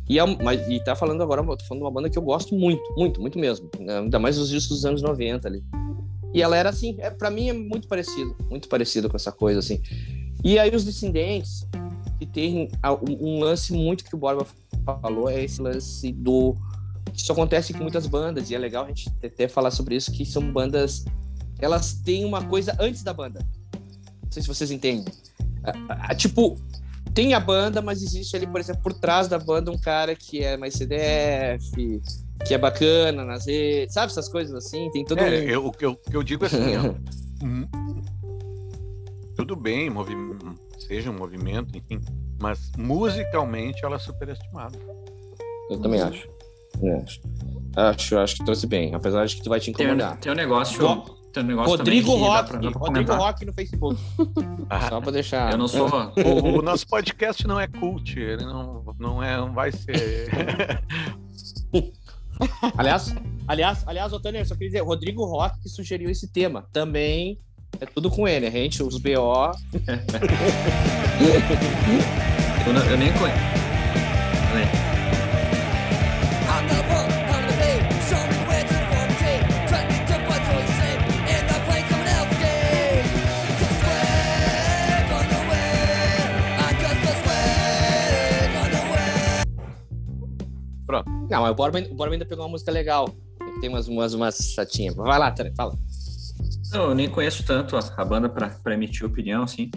e, 0.09 0.19
é, 0.19 0.27
mas, 0.43 0.69
e 0.69 0.79
tá 0.85 0.95
falando 0.95 1.23
agora, 1.23 1.41
eu 1.43 1.57
tô 1.57 1.65
falando 1.65 1.81
de 1.83 1.85
uma 1.87 1.91
banda 1.91 2.11
que 2.11 2.19
eu 2.19 2.23
gosto 2.23 2.55
muito, 2.55 2.83
muito, 2.97 3.21
muito 3.21 3.39
mesmo. 3.39 3.69
né? 3.81 3.99
Ainda 3.99 4.19
mais 4.19 4.39
os 4.39 4.51
discos 4.51 4.77
dos 4.77 4.85
anos 4.85 5.03
90 5.03 5.49
ali. 5.49 5.65
E 6.35 6.43
ela 6.43 6.57
era 6.57 6.69
assim, 6.69 6.97
é, 7.01 7.09
para 7.11 7.31
mim 7.31 7.49
é 7.49 7.53
muito 7.53 7.89
parecido, 7.89 8.37
muito 8.51 8.69
parecido 8.69 9.09
com 9.09 9.17
essa 9.17 9.33
coisa 9.33 9.59
assim. 9.59 9.81
E 10.45 10.59
aí 10.59 10.73
os 10.75 10.85
Descendentes, 10.85 11.67
que 12.19 12.27
tem 12.27 12.71
um, 13.21 13.41
lance 13.41 13.73
muito 13.73 14.05
que 14.05 14.15
o 14.15 14.19
Borba 14.19 14.47
falou, 14.85 15.29
é 15.29 15.45
esse 15.45 15.61
lance 15.61 16.13
do. 16.13 16.55
Isso 17.15 17.33
acontece 17.33 17.73
com 17.73 17.81
muitas 17.83 18.07
bandas, 18.07 18.51
e 18.51 18.55
é 18.55 18.59
legal 18.59 18.85
a 18.85 18.89
gente 18.89 19.09
até 19.25 19.49
falar 19.49 19.71
sobre 19.71 19.97
isso, 19.97 20.13
que 20.13 20.25
são 20.25 20.53
bandas. 20.53 21.05
Elas 21.59 21.95
têm 21.95 22.25
uma 22.25 22.45
coisa 22.45 22.77
antes 22.79 23.03
da 23.03 23.13
banda. 23.13 23.41
Não 24.25 24.31
sei 24.31 24.43
se 24.43 24.49
vocês 24.49 24.71
entendem. 24.71 25.13
Tipo, 26.19 26.59
tem 27.15 27.33
a 27.33 27.41
banda, 27.41 27.81
mas 27.81 28.03
existe 28.03 28.37
ali, 28.37 28.47
por 28.47 28.61
exemplo, 28.61 28.83
por 28.83 28.93
trás 28.93 29.27
da 29.29 29.39
banda 29.39 29.71
um 29.71 29.79
cara 29.79 30.15
que 30.15 30.43
é 30.45 30.57
mais 30.57 30.75
CDF, 30.75 31.73
que 32.47 32.53
é 32.55 32.59
bacana 32.59 33.25
nas 33.25 33.47
redes, 33.47 33.95
sabe 33.95 34.13
essas 34.13 34.29
coisas 34.29 34.55
assim? 34.55 34.91
Tem 34.91 35.05
todo 35.05 35.19
É, 35.21 35.25
um- 35.25 35.43
eu, 35.49 35.67
o, 35.67 35.73
que 35.73 35.87
eu, 35.87 35.97
que 35.97 36.15
eu 36.17 36.23
digo 36.23 36.45
é 36.45 36.47
assim, 36.47 36.77
ó, 36.77 36.95
hum, 37.43 37.67
tudo 39.35 39.57
bem, 39.57 39.89
movi 39.89 40.15
seja 40.87 41.11
um 41.11 41.15
movimento, 41.15 41.77
enfim, 41.77 42.01
mas 42.41 42.71
musicalmente 42.77 43.85
ela 43.85 43.97
é 43.97 43.99
superestimada. 43.99 44.79
Eu 45.71 45.81
também 45.81 46.01
acho. 46.01 46.29
Eu 46.83 46.97
acho. 47.03 47.21
Acho, 47.77 48.19
acho 48.19 48.37
que 48.37 48.45
trouxe 48.45 48.67
bem, 48.67 48.95
apesar 48.95 49.27
de 49.27 49.37
que 49.37 49.43
tu 49.43 49.49
vai 49.51 49.61
te 49.61 49.73
Tem, 49.73 49.87
incomodar. 49.87 50.19
tem 50.19 50.33
um 50.33 50.35
negócio. 50.35 50.79
Go- 50.81 51.17
Tem 51.33 51.43
um 51.43 51.47
negócio 51.49 51.77
Rodrigo 51.77 52.15
Rock, 52.15 52.53
Rodrigo 52.53 52.79
comentar. 52.79 53.19
Rock 53.19 53.45
no 53.45 53.53
Facebook. 53.53 54.01
Ah. 54.71 54.89
Só 54.89 55.01
pra 55.01 55.11
deixar. 55.11 55.53
Eu 55.53 55.59
não 55.59 55.69
sou. 55.69 55.87
O, 55.89 56.59
o 56.59 56.63
nosso 56.63 56.87
podcast 56.87 57.47
não 57.47 57.61
é 57.61 57.67
cult, 57.67 58.19
ele 58.19 58.45
não, 58.45 58.83
não, 58.99 59.23
é, 59.23 59.37
não 59.37 59.53
vai 59.53 59.71
ser. 59.73 60.31
Aliás, 62.77 63.15
aliás, 63.49 63.83
aliás, 63.87 64.13
ô 64.13 64.21
Tanner, 64.21 64.47
só 64.47 64.55
queria 64.55 64.69
dizer, 64.69 64.81
Rodrigo 64.83 65.25
Rock 65.25 65.61
que 65.63 65.69
sugeriu 65.69 66.11
esse 66.11 66.31
tema. 66.31 66.67
Também 66.73 67.39
é 67.81 67.87
tudo 67.87 68.11
com 68.11 68.27
ele, 68.27 68.47
a 68.47 68.51
gente, 68.51 68.83
os 68.83 68.99
BO. 68.99 69.13
Eu, 72.67 72.73
não- 72.73 72.85
eu 72.87 72.97
nem 72.99 73.13
conheço. 73.13 73.39
Nem. 74.55 74.65
I'm 76.49 76.67
the 76.67 76.83
book, 76.83 77.11
I'm 77.31 77.47
the 77.47 77.53
beat. 77.63 77.83
Show 78.09 78.23
me 78.27 78.39
where 78.49 78.65
to 78.65 78.75
form 78.91 79.11
team. 79.23 79.41
Turn 79.69 79.87
me 79.87 79.99
to 80.09 80.15
what 80.29 80.43
to 80.43 80.57
sing. 80.75 80.99
And 81.31 81.47
I 81.47 81.49
play 81.65 81.81
someone 81.89 82.11
else's 82.11 82.39
game. 82.43 83.07
Just 83.61 83.77
square, 83.79 85.03
gone 85.11 85.33
away. 85.41 85.79
I'm 86.59 86.75
just 86.83 87.03
a 87.07 87.13
square, 87.23 88.47
gone 88.53 88.75
away. 88.83 89.47
Não, 91.31 91.41
mas 91.43 91.51
o 91.51 91.55
Borba, 91.55 91.79
o 91.79 91.95
Borba 91.95 92.15
ainda 92.15 92.27
pegou 92.27 92.45
uma 92.45 92.51
música 92.51 92.73
legal. 92.73 93.09
Tem 93.61 93.71
umas, 93.71 93.87
umas, 93.87 94.13
umas 94.13 94.37
chatinhas. 94.55 94.97
Vai 94.97 95.19
lá, 95.21 95.33
fala. 95.57 95.73
Eu 96.85 96.95
nem 96.95 97.09
conheço 97.09 97.45
tanto 97.45 97.77
a, 97.77 98.05
banda 98.05 98.29
pra 98.63 98.75
emitir 98.75 99.05
opinião, 99.07 99.43
assim. 99.43 99.71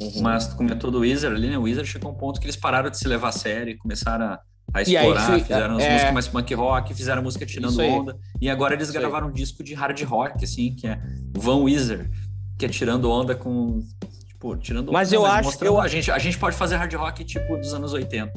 Uhum. 0.00 0.22
Mas 0.22 0.46
tu 0.48 0.56
comentou 0.56 0.90
do 0.90 1.00
Weezer 1.00 1.30
ali, 1.32 1.48
né? 1.50 1.58
O 1.58 1.62
Weezer 1.62 1.84
chegou 1.84 2.10
a 2.10 2.14
um 2.14 2.16
ponto 2.16 2.38
que 2.40 2.46
eles 2.46 2.56
pararam 2.56 2.88
de 2.90 2.96
se 2.98 3.06
levar 3.08 3.28
a 3.28 3.32
sério 3.32 3.72
e 3.72 3.76
começaram 3.76 4.26
a, 4.26 4.40
a 4.74 4.82
E 4.82 4.96
aí, 4.96 5.06
explorar, 5.08 5.32
fi- 5.34 5.40
fizeram 5.42 5.76
as 5.76 5.82
é- 5.82 5.92
músicas 5.92 6.14
mais 6.14 6.28
punk 6.28 6.54
rock, 6.54 6.94
fizeram 6.94 7.22
música 7.22 7.44
tirando 7.44 7.80
aí. 7.80 7.90
onda. 7.90 8.16
E 8.40 8.48
agora 8.48 8.74
eles 8.74 8.88
Isso 8.88 8.96
aí. 8.96 9.02
gravaram 9.02 9.26
um 9.28 9.32
disco 9.32 9.62
de 9.64 9.74
hard 9.74 10.00
rock, 10.04 10.44
assim, 10.44 10.74
que 10.74 10.86
é 10.86 11.00
Van 11.36 11.56
Weezer, 11.62 12.08
que 12.56 12.64
é 12.64 12.68
tirando 12.68 13.10
onda 13.10 13.34
com. 13.34 13.80
Tipo, 14.28 14.56
tirando 14.56 14.92
Mas 14.92 15.08
onda, 15.08 15.16
eu 15.16 15.26
acho- 15.26 15.44
mostrando, 15.44 15.72
eu- 15.74 15.80
a, 15.80 15.88
gente, 15.88 16.10
a 16.12 16.18
gente 16.18 16.38
pode 16.38 16.54
fazer 16.56 16.76
hard 16.76 16.94
rock 16.94 17.24
tipo 17.24 17.56
dos 17.56 17.74
anos 17.74 17.92
80. 17.92 18.32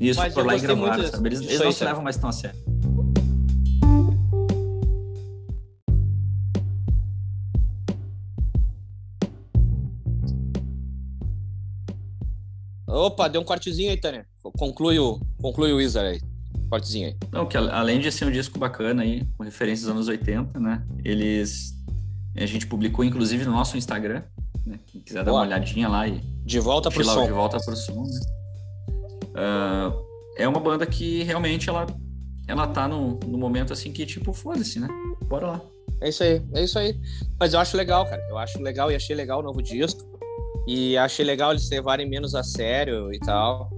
E 0.00 0.08
isso 0.08 0.18
Mas 0.18 0.32
por 0.32 0.46
lá 0.46 0.56
e 0.56 0.60
muito 0.74 1.06
sabe? 1.10 1.28
Eles, 1.28 1.40
eles 1.42 1.60
aí, 1.60 1.64
não 1.66 1.72
se 1.72 1.84
levam 1.84 2.02
mais 2.02 2.16
tão 2.16 2.30
a 2.30 2.32
sério. 2.32 2.58
Opa, 12.92 13.28
deu 13.28 13.40
um 13.40 13.44
cortezinho 13.44 13.90
aí, 13.90 13.96
Tanner. 13.96 14.26
Conclui 14.58 14.98
o, 14.98 15.18
conclui 15.40 15.72
o 15.72 15.76
Wizard 15.76 16.08
aí. 16.08 16.20
Cortezinho 16.68 17.08
aí. 17.08 17.16
Não, 17.32 17.46
que 17.46 17.56
além 17.56 18.00
de 18.00 18.12
ser 18.12 18.26
um 18.26 18.30
disco 18.30 18.58
bacana 18.58 19.02
aí, 19.02 19.24
com 19.36 19.44
referências 19.44 19.86
dos 19.86 19.90
anos 19.90 20.08
80, 20.08 20.60
né? 20.60 20.82
Eles. 21.04 21.72
A 22.36 22.46
gente 22.46 22.66
publicou, 22.66 23.04
inclusive, 23.04 23.44
no 23.44 23.52
nosso 23.52 23.76
Instagram, 23.76 24.22
né? 24.66 24.78
Quem 24.86 25.00
quiser 25.00 25.24
dar 25.24 25.30
Boa. 25.30 25.42
uma 25.42 25.46
olhadinha 25.46 25.88
lá 25.88 26.08
e 26.08 26.20
De 26.44 26.58
volta 26.58 26.90
pro 26.90 27.04
lá 27.04 27.12
o 27.12 27.16
som. 27.16 27.26
de 27.26 27.32
volta 27.32 27.58
pro 27.58 27.76
som, 27.76 28.02
né? 28.02 28.20
Ah, 29.34 29.92
é 30.36 30.48
uma 30.48 30.60
banda 30.60 30.86
que 30.86 31.22
realmente 31.22 31.68
ela, 31.68 31.86
ela 32.48 32.66
tá 32.66 32.88
no, 32.88 33.18
no 33.26 33.38
momento 33.38 33.72
assim 33.72 33.92
que, 33.92 34.06
tipo, 34.06 34.32
foda-se, 34.32 34.80
né? 34.80 34.88
Bora 35.26 35.46
lá. 35.46 35.60
É 36.00 36.08
isso 36.08 36.22
aí, 36.22 36.42
é 36.54 36.64
isso 36.64 36.78
aí. 36.78 36.98
Mas 37.38 37.54
eu 37.54 37.60
acho 37.60 37.76
legal, 37.76 38.04
cara. 38.06 38.22
Eu 38.28 38.38
acho 38.38 38.60
legal 38.60 38.90
e 38.90 38.94
achei 38.96 39.14
legal 39.14 39.40
o 39.40 39.42
novo 39.42 39.62
disco. 39.62 40.11
E 40.66 40.96
achei 40.96 41.24
legal 41.24 41.50
eles 41.50 41.68
levarem 41.68 42.08
menos 42.08 42.34
a 42.34 42.42
sério 42.42 43.12
e 43.12 43.18
tal. 43.18 43.70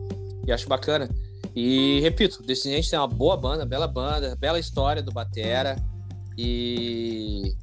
E 0.47 0.53
acho 0.53 0.69
bacana. 0.69 1.09
E 1.55 2.01
repito, 2.01 2.43
Descendente 2.43 2.91
tem 2.91 2.99
uma 2.99 3.09
boa 3.09 3.37
banda, 3.37 3.65
bela 3.65 3.87
banda, 3.87 4.37
bela 4.37 4.59
história 4.59 5.03
do 5.03 5.13
Batera. 5.13 5.77
E. 6.37 7.55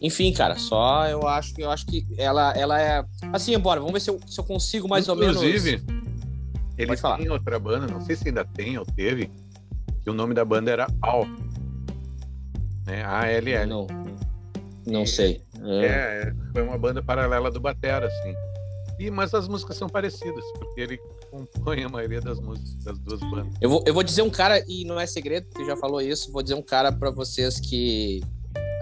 Enfim, 0.00 0.32
cara, 0.32 0.56
só 0.56 1.06
eu 1.08 1.26
acho 1.26 1.54
que 1.54 1.62
eu 1.62 1.70
acho 1.70 1.86
que 1.86 2.06
ela, 2.18 2.52
ela 2.56 2.80
é. 2.80 3.04
Assim, 3.32 3.54
embora, 3.54 3.80
vamos 3.80 3.94
ver 3.94 4.00
se 4.00 4.10
eu, 4.10 4.20
se 4.26 4.38
eu 4.38 4.44
consigo 4.44 4.88
mais 4.88 5.08
ou 5.08 5.16
menos. 5.16 5.36
Inclusive, 5.36 5.82
ele 6.76 6.88
Pode 6.88 7.00
falar. 7.00 7.18
tem 7.18 7.30
outra 7.30 7.58
banda, 7.58 7.86
não 7.86 8.00
sei 8.00 8.16
se 8.16 8.28
ainda 8.28 8.44
tem 8.44 8.76
ou 8.76 8.84
teve, 8.84 9.30
que 10.02 10.10
o 10.10 10.14
nome 10.14 10.34
da 10.34 10.44
banda 10.44 10.70
era 10.70 10.86
AL. 11.00 11.26
Né? 12.86 13.04
A-L-L. 13.04 13.66
Não, 13.66 13.86
não 14.86 15.06
sei. 15.06 15.42
É, 15.64 15.86
é, 15.86 16.32
foi 16.52 16.62
uma 16.62 16.76
banda 16.76 17.02
paralela 17.02 17.50
do 17.50 17.60
Batera, 17.60 18.06
assim. 18.06 18.34
E, 19.02 19.10
mas 19.10 19.34
as 19.34 19.48
músicas 19.48 19.76
são 19.76 19.88
parecidas, 19.88 20.44
porque 20.56 20.80
ele 20.80 21.00
compõe 21.28 21.82
a 21.82 21.88
maioria 21.88 22.20
das 22.20 22.38
músicas 22.38 22.76
das 22.84 22.96
duas 23.00 23.18
bandas. 23.18 23.52
Eu 23.60 23.68
vou, 23.68 23.82
eu 23.84 23.92
vou 23.92 24.04
dizer 24.04 24.22
um 24.22 24.30
cara, 24.30 24.64
e 24.68 24.84
não 24.84 25.00
é 25.00 25.06
segredo, 25.06 25.48
porque 25.48 25.66
já 25.66 25.76
falou 25.76 26.00
isso, 26.00 26.30
vou 26.30 26.40
dizer 26.40 26.54
um 26.54 26.62
cara 26.62 26.92
pra 26.92 27.10
vocês 27.10 27.58
que 27.58 28.22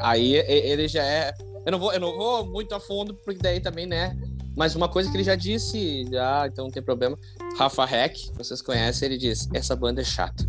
aí 0.02 0.34
ele 0.34 0.86
já 0.88 1.02
é. 1.02 1.32
Eu 1.64 1.72
não 1.72 1.78
vou, 1.78 1.94
eu 1.94 2.00
não 2.00 2.14
vou 2.14 2.44
muito 2.44 2.74
a 2.74 2.80
fundo, 2.80 3.14
porque 3.14 3.40
daí 3.40 3.60
também, 3.60 3.86
né? 3.86 4.14
Mas 4.54 4.76
uma 4.76 4.90
coisa 4.90 5.10
que 5.10 5.16
ele 5.16 5.24
já 5.24 5.34
disse, 5.34 6.04
já, 6.12 6.46
então 6.46 6.66
não 6.66 6.72
tem 6.72 6.82
problema. 6.82 7.18
Rafa 7.56 7.84
Heck, 7.84 8.30
vocês 8.36 8.60
conhecem, 8.60 9.06
ele 9.06 9.16
diz: 9.16 9.48
essa 9.54 9.74
banda 9.74 10.02
é 10.02 10.04
chata. 10.04 10.46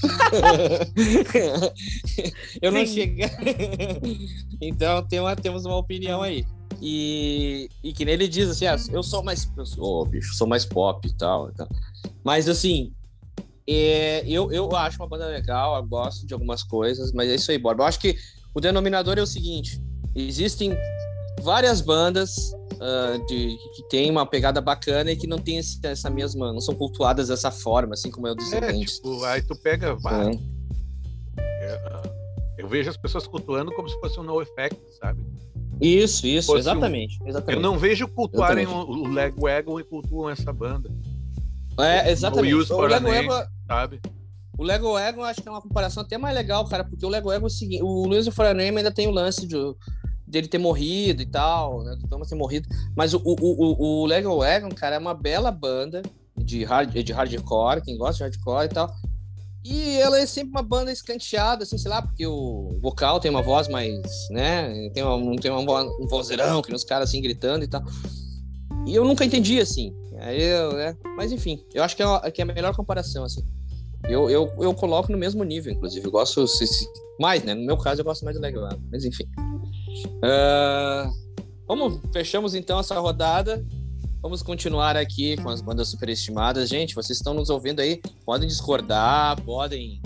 eu 2.62 2.70
não 2.70 2.86
Sim. 2.86 2.94
cheguei. 2.94 3.26
então 4.62 5.04
tem 5.08 5.18
uma, 5.18 5.34
temos 5.34 5.64
uma 5.64 5.76
opinião 5.76 6.22
aí. 6.22 6.46
E, 6.80 7.68
e 7.82 7.92
que 7.92 8.04
nem 8.04 8.14
ele 8.14 8.28
diz 8.28 8.48
assim: 8.50 8.66
ah, 8.66 8.76
eu 8.92 9.02
sou 9.02 9.22
mais. 9.22 9.50
Eu 9.56 9.66
sou, 9.66 10.06
bicho, 10.06 10.34
sou 10.34 10.46
mais 10.46 10.64
pop 10.64 11.06
e 11.06 11.12
tal. 11.14 11.50
e 11.50 11.54
tal. 11.54 11.68
Mas 12.24 12.48
assim, 12.48 12.92
é, 13.66 14.22
eu, 14.26 14.50
eu 14.52 14.74
acho 14.76 14.98
uma 15.02 15.08
banda 15.08 15.26
legal, 15.26 15.76
eu 15.76 15.82
gosto 15.86 16.26
de 16.26 16.32
algumas 16.34 16.62
coisas, 16.62 17.12
mas 17.12 17.28
é 17.30 17.34
isso 17.34 17.50
aí, 17.50 17.58
Borba. 17.58 17.82
Eu 17.84 17.88
acho 17.88 17.98
que 18.00 18.16
o 18.54 18.60
denominador 18.60 19.18
é 19.18 19.22
o 19.22 19.26
seguinte: 19.26 19.82
existem 20.14 20.76
várias 21.42 21.80
bandas 21.80 22.52
ah, 22.80 23.18
de, 23.28 23.56
que 23.74 23.82
tem 23.88 24.10
uma 24.10 24.24
pegada 24.26 24.60
bacana 24.60 25.10
e 25.12 25.16
que 25.16 25.26
não 25.26 25.38
tem 25.38 25.58
esse- 25.58 25.78
essa 25.84 26.08
mesma, 26.08 26.52
não 26.52 26.60
são 26.60 26.74
cultuadas 26.74 27.28
dessa 27.28 27.50
forma, 27.50 27.94
assim 27.94 28.10
como 28.10 28.26
é 28.26 28.30
o 28.30 28.32
É, 28.32 28.36
Descendentes. 28.36 28.94
tipo, 28.96 29.24
aí 29.24 29.42
tu 29.42 29.54
pega. 29.56 29.94
vai, 29.96 30.30
É. 30.30 30.38
é, 31.38 32.02
eu 32.58 32.68
vejo 32.68 32.88
as 32.90 32.96
pessoas 32.96 33.26
cultuando 33.26 33.72
como 33.72 33.88
se 33.88 33.98
fosse 34.00 34.18
um 34.18 34.22
no 34.22 34.40
effect, 34.42 34.80
sabe? 35.00 35.20
Isso, 35.80 36.26
isso, 36.26 36.46
Fosse 36.46 36.56
um- 36.58 36.60
exatamente. 36.72 37.20
Eu 37.20 37.28
exatamente. 37.28 37.62
não 37.62 37.78
vejo 37.78 38.08
cultuarem 38.08 38.66
o, 38.66 38.70
Exatamente. 38.70 38.98
o 39.08 39.12
Lego 39.12 39.40
Wagon 39.42 39.80
e 39.80 39.84
cultuam 39.84 40.30
essa 40.30 40.52
banda, 40.52 40.90
É, 41.78 42.10
exatamente. 42.10 42.54
O 42.54 42.76
O 42.76 42.80
Lego 42.86 43.06
a 43.08 43.16
Ego, 43.16 43.32
sabe? 43.66 44.00
o 44.58 44.62
Lego 44.64 44.98
Ego 44.98 45.20
eu 45.20 45.24
acho 45.24 45.40
que 45.40 45.48
é 45.48 45.50
uma 45.52 45.62
comparação 45.62 46.02
até 46.02 46.18
mais 46.18 46.34
legal, 46.34 46.64
cara, 46.66 46.82
porque 46.82 47.06
o 47.06 47.08
Lego 47.08 47.30
Ego 47.30 47.44
é 47.44 47.46
o 47.46 47.50
seguinte, 47.50 47.82
o 47.82 48.06
Luiz 48.06 48.26
for 48.28 48.46
a 48.46 48.54
Name 48.54 48.78
ainda 48.78 48.90
tem 48.90 49.06
o 49.06 49.12
lance 49.12 49.46
de, 49.46 49.56
dele 50.26 50.48
ter 50.48 50.58
morrido 50.58 51.22
e 51.22 51.26
tal, 51.26 51.84
né, 51.84 51.94
do 51.94 52.08
Thomas 52.08 52.28
ter 52.28 52.34
morrido, 52.34 52.68
mas 52.96 53.14
o, 53.14 53.18
o, 53.24 53.36
o, 53.38 54.02
o 54.02 54.06
Lego 54.06 54.36
Wagon, 54.38 54.70
cara, 54.70 54.96
é 54.96 54.98
uma 54.98 55.14
bela 55.14 55.52
banda 55.52 56.02
de, 56.36 56.64
hard, 56.64 56.92
de 56.92 57.12
hardcore, 57.12 57.82
quem 57.82 57.96
gosta 57.96 58.16
de 58.28 58.36
hardcore 58.36 58.64
e 58.64 58.68
tal, 58.68 58.90
e 59.64 59.96
ela 59.98 60.18
é 60.18 60.26
sempre 60.26 60.50
uma 60.50 60.62
banda 60.62 60.90
escanteada, 60.92 61.64
assim, 61.64 61.76
sei 61.78 61.90
lá, 61.90 62.00
porque 62.02 62.26
o 62.26 62.78
vocal 62.80 63.18
tem 63.20 63.30
uma 63.30 63.42
voz 63.42 63.68
mais, 63.68 64.00
né, 64.30 64.88
tem 64.94 65.02
uma, 65.02 65.36
tem 65.36 65.50
uma, 65.50 65.82
um 65.82 66.06
vozeirão, 66.06 66.62
que 66.62 66.72
os 66.74 66.84
caras 66.84 67.08
assim 67.08 67.20
gritando 67.20 67.64
e 67.64 67.68
tal, 67.68 67.82
e 68.86 68.94
eu 68.94 69.04
nunca 69.04 69.24
entendi, 69.24 69.60
assim, 69.60 69.92
aí 70.20 70.42
eu, 70.42 70.72
né, 70.72 70.96
mas 71.16 71.32
enfim, 71.32 71.62
eu 71.74 71.82
acho 71.82 71.94
que 71.96 72.02
é, 72.02 72.06
a- 72.06 72.30
que 72.30 72.40
é 72.40 72.44
a 72.44 72.46
melhor 72.46 72.74
comparação, 72.74 73.24
assim. 73.24 73.42
Eu, 74.08 74.30
eu, 74.30 74.50
eu 74.60 74.72
coloco 74.74 75.10
no 75.10 75.18
mesmo 75.18 75.42
nível, 75.42 75.72
inclusive. 75.72 76.06
Eu 76.06 76.12
gosto 76.12 76.46
se- 76.46 76.66
se- 76.68 76.86
mais, 77.18 77.42
né? 77.42 77.52
No 77.52 77.66
meu 77.66 77.76
caso, 77.76 78.00
eu 78.00 78.04
gosto 78.04 78.24
mais 78.24 78.36
do 78.36 78.40
Lego 78.40 78.60
Wagon, 78.60 78.80
Mas 78.92 79.04
enfim. 79.04 79.24
Ah, 80.22 81.10
vamos, 81.66 81.98
fechamos 82.12 82.54
então 82.54 82.78
essa 82.78 82.98
rodada. 82.98 83.62
Vamos 84.20 84.42
continuar 84.42 84.96
aqui 84.96 85.36
com 85.36 85.48
as 85.48 85.60
bandas 85.60 85.88
superestimadas. 85.88 86.68
Gente, 86.68 86.94
vocês 86.94 87.18
estão 87.18 87.34
nos 87.34 87.50
ouvindo 87.50 87.80
aí, 87.80 88.00
podem 88.24 88.48
discordar, 88.48 89.40
podem 89.42 90.00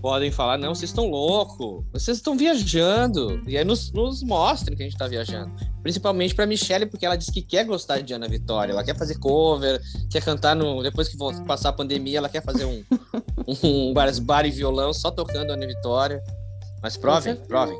podem 0.00 0.32
falar, 0.32 0.58
não, 0.58 0.74
vocês 0.74 0.90
estão 0.90 1.08
loucos, 1.08 1.84
vocês 1.92 2.16
estão 2.16 2.36
viajando. 2.36 3.40
E 3.46 3.56
aí 3.56 3.64
nos, 3.64 3.92
nos 3.92 4.22
mostrem 4.22 4.76
que 4.76 4.82
a 4.82 4.86
gente 4.86 4.98
tá 4.98 5.06
viajando. 5.06 5.52
Principalmente 5.80 6.34
pra 6.34 6.44
Michelle, 6.44 6.86
porque 6.86 7.06
ela 7.06 7.14
disse 7.14 7.32
que 7.32 7.40
quer 7.40 7.64
gostar 7.64 8.00
de 8.00 8.12
Ana 8.12 8.28
Vitória. 8.28 8.72
Ela 8.72 8.82
quer 8.82 8.98
fazer 8.98 9.18
cover, 9.18 9.80
quer 10.10 10.22
cantar 10.22 10.56
no. 10.56 10.82
Depois 10.82 11.08
que 11.08 11.16
passar 11.46 11.68
a 11.68 11.72
pandemia, 11.72 12.18
ela 12.18 12.28
quer 12.28 12.42
fazer 12.42 12.64
um, 12.66 12.84
um 13.62 13.92
bar, 13.94 14.08
bar 14.22 14.44
e 14.44 14.50
violão 14.50 14.92
só 14.92 15.10
tocando 15.10 15.52
Ana 15.52 15.66
Vitória. 15.66 16.20
Mas 16.82 16.96
provem, 16.96 17.36
provem. 17.36 17.78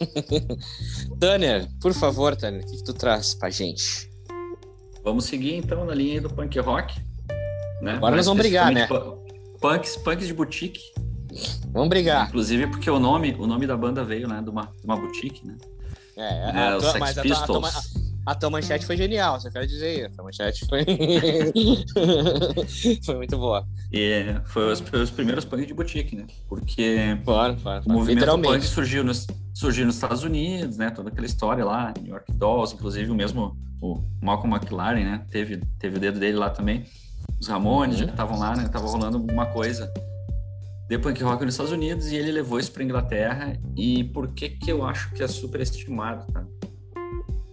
Tanner, 1.20 1.68
por 1.80 1.92
favor, 1.92 2.34
Tanner, 2.34 2.62
o 2.62 2.66
que, 2.66 2.78
que 2.78 2.84
tu 2.84 2.94
traz 2.94 3.34
pra 3.34 3.50
gente? 3.50 4.15
Vamos 5.06 5.26
seguir 5.26 5.54
então 5.54 5.84
na 5.84 5.94
linha 5.94 6.14
aí 6.14 6.20
do 6.20 6.28
punk 6.28 6.58
rock. 6.58 7.00
Né? 7.80 7.92
Agora 7.92 8.16
Mais 8.16 8.16
nós 8.16 8.26
vamos 8.26 8.42
brigar, 8.42 8.72
né? 8.72 8.88
Punks, 9.60 9.96
punks 9.98 10.26
de 10.26 10.34
boutique. 10.34 10.80
Vamos 11.72 11.88
brigar. 11.88 12.26
Inclusive 12.26 12.66
porque 12.66 12.90
o 12.90 12.98
nome, 12.98 13.32
o 13.38 13.46
nome 13.46 13.68
da 13.68 13.76
banda 13.76 14.02
veio, 14.02 14.26
né, 14.26 14.42
de 14.42 14.50
uma, 14.50 14.62
de 14.62 14.84
uma 14.84 14.96
boutique, 14.96 15.46
né? 15.46 15.54
É, 16.16 16.22
É, 16.50 16.68
a 16.70 16.76
os 16.76 16.84
Sex 16.86 16.98
mas 16.98 17.18
a 17.18 17.20
a, 17.20 17.22
Pistols. 17.22 17.94
A 18.26 18.34
tua 18.34 18.50
manchete 18.50 18.84
foi 18.84 18.96
genial, 18.96 19.40
só 19.40 19.48
quero 19.50 19.66
dizer 19.66 20.08
isso. 20.10 20.20
A 20.20 20.24
manchete 20.24 20.66
foi. 20.66 20.84
foi 23.04 23.16
muito 23.16 23.38
boa. 23.38 23.66
E 23.92 24.24
foi 24.46 24.72
os, 24.72 24.80
os 24.92 25.10
primeiros 25.10 25.44
punks 25.44 25.66
de 25.66 25.74
boutique, 25.74 26.16
né? 26.16 26.26
Porque 26.48 27.16
Bora, 27.24 27.52
bora, 27.54 27.80
o 27.80 27.84
bora. 27.84 27.98
movimento 27.98 28.38
punk 28.42 28.62
surgiu 28.64 29.04
nos, 29.04 29.26
surgiu 29.54 29.86
nos 29.86 29.94
Estados 29.94 30.22
Unidos, 30.24 30.76
né? 30.76 30.90
Toda 30.90 31.08
aquela 31.08 31.26
história 31.26 31.64
lá, 31.64 31.94
New 32.00 32.12
York 32.12 32.32
Dolls, 32.32 32.74
inclusive 32.74 33.10
o 33.10 33.14
mesmo 33.14 33.56
o 33.80 34.02
Malcolm 34.22 34.56
McLaren, 34.56 35.04
né? 35.04 35.24
Teve, 35.30 35.58
teve 35.78 35.96
o 35.96 36.00
dedo 36.00 36.18
dele 36.18 36.36
lá 36.36 36.50
também. 36.50 36.84
Os 37.40 37.48
Ramones 37.48 38.00
Uhum. 38.00 38.06
já 38.06 38.10
estavam 38.10 38.38
lá, 38.38 38.56
né? 38.56 38.68
Tava 38.68 38.86
rolando 38.86 39.18
alguma 39.18 39.46
coisa 39.46 39.92
de 40.88 40.98
punk 40.98 41.22
rock 41.22 41.44
nos 41.44 41.54
Estados 41.54 41.72
Unidos 41.72 42.10
e 42.12 42.16
ele 42.16 42.30
levou 42.32 42.58
isso 42.58 42.72
para 42.72 42.82
Inglaterra. 42.82 43.56
E 43.76 44.04
por 44.04 44.28
que 44.28 44.48
que 44.50 44.70
eu 44.72 44.84
acho 44.84 45.10
que 45.12 45.22
é 45.22 45.28
superestimado, 45.28 46.24
tá? 46.32 46.44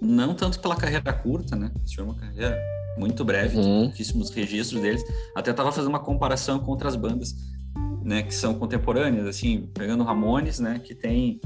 Não 0.04 0.34
tanto 0.36 0.60
pela 0.60 0.76
carreira 0.76 1.14
curta, 1.14 1.56
né? 1.56 1.72
Isso 1.86 1.96
foi 1.96 2.04
uma 2.04 2.16
carreira 2.16 2.60
muito 2.98 3.24
breve, 3.26 3.58
Uhum. 3.58 3.86
pouquíssimos 3.86 4.30
registros 4.30 4.82
deles. 4.82 5.04
Até 5.36 5.52
tava 5.54 5.72
fazendo 5.72 5.90
uma 5.90 6.00
comparação 6.00 6.60
com 6.60 6.72
outras 6.72 6.96
bandas, 6.96 7.34
né, 8.04 8.22
que 8.22 8.34
são 8.36 8.54
contemporâneas, 8.54 9.26
assim, 9.26 9.70
pegando 9.74 10.04
Ramones, 10.04 10.60
né, 10.60 10.80
que 10.84 10.94
tem 10.94 11.40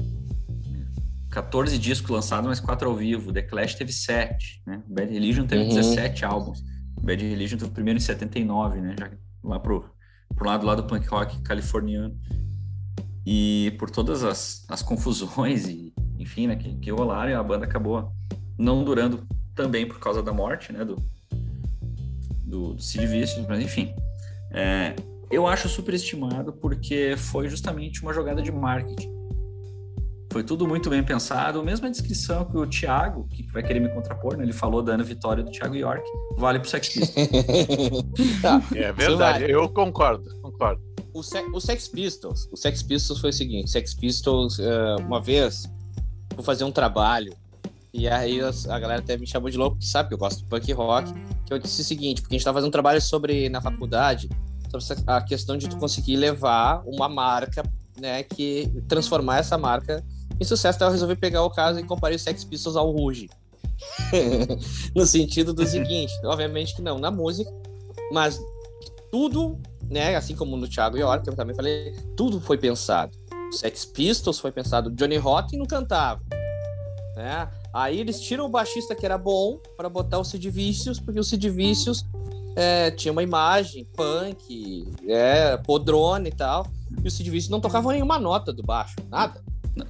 14 1.30 1.78
discos 1.78 2.10
lançados, 2.10 2.46
mas 2.48 2.58
4 2.60 2.88
ao 2.88 2.96
vivo. 2.96 3.32
The 3.32 3.42
Clash 3.42 3.74
teve 3.74 3.92
7, 3.92 4.62
né? 4.66 4.82
Bad 4.88 5.12
Religion 5.12 5.46
teve 5.46 5.62
Uhum. 5.64 5.68
17 5.68 6.24
álbuns. 6.24 6.62
Bad 7.00 7.22
Religion 7.26 7.58
teve 7.58 7.70
o 7.70 7.74
primeiro 7.74 7.98
em 7.98 8.02
79, 8.02 8.80
né? 8.80 8.96
Já 8.98 9.10
lá 9.44 9.60
pro, 9.60 9.84
pro 10.34 10.46
lado 10.46 10.66
lá 10.66 10.74
do 10.74 10.84
punk 10.84 11.06
rock 11.06 11.40
californiano. 11.42 12.16
E 13.26 13.74
por 13.78 13.90
todas 13.90 14.24
as, 14.24 14.64
as 14.68 14.82
confusões 14.82 15.68
e, 15.68 15.92
enfim, 16.18 16.46
né, 16.46 16.56
que, 16.56 16.74
que 16.76 16.90
rolaram, 16.90 17.38
a 17.38 17.42
banda 17.42 17.66
acabou 17.66 18.10
não 18.58 18.82
durando 18.84 19.26
também 19.54 19.86
por 19.86 19.98
causa 19.98 20.22
da 20.22 20.32
morte, 20.32 20.72
né, 20.72 20.84
do, 20.84 20.96
do, 22.44 22.74
do 22.74 22.82
Sid 22.82 23.06
Vicious, 23.06 23.46
mas 23.46 23.60
enfim. 23.62 23.94
É, 24.50 24.94
eu 25.30 25.46
acho 25.46 25.68
superestimado 25.68 26.52
porque 26.52 27.14
foi 27.16 27.48
justamente 27.48 28.02
uma 28.02 28.12
jogada 28.12 28.42
de 28.42 28.50
marketing. 28.50 29.16
Foi 30.30 30.42
tudo 30.44 30.66
muito 30.66 30.90
bem 30.90 31.02
pensado. 31.02 31.62
Mesma 31.64 31.90
descrição 31.90 32.44
que 32.44 32.56
o 32.56 32.66
Thiago, 32.66 33.26
que 33.28 33.42
vai 33.50 33.62
querer 33.62 33.80
me 33.80 33.88
contrapor, 33.88 34.36
né? 34.36 34.44
ele 34.44 34.52
falou 34.52 34.82
da 34.82 34.92
Ana 34.92 35.02
Vitória 35.02 35.42
do 35.42 35.50
Thiago 35.50 35.74
York, 35.74 36.02
vale 36.36 36.58
pro 36.60 36.68
Sex 36.68 36.88
Pistols. 36.88 37.28
tá. 38.42 38.62
É 38.74 38.92
verdade, 38.92 39.50
eu 39.50 39.68
concordo, 39.70 40.28
concordo. 40.42 40.82
O, 41.14 41.22
Se- 41.22 41.46
o 41.52 41.60
Sex 41.60 41.88
Pistols, 41.88 42.46
o 42.52 42.56
Sex 42.56 42.82
Pistols 42.82 43.20
foi 43.20 43.30
o 43.30 43.32
seguinte, 43.32 43.70
Sex 43.70 43.94
Pistols, 43.94 44.58
eh, 44.58 44.96
uma 45.00 45.20
vez, 45.20 45.62
vou 46.34 46.44
fazer 46.44 46.64
um 46.64 46.70
trabalho, 46.70 47.32
e 47.92 48.08
aí 48.08 48.40
a 48.40 48.78
galera 48.78 49.00
até 49.00 49.16
me 49.16 49.26
chamou 49.26 49.50
de 49.50 49.56
louco, 49.56 49.76
porque 49.76 49.86
sabe 49.86 50.08
que 50.08 50.14
eu 50.14 50.18
gosto 50.18 50.38
de 50.38 50.44
punk 50.44 50.72
rock, 50.72 51.12
que 51.46 51.52
eu 51.52 51.58
disse 51.58 51.80
o 51.80 51.84
seguinte, 51.84 52.20
porque 52.20 52.34
a 52.34 52.38
gente 52.38 52.44
tava 52.44 52.56
fazendo 52.56 52.68
um 52.68 52.72
trabalho 52.72 53.00
sobre, 53.00 53.48
na 53.48 53.60
faculdade, 53.60 54.28
sobre 54.70 55.02
a 55.06 55.20
questão 55.22 55.56
de 55.56 55.68
tu 55.68 55.76
conseguir 55.78 56.16
levar 56.16 56.82
uma 56.86 57.08
marca, 57.08 57.62
né, 57.98 58.22
que 58.22 58.70
transformar 58.86 59.38
essa 59.38 59.56
marca 59.56 60.04
em 60.40 60.44
sucesso, 60.44 60.76
então 60.76 60.88
eu 60.88 60.92
resolvi 60.92 61.16
pegar 61.16 61.42
o 61.42 61.50
caso 61.50 61.80
e 61.80 61.84
comparei 61.84 62.16
o 62.16 62.18
Sex 62.18 62.44
Pistols 62.44 62.76
ao 62.76 62.90
Ruge. 62.90 63.28
no 64.94 65.06
sentido 65.06 65.54
do 65.54 65.64
seguinte, 65.66 66.12
obviamente 66.24 66.74
que 66.74 66.82
não 66.82 66.98
na 66.98 67.10
música, 67.10 67.50
mas 68.12 68.40
tudo, 69.10 69.58
né? 69.88 70.16
Assim 70.16 70.34
como 70.34 70.56
no 70.56 70.68
Thiago 70.68 70.96
York, 70.96 71.24
que 71.24 71.30
eu 71.30 71.36
também 71.36 71.54
falei, 71.54 71.94
tudo 72.16 72.40
foi 72.40 72.58
pensado. 72.58 73.16
Sex 73.50 73.84
Pistols 73.86 74.38
foi 74.38 74.52
pensado. 74.52 74.90
Johnny 74.90 75.16
Rotten 75.16 75.58
não 75.58 75.66
cantava, 75.66 76.20
né? 77.16 77.48
Aí 77.74 78.00
eles 78.00 78.20
tiram 78.20 78.46
o 78.46 78.48
baixista 78.48 78.94
que 78.94 79.04
era 79.04 79.18
bom 79.18 79.58
para 79.76 79.88
botar 79.88 80.18
o 80.18 80.24
Sid 80.24 80.48
Vicious, 80.50 80.98
porque 80.98 81.20
o 81.20 81.24
Sid 81.24 81.48
Vicious 81.50 82.04
é, 82.56 82.90
tinha 82.90 83.12
uma 83.12 83.22
imagem 83.22 83.84
punk, 83.96 84.90
é, 85.06 85.56
podrone 85.58 86.28
e 86.28 86.32
tal. 86.32 86.66
E 87.04 87.06
o 87.06 87.10
Sid 87.10 87.28
Vicious 87.30 87.50
não 87.50 87.60
tocava 87.60 87.92
nenhuma 87.92 88.18
nota 88.18 88.52
do 88.52 88.62
baixo, 88.62 88.96
nada. 89.10 89.42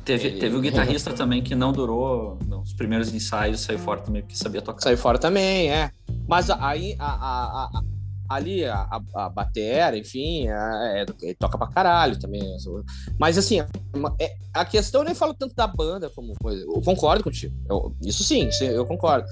Teve, 0.05 0.33
teve 0.33 0.55
o 0.55 0.61
guitarrista 0.61 1.15
também 1.15 1.43
que 1.43 1.55
não 1.55 1.73
durou 1.73 2.39
nos 2.47 2.75
primeiros 2.75 3.15
ensaios, 3.15 3.61
saiu 3.61 3.79
fora 3.79 4.01
também 4.03 4.21
porque 4.21 4.37
sabia 4.37 4.61
tocar. 4.61 4.83
Saiu 4.83 4.99
fora 4.99 5.19
também, 5.19 5.71
é. 5.71 5.91
Mas 6.27 6.51
aí, 6.51 6.95
a- 6.99 7.07
a- 7.07 7.65
a- 7.79 7.83
ali, 8.29 8.65
a, 8.65 8.77
a, 9.15 9.25
a 9.25 9.29
batera, 9.29 9.97
enfim, 9.97 10.47
é, 10.49 11.07
toca 11.39 11.57
pra 11.57 11.67
caralho 11.69 12.19
também. 12.19 12.43
Mas 13.19 13.39
assim, 13.39 13.61
é- 14.21 14.37
a 14.53 14.65
questão 14.65 15.01
eu 15.01 15.07
nem 15.07 15.15
falo 15.15 15.33
tanto 15.35 15.55
da 15.55 15.67
banda 15.67 16.11
como 16.11 16.35
coisa. 16.43 16.63
Eu 16.65 16.81
concordo 16.83 17.25
contigo. 17.25 17.55
Eu- 17.69 17.95
isso 18.03 18.23
sim, 18.25 18.49
eu 18.63 18.85
concordo. 18.85 19.27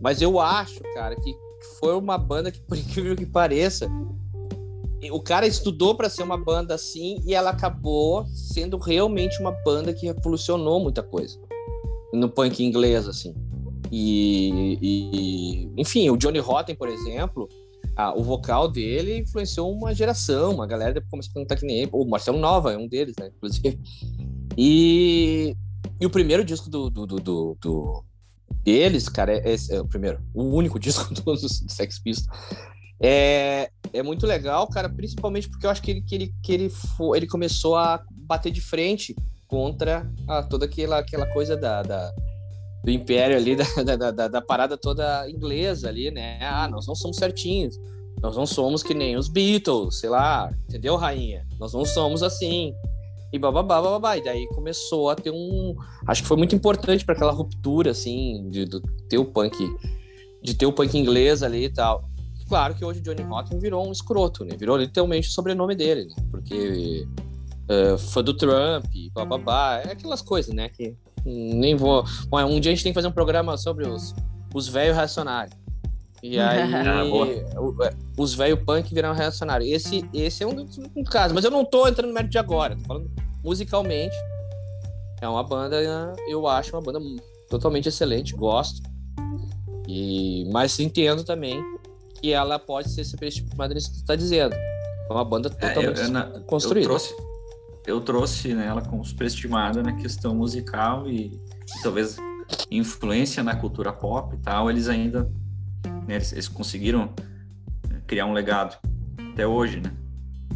Mas 0.00 0.22
eu 0.22 0.38
acho, 0.38 0.80
cara, 0.94 1.16
que 1.16 1.34
foi 1.80 1.96
uma 1.96 2.16
banda 2.16 2.52
que, 2.52 2.60
por 2.60 2.76
incrível 2.78 3.16
que 3.16 3.26
pareça, 3.26 3.88
o 5.10 5.20
cara 5.20 5.46
estudou 5.46 5.94
pra 5.94 6.08
ser 6.08 6.22
uma 6.22 6.36
banda 6.36 6.74
assim 6.74 7.20
e 7.26 7.34
ela 7.34 7.50
acabou 7.50 8.26
sendo 8.28 8.76
realmente 8.78 9.40
uma 9.40 9.52
banda 9.64 9.92
que 9.92 10.06
revolucionou 10.06 10.80
muita 10.80 11.02
coisa 11.02 11.38
no 12.12 12.28
punk 12.28 12.64
inglês, 12.64 13.06
assim. 13.08 13.34
E, 13.90 14.78
e- 14.82 15.72
enfim, 15.80 16.10
o 16.10 16.16
Johnny 16.16 16.38
Rotten, 16.38 16.74
por 16.76 16.88
exemplo, 16.88 17.48
o 18.16 18.22
vocal 18.22 18.68
dele 18.70 19.18
influenciou 19.18 19.72
uma 19.72 19.92
geração, 19.94 20.54
uma 20.54 20.66
galera 20.66 20.94
depois 20.94 21.10
começou 21.10 21.30
a 21.32 21.34
cantar 21.42 21.56
que 21.56 21.66
nem 21.66 21.80
ele. 21.80 21.90
O 21.92 22.04
Marcelo 22.04 22.38
Nova 22.38 22.72
é 22.72 22.76
um 22.78 22.86
deles, 22.86 23.14
né? 23.18 23.30
Inclusive. 23.36 23.78
E, 24.56 25.56
e 26.00 26.06
o 26.06 26.10
primeiro 26.10 26.44
disco 26.44 26.70
do, 26.70 26.88
do, 26.90 27.06
do- 27.06 27.16
do- 27.16 27.58
do- 27.60 28.04
deles, 28.62 29.08
cara, 29.08 29.32
é, 29.32 29.54
é- 29.54 29.74
é 29.76 29.80
o 29.80 29.86
primeiro, 29.86 30.20
o 30.34 30.44
único 30.44 30.78
disco 30.80 31.12
dos 31.14 31.40
do 31.42 31.70
Sex 31.72 31.98
Pistols. 31.98 32.28
É, 33.00 33.70
é 33.92 34.02
muito 34.02 34.26
legal, 34.26 34.66
cara, 34.68 34.88
principalmente 34.88 35.48
porque 35.48 35.66
eu 35.66 35.70
acho 35.70 35.80
que 35.82 35.90
ele, 35.92 36.02
que 36.02 36.14
ele, 36.14 36.34
que 36.42 36.52
ele, 36.52 36.68
fo- 36.68 37.14
ele 37.14 37.26
começou 37.26 37.76
a 37.76 38.02
bater 38.10 38.50
de 38.50 38.60
frente 38.60 39.14
contra 39.46 40.10
a, 40.26 40.42
toda 40.42 40.66
aquela, 40.66 40.98
aquela 40.98 41.26
coisa 41.32 41.56
da, 41.56 41.82
da- 41.82 42.12
do 42.84 42.90
império 42.90 43.36
ali, 43.36 43.56
da, 43.84 43.96
da, 43.96 44.10
da, 44.10 44.28
da 44.28 44.42
parada 44.42 44.76
toda 44.76 45.28
inglesa 45.28 45.88
ali, 45.88 46.10
né? 46.10 46.38
Ah, 46.42 46.68
nós 46.68 46.86
não 46.86 46.94
somos 46.94 47.16
certinhos, 47.16 47.78
nós 48.22 48.36
não 48.36 48.46
somos 48.46 48.82
que 48.82 48.94
nem 48.94 49.16
os 49.16 49.28
Beatles, 49.28 50.00
sei 50.00 50.10
lá, 50.10 50.50
entendeu, 50.68 50.96
rainha? 50.96 51.46
Nós 51.58 51.72
não 51.72 51.84
somos 51.84 52.22
assim. 52.22 52.74
E 53.32 53.38
bababá, 53.38 53.80
bababá. 53.80 54.16
E 54.16 54.24
daí 54.24 54.46
começou 54.48 55.10
a 55.10 55.14
ter 55.14 55.30
um. 55.30 55.76
Acho 56.06 56.22
que 56.22 56.28
foi 56.28 56.36
muito 56.36 56.54
importante 56.54 57.04
para 57.04 57.14
aquela 57.14 57.32
ruptura, 57.32 57.90
assim, 57.90 58.48
de, 58.48 58.64
de 58.64 58.80
ter 59.08 59.18
o 59.18 59.24
punk, 59.24 59.56
de 60.42 60.54
ter 60.54 60.66
o 60.66 60.72
punk 60.72 60.96
inglês 60.96 61.42
ali 61.42 61.64
e 61.64 61.72
tal. 61.72 62.04
Claro 62.48 62.74
que 62.74 62.84
hoje 62.84 63.00
Johnny 63.00 63.22
Rotten 63.22 63.58
virou 63.58 63.86
um 63.86 63.92
escroto, 63.92 64.44
né? 64.44 64.56
Virou 64.56 64.78
literalmente 64.78 65.28
o 65.28 65.32
sobrenome 65.32 65.74
dele, 65.74 66.06
né? 66.06 66.14
Porque 66.30 67.06
é, 67.68 67.98
fã 67.98 68.24
do 68.24 68.32
Trump, 68.32 68.86
bababá, 69.12 69.82
é 69.84 69.92
aquelas 69.92 70.22
coisas, 70.22 70.54
né? 70.54 70.70
Que 70.70 70.96
nem 71.28 71.76
vou. 71.76 72.04
Bom, 72.28 72.38
um 72.44 72.60
dia 72.60 72.72
a 72.72 72.74
gente 72.74 72.82
tem 72.82 72.92
que 72.92 72.94
fazer 72.94 73.08
um 73.08 73.12
programa 73.12 73.56
sobre 73.56 73.86
os, 73.86 74.14
os 74.54 74.68
velhos 74.68 74.96
reacionários. 74.96 75.54
E 76.22 76.38
aí, 76.40 76.60
Ah, 76.74 77.04
é, 77.86 77.94
os 78.16 78.34
velhos 78.34 78.60
punk 78.64 78.92
viraram 78.92 79.14
reacionários. 79.14 79.70
Esse, 79.70 80.08
esse 80.12 80.42
é 80.42 80.46
um, 80.46 80.54
dos- 80.54 80.78
um 80.96 81.04
caso, 81.04 81.34
mas 81.34 81.44
eu 81.44 81.50
não 81.50 81.64
tô 81.64 81.86
entrando 81.86 82.08
no 82.08 82.14
mérito 82.14 82.32
de 82.32 82.38
agora, 82.38 82.76
tô 82.76 82.82
falando 82.84 83.10
musicalmente. 83.44 84.16
É 85.20 85.28
uma 85.28 85.42
banda, 85.42 85.76
eu 86.28 86.46
acho 86.46 86.74
uma 86.74 86.82
banda 86.82 87.00
totalmente 87.48 87.88
excelente, 87.88 88.34
gosto. 88.34 88.80
E, 89.86 90.44
mas 90.52 90.78
entendo 90.78 91.24
também 91.24 91.62
que 92.20 92.32
ela 92.32 92.58
pode 92.58 92.90
ser 92.90 93.04
superestimada 93.04 93.72
nisso 93.74 93.90
que 93.92 93.98
tu 93.98 94.04
tá 94.04 94.14
dizendo. 94.16 94.54
É 94.54 95.12
uma 95.12 95.24
banda 95.24 95.48
É, 95.48 95.64
eu, 95.64 95.68
totalmente 95.68 96.00
eu, 96.36 96.42
construída. 96.42 96.84
eu 96.86 96.88
trouxe, 96.90 97.14
eu 97.88 98.00
trouxe 98.02 98.54
né, 98.54 98.66
ela 98.66 98.82
como 98.82 99.02
superestimada 99.02 99.82
na 99.82 99.94
questão 99.94 100.34
musical 100.34 101.08
e, 101.08 101.32
e 101.76 101.82
talvez 101.82 102.18
influência 102.70 103.42
na 103.42 103.56
cultura 103.56 103.92
pop 103.92 104.36
e 104.36 104.38
tal, 104.38 104.70
eles 104.70 104.88
ainda 104.88 105.30
né, 106.06 106.16
eles, 106.16 106.32
eles 106.32 106.48
conseguiram 106.48 107.12
né, 107.88 108.02
criar 108.06 108.26
um 108.26 108.32
legado 108.32 108.76
até 109.32 109.46
hoje, 109.46 109.80
né? 109.80 109.90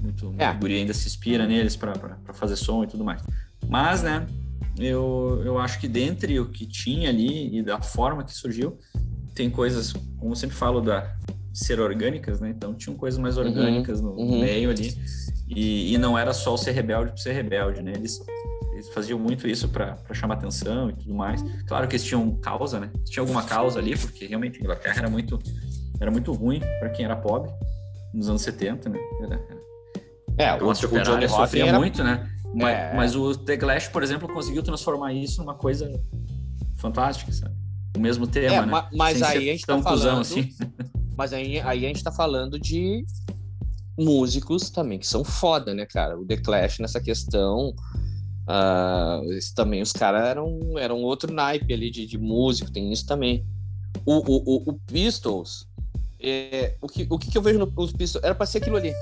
Muito, 0.02 0.34
É. 0.36 0.50
O 0.50 0.58
guri 0.58 0.76
ainda 0.76 0.92
se 0.92 1.06
inspira 1.06 1.46
neles 1.46 1.74
para 1.74 1.94
fazer 2.34 2.56
som 2.56 2.84
e 2.84 2.86
tudo 2.86 3.04
mais. 3.04 3.22
Mas, 3.66 4.02
né, 4.02 4.26
eu, 4.76 5.40
eu 5.44 5.58
acho 5.58 5.80
que 5.80 5.88
dentre 5.88 6.38
o 6.38 6.46
que 6.46 6.66
tinha 6.66 7.08
ali 7.08 7.58
e 7.58 7.62
da 7.62 7.80
forma 7.80 8.24
que 8.24 8.34
surgiu, 8.34 8.78
tem 9.34 9.48
coisas, 9.48 9.92
como 10.18 10.32
eu 10.32 10.36
sempre 10.36 10.56
falo, 10.56 10.80
da 10.80 11.16
ser 11.52 11.80
orgânicas, 11.80 12.40
né? 12.40 12.50
Então 12.50 12.74
tinham 12.74 12.96
coisas 12.96 13.18
mais 13.18 13.36
Uhum, 13.36 13.44
orgânicas 13.46 14.00
no, 14.00 14.10
no 14.14 14.20
uhum. 14.20 14.40
meio 14.40 14.70
ali. 14.70 14.94
E, 15.48 15.94
e 15.94 15.98
não 15.98 16.16
era 16.18 16.32
só 16.32 16.54
o 16.54 16.58
ser 16.58 16.72
rebelde 16.72 17.10
por 17.12 17.18
ser 17.18 17.32
rebelde, 17.32 17.82
né? 17.82 17.92
Eles, 17.94 18.18
eles 18.72 18.88
faziam 18.88 19.18
muito 19.18 19.46
isso 19.46 19.68
para 19.68 19.96
chamar 20.12 20.34
atenção 20.34 20.88
e 20.90 20.94
tudo 20.94 21.14
mais. 21.14 21.42
Claro 21.66 21.86
que 21.86 21.96
eles 21.96 22.04
tinham 22.06 22.34
causa, 22.36 22.80
né? 22.80 22.90
Tinha 23.04 23.22
alguma 23.22 23.42
causa 23.42 23.78
ali, 23.78 23.96
porque 23.96 24.26
realmente 24.26 24.56
a 24.58 24.60
Inglaterra 24.60 24.98
era 25.00 25.10
muito, 25.10 25.38
era 26.00 26.10
muito 26.10 26.32
ruim 26.32 26.60
para 26.80 26.88
quem 26.90 27.04
era 27.04 27.16
pobre 27.16 27.50
nos 28.14 28.28
anos 28.28 28.42
70, 28.42 28.88
né? 28.88 28.98
Era, 29.22 29.34
era 29.34 29.60
É, 30.38 30.48
a 30.48 30.56
o, 30.64 30.68
o 30.70 30.72
Johnny 31.02 31.28
sofria 31.28 31.66
era 31.66 31.78
muito, 31.78 32.02
né? 32.02 32.26
Mas, 32.54 32.76
É. 32.78 32.94
mas 32.94 33.16
o 33.16 33.34
The 33.36 33.56
Clash, 33.56 33.88
por 33.88 34.02
exemplo, 34.02 34.28
conseguiu 34.28 34.62
transformar 34.62 35.12
isso 35.12 35.40
numa 35.40 35.54
coisa 35.54 35.90
fantástica, 36.76 37.32
sabe? 37.32 37.54
O 37.96 38.00
mesmo 38.00 38.26
tema, 38.26 38.54
É, 38.56 38.60
né? 38.60 38.66
ma- 38.66 38.88
mas 38.94 39.18
Sem 39.18 39.26
aí 39.26 39.50
a 39.50 39.52
gente 39.52 39.66
tá 39.66 39.74
cuzão 39.76 39.98
falando- 39.98 40.20
assim. 40.22 40.48
Mas 41.16 41.32
aí, 41.32 41.60
aí 41.60 41.84
a 41.84 41.88
gente 41.88 42.02
tá 42.02 42.12
falando 42.12 42.58
de 42.58 43.04
músicos 43.98 44.70
também 44.70 44.98
que 44.98 45.06
são 45.06 45.24
foda, 45.24 45.74
né, 45.74 45.86
cara? 45.86 46.18
O 46.18 46.24
The 46.24 46.38
Clash 46.38 46.78
nessa 46.78 47.00
questão. 47.00 47.74
ah, 48.46 49.20
esse 49.30 49.54
também, 49.54 49.82
os 49.82 49.92
caras 49.92 50.24
eram, 50.26 50.58
eram 50.78 51.02
outro 51.02 51.32
naipe 51.32 51.72
ali 51.72 51.90
de, 51.90 52.06
de 52.06 52.18
músico, 52.18 52.72
tem 52.72 52.92
isso 52.92 53.06
também. 53.06 53.44
O, 54.04 54.14
o, 54.14 54.42
o, 54.44 54.70
o 54.70 54.80
Pistols, 54.86 55.66
é, 56.20 56.76
o, 56.80 56.88
que, 56.88 57.06
o 57.08 57.18
que 57.18 57.36
eu 57.36 57.42
vejo 57.42 57.58
no 57.58 57.72
os 57.76 57.92
Pistols? 57.92 58.24
Era 58.24 58.34
pra 58.34 58.46
ser 58.46 58.58
aquilo 58.58 58.76
ali. 58.76 58.92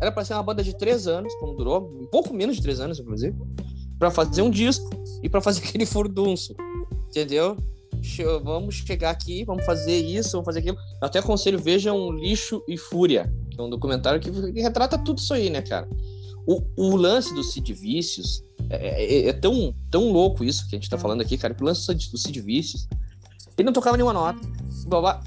Era 0.00 0.10
pra 0.10 0.24
ser 0.24 0.34
uma 0.34 0.42
banda 0.42 0.62
de 0.62 0.76
três 0.76 1.06
anos, 1.06 1.34
como 1.36 1.54
durou, 1.54 1.88
um 2.00 2.06
pouco 2.06 2.34
menos 2.34 2.56
de 2.56 2.62
três 2.62 2.80
anos, 2.80 2.98
inclusive, 2.98 3.36
pra 3.98 4.10
fazer 4.10 4.42
um 4.42 4.50
disco 4.50 4.90
e 5.22 5.28
pra 5.28 5.40
fazer 5.40 5.62
aquele 5.66 5.86
furdunço. 5.86 6.54
Entendeu? 7.08 7.56
Vamos 8.42 8.74
chegar 8.76 9.10
aqui, 9.10 9.44
vamos 9.44 9.64
fazer 9.64 9.96
isso, 9.98 10.32
vamos 10.32 10.44
fazer 10.46 10.58
aquilo. 10.60 10.76
Eu 11.00 11.06
até 11.06 11.18
aconselho, 11.18 11.58
vejam 11.58 12.10
Lixo 12.12 12.62
e 12.68 12.76
Fúria, 12.76 13.32
que 13.50 13.60
é 13.60 13.62
um 13.62 13.70
documentário 13.70 14.20
que 14.20 14.30
retrata 14.60 14.98
tudo 14.98 15.18
isso 15.18 15.32
aí, 15.32 15.48
né, 15.50 15.62
cara? 15.62 15.88
O, 16.46 16.62
o 16.76 16.96
lance 16.96 17.32
do 17.34 17.44
Cid 17.44 17.72
Vícios 17.72 18.42
é, 18.68 19.04
é- 19.04 19.28
é 19.28 19.32
tão, 19.32 19.72
tão 19.90 20.10
louco 20.10 20.42
isso 20.42 20.68
que 20.68 20.74
a 20.74 20.78
gente 20.78 20.90
tá 20.90 20.98
falando 20.98 21.20
aqui, 21.20 21.38
cara, 21.38 21.54
o 21.58 21.64
lance 21.64 21.86
do 21.94 22.18
Cid 22.18 22.40
Vícios, 22.40 22.88
ele 23.56 23.66
não 23.66 23.72
tocava 23.72 23.96
nenhuma 23.96 24.12
nota, 24.12 24.40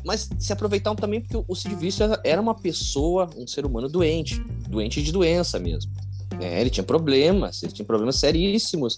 mas 0.03 0.30
se 0.38 0.51
aproveitavam 0.51 0.95
também 0.97 1.21
porque 1.21 1.41
o 1.47 1.55
Cid 1.55 1.73
Vícios 1.76 2.09
era- 2.23 2.41
uma 2.41 2.53
pessoa, 2.55 3.30
um 3.38 3.47
ser 3.47 3.65
humano 3.65 3.88
doente, 3.88 4.41
doente 4.67 5.01
de 5.01 5.11
doença 5.11 5.57
mesmo. 5.59 5.89
né? 6.38 6.59
Ele 6.59 6.69
tinha 6.69 6.84
problemas, 6.84 7.63
ele 7.63 7.71
tinha 7.71 7.86
problemas 7.86 8.17
seríssimos. 8.17 8.95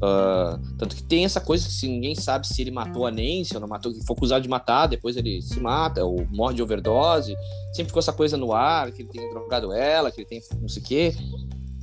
Ah, 0.00 0.58
tanto 0.78 0.94
que 0.94 1.02
tem 1.02 1.24
essa 1.24 1.40
coisa 1.40 1.66
que 1.66 1.72
se 1.72 1.88
ninguém 1.88 2.14
sabe 2.14 2.46
se 2.46 2.60
ele 2.62 2.70
matou 2.70 3.06
a 3.06 3.10
Nancy 3.10 3.54
ou 3.54 3.60
não 3.60 3.68
matou, 3.68 3.92
que 3.92 4.04
foi 4.06 4.14
acusado 4.16 4.42
de 4.42 4.48
matar, 4.48 4.86
depois 4.86 5.16
ele 5.16 5.42
se 5.42 5.58
mata, 5.60 6.04
ou 6.04 6.24
morre 6.30 6.54
de 6.54 6.62
overdose. 6.62 7.36
Sempre 7.72 7.88
ficou 7.88 8.00
essa 8.00 8.12
coisa 8.12 8.36
no 8.36 8.52
ar, 8.52 8.90
que 8.92 9.02
ele 9.02 9.08
tem 9.08 9.28
drogado 9.30 9.72
ela, 9.72 10.10
que 10.10 10.20
ele 10.20 10.28
tem 10.28 10.40
não 10.60 10.68
sei 10.68 10.82
o 10.82 10.84
quê. 10.84 11.14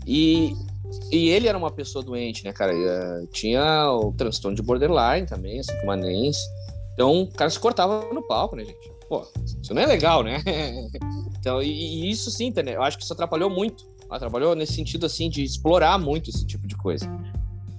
E, 0.08 0.54
e 1.12 1.30
ele 1.30 1.48
era 1.48 1.58
uma 1.58 1.72
pessoa 1.72 2.04
doente, 2.04 2.44
né, 2.44 2.54
cara? 2.54 2.74
Eh, 2.74 3.28
Tinha 3.32 3.92
o 3.92 4.14
transtorno 4.14 4.56
de 4.56 4.62
borderline 4.62 5.28
também, 5.28 5.60
assim 5.60 5.78
como 5.80 5.92
a 5.92 5.98
Nancy. 5.98 6.40
Então 6.94 7.24
o 7.24 7.32
cara 7.32 7.50
se 7.50 7.60
cortava 7.60 8.08
no 8.14 8.26
palco, 8.26 8.56
né, 8.56 8.64
gente? 8.64 8.96
Pô, 9.10 9.28
isso 9.62 9.74
não 9.74 9.82
é 9.82 9.86
legal, 9.86 10.24
né? 10.24 10.42
então, 11.38 11.62
e, 11.62 11.70
e 11.70 12.10
isso 12.10 12.32
sim, 12.32 12.52
tá, 12.52 12.64
né? 12.64 12.76
Eu 12.76 12.82
acho 12.82 12.98
que 12.98 13.04
isso 13.04 13.14
atrapalhou 13.14 13.50
muito. 13.50 13.86
Atrapalhou 14.10 14.56
nesse 14.56 14.74
sentido, 14.74 15.06
assim, 15.06 15.30
de 15.30 15.44
explorar 15.44 16.00
muito 16.00 16.30
esse 16.30 16.46
tipo 16.46 16.66
de 16.66 16.76
coisa. 16.76 17.06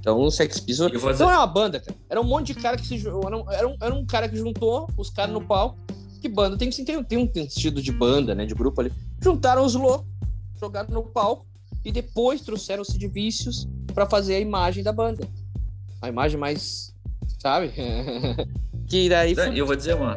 Então, 0.06 0.20
o 0.20 0.30
Sex 0.30 0.60
Pistols 0.60 0.92
dizer- 0.92 1.18
não 1.18 1.28
era 1.30 1.40
uma 1.40 1.46
banda, 1.48 1.80
cara. 1.80 1.96
Era 2.08 2.20
um 2.20 2.24
monte 2.24 2.54
de 2.54 2.60
cara 2.60 2.76
que 2.76 2.86
se 2.86 3.04
era 3.04 3.16
um, 3.16 3.50
era 3.52 3.66
um, 3.66 3.76
era 3.80 3.92
um 3.92 4.06
cara 4.06 4.28
que 4.28 4.36
juntou 4.36 4.88
os 4.96 5.10
caras 5.10 5.32
no 5.34 5.40
palco. 5.44 5.76
Que 6.22 6.28
banda 6.28 6.56
tem, 6.56 6.70
tem, 6.70 7.02
tem 7.02 7.18
um 7.18 7.28
sentido 7.32 7.82
de 7.82 7.90
banda, 7.90 8.32
né? 8.32 8.46
De 8.46 8.54
grupo 8.54 8.80
ali. 8.80 8.92
Juntaram 9.20 9.64
os 9.64 9.74
loucos, 9.74 10.06
jogaram 10.60 10.94
no 10.94 11.02
palco 11.02 11.44
e 11.84 11.90
depois 11.90 12.40
trouxeram 12.40 12.82
os 12.82 12.88
Sid 12.88 13.04
Vicious 13.08 13.66
pra 13.92 14.06
fazer 14.06 14.36
a 14.36 14.38
imagem 14.38 14.84
da 14.84 14.92
banda. 14.92 15.26
A 16.00 16.08
imagem 16.08 16.38
mais, 16.38 16.94
sabe? 17.40 17.72
que 18.88 19.08
daí 19.08 19.34
foi- 19.34 19.54
E 19.54 19.58
eu 19.58 19.66
vou 19.66 19.74
dizer 19.74 19.96
uma, 19.96 20.16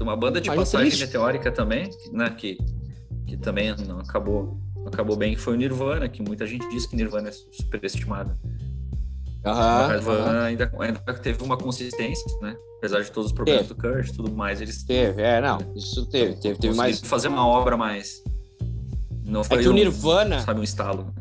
uma 0.00 0.16
banda 0.16 0.40
de 0.40 0.48
Mas 0.50 0.56
passagem 0.56 0.86
triste. 0.88 1.04
meteórica 1.04 1.50
também, 1.50 1.90
né? 2.12 2.30
Que, 2.30 2.56
que 3.26 3.36
também 3.36 3.74
não 3.88 3.98
acabou, 3.98 4.56
não 4.76 4.86
acabou 4.86 5.16
bem, 5.16 5.34
que 5.34 5.40
foi 5.40 5.54
o 5.54 5.56
Nirvana, 5.56 6.08
que 6.08 6.22
muita 6.22 6.46
gente 6.46 6.68
diz 6.70 6.86
que 6.86 6.94
Nirvana 6.94 7.28
é 7.30 7.32
superestimado. 7.32 8.38
Nirvana 9.44 10.30
aham. 10.30 10.42
ainda, 10.44 10.72
ainda 10.78 11.00
teve 11.14 11.42
uma 11.42 11.56
consistência, 11.56 12.24
né? 12.42 12.54
Apesar 12.78 13.02
de 13.02 13.10
todos 13.10 13.30
os 13.30 13.34
problemas 13.34 13.66
Teve. 13.66 13.74
do 13.74 13.80
Kurt 13.80 14.08
e 14.08 14.12
tudo 14.12 14.32
mais, 14.32 14.60
eles 14.60 14.82
Teve, 14.84 15.22
é, 15.22 15.40
não, 15.40 15.58
isso 15.74 16.06
teve, 16.06 16.36
teve, 16.36 16.58
teve 16.58 16.74
mais. 16.74 17.00
fazer 17.00 17.28
uma 17.28 17.46
obra 17.46 17.76
mais. 17.76 18.22
Não 19.24 19.40
É 19.42 19.44
foi 19.44 19.62
que 19.62 19.68
o 19.68 19.72
Nirvana, 19.72 20.40
sabe, 20.40 20.60
um 20.60 20.64
estalo. 20.64 21.14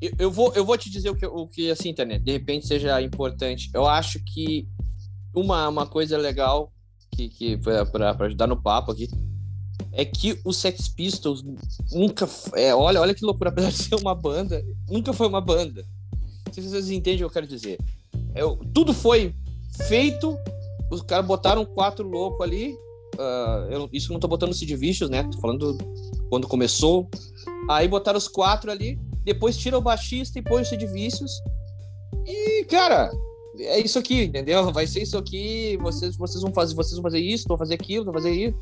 eu, 0.00 0.10
eu 0.18 0.30
vou, 0.30 0.52
eu 0.54 0.64
vou 0.64 0.76
te 0.78 0.90
dizer 0.90 1.10
o 1.10 1.14
que, 1.16 1.26
o 1.26 1.46
que 1.46 1.70
assim, 1.70 1.88
internet, 1.90 2.22
de 2.22 2.32
repente 2.32 2.66
seja 2.66 3.00
importante. 3.02 3.70
Eu 3.74 3.86
acho 3.86 4.18
que 4.24 4.68
uma, 5.34 5.68
uma 5.68 5.86
coisa 5.86 6.16
legal 6.16 6.72
que, 7.12 7.28
que 7.28 7.56
para 7.58 8.16
ajudar 8.26 8.46
no 8.46 8.60
papo 8.62 8.92
aqui 8.92 9.08
é 9.92 10.04
que 10.04 10.38
o 10.44 10.52
Sex 10.52 10.88
Pistols 10.88 11.42
nunca. 11.92 12.28
É, 12.54 12.74
olha, 12.74 13.00
olha 13.00 13.14
que 13.14 13.24
loucura, 13.24 13.50
apesar 13.50 13.70
de 13.70 13.76
ser 13.82 13.94
uma 13.96 14.14
banda, 14.14 14.62
nunca 14.88 15.12
foi 15.12 15.26
uma 15.26 15.40
banda. 15.40 15.84
Sei 16.52 16.62
se 16.62 16.70
vocês 16.70 16.90
entendem 16.90 17.14
o 17.16 17.18
que 17.18 17.24
eu 17.24 17.30
quero 17.30 17.46
dizer. 17.46 17.78
É, 18.34 18.40
tudo 18.74 18.92
foi 18.94 19.34
feito, 19.88 20.36
os 20.90 21.02
caras 21.02 21.26
botaram 21.26 21.64
quatro 21.64 22.06
loucos 22.06 22.40
ali. 22.46 22.74
ah, 23.18 23.68
eu- 23.70 23.88
isso 23.92 24.12
não 24.12 24.20
tô 24.20 24.26
botando 24.28 24.54
Sid 24.54 24.74
Vicious, 24.76 25.10
né? 25.10 25.24
Tô 25.24 25.38
falando 25.40 25.76
quando 26.30 26.46
começou. 26.48 27.08
Aí 27.68 27.86
botaram 27.88 28.16
os 28.16 28.28
quatro 28.28 28.70
ali, 28.70 28.98
depois 29.24 29.56
tira 29.58 29.76
o 29.76 29.82
baixista 29.82 30.38
e 30.38 30.42
põe 30.42 30.62
o 30.62 30.64
Sid 30.64 30.86
Vicious. 30.86 31.32
E, 32.26 32.64
cara, 32.64 33.10
é 33.58 33.78
isso 33.80 33.98
aqui, 33.98 34.22
entendeu? 34.24 34.72
Vai 34.72 34.86
ser 34.86 35.02
isso 35.02 35.18
aqui, 35.18 35.76
vocês, 35.82 36.16
vocês 36.16 36.40
vão 36.42 36.52
fazer, 36.52 36.74
vocês 36.74 36.94
vão 36.94 37.02
fazer 37.02 37.18
isso, 37.18 37.46
vão 37.48 37.58
fazer 37.58 37.74
aquilo, 37.74 38.04
vão 38.04 38.14
fazer 38.14 38.30
isso. 38.30 38.56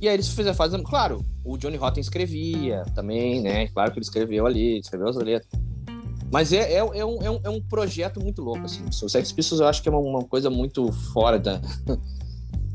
E 0.00 0.08
aí 0.08 0.14
eles 0.14 0.28
fizeram 0.28 0.56
fazendo, 0.56 0.82
claro, 0.82 1.24
o 1.44 1.56
Johnny 1.56 1.76
Rotten 1.76 2.00
escrevia 2.00 2.82
também, 2.94 3.40
né? 3.42 3.68
Claro 3.68 3.92
que 3.92 3.98
ele 3.98 4.04
escreveu 4.04 4.46
ali, 4.46 4.80
escreveu 4.80 5.08
as 5.08 5.16
letras. 5.16 5.48
Mas 6.32 6.52
é, 6.52 6.72
é, 6.72 6.76
é, 6.78 6.84
um, 6.84 7.22
é, 7.22 7.30
um, 7.30 7.40
é 7.44 7.50
um 7.50 7.60
projeto 7.60 8.20
muito 8.20 8.42
louco, 8.42 8.64
assim. 8.64 8.84
O 8.84 9.08
Sex 9.08 9.32
Pistols 9.32 9.60
eu 9.60 9.66
acho 9.66 9.82
que 9.82 9.88
é 9.88 9.92
uma, 9.92 10.00
uma 10.00 10.24
coisa 10.24 10.50
muito 10.50 10.90
fora 11.12 11.38
da. 11.38 11.60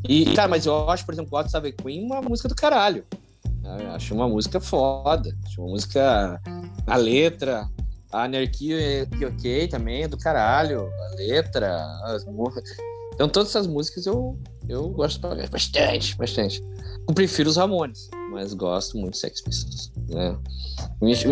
E, 0.08 0.34
cara, 0.34 0.47
mas 0.47 0.66
eu 0.66 0.89
acho, 0.89 1.06
por 1.06 1.14
exemplo, 1.14 1.30
God 1.30 1.47
Save 1.47 1.74
Queen 1.74 2.06
uma 2.06 2.22
música 2.22 2.47
do 2.47 2.56
caralho. 2.56 3.04
Eu 3.64 3.91
acho 3.91 4.14
uma 4.14 4.30
música 4.30 4.60
foda. 4.60 5.36
Acho 5.45 5.62
uma 5.62 5.72
música. 5.72 6.41
A 6.88 6.95
letra, 6.95 7.70
a 8.12 8.24
anarquia 8.24 8.80
é 8.80 9.26
ok 9.26 9.68
também 9.68 10.04
é 10.04 10.08
do 10.08 10.18
caralho. 10.18 10.89
A 11.12 11.16
letra, 11.16 11.86
as. 12.04 12.26
Então, 13.14 13.28
todas 13.28 13.50
essas 13.50 13.68
músicas 13.68 14.06
eu, 14.06 14.39
eu 14.68 14.88
gosto 14.89 15.20
bastante, 15.52 16.16
bastante. 16.16 16.64
Eu 17.10 17.14
prefiro 17.16 17.49
os 17.49 17.57
Ramones, 17.57 18.07
mas 18.30 18.53
gosto 18.53 18.95
muito 18.95 19.14
de 19.14 19.18
Sex 19.18 19.41
Pistols. 19.41 19.91
Né? 20.10 20.38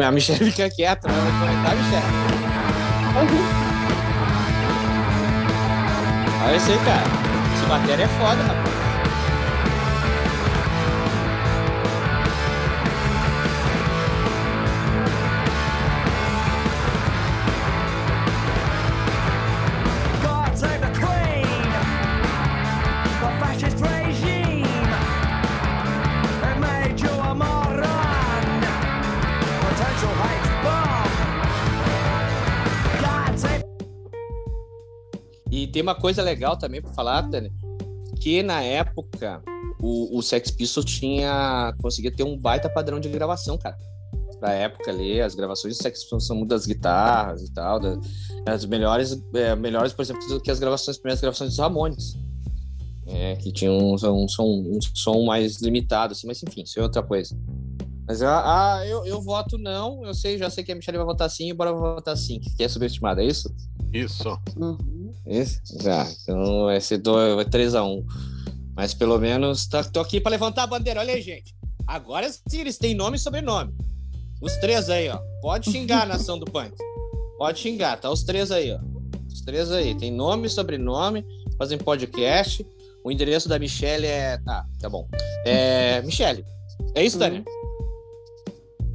A 0.04 0.12
Michelle 0.12 0.52
fica 0.52 0.68
quieta, 0.72 1.08
mas 1.08 1.16
vai 1.16 1.32
comentar, 1.40 1.76
Michelle. 1.78 2.04
Olha 6.44 6.58
isso 6.58 6.72
aí, 6.72 6.80
cara. 6.80 7.04
Essa 7.54 7.68
matéria 7.68 8.04
é 8.06 8.08
foda, 8.08 8.42
rapaz. 8.42 8.67
Uma 35.88 35.96
coisa 35.96 36.22
legal 36.22 36.58
também 36.58 36.82
pra 36.82 36.92
falar, 36.94 37.24
Tânia, 37.30 37.52
que 38.20 38.44
na 38.44 38.62
época 38.62 39.42
o, 39.80 40.18
o 40.18 40.22
Sex 40.22 40.52
Pistols 40.52 40.86
tinha 40.86 41.74
conseguia 41.82 42.12
ter 42.12 42.24
um 42.24 42.38
baita 42.38 42.70
padrão 42.70 43.00
de 43.00 43.10
gravação, 43.10 43.58
cara. 43.58 43.78
Pra 44.40 44.52
época 44.54 44.92
ali, 44.92 45.20
as 45.20 45.34
gravações 45.34 45.78
do 45.78 45.82
Sex 45.82 46.02
Pistols 46.02 46.28
são 46.28 46.36
muito 46.36 46.50
das 46.50 46.66
guitarras 46.66 47.42
e 47.42 47.52
tal, 47.54 47.80
da- 47.80 47.98
as 48.46 48.66
melhores, 48.66 49.20
é, 49.34 49.56
melhores, 49.56 49.94
por 49.94 50.02
exemplo, 50.04 50.26
do 50.28 50.40
que 50.40 50.52
as 50.52 50.60
gravações, 50.60 50.90
as 50.96 50.98
primeiras 50.98 51.22
gravações 51.22 51.50
dos 51.52 51.60
Ramones. 51.60 52.14
É, 53.10 53.36
que 53.38 53.52
tinham 53.54 53.78
um, 53.78 53.98
som- 53.98 54.12
um, 54.24 54.28
som, 54.28 54.44
um 54.46 54.80
som 54.94 55.24
mais 55.26 55.62
limitado, 55.62 56.12
assim, 56.12 56.28
mas 56.28 56.44
enfim, 56.44 56.64
isso 56.64 56.78
é 56.80 56.84
outra 56.84 57.02
coisa. 57.02 57.36
Mas 58.06 58.22
ah, 58.22 58.84
eu, 58.86 59.06
eu 59.06 59.22
voto 59.22 59.58
não, 59.58 60.06
eu 60.06 60.14
sei, 60.14 60.38
já 60.38 60.50
sei 60.50 60.64
que 60.64 60.72
a 60.72 60.76
Michelle 60.76 60.98
vai 60.98 61.06
votar 61.08 61.30
sim, 61.30 61.54
bora 61.56 61.72
votar 61.74 62.16
sim, 62.18 62.40
que 62.40 62.64
é 62.64 62.68
subestimada, 62.68 63.24
é 63.24 63.28
isso? 63.28 63.54
Isso. 63.94 64.38
Uhum. 64.58 64.78
Isso? 65.30 65.60
Já. 65.82 66.08
Então 66.24 66.66
vai 66.66 66.80
ser 66.82 67.00
3x1. 67.00 68.04
Mas 68.76 68.94
pelo 68.94 69.18
menos 69.18 69.68
tá, 69.68 69.84
tô 69.84 70.00
aqui 70.00 70.22
pra 70.22 70.32
levantar 70.32 70.64
a 70.64 70.68
bandeira. 70.68 71.00
Olha 71.00 71.14
aí, 71.14 71.22
gente. 71.22 71.56
Agora 71.86 72.30
sim 72.32 72.60
eles 72.60 72.78
têm 72.78 72.94
nome 72.94 73.18
e 73.18 73.20
sobrenome. 73.20 73.74
Os 74.42 74.56
três 74.58 74.90
aí, 74.90 75.10
ó. 75.10 75.20
Pode 75.42 75.72
xingar 75.72 76.04
a 76.04 76.06
nação 76.18 76.38
do 76.38 76.46
punk. 76.46 76.74
Pode 77.38 77.60
xingar, 77.60 78.00
tá? 78.00 78.10
Os 78.12 78.24
três 78.24 78.52
aí, 78.52 78.72
ó. 78.72 78.80
Os 79.28 79.42
três 79.42 79.72
aí. 79.72 79.96
Tem 79.96 80.12
nome 80.12 80.48
e 80.48 80.50
sobrenome, 80.50 81.26
fazem 81.58 81.78
podcast. 81.78 82.66
O 83.04 83.12
endereço 83.12 83.48
da 83.50 83.58
Michelle 83.58 84.06
é. 84.06 84.40
Ah, 84.48 84.64
tá 84.80 84.90
bom. 84.90 85.08
É. 85.46 86.02
Michelle. 86.04 86.46
É 86.94 87.04
isso, 87.04 87.18
Tânia? 87.18 87.44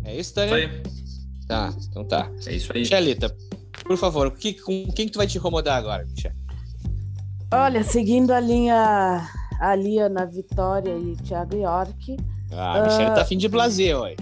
É 0.04 0.10
isso, 0.12 0.20
Isso 0.20 0.34
Tânia? 0.34 0.54
aí. 0.56 0.82
Tá, 1.48 1.74
então 1.88 2.04
tá. 2.04 2.30
É 2.46 2.54
isso 2.54 2.72
aí. 2.72 2.80
Michelita, 2.80 3.34
por 3.84 3.96
favor, 3.96 4.30
que, 4.32 4.54
com 4.54 4.86
quem 4.92 5.06
que 5.06 5.12
tu 5.12 5.18
vai 5.18 5.26
te 5.26 5.38
incomodar 5.38 5.78
agora, 5.78 6.04
Michelle? 6.04 6.36
Olha, 7.52 7.82
seguindo 7.84 8.30
a 8.32 8.40
linha 8.40 9.28
a 9.60 9.74
Liana 9.74 10.26
Vitória 10.26 10.96
e 10.96 11.14
Thiago 11.16 11.56
York, 11.56 12.16
Ah, 12.50 12.78
a 12.78 12.82
Michelle 12.82 13.14
tá 13.14 13.22
afim 13.22 13.36
de 13.36 13.48
blazer, 13.48 13.96
oi. 13.98 14.16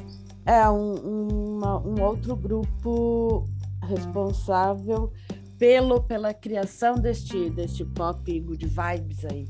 é 0.45 0.69
um, 0.69 1.57
uma- 1.57 1.79
um 1.79 2.01
outro 2.03 2.35
grupo 2.37 3.49
responsável 3.83 5.13
pelo, 5.59 6.03
pela 6.03 6.33
criação 6.35 6.95
deste, 6.97 7.51
deste 7.51 7.85
pop 7.85 8.41
good 8.41 8.67
vibes 8.67 9.25
aí, 9.27 9.47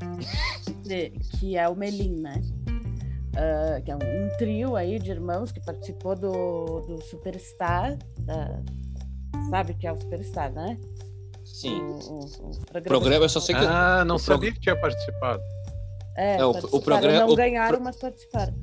que, 0.86 1.10
que 1.38 1.56
é 1.56 1.68
o 1.68 1.74
Melim, 1.76 2.20
né? 2.20 2.40
Ah, 3.36 3.80
que 3.80 3.90
é 3.90 3.94
um, 3.96 3.98
um 3.98 4.36
trio 4.38 4.76
aí 4.76 4.98
de 4.98 5.10
irmãos 5.10 5.50
que 5.52 5.60
participou 5.64 6.14
do, 6.14 6.80
do 6.86 7.02
Superstar, 7.02 7.98
da- 8.20 8.62
sabe 9.50 9.74
que 9.74 9.86
é 9.86 9.92
o 9.92 10.00
Superstar, 10.00 10.52
né? 10.52 10.78
Sim. 11.44 11.80
O, 11.80 11.92
o- 11.98 12.18
o 12.24 12.28
programa, 12.66 12.82
Programa, 12.88 13.24
eu 13.24 13.28
só 13.28 13.40
sei 13.40 13.54
que. 13.54 13.64
Ah, 13.64 14.04
não 14.04 14.16
o 14.16 14.18
sabia 14.18 14.52
que 14.52 14.60
tinha 14.60 14.76
participado. 14.80 15.42
É, 16.16 16.36
É, 16.38 16.44
o- 16.44 16.80
programa- 16.80 17.18
não 17.20 17.30
o 17.30 17.36
ganharam, 17.36 17.80
mas 17.80 17.96
participaram. 17.96 18.54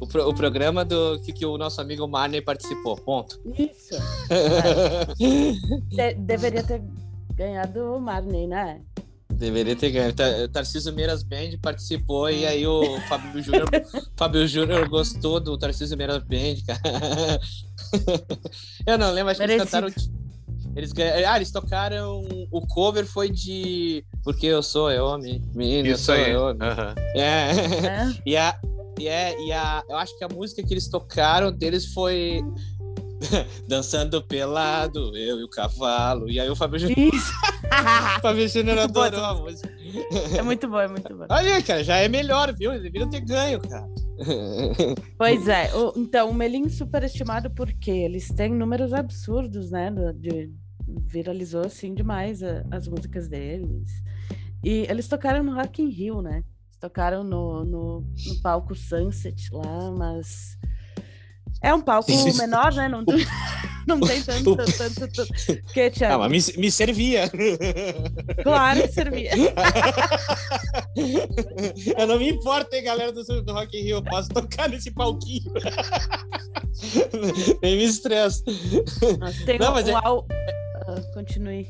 O, 0.00 0.06
pro- 0.06 0.28
o 0.28 0.34
programa 0.34 0.84
do 0.84 1.18
que, 1.20 1.32
que 1.32 1.46
o 1.46 1.56
nosso 1.56 1.80
amigo 1.80 2.06
Marney 2.06 2.40
participou. 2.42 2.96
Ponto. 2.96 3.40
Isso. 3.58 3.94
De- 5.88 6.14
deveria 6.14 6.62
ter 6.62 6.82
ganhado 7.34 7.94
o 7.96 8.00
Marney, 8.00 8.46
né? 8.46 8.80
Deveria 9.36 9.74
ter 9.76 9.90
ganho. 9.90 10.12
Ta- 10.12 10.48
Tarcísio 10.52 10.92
Meiras 10.92 11.22
Band 11.22 11.58
participou 11.60 12.30
e 12.30 12.46
aí 12.46 12.66
o 12.66 12.98
Fábio 13.08 13.42
Júnior 13.42 13.68
Fábio 14.16 14.46
Júnior 14.46 14.88
gostou 14.88 15.40
do 15.40 15.58
Tarcísio 15.58 15.96
Meiras 15.96 16.22
Band, 16.22 16.62
cara. 16.66 17.40
Eu 18.86 18.98
não 18.98 19.10
lembro, 19.12 19.30
acho 19.30 19.38
que 19.40 19.44
eles 19.46 19.62
cantaram. 19.64 19.88
Eles 20.76 20.92
ganharam. 20.92 21.30
Ah, 21.32 21.36
eles 21.36 21.50
tocaram. 21.52 22.22
O 22.50 22.60
cover 22.66 23.06
foi 23.06 23.30
de 23.30 24.04
Porque 24.24 24.46
eu 24.46 24.62
sou 24.62 24.90
eu, 24.90 25.04
homem. 25.06 25.40
Menino, 25.54 25.88
eu 25.88 25.94
Isso 25.94 26.04
sou 26.06 26.14
aí. 26.14 26.30
eu. 26.32 26.48
Aham. 26.48 26.94
É. 27.14 27.20
É. 27.20 28.14
E 28.26 28.36
a, 28.36 28.58
e, 28.98 29.08
é, 29.08 29.40
e 29.40 29.52
a. 29.52 29.82
Eu 29.88 29.96
acho 29.96 30.16
que 30.18 30.24
a 30.24 30.28
música 30.28 30.62
que 30.62 30.72
eles 30.74 30.88
tocaram 30.88 31.52
deles 31.52 31.86
foi. 31.92 32.42
Dançando 33.68 34.22
pelado, 34.22 35.16
eu 35.16 35.40
e 35.40 35.44
o 35.44 35.48
cavalo. 35.48 36.30
E 36.30 36.38
aí 36.40 36.48
o 36.50 36.56
Fábio 36.56 36.78
Júnior, 36.78 36.96
Fábio 38.22 38.48
Júnior 38.48 38.76
Muito 38.76 38.92
boa 38.92 39.06
adorou 39.06 39.24
a 39.26 39.34
música. 39.34 39.74
É 40.36 40.42
muito 40.42 40.68
bom, 40.68 40.80
é 40.80 40.88
muito 40.88 41.14
bom. 41.16 41.26
Olha 41.28 41.54
aí, 41.56 41.62
cara, 41.62 41.82
já 41.84 41.96
é 41.96 42.08
melhor, 42.08 42.52
viu? 42.54 42.70
Eles 42.72 42.82
deveriam 42.82 43.08
ter 43.10 43.20
ganho, 43.20 43.60
cara. 43.60 43.86
Pois 45.18 45.48
é, 45.48 45.74
o- 45.74 45.92
então, 45.96 46.30
o 46.30 46.34
Melim 46.34 46.68
superestimado 46.68 47.50
porque 47.50 47.90
eles 47.90 48.28
têm 48.28 48.52
números 48.54 48.92
absurdos, 48.92 49.70
né? 49.70 49.90
de- 50.16 50.52
viralizou 51.06 51.62
assim 51.62 51.94
demais 51.94 52.42
a- 52.42 52.64
as 52.70 52.86
músicas 52.86 53.28
deles. 53.28 53.90
E 54.62 54.86
eles 54.88 55.08
tocaram 55.08 55.42
no 55.42 55.54
Rock 55.54 55.82
in 55.82 55.88
Rio, 55.88 56.22
né? 56.22 56.36
Eles 56.68 56.78
tocaram 56.80 57.24
no, 57.24 57.64
no, 57.64 58.00
no 58.00 58.40
palco 58.42 58.74
Sunset 58.74 59.48
lá, 59.52 59.90
mas 59.96 60.56
é 61.64 61.74
um 61.74 61.80
palco 61.80 62.10
menor, 62.36 62.72
né? 62.74 62.88
Não, 62.88 63.04
Não 63.86 64.00
tem 64.00 64.22
tanto, 64.22 64.56
tanto, 64.56 65.08
tanto. 65.08 65.26
Que, 65.74 65.92
Ah, 66.04 66.16
mas 66.16 66.48
me, 66.48 66.56
me 66.62 66.70
servia. 66.70 67.30
Claro 68.42 68.80
que 68.82 68.88
servia. 68.88 69.30
Eu 71.98 72.06
não 72.06 72.18
me 72.18 72.30
importo, 72.30 72.74
hein, 72.74 72.82
galera 72.82 73.12
do, 73.12 73.22
do 73.42 73.52
Rock 73.52 73.76
in 73.78 73.82
Rio. 73.82 73.96
Eu 73.98 74.02
posso 74.02 74.30
tocar 74.30 74.70
nesse 74.70 74.90
palquinho. 74.90 75.52
Nem 77.62 77.76
me 77.76 77.84
estressa. 77.84 78.42
Nossa, 79.18 79.44
tem 79.44 79.58
Não, 79.58 79.70
um, 79.70 79.74
mas 79.74 79.88
é- 79.88 79.94
Ah, 79.94 80.22
continue. 81.12 81.68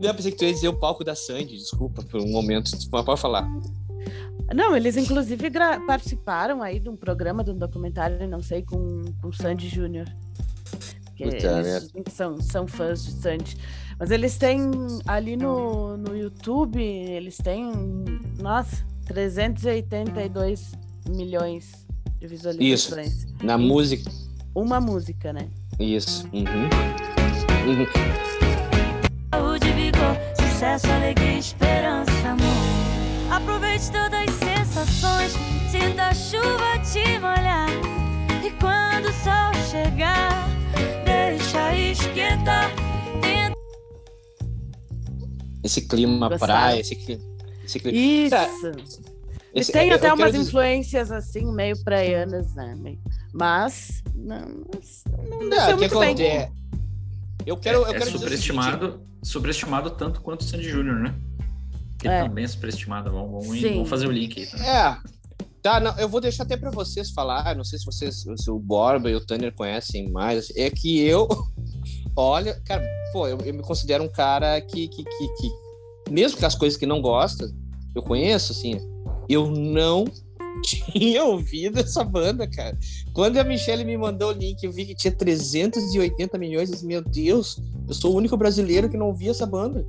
Eu 0.00 0.14
pensei 0.14 0.32
que 0.32 0.38
tu 0.38 0.44
ia 0.44 0.52
dizer 0.54 0.68
o 0.68 0.78
palco 0.78 1.04
da 1.04 1.14
Sandy, 1.14 1.56
desculpa 1.56 2.02
por 2.02 2.20
um 2.22 2.28
momento. 2.30 2.70
Mas 2.90 3.04
pode 3.04 3.20
falar. 3.20 3.46
Não, 4.54 4.76
eles 4.76 4.96
inclusive 4.96 5.50
participaram 5.86 6.62
aí 6.62 6.80
de 6.80 6.88
um 6.88 6.96
programa, 6.96 7.44
de 7.44 7.50
um 7.50 7.56
documentário, 7.56 8.26
não 8.28 8.42
sei, 8.42 8.62
com, 8.62 9.02
com 9.20 9.28
o 9.28 9.32
Sandy 9.32 9.68
Júnior. 9.68 10.06
Que 11.14 12.10
são, 12.10 12.40
são 12.40 12.66
fãs 12.66 13.04
de 13.04 13.12
Sandy. 13.12 13.56
Mas 13.98 14.10
eles 14.10 14.38
têm 14.38 14.70
ali 15.06 15.36
no, 15.36 15.96
no 15.98 16.16
YouTube, 16.16 16.82
eles 16.82 17.36
têm, 17.36 17.70
nossa, 18.38 18.84
382 19.06 20.72
milhões 21.08 21.86
de 22.18 22.26
visualizações. 22.26 23.26
Na 23.42 23.58
Sim. 23.58 23.66
música. 23.66 24.10
Uma 24.54 24.80
música, 24.80 25.32
né? 25.32 25.48
Isso. 25.78 26.26
Uhum. 26.32 26.68
Saúde, 29.32 29.72
vigor, 29.72 30.16
sucesso, 30.34 30.86
alegria, 30.90 31.38
esperança, 31.38 32.10
amor. 32.28 32.59
Aproveite 33.30 33.90
todas 33.92 34.12
as 34.28 34.34
sensações, 34.34 35.32
sinta 35.70 36.08
a 36.08 36.14
chuva 36.14 36.78
te 36.82 37.18
molhar. 37.18 37.68
E 38.44 38.50
quando 38.52 39.06
o 39.06 39.12
sol 39.12 39.54
chegar, 39.70 40.48
deixa 41.04 41.74
esquentar. 41.76 42.70
Tenta 43.20 43.56
Esse 45.62 45.82
clima 45.86 46.28
Gostaram? 46.28 46.52
praia, 46.54 46.80
esse 46.80 46.96
clima. 46.96 47.22
Esse 47.64 47.78
clima. 47.80 47.96
Isso! 47.98 48.30
Tá, 48.30 48.48
esse- 49.54 49.72
têm 49.72 49.88
eu- 49.90 49.96
até 49.96 50.08
umas 50.08 50.18
quero 50.18 50.32
dizer- 50.32 50.48
influências 50.48 51.12
assim, 51.12 51.52
meio 51.52 51.82
praianas, 51.84 52.52
né? 52.54 52.76
Mas 53.32 54.02
não, 54.14 54.40
não 54.40 55.40
Não, 55.40 55.50
desceu 55.50 55.76
o 55.76 55.78
que 55.78 55.88
muito 55.88 55.98
bem. 56.00 56.08
acontece? 56.10 56.52
Eu 57.46 57.56
quero, 57.56 57.78
eu 57.78 57.86
é 57.86 57.92
quero 57.92 57.98
dizer 58.04 58.16
o 58.16 58.18
seguinte, 58.18 58.18
superestimado, 58.18 59.00
superestimado 59.22 59.90
tanto 59.90 60.20
quanto 60.20 60.40
o 60.40 60.44
Sandy 60.44 60.68
Júnior, 60.68 60.96
né? 61.00 61.14
Que 62.00 62.08
É. 62.08 62.22
também 62.24 62.44
é 62.44 62.48
superestimado. 62.48 63.10
Vamos, 63.10 63.46
vamos, 63.46 63.62
vamos 63.62 63.88
fazer 63.88 64.06
o 64.06 64.10
link 64.10 64.40
aí. 64.40 64.46
Tá? 64.46 65.00
É. 65.06 65.10
Tá, 65.62 65.78
não, 65.78 65.94
eu 65.98 66.08
vou 66.08 66.22
deixar 66.22 66.44
até 66.44 66.56
pra 66.56 66.70
vocês 66.70 67.10
falar. 67.10 67.54
Não 67.54 67.64
sei 67.64 67.78
se 67.78 67.84
vocês, 67.84 68.24
se 68.36 68.50
o 68.50 68.58
Borba 68.58 69.10
e 69.10 69.14
o 69.14 69.20
Tanner 69.20 69.54
conhecem 69.54 70.10
mais. 70.10 70.50
É 70.56 70.70
que 70.70 71.00
eu, 71.00 71.28
olha, 72.16 72.58
cara, 72.64 72.82
pô, 73.12 73.28
eu, 73.28 73.38
eu 73.44 73.52
me 73.52 73.62
considero 73.62 74.02
um 74.02 74.08
cara 74.08 74.58
que, 74.62 74.88
que, 74.88 75.04
que, 75.04 75.28
que, 75.34 76.10
mesmo 76.10 76.38
que 76.38 76.46
as 76.46 76.54
coisas 76.54 76.78
que 76.78 76.86
não 76.86 77.02
gosta, 77.02 77.52
eu 77.94 78.02
conheço, 78.02 78.52
assim, 78.52 78.80
eu 79.28 79.50
não 79.50 80.06
tinha 80.64 81.24
ouvido 81.24 81.78
essa 81.80 82.02
banda, 82.02 82.48
cara. 82.48 82.78
Quando 83.12 83.36
a 83.36 83.44
Michelle 83.44 83.84
me 83.84 83.98
mandou 83.98 84.30
o 84.30 84.32
link, 84.32 84.64
eu 84.64 84.72
vi 84.72 84.86
que 84.86 84.94
tinha 84.94 85.12
380 85.12 86.38
milhões. 86.38 86.70
Eu 86.70 86.74
disse, 86.74 86.86
meu 86.86 87.02
Deus, 87.02 87.60
eu 87.86 87.92
sou 87.92 88.14
o 88.14 88.16
único 88.16 88.34
brasileiro 88.34 88.88
que 88.88 88.96
não 88.96 89.08
ouvia 89.08 89.30
essa 89.30 89.44
banda. 89.44 89.86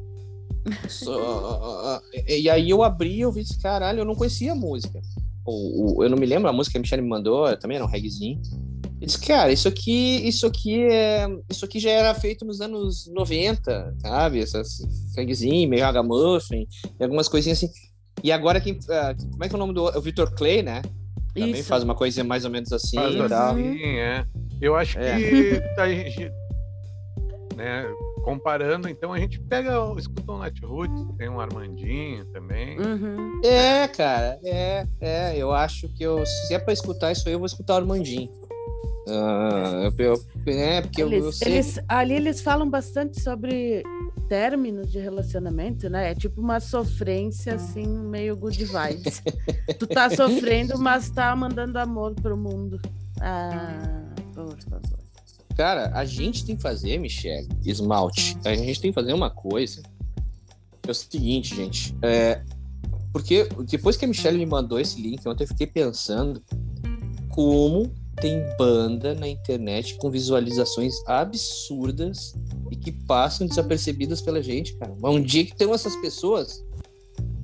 Só- 0.88 2.02
e 2.28 2.50
aí 2.50 2.70
eu 2.70 2.84
abri 2.84 3.16
e 3.18 3.22
eu 3.22 3.32
vi, 3.32 3.44
disse, 3.44 3.60
caralho, 3.60 4.00
eu 4.00 4.06
não 4.06 4.16
conhecia 4.16 4.52
a 4.52 4.56
música. 4.56 5.02
O, 5.46 5.98
o- 6.00 6.04
eu 6.04 6.10
não 6.10 6.18
me 6.18 6.26
lembro 6.26 6.50
a 6.50 6.54
música 6.54 6.74
que 6.74 6.78
a 6.78 6.82
Michelle 6.82 7.02
me 7.02 7.10
mandou, 7.10 7.56
também 7.58 7.76
era 7.78 7.86
um 7.86 7.90
reggaezinho. 7.90 8.40
Eu 9.00 9.08
disse, 9.08 9.20
cara, 9.20 9.52
isso 9.52 9.68
aqui, 9.68 10.28
isso 10.28 10.46
aqui 10.46 10.84
é. 10.84 11.28
Isso 11.50 11.66
aqui 11.66 11.80
já 11.80 11.90
era 11.90 12.14
feito 12.14 12.46
nos 12.46 12.62
anos 12.62 13.08
90, 13.08 13.96
sabe? 14.00 14.40
Essas 14.40 14.78
reggaezinho, 15.18 15.68
meio 15.68 15.84
ragamuffin, 15.84 16.68
e 17.00 17.04
algumas 17.04 17.28
coisinhas 17.28 17.58
assim. 17.58 17.72
E 18.24 18.32
agora 18.32 18.62
quem. 18.62 18.78
ah, 18.90 19.16
como 19.32 19.44
é 19.44 19.50
que 19.50 19.56
é 19.56 19.58
o 19.58 19.60
nome 19.60 19.74
do. 19.74 19.84
O 19.86 20.02
Vitor 20.02 20.32
Clay, 20.36 20.62
né? 20.62 20.84
Também 21.34 21.52
Isso. 21.52 21.64
faz 21.64 21.82
uma 21.84 21.96
coisa 21.96 22.24
mais 22.24 22.46
ou 22.46 22.52
menos 22.52 22.72
assim 22.72 22.98
Faz 22.98 23.16
e 23.16 23.28
tal. 23.28 23.54
assim, 23.56 23.80
é. 23.98 24.26
Eu 24.62 24.76
acho 24.76 25.00
É. 25.00 25.18
que 25.18 25.64
a 25.82 25.88
gente, 25.90 26.20
né, 27.58 27.86
comparando, 28.24 28.88
então 28.88 29.12
a 29.14 29.20
gente 29.20 29.40
pega, 29.40 29.82
o- 29.84 29.98
escuta 29.98 30.32
um 30.32 30.40
Netroots, 30.40 31.06
tem 31.18 31.30
um 31.30 31.40
Armandinho 31.40 32.26
também. 32.26 32.80
Uhum. 32.80 33.42
É, 33.44 33.88
cara, 33.88 34.40
é, 34.44 34.86
é. 35.00 35.38
Eu 35.38 35.52
acho 35.52 35.88
que 35.90 36.04
eu, 36.04 36.24
se 36.26 36.54
é 36.54 36.60
pra 36.60 36.74
escutar 36.74 37.12
isso 37.12 37.28
aí, 37.28 37.34
eu 37.34 37.40
vou 37.40 37.46
escutar 37.48 37.74
o 37.74 37.78
Armandinho. 37.78 38.30
Ah, 39.10 39.90
eu, 39.98 40.06
eu- 40.06 40.24
é, 40.54 40.82
porque 40.82 41.02
eu, 41.02 41.12
eu 41.12 41.24
Eles, 41.24 41.36
sei. 41.38 41.52
eles- 41.54 41.80
ali 41.88 42.14
eles 42.14 42.40
falam 42.42 42.70
bastante 42.70 43.20
sobre 43.20 43.82
términos 44.30 44.92
de 44.92 45.00
relacionamento, 45.00 45.90
né? 45.90 46.12
É 46.12 46.16
tipo 46.16 46.40
uma 46.40 46.60
sofrência, 46.60 47.56
assim, 47.56 47.86
meio 47.88 48.38
good 48.38 48.64
vibes. 48.64 49.22
tu 49.80 49.88
tá 49.88 50.10
sofrendo, 50.10 50.78
mas 50.80 51.10
tá 51.10 51.36
mandando 51.36 51.80
amor 51.80 52.14
pro 52.14 52.38
mundo. 52.38 52.80
Ah, 53.20 54.04
por 54.34 54.56
favor. 54.62 55.01
Cara, 55.56 55.92
a 55.94 56.06
gente 56.06 56.46
tem 56.46 56.56
que 56.56 56.62
fazer, 56.62 56.98
Michelle, 56.98 57.48
esmalte. 57.66 58.38
A 58.46 58.56
gente 58.56 58.80
tem 58.82 58.92
que 58.92 58.96
fazer 58.96 59.14
uma 59.14 59.30
coisa. 59.30 59.82
É 60.88 60.92
o 60.92 60.94
seguinte, 60.94 61.56
gente. 61.56 61.96
É, 62.02 62.42
porque 63.14 63.48
depois 63.70 63.98
que 63.98 64.06
a 64.06 64.08
Michelle 64.08 64.38
me 64.38 64.46
mandou 64.46 64.80
esse 64.80 65.00
link, 65.02 65.28
ontem 65.28 65.44
eu 65.44 65.48
fiquei 65.48 65.68
pensando 65.68 66.42
como 67.30 67.94
tem 68.20 68.42
banda 68.58 69.14
na 69.16 69.28
internet 69.28 69.96
com 69.98 70.10
visualizações 70.12 70.94
absurdas 71.08 72.36
e 72.70 72.76
que 72.76 72.92
passam 72.92 73.48
desapercebidas 73.48 74.22
pela 74.22 74.42
gente, 74.42 74.76
cara. 74.76 74.94
Mas 75.00 75.16
um 75.16 75.22
dia 75.22 75.46
que 75.46 75.56
tem 75.56 75.72
essas 75.72 75.96
pessoas. 75.98 76.64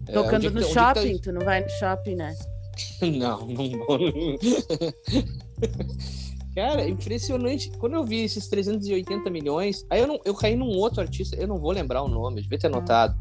é, 0.07 0.11
um 0.19 0.23
Tocando 0.23 0.41
que 0.41 0.49
no 0.49 0.61
tem- 0.61 0.73
shopping, 0.73 1.17
tu 1.19 1.31
não 1.31 1.41
vai 1.41 1.61
no 1.63 1.69
shopping, 1.69 2.15
né? 2.15 2.35
Não, 3.01 3.47
não. 3.47 3.77
Cara, 6.57 6.89
impressionante. 6.89 7.69
Quando 7.77 7.93
eu 7.93 8.03
vi 8.03 8.23
esses 8.23 8.47
380 8.47 9.29
milhões, 9.29 9.85
aí 9.91 10.01
eu, 10.01 10.07
não, 10.07 10.19
eu 10.25 10.33
caí 10.33 10.55
num 10.55 10.69
outro 10.69 11.01
artista, 11.01 11.35
eu 11.35 11.47
não 11.47 11.59
vou 11.59 11.69
lembrar 11.71 12.01
o 12.01 12.07
nome, 12.07 12.39
eu 12.39 12.41
devia 12.41 12.57
ter 12.57 12.65
anotado. 12.65 13.15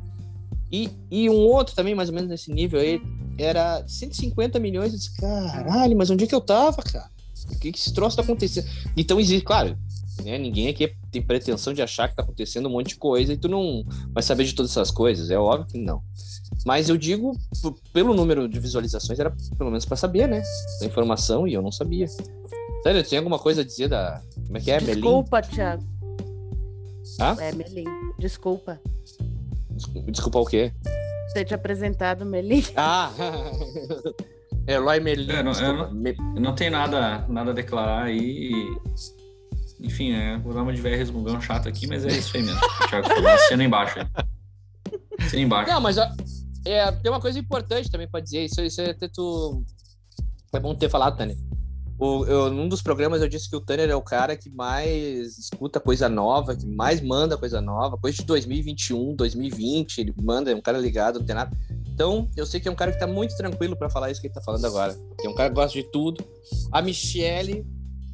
E, 0.73 0.89
e 1.11 1.29
um 1.29 1.35
outro 1.35 1.77
também, 1.77 1.95
mais 1.95 2.09
ou 2.09 2.15
menos 2.15 2.31
nesse 2.31 2.51
nível 2.51 2.81
aí, 2.81 2.99
era 3.37 3.87
150 3.87 4.59
milhões. 4.59 4.91
Eu 4.95 4.99
disse, 4.99 5.15
caralho, 5.19 5.95
mas 5.95 6.09
onde 6.09 6.25
é 6.25 6.27
que 6.27 6.35
eu 6.35 6.41
tava, 6.41 6.83
cara? 6.83 7.11
O 7.53 7.59
que, 7.59 7.73
que 7.73 7.79
esse 7.79 7.93
troço 7.93 8.17
tá 8.17 8.23
acontecendo? 8.23 8.67
Então 8.97 9.21
existe, 9.21 9.45
claro, 9.45 9.77
né, 10.25 10.39
ninguém 10.39 10.69
aqui 10.69 10.91
tem 11.11 11.21
pretensão 11.21 11.75
de 11.75 11.83
achar 11.83 12.09
que 12.09 12.17
tá 12.17 12.23
acontecendo 12.23 12.71
um 12.71 12.73
monte 12.73 12.89
de 12.89 12.97
coisa 12.97 13.35
e 13.35 13.37
tu 13.37 13.51
não 13.51 13.85
vai 14.15 14.23
saber 14.23 14.45
de 14.45 14.55
todas 14.55 14.71
essas 14.71 14.91
coisas. 14.91 15.29
É 15.29 15.39
óbvio 15.39 15.67
que 15.67 15.79
não. 15.79 16.01
Mas 16.65 16.89
eu 16.89 16.97
digo, 16.97 17.39
pelo 17.93 18.15
número 18.15 18.49
de 18.49 18.59
visualizações, 18.59 19.21
era 19.21 19.31
pelo 19.59 19.69
menos 19.69 19.85
pra 19.85 19.95
saber, 19.95 20.27
né? 20.27 20.43
Da 20.81 20.87
informação 20.87 21.47
e 21.47 21.53
eu 21.53 21.61
não 21.61 21.71
sabia. 21.71 22.07
Tânia, 22.87 23.03
tem 23.03 23.19
alguma 23.19 23.39
coisa 23.39 23.63
a 23.63 23.65
dizer 23.65 23.89
da. 23.89 24.23
Como 24.47 24.57
é 24.59 24.61
que 24.61 24.71
é, 24.71 24.81
Melim? 24.81 24.95
Desculpa, 24.95 25.43
Thiago. 25.43 25.83
Hã? 27.21 27.37
É, 27.41 27.53
Melim. 27.53 27.85
Desculpa. 28.17 28.81
Desculpa, 29.71 30.11
desculpa 30.13 30.39
o 30.39 30.45
quê? 30.47 30.73
Ter 31.35 31.45
te 31.45 31.53
apresentado, 31.55 32.25
Melim. 32.25 32.63
Ah! 32.77 33.11
Eloy 34.69 35.01
Melim. 35.01 35.31
É, 35.33 35.43
não- 35.43 35.53
eu 35.53 35.93
Me- 35.93 36.17
Eu 36.37 36.41
não 36.41 36.55
tenho 36.55 36.71
nada, 36.71 37.27
nada 37.29 37.51
a 37.51 37.55
declarar 37.55 38.05
aí. 38.05 38.53
Enfim, 39.81 40.13
é, 40.13 40.39
vou 40.39 40.55
dar 40.55 40.63
uma 40.63 40.73
de 40.73 40.81
velho 40.81 40.97
resmungão 40.97 41.41
chato 41.41 41.69
aqui, 41.69 41.87
mas 41.89 42.05
é 42.05 42.09
isso 42.09 42.37
aí 42.37 42.43
mesmo. 42.45 42.61
O 42.85 42.89
Thiago 42.89 43.09
falou, 43.09 43.29
assina 43.29 43.65
embaixo 43.65 43.99
aí. 43.99 44.07
Assina 45.19 45.43
embaixo. 45.43 45.71
Não, 45.73 45.81
mas 45.81 45.97
é, 46.65 46.93
tem 47.03 47.11
uma 47.11 47.21
coisa 47.21 47.37
importante 47.39 47.91
também 47.91 48.09
pra 48.09 48.21
dizer. 48.21 48.45
Isso, 48.45 48.61
isso 48.63 48.81
é 48.81 48.91
até 48.91 49.09
tu. 49.09 49.65
É 50.53 50.61
bom 50.61 50.75
ter 50.75 50.89
falado, 50.89 51.17
Tânia. 51.17 51.37
O, 51.99 52.27
eu, 52.27 52.51
num 52.51 52.69
dos 52.69 52.83
programas 52.83 53.23
eu 53.23 53.29
disse 53.29 53.49
que 53.49 53.57
o 53.57 53.61
Tanner 53.61 53.89
é 53.89 53.97
o 53.97 54.03
cara 54.03 54.37
que 54.37 54.51
mais 54.51 55.39
escuta 55.39 55.81
coisa 55.81 56.09
nova, 56.11 56.55
que 56.55 56.67
mais 56.67 57.01
manda 57.01 57.39
coisa 57.39 57.59
nova, 57.61 57.97
coisa 57.97 58.19
de 58.19 58.25
2021, 58.25 59.15
2020, 59.15 59.99
ele 59.99 60.15
manda, 60.23 60.51
é 60.51 60.55
um 60.55 60.61
cara 60.61 60.77
ligado, 60.79 61.19
não 61.19 61.27
tem 61.27 61.35
nada. 61.35 61.57
Então, 61.89 62.29
eu 62.37 62.45
sei 62.45 62.61
que 62.61 62.69
é 62.69 62.71
um 62.71 62.75
cara 62.75 62.93
que 62.93 62.99
tá 62.99 63.07
muito 63.07 63.35
tranquilo 63.35 63.75
pra 63.75 63.89
falar 63.89 64.11
isso 64.11 64.21
que 64.21 64.27
ele 64.27 64.35
tá 64.35 64.43
falando 64.43 64.67
agora. 64.67 64.95
Que 65.19 65.27
é 65.27 65.31
um 65.31 65.35
cara 65.35 65.49
que 65.49 65.55
gosta 65.55 65.73
de 65.81 65.85
tudo. 65.91 66.23
A 66.71 66.83
Michelle 66.83 67.65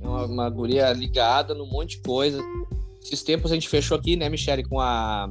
é 0.00 0.06
uma, 0.06 0.26
uma 0.26 0.48
guria 0.50 0.92
ligada 0.92 1.52
num 1.52 1.66
monte 1.66 1.96
de 1.96 2.02
coisa. 2.04 2.40
Esses 3.02 3.24
tempos 3.24 3.50
a 3.50 3.54
gente 3.54 3.68
fechou 3.68 3.96
aqui, 3.98 4.14
né, 4.14 4.28
Michelle, 4.28 4.62
com 4.62 4.78
a. 4.78 5.28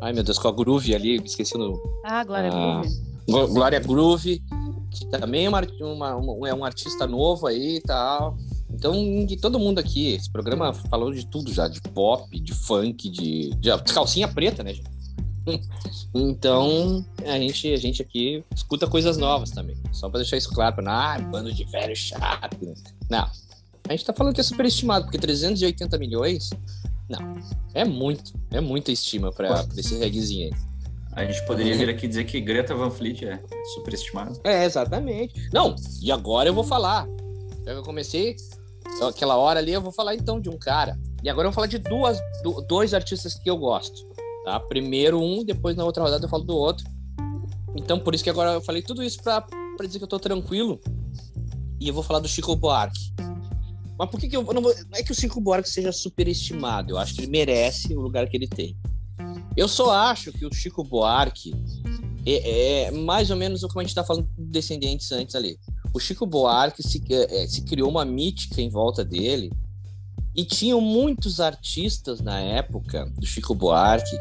Ai, 0.00 0.12
meu 0.12 0.24
Deus, 0.24 0.36
com 0.36 0.48
a 0.48 0.52
Groove 0.52 0.92
ali, 0.96 1.20
me 1.20 1.26
esqueci 1.26 1.56
o 1.56 1.80
Ah, 2.04 2.24
Glória 2.24 2.50
Ah. 2.52 2.80
Groove. 3.28 3.52
Glória 3.52 3.78
Groove, 3.78 4.42
que 4.92 5.06
também 5.06 5.46
é, 5.46 5.48
uma, 5.48 5.60
uma- 5.80 6.16
uma- 6.16 6.48
é 6.48 6.54
um 6.54 6.64
artista 6.64 7.06
novo 7.06 7.46
aí 7.46 7.76
e 7.76 7.80
tal. 7.80 8.36
Então, 8.70 8.94
todo 9.40 9.58
mundo 9.58 9.78
aqui, 9.78 10.08
esse 10.14 10.30
programa 10.30 10.72
falou 10.72 11.12
de 11.12 11.26
tudo 11.26 11.52
já, 11.52 11.68
de 11.68 11.80
pop, 11.80 12.38
de 12.40 12.54
funk, 12.54 13.08
de, 13.10 13.50
de 13.56 13.70
calcinha 13.92 14.26
preta, 14.28 14.62
né, 14.62 14.74
gente? 14.74 14.90
Então, 16.14 17.04
a 17.24 17.38
gente, 17.38 17.72
a 17.72 17.76
gente 17.76 18.02
aqui 18.02 18.44
escuta 18.54 18.86
coisas 18.86 19.16
novas 19.16 19.50
também. 19.50 19.76
Só 19.90 20.08
pra 20.08 20.20
deixar 20.20 20.36
isso 20.36 20.50
claro, 20.50 20.82
não, 20.82 20.92
ah, 20.92 21.18
bando 21.18 21.52
de 21.52 21.64
velho 21.64 21.96
chato. 21.96 22.74
Não. 23.08 23.30
A 23.88 23.92
gente 23.92 24.04
tá 24.04 24.12
falando 24.12 24.34
que 24.34 24.40
é 24.40 24.44
superestimado, 24.44 25.06
porque 25.06 25.18
380 25.18 25.98
milhões, 25.98 26.50
não, 27.08 27.34
é 27.74 27.84
muito, 27.84 28.32
é 28.50 28.60
muita 28.60 28.92
estima 28.92 29.32
pra 29.32 29.66
esse 29.76 29.98
reggaezinho 29.98 30.46
aí. 30.54 30.71
A 31.14 31.24
gente 31.24 31.44
poderia 31.46 31.76
vir 31.76 31.88
aqui 31.90 32.08
dizer 32.08 32.24
que 32.24 32.40
Greta 32.40 32.74
Van 32.74 32.90
Fleet 32.90 33.22
é 33.24 33.42
superestimado. 33.74 34.40
É, 34.44 34.64
exatamente. 34.64 35.34
Não, 35.52 35.76
e 36.02 36.10
agora 36.10 36.48
eu 36.48 36.54
vou 36.54 36.64
falar. 36.64 37.06
Eu 37.66 37.82
comecei 37.82 38.34
aquela 39.06 39.36
hora 39.36 39.60
ali, 39.60 39.72
eu 39.72 39.80
vou 39.80 39.92
falar 39.92 40.14
então 40.14 40.40
de 40.40 40.48
um 40.48 40.58
cara. 40.58 40.98
E 41.22 41.28
agora 41.28 41.46
eu 41.46 41.50
vou 41.50 41.54
falar 41.54 41.66
de 41.66 41.78
duas, 41.78 42.18
do- 42.42 42.62
dois 42.62 42.94
artistas 42.94 43.34
que 43.34 43.48
eu 43.48 43.56
gosto. 43.56 44.08
Tá? 44.44 44.58
Primeiro 44.58 45.20
um, 45.20 45.44
depois 45.44 45.76
na 45.76 45.84
outra 45.84 46.02
rodada 46.02 46.24
eu 46.24 46.28
falo 46.28 46.44
do 46.44 46.56
outro. 46.56 46.84
Então 47.76 47.98
por 47.98 48.14
isso 48.14 48.24
que 48.24 48.30
agora 48.30 48.52
eu 48.54 48.60
falei 48.62 48.82
tudo 48.82 49.02
isso 49.02 49.22
pra, 49.22 49.40
pra 49.42 49.86
dizer 49.86 49.98
que 49.98 50.04
eu 50.04 50.08
tô 50.08 50.18
tranquilo. 50.18 50.80
E 51.80 51.88
eu 51.88 51.94
vou 51.94 52.02
falar 52.02 52.20
do 52.20 52.28
Chico 52.28 52.56
Buarque. 52.56 53.12
Mas 53.98 54.08
por 54.10 54.18
que, 54.18 54.28
que 54.28 54.36
eu 54.36 54.42
não 54.42 54.62
vou. 54.62 54.74
Não 54.74 54.98
é 54.98 55.02
que 55.02 55.12
o 55.12 55.14
Chico 55.14 55.40
Buarque 55.40 55.68
seja 55.68 55.92
superestimado. 55.92 56.92
Eu 56.94 56.98
acho 56.98 57.14
que 57.14 57.20
ele 57.22 57.30
merece 57.30 57.94
o 57.94 58.00
lugar 58.00 58.26
que 58.28 58.36
ele 58.36 58.48
tem. 58.48 58.76
Eu 59.56 59.68
só 59.68 59.90
acho 59.90 60.32
que 60.32 60.46
o 60.46 60.52
Chico 60.52 60.82
Buarque 60.82 61.52
é, 62.26 62.84
é 62.84 62.90
mais 62.90 63.30
ou 63.30 63.36
menos 63.36 63.62
como 63.62 63.80
a 63.80 63.82
gente 63.82 63.94
tá 63.94 64.04
falando 64.04 64.28
de 64.36 64.44
descendentes 64.44 65.10
antes 65.12 65.34
ali. 65.34 65.58
O 65.92 66.00
Chico 66.00 66.26
Buarque 66.26 66.82
se, 66.82 67.02
é, 67.10 67.46
se 67.46 67.62
criou 67.62 67.90
uma 67.90 68.04
mítica 68.04 68.60
em 68.60 68.70
volta 68.70 69.04
dele 69.04 69.52
e 70.34 70.44
tinham 70.44 70.80
muitos 70.80 71.40
artistas 71.40 72.20
na 72.20 72.40
época 72.40 73.04
do 73.18 73.26
Chico 73.26 73.54
Buarque, 73.54 74.16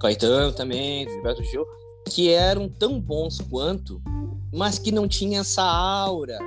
Caetano 0.00 0.52
também, 0.52 1.06
Gilberto 1.06 1.44
Gil, 1.44 1.66
que 2.08 2.30
eram 2.30 2.68
tão 2.68 2.98
bons 2.98 3.38
quanto, 3.38 4.00
mas 4.50 4.78
que 4.78 4.90
não 4.90 5.06
tinham 5.06 5.42
essa 5.42 5.62
aura. 5.62 6.38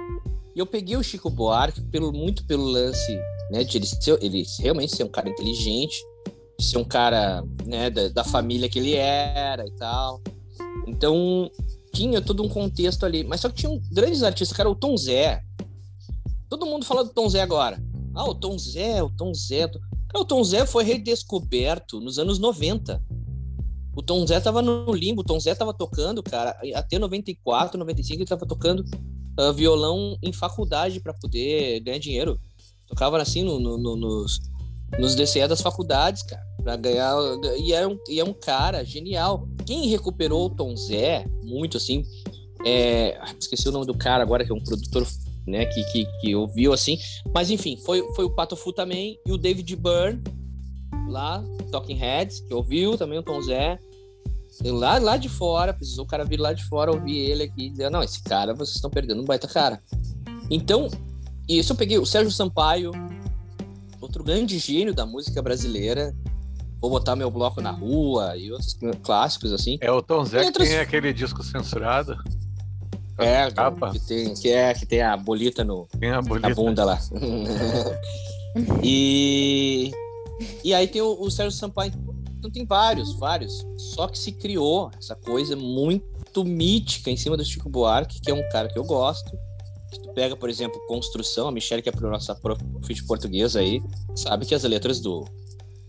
E 0.56 0.60
eu 0.60 0.66
peguei 0.66 0.98
o 0.98 1.04
Chico 1.04 1.30
Buarque 1.30 1.82
pelo, 1.82 2.12
muito 2.12 2.46
pelo 2.46 2.66
lance 2.66 3.16
né, 3.52 3.64
de 3.64 3.78
ele, 3.78 3.86
ser, 3.86 4.18
ele 4.22 4.44
realmente 4.60 4.96
ser 4.96 5.04
um 5.04 5.10
cara 5.10 5.30
inteligente, 5.30 5.96
ser 6.64 6.78
um 6.78 6.84
cara 6.84 7.44
né, 7.66 7.90
da, 7.90 8.08
da 8.10 8.24
família 8.24 8.70
que 8.70 8.80
ele 8.80 8.96
era 8.96 9.66
e 9.66 9.72
tal. 9.72 10.22
Então, 10.88 11.50
tinha 11.94 12.22
todo 12.22 12.44
um 12.44 12.50
contexto 12.50 13.06
ali. 13.06 13.24
Mas 13.24 13.42
só 13.42 13.50
que 13.50 13.56
tinham 13.56 13.80
grandes 13.92 14.24
artistas, 14.24 14.56
cara, 14.56 14.70
o 14.70 14.76
Tom 14.76 14.98
Zé. 14.98 15.42
Todo 16.50 16.66
mundo 16.66 16.86
fala 16.86 17.04
do 17.04 17.10
Tom 17.12 17.30
Zé 17.30 17.42
agora. 17.42 17.82
Ah, 18.16 18.26
o 18.26 18.36
Tom 18.36 18.58
Zé, 18.58 19.02
o 19.02 19.10
Tom 19.10 19.34
Zé. 19.34 19.68
Cara, 19.68 20.20
o 20.22 20.26
Tom 20.26 20.44
Zé 20.44 20.66
foi 20.66 20.84
redescoberto 20.84 22.00
nos 22.00 22.20
anos 22.20 22.38
90. 22.40 23.02
O 23.96 24.02
Tom 24.02 24.26
Zé 24.26 24.40
tava 24.40 24.62
no 24.62 24.92
limbo, 24.94 25.22
o 25.22 25.24
Tom 25.24 25.40
Zé 25.40 25.54
tava 25.54 25.74
tocando, 25.74 26.24
cara, 26.24 26.58
até 26.74 26.98
94, 26.98 27.78
95 27.78 28.22
ele 28.22 28.28
tava 28.28 28.46
tocando 28.46 28.84
ah, 29.38 29.52
violão 29.52 30.18
em 30.22 30.34
faculdade 30.34 31.00
para 31.00 31.14
poder 31.14 31.80
ganhar 31.82 32.00
dinheiro. 32.00 32.40
Tocava 32.88 33.22
assim 33.22 33.44
no, 33.44 33.60
no- 33.60 33.78
no- 33.78 33.96
nos, 33.96 34.40
nos 35.00 35.16
DCE 35.16 35.48
das 35.48 35.62
faculdades, 35.62 36.24
cara, 36.24 36.42
pra 36.64 36.76
ganhar. 36.76 37.16
E 37.58 37.74
é 37.74 37.88
um, 37.88 37.98
e 38.08 38.20
é 38.20 38.24
um 38.24 38.34
cara 38.34 38.84
genial. 38.84 39.48
Quem 39.66 39.88
recuperou 39.88 40.46
o 40.46 40.50
Tom 40.50 40.76
Zé, 40.76 41.26
muito 41.44 41.78
assim, 41.78 42.04
é. 42.66 43.18
ah, 43.22 43.34
Esqueci 43.40 43.68
o 43.68 43.72
nome 43.72 43.86
do 43.86 43.94
cara 43.94 44.24
agora, 44.24 44.46
que 44.46 44.52
é 44.52 44.56
um 44.56 44.64
produtor, 44.64 45.06
né, 45.48 45.66
que, 45.66 45.84
que, 45.92 46.06
que 46.22 46.36
ouviu 46.36 46.74
assim. 46.74 46.98
Mas 47.34 47.50
enfim, 47.50 47.78
foi, 47.78 48.02
foi 48.16 48.26
o 48.26 48.30
Pato 48.30 48.56
Fu 48.56 48.72
também 48.72 49.18
e 49.26 49.32
o 49.32 49.38
David 49.38 49.76
Byrne, 49.76 50.22
lá, 51.10 51.44
Talking 51.72 51.96
Heads, 51.96 52.42
que 52.42 52.54
ouviu 52.54 52.98
também 52.98 53.20
o 53.20 53.24
Tom 53.24 53.42
Zé. 53.42 53.80
Lá, 54.64 55.00
lá 55.00 55.18
de 55.18 55.28
fora, 55.28 55.74
precisou 55.74 56.06
o 56.06 56.08
cara 56.08 56.24
vir 56.24 56.40
lá 56.40 56.54
de 56.54 56.64
fora 56.66 56.92
ouvir 56.92 57.18
ele 57.18 57.44
aqui 57.44 57.66
e 57.66 57.70
dizer: 57.72 57.90
Não, 57.90 58.04
esse 58.04 58.22
cara 58.22 58.54
vocês 58.54 58.76
estão 58.76 58.90
perdendo 58.90 59.22
um 59.22 59.26
baita 59.26 59.48
cara. 59.48 59.82
Então, 60.50 60.90
isso 61.50 61.74
eu 61.74 61.76
peguei 61.76 61.98
o 61.98 62.06
Sérgio 62.06 62.32
Sampaio, 62.32 62.92
outro 64.04 64.24
grande 64.24 64.58
gênio 64.60 64.94
da 64.94 65.06
música 65.06 65.42
brasileira. 65.42 66.16
Vou 66.80 66.90
botar 66.90 67.16
meu 67.16 67.32
bloco 67.32 67.62
na 67.62 67.72
rua 67.72 68.36
e 68.36 68.52
outros 68.52 68.78
clássicos 69.02 69.54
assim. 69.54 69.78
É 69.80 69.90
o 69.92 70.02
Tom 70.02 70.26
Zé 70.26 70.40
que 70.40 70.46
Letras- 70.48 70.70
tem 70.70 70.80
aquele 70.80 71.14
disco 71.14 71.42
censurado. 71.44 72.18
É, 73.18 73.50
capa. 73.52 73.92
que 73.92 74.00
tem, 74.00 74.34
que 74.34 74.50
é 74.52 74.74
que 74.74 74.86
tem 74.86 75.02
a 75.02 75.16
bolita 75.16 75.64
no, 75.64 75.88
Tem 76.00 76.10
a 76.12 76.22
bolita. 76.22 76.50
na 76.50 76.56
bunda 76.56 76.84
lá. 76.84 77.00
e 78.84 79.92
e 80.64 80.74
aí 80.74 80.88
tem 80.88 81.02
o, 81.02 81.20
o 81.22 81.32
Sérgio 81.32 81.58
Sampaio. 81.58 81.94
Então 82.38 82.52
tem 82.52 82.66
vários, 82.66 83.14
vários. 83.14 83.66
Só 83.78 84.08
que 84.08 84.18
se 84.18 84.32
criou 84.34 84.92
essa 85.00 85.16
coisa 85.16 85.56
muito 85.56 86.44
mítica 86.44 87.10
em 87.10 87.16
cima 87.16 87.38
do 87.38 87.46
Chico 87.46 87.70
Buarque, 87.70 88.20
que 88.20 88.30
é 88.30 88.34
um 88.34 88.48
cara 88.50 88.68
que 88.68 88.78
eu 88.78 88.84
gosto. 88.84 89.32
Pega, 90.14 90.36
por 90.36 90.50
exemplo, 90.50 90.80
Construção, 90.88 91.48
a 91.48 91.52
Michelle, 91.52 91.82
que 91.82 91.90
é 91.90 91.94
a 91.96 92.02
nossa 92.02 92.36
prof 92.36 92.62
de 92.94 93.04
português 93.04 93.56
aí, 93.56 93.82
sabe 94.16 94.46
que 94.46 94.54
as 94.54 94.64
letras 94.64 95.00
do, 95.00 95.26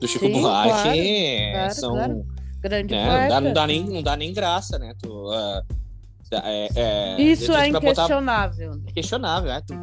do 0.01 0.09
Chico 0.09 0.27
Sim, 0.27 0.41
Buarque 0.41 0.73
claro, 0.73 1.53
claro, 1.53 1.75
são. 1.75 1.93
claro. 1.95 2.27
Grande 2.63 2.95
né, 2.95 3.21
não, 3.21 3.29
dá, 3.29 3.41
não, 3.43 3.53
dá 3.53 3.67
nem, 3.67 3.85
não 3.85 4.03
dá 4.03 4.17
nem 4.17 4.33
graça, 4.33 4.79
né? 4.79 4.95
Tu, 5.03 5.31
ah, 5.31 5.63
é, 6.33 6.69
é, 6.75 7.23
Isso 7.23 7.53
é 7.53 7.71
pra 7.71 7.81
botar- 7.81 7.91
inquestionável. 8.05 8.81
é 8.87 8.93
questionável, 8.93 9.51
né? 9.51 9.61
Tu, 9.67 9.75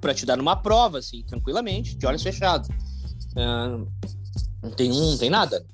pra 0.00 0.14
te 0.14 0.24
dar 0.24 0.36
numa 0.36 0.54
prova, 0.54 0.98
assim, 0.98 1.24
tranquilamente, 1.24 1.96
de 1.96 2.06
olhos 2.06 2.22
fechados. 2.22 2.68
Ah, 3.36 3.78
não 4.62 4.70
tem 4.70 4.92
um, 4.92 5.10
não 5.10 5.18
tem 5.18 5.28
nada. 5.28 5.64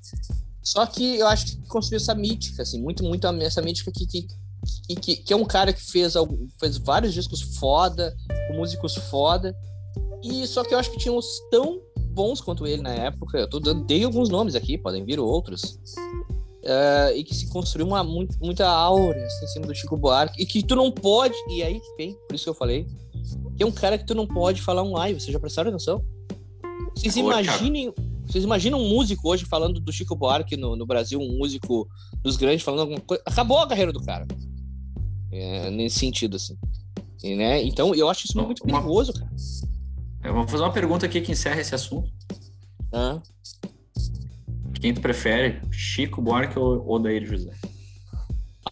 Só 0.63 0.85
que 0.87 1.17
eu 1.19 1.27
acho 1.27 1.45
que 1.45 1.67
construiu 1.67 1.97
essa 2.01 2.15
mítica, 2.15 2.63
assim, 2.63 2.81
muito, 2.81 3.03
muito 3.03 3.27
essa 3.41 3.61
mítica 3.61 3.91
que, 3.91 4.05
que, 4.07 4.27
que, 4.87 4.95
que, 4.95 5.15
que 5.17 5.33
é 5.33 5.35
um 5.35 5.45
cara 5.45 5.71
que 5.73 5.81
fez, 5.81 6.15
algum- 6.15 6.47
fez 6.59 6.77
vários 6.77 7.13
discos 7.13 7.41
foda, 7.57 8.15
com 8.47 8.55
músicos 8.57 8.95
foda. 8.95 9.55
E 10.23 10.45
só 10.47 10.63
que 10.63 10.73
eu 10.73 10.79
acho 10.79 10.91
que 10.91 10.97
tinha 10.97 11.13
uns 11.13 11.25
tão 11.51 11.79
bons 12.11 12.41
quanto 12.41 12.65
ele 12.65 12.81
na 12.81 12.93
época. 12.93 13.37
Eu 13.37 13.49
tô 13.49 13.59
dando, 13.59 13.85
dei 13.85 14.03
alguns 14.03 14.29
nomes 14.29 14.55
aqui, 14.55 14.77
podem 14.77 15.05
vir 15.05 15.19
outros. 15.19 15.79
Ah, 16.65 17.11
e 17.13 17.23
que 17.23 17.33
se 17.35 17.47
construiu 17.47 17.87
uma, 17.87 18.03
muito- 18.03 18.37
muita 18.39 18.67
aura 18.67 19.23
assim, 19.25 19.45
em 19.45 19.47
cima 19.47 19.67
do 19.67 19.75
Chico 19.75 19.95
Buarque. 19.95 20.41
E 20.41 20.45
que 20.45 20.61
tu 20.63 20.75
não 20.75 20.91
pode, 20.91 21.35
e 21.49 21.63
aí 21.63 21.79
que 21.79 21.95
vem, 21.95 22.13
por 22.27 22.35
isso 22.35 22.43
que 22.43 22.49
eu 22.49 22.53
falei, 22.55 22.85
que 23.55 23.63
é 23.63 23.65
um 23.65 23.71
cara 23.71 23.97
que 23.97 24.05
tu 24.05 24.13
não 24.13 24.27
pode 24.27 24.61
falar 24.61 24.83
um 24.83 24.97
ai, 24.97 25.13
vocês 25.13 25.31
já 25.31 25.39
prestaram 25.39 25.69
atenção? 25.69 26.03
Vocês 26.95 27.13
cara. 27.45 27.57
Vocês 28.27 28.43
imaginam 28.43 28.79
um 28.79 28.89
músico 28.89 29.29
hoje 29.29 29.45
falando 29.45 29.79
do 29.79 29.91
Chico 29.91 30.15
Buarque 30.15 30.57
no, 30.57 30.75
no 30.75 30.85
Brasil, 30.85 31.19
um 31.19 31.37
músico 31.37 31.87
dos 32.21 32.35
grandes 32.35 32.63
falando 32.63 32.81
alguma 32.81 32.99
coisa. 32.99 33.23
Acabou 33.25 33.59
a 33.59 33.67
carreira 33.67 33.91
do 33.93 34.03
cara. 34.03 34.27
É, 35.31 35.69
nesse 35.69 35.99
sentido, 35.99 36.35
assim. 36.35 36.57
E, 37.23 37.35
né? 37.35 37.63
Então, 37.63 37.95
eu 37.95 38.09
acho 38.09 38.25
isso 38.25 38.37
muito 38.41 38.63
Uma- 38.63 38.79
perigoso, 38.79 39.13
cara. 39.13 39.31
Eu 40.23 40.33
vou 40.33 40.47
fazer 40.47 40.63
uma 40.63 40.73
pergunta 40.73 41.05
aqui 41.05 41.21
que 41.21 41.31
encerra 41.31 41.61
esse 41.61 41.73
assunto. 41.73 42.11
Quem 44.79 44.93
tu 44.93 45.01
prefere, 45.01 45.61
Chico 45.71 46.21
Buarque 46.21 46.57
ou 46.59 46.87
Odair 46.89 47.25
José? 47.25 47.51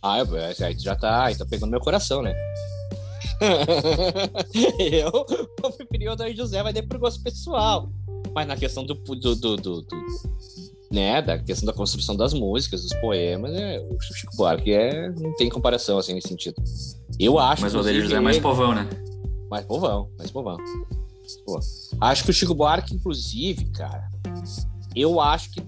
Ah, 0.02 0.20
eu- 0.20 0.28
aí 0.66 0.76
tu 0.76 0.84
já 0.84 0.96
tá, 0.96 1.26
aí 1.26 1.36
tá 1.36 1.46
pegando 1.46 1.72
meu 1.72 1.80
coração, 1.80 2.22
né? 2.22 2.34
eu 4.80 5.12
vou 5.12 5.72
preferir 5.72 6.12
o 6.12 6.16
Daí 6.16 6.36
José, 6.36 6.62
vai 6.64 6.72
dar 6.72 6.84
por 6.84 6.98
gosto 6.98 7.22
pessoal. 7.24 7.90
Mas 8.36 8.46
na 8.48 8.58
questão 8.58 8.86
do, 8.86 8.94
do, 8.94 9.16
do, 9.16 9.56
do- 9.56 9.82
do- 9.82 9.86
né, 10.92 11.22
da 11.22 11.40
questão 11.40 11.66
da 11.66 11.74
construção 11.74 12.16
das 12.16 12.34
músicas, 12.34 12.82
dos 12.84 12.94
poemas, 13.00 13.54
é, 13.54 13.80
o 13.80 13.98
Chico 14.14 14.36
Buarque 14.36 14.72
é, 14.74 15.10
não 15.10 15.34
tem 15.36 15.50
comparação, 15.50 15.98
assim, 15.98 16.14
nesse 16.14 16.28
sentido. 16.28 16.56
Eu 17.20 17.40
acho 17.40 17.62
Mas 17.64 17.74
o 17.74 17.78
inclusive, 17.78 18.02
José 18.02 18.16
é 18.18 18.20
mais 18.20 18.38
povão, 18.40 18.76
né? 18.76 18.88
mais 19.50 19.66
povão, 19.66 20.10
mais 20.18 20.30
povão. 20.32 20.58
Pô, 21.46 21.60
acho 22.02 22.24
que 22.24 22.30
o 22.30 22.34
Chico 22.34 22.54
Buarque, 22.54 22.94
inclusive, 22.94 23.66
cara, 23.72 24.10
eu 24.96 25.20
acho 25.20 25.52
que, 25.52 25.62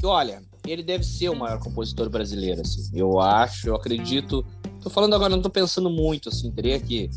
que, 0.00 0.04
olha, 0.06 0.42
ele 0.66 0.82
deve 0.82 1.04
ser 1.04 1.28
o 1.28 1.36
maior 1.36 1.58
compositor 1.60 2.08
brasileiro, 2.10 2.60
assim. 2.62 2.90
Eu 2.92 3.20
acho, 3.20 3.68
eu 3.68 3.74
acredito. 3.76 4.44
Tô 4.82 4.90
falando 4.90 5.14
agora, 5.14 5.34
não 5.34 5.42
tô 5.42 5.50
pensando 5.50 5.88
muito, 5.90 6.28
assim, 6.30 6.50
teria 6.50 6.78
que. 6.80 7.08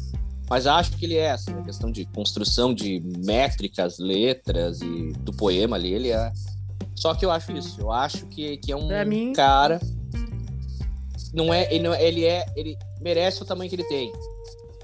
Mas 0.51 0.67
acho 0.67 0.91
que 0.97 1.05
ele 1.05 1.15
é, 1.15 1.31
assim, 1.31 1.53
a 1.53 1.61
questão 1.61 1.89
de 1.89 2.03
construção 2.07 2.73
de 2.73 2.99
métricas, 3.25 3.97
letras 3.99 4.81
e 4.81 5.13
do 5.21 5.31
poema 5.31 5.77
ali, 5.77 5.93
ele 5.93 6.09
é. 6.11 6.29
Só 6.93 7.15
que 7.15 7.25
eu 7.25 7.31
acho 7.31 7.53
isso. 7.53 7.79
Eu 7.79 7.89
acho 7.89 8.25
que, 8.25 8.57
que 8.57 8.69
é 8.69 8.75
um 8.75 8.89
Pra 8.89 9.05
mim- 9.05 9.31
cara. 9.31 9.79
Não 11.33 11.53
é, 11.53 11.73
ele, 11.73 11.83
não, 11.85 11.95
ele 11.95 12.25
é. 12.25 12.45
Ele 12.57 12.77
merece 12.99 13.41
o 13.41 13.45
tamanho 13.45 13.69
que 13.69 13.77
ele 13.77 13.85
tem. 13.85 14.11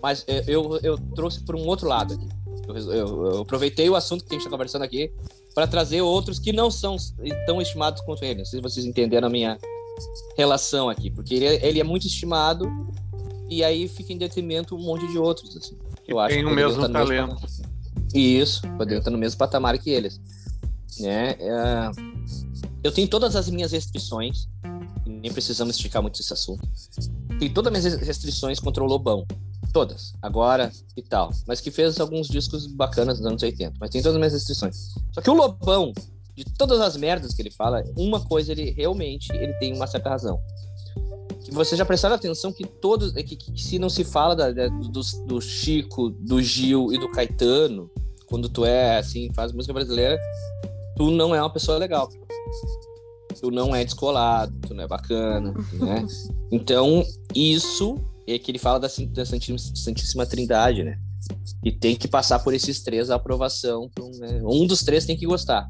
Mas 0.02 0.24
eu, 0.26 0.42
eu, 0.48 0.80
eu 0.82 0.98
trouxe 1.14 1.44
por 1.44 1.54
um 1.54 1.68
outro 1.68 1.86
lado 1.86 2.14
aqui. 2.14 2.30
Eu, 2.66 2.78
eu- 2.94 3.26
eu 3.34 3.42
aproveitei 3.42 3.90
o 3.90 3.96
assunto 3.98 4.24
que 4.24 4.30
a 4.30 4.34
gente 4.36 4.44
está 4.46 4.50
conversando 4.52 4.84
aqui 4.84 5.12
para 5.54 5.68
trazer 5.68 6.02
outros 6.02 6.40
que 6.40 6.54
não 6.54 6.72
são 6.72 6.96
tão 7.46 7.62
estimados 7.62 8.02
quanto 8.04 8.24
ele. 8.24 8.40
Não 8.40 8.46
sei 8.46 8.60
se 8.60 8.64
vocês 8.64 8.86
entenderam 8.86 9.28
a 9.28 9.30
minha 9.30 9.58
relação 10.38 10.88
aqui, 10.88 11.12
porque 11.12 11.36
ele, 11.36 11.46
é- 11.46 11.68
ele 11.68 11.82
é 11.82 11.84
muito 11.84 12.08
estimado 12.08 12.66
e 13.50 13.64
aí 13.64 13.88
fica 13.88 14.14
em 14.14 14.18
detrimento 14.18 14.76
um 14.76 14.80
monte 14.80 15.08
de 15.08 15.18
outros. 15.18 15.56
Assim, 15.56 15.78
eu 16.08 16.20
acho 16.20 16.36
tem 16.36 16.44
que 16.44 16.52
o 16.52 16.56
mesmo 16.56 16.82
no 16.82 16.90
talento. 16.90 17.36
patamar. 17.36 17.50
Isso, 18.14 18.62
poderiam 18.78 19.00
estar 19.00 19.12
no 19.12 19.18
mesmo 19.18 19.38
patamar 19.38 19.78
que 19.78 19.90
eles. 19.90 20.20
Né? 21.00 21.36
É, 21.40 21.92
eu 22.84 22.92
tenho 22.92 23.08
todas 23.08 23.36
as 23.36 23.50
minhas 23.50 23.72
restrições, 23.72 24.48
nem 25.06 25.32
precisamos 25.32 25.76
esticar 25.76 26.02
muito 26.02 26.20
esse 26.22 26.34
assunto. 26.34 26.68
Tenho 27.40 27.54
todas 27.54 27.74
as 27.74 27.84
minhas 27.84 28.02
restrições 28.02 28.60
contra 28.60 28.84
o 28.84 28.88
Lobão. 28.88 29.26
Todas, 29.74 30.14
agora 30.22 30.72
e 30.96 31.02
tal. 31.02 31.32
Mas 31.46 31.60
que 31.60 31.70
fez 31.70 32.00
alguns 32.00 32.28
discos 32.28 32.66
bacanas 32.66 33.20
nos 33.20 33.28
anos 33.28 33.44
80. 33.44 33.76
Mas 33.80 33.90
tem 33.90 34.02
todas 34.02 34.16
as 34.16 34.20
minhas 34.20 34.34
restrições. 34.34 34.94
Só 35.12 35.22
que 35.22 35.30
o 35.30 35.34
Lobão, 35.34 35.92
de 36.36 36.46
todas 36.46 36.80
as 36.80 36.96
merdas 36.96 37.34
que 37.34 37.42
ele 37.42 37.52
fala, 37.52 37.84
uma 37.96 38.24
coisa 38.24 38.52
ele 38.54 38.72
realmente 38.72 39.32
ele 39.34 39.54
tem 39.56 39.76
uma 39.76 39.86
certa 39.86 40.10
razão. 40.10 40.40
Que 41.48 41.54
você 41.56 41.76
já 41.78 41.86
prestaram 41.86 42.16
atenção 42.16 42.52
que 42.52 42.66
todos. 42.66 43.12
Que, 43.14 43.36
que 43.36 43.62
se 43.62 43.80
não 43.80 43.90
se 43.90 44.04
fala 44.04 44.36
da- 44.36 44.52
da- 44.52 44.68
do, 44.68 45.02
do 45.26 45.40
Chico, 45.42 46.10
do 46.10 46.42
Gil 46.42 46.92
e 46.92 46.98
do 46.98 47.10
Caetano, 47.10 47.90
quando 48.26 48.50
tu 48.50 48.66
é 48.66 48.98
assim, 48.98 49.30
faz 49.34 49.54
música 49.54 49.74
brasileira, 49.74 50.20
tu 50.98 51.10
não 51.10 51.34
é 51.34 51.42
uma 51.42 51.52
pessoa 51.54 51.78
legal. 51.78 52.10
Tu 53.40 53.52
não 53.52 53.74
é 53.76 53.86
descolado, 53.86 54.54
tu 54.68 54.74
não 54.74 54.84
é 54.84 54.88
bacana, 54.88 55.54
né? 55.74 56.06
Então, 56.52 57.04
isso 57.36 57.96
é 58.26 58.40
que 58.40 58.52
ele 58.52 58.58
fala 58.58 58.80
da, 58.80 58.88
da 59.12 59.26
Santíssima, 59.26 60.26
Trindade, 60.26 60.84
né? 60.84 60.98
E 61.64 61.72
tem 61.72 61.96
que 61.96 62.08
passar 62.08 62.40
por 62.40 62.54
esses 62.54 62.82
três 62.82 63.10
a 63.10 63.16
aprovação. 63.16 63.90
um, 64.00 64.12
né? 64.20 64.42
Um 64.44 64.66
dos 64.66 64.80
três 64.82 65.06
tem 65.06 65.16
que 65.18 65.26
gostar. 65.26 65.68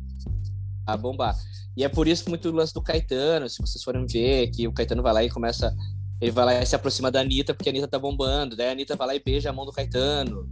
A 0.86 0.96
bombar. 0.96 1.36
E 1.78 1.84
é 1.84 1.88
por 1.88 2.08
isso 2.08 2.24
que 2.24 2.30
muito 2.30 2.50
lance 2.50 2.74
do 2.74 2.82
Caetano, 2.82 3.48
se 3.48 3.62
vocês 3.62 3.84
forem 3.84 4.04
ver, 4.08 4.48
que 4.48 4.68
o 4.68 4.74
Caetano 4.74 5.04
vai 5.04 5.14
lá 5.14 5.24
e 5.24 5.30
começa. 5.30 5.72
Ele 6.20 6.32
vai 6.32 6.44
lá 6.44 6.60
e 6.60 6.66
se 6.66 6.76
aproxima 6.76 7.12
da 7.12 7.22
Anitta, 7.22 7.54
porque 7.54 7.70
a 7.70 7.72
Anitta 7.72 7.88
tá 7.88 8.00
bombando. 8.00 8.56
Daí 8.56 8.70
a 8.70 8.72
Anitta 8.72 8.96
vai 8.96 9.08
lá 9.10 9.16
e 9.16 9.22
beija 9.24 9.52
a 9.52 9.54
mão 9.54 9.64
do 9.64 9.72
Caetano. 9.72 10.50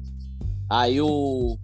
Aí 0.69 1.01
o. 1.01 1.57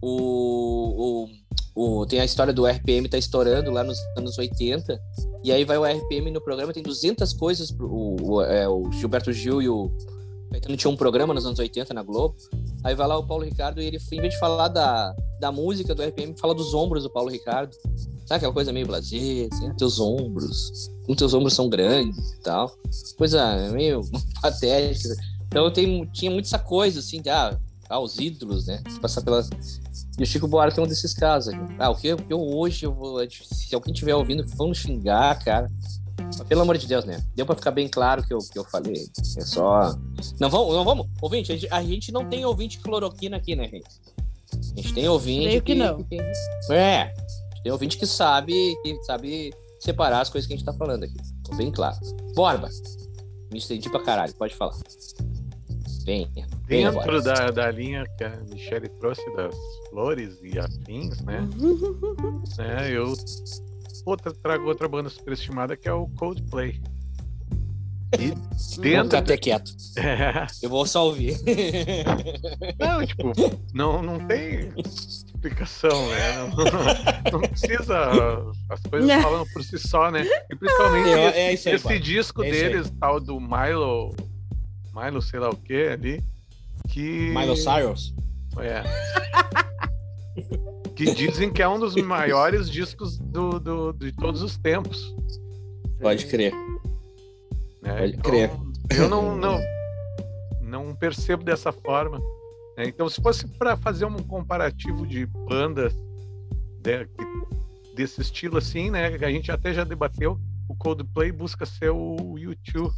O. 0.00 1.26
o, 1.74 2.00
o 2.02 2.06
tem 2.06 2.20
a 2.20 2.24
história 2.24 2.52
do 2.52 2.64
RPM 2.64 3.08
tá 3.08 3.18
estourando 3.18 3.72
lá 3.72 3.82
nos 3.82 3.98
anos 4.16 4.38
80. 4.38 4.96
E 5.42 5.50
aí 5.50 5.64
vai 5.64 5.78
o 5.78 5.84
RPM 5.84 6.30
no 6.30 6.40
programa, 6.40 6.72
tem 6.72 6.84
200 6.84 7.32
coisas. 7.32 7.72
Pro, 7.72 7.92
o, 7.92 8.34
o, 8.34 8.42
é, 8.42 8.68
o 8.68 8.88
Gilberto 8.92 9.32
Gil 9.32 9.60
e 9.60 9.68
o 9.68 9.90
Caetano 10.52 10.76
tinham 10.76 10.92
um 10.92 10.96
programa 10.96 11.34
nos 11.34 11.44
anos 11.44 11.58
80 11.58 11.92
na 11.94 12.02
Globo. 12.02 12.36
Aí 12.84 12.94
vai 12.94 13.06
lá 13.06 13.18
o 13.18 13.26
Paulo 13.26 13.44
Ricardo 13.44 13.80
e 13.80 13.86
ele, 13.86 13.98
em 14.12 14.20
vez 14.20 14.34
de 14.34 14.40
falar 14.40 14.68
da, 14.68 15.14
da 15.40 15.50
música 15.50 15.94
do 15.94 16.02
RPM, 16.02 16.34
fala 16.38 16.54
dos 16.54 16.74
ombros 16.74 17.02
do 17.02 17.10
Paulo 17.10 17.30
Ricardo. 17.30 17.74
Sabe 18.26 18.36
aquela 18.36 18.52
coisa 18.52 18.72
meio 18.72 18.86
blasé, 18.86 19.48
assim, 19.52 19.68
ah, 19.68 19.74
teus 19.76 19.98
ombros, 19.98 20.90
como 21.04 21.16
teus 21.16 21.34
ombros 21.34 21.54
são 21.54 21.68
grandes 21.68 22.32
e 22.32 22.40
tal. 22.40 22.72
Coisa 23.16 23.70
meio 23.72 24.00
patética. 24.40 25.14
Então 25.46 25.70
tenho, 25.70 26.06
tinha 26.06 26.30
muito 26.30 26.46
essa 26.46 26.58
coisa, 26.58 27.00
assim, 27.00 27.20
de, 27.20 27.28
ah, 27.28 27.58
ah, 27.88 28.00
os 28.00 28.18
ídolos, 28.18 28.66
né? 28.66 28.82
Passar 29.00 29.22
pela... 29.22 29.44
E 30.18 30.22
o 30.22 30.26
Chico 30.26 30.46
Buarque 30.46 30.78
é 30.78 30.82
um 30.82 30.86
desses 30.86 31.12
casos. 31.12 31.52
aqui. 31.52 31.74
Ah, 31.78 31.90
o 31.90 31.96
que, 31.96 32.08
eu 32.08 32.40
hoje, 32.40 32.86
eu 32.86 32.94
vou, 32.94 33.18
se 33.28 33.74
alguém 33.74 33.92
estiver 33.92 34.14
ouvindo, 34.14 34.46
vão 34.56 34.72
xingar, 34.72 35.42
cara. 35.44 35.70
Mas, 36.24 36.40
pelo 36.42 36.62
amor 36.62 36.78
de 36.78 36.86
Deus, 36.86 37.04
né? 37.04 37.22
Deu 37.34 37.44
pra 37.46 37.54
ficar 37.54 37.70
bem 37.70 37.88
claro 37.88 38.22
que 38.22 38.32
eu, 38.32 38.38
que 38.38 38.58
eu 38.58 38.64
falei. 38.64 39.08
É 39.36 39.40
só. 39.40 39.94
Não 40.40 40.48
vamos, 40.50 40.74
não 40.74 40.84
vamos. 40.84 41.06
Ouvinte, 41.20 41.52
a 41.52 41.56
gente, 41.56 41.72
a 41.72 41.82
gente 41.82 42.12
não 42.12 42.28
tem 42.28 42.44
ouvinte 42.44 42.78
cloroquina 42.78 43.36
aqui, 43.36 43.54
né, 43.56 43.68
gente? 43.68 43.86
A 44.54 44.80
gente 44.80 44.94
tem 44.94 45.08
ouvinte. 45.08 45.44
Creio 45.44 45.62
que 45.62 45.74
não. 45.74 46.02
que- 46.02 46.20
É. 46.70 47.02
A 47.02 47.06
gente 47.06 47.62
tem 47.62 47.72
ouvinte 47.72 47.98
que 47.98 48.06
sabe, 48.06 48.52
que 48.82 49.02
sabe 49.04 49.52
separar 49.80 50.20
as 50.20 50.30
coisas 50.30 50.46
que 50.46 50.54
a 50.54 50.56
gente 50.56 50.66
tá 50.66 50.72
falando 50.72 51.04
aqui. 51.04 51.16
Tô 51.44 51.54
bem 51.56 51.70
claro. 51.70 51.96
Borba. 52.34 52.68
Me 53.50 53.58
estendi 53.58 53.88
pra 53.90 54.00
caralho, 54.02 54.32
pode 54.34 54.54
falar. 54.54 54.76
Venha. 56.04 56.28
Venha, 56.66 56.90
Dentro 56.90 57.12
Borba. 57.12 57.22
da, 57.22 57.50
da 57.50 57.70
linha 57.70 58.04
que 58.16 58.24
a 58.24 58.30
Michelle 58.50 58.88
trouxe 58.88 59.24
das 59.36 59.54
flores 59.90 60.38
e 60.42 60.58
afins, 60.58 61.20
né? 61.22 61.48
né 62.56 62.90
eu 62.90 63.12
outra, 64.04 64.32
trago 64.32 64.66
outra 64.66 64.88
banda 64.88 65.08
superestimada 65.08 65.76
que 65.76 65.88
é 65.88 65.92
o 65.92 66.06
Coldplay. 66.08 66.80
E 68.18 68.28
Vou 68.28 68.82
dentro. 68.82 69.04
ficar 69.04 69.18
até 69.18 69.36
quieto. 69.38 69.72
É, 69.96 70.46
Eu 70.62 70.68
vou 70.68 70.84
só 70.86 71.06
ouvir. 71.06 71.34
não, 72.78 73.06
tipo, 73.06 73.32
não, 73.72 74.02
não 74.02 74.18
tem 74.26 74.70
explicação, 74.76 76.08
né? 76.10 76.36
Não, 76.36 77.32
não 77.32 77.40
precisa. 77.48 77.98
As 78.68 78.80
coisas 78.82 79.08
Né. 79.08 79.22
falam 79.22 79.46
por 79.52 79.64
si 79.64 79.78
só, 79.78 80.10
né? 80.10 80.24
E 80.50 80.54
principalmente 80.56 81.08
É, 81.08 81.52
esse, 81.54 81.70
é 81.70 81.74
isso 81.74 81.88
aí, 81.88 81.94
esse 81.96 82.04
disco 82.04 82.44
É 82.44 82.50
deles, 82.50 82.92
tal 83.00 83.18
do 83.18 83.40
Milo. 83.40 84.14
Milo, 84.94 85.22
sei 85.22 85.40
lá 85.40 85.48
o 85.48 85.56
que 85.56 85.88
ali. 85.88 86.22
Que. 86.90 87.30
Milo 87.34 87.56
Cyrus. 87.56 88.14
É. 88.58 88.82
que 91.04 91.14
dizem 91.14 91.52
que 91.52 91.62
é 91.62 91.68
um 91.68 91.78
dos 91.78 91.94
maiores 91.96 92.68
discos 92.70 93.18
do, 93.18 93.58
do- 93.58 93.92
de 93.92 94.12
todos 94.12 94.42
os 94.42 94.56
tempos. 94.56 95.14
Pode 96.00 96.26
crer. 96.26 96.52
né? 97.82 97.98
Pode 97.98 98.12
Então, 98.14 98.30
crer. 98.30 98.50
Eu 98.90 99.08
não, 99.08 99.36
não, 99.36 99.58
não 100.60 100.94
percebo 100.94 101.44
dessa 101.44 101.72
forma. 101.72 102.18
né? 102.76 102.84
Então, 102.86 103.08
se 103.08 103.20
fosse 103.22 103.46
para 103.46 103.76
fazer 103.76 104.04
um 104.04 104.16
comparativo 104.16 105.06
de 105.06 105.26
bandas 105.26 105.92
de- 106.82 107.06
que- 107.06 107.94
desse 107.94 108.20
estilo 108.20 108.58
assim, 108.58 108.90
né? 108.90 109.16
que 109.18 109.24
A 109.24 109.30
gente 109.30 109.50
até 109.52 109.72
já 109.72 109.84
debateu. 109.84 110.38
O 110.68 110.74
Coldplay 110.74 111.30
busca 111.32 111.66
ser 111.66 111.90
o 111.90 112.16
U2. 112.36 112.92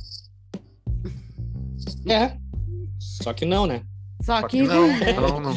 É. 2.07 2.37
Só 2.99 3.33
que 3.33 3.45
não, 3.45 3.67
né? 3.67 3.83
Só 4.23 4.41
Só 4.41 4.47
que. 4.49 4.63
que 4.63 4.69
não, 4.69 4.87
não, 5.21 5.41
não. 5.41 5.57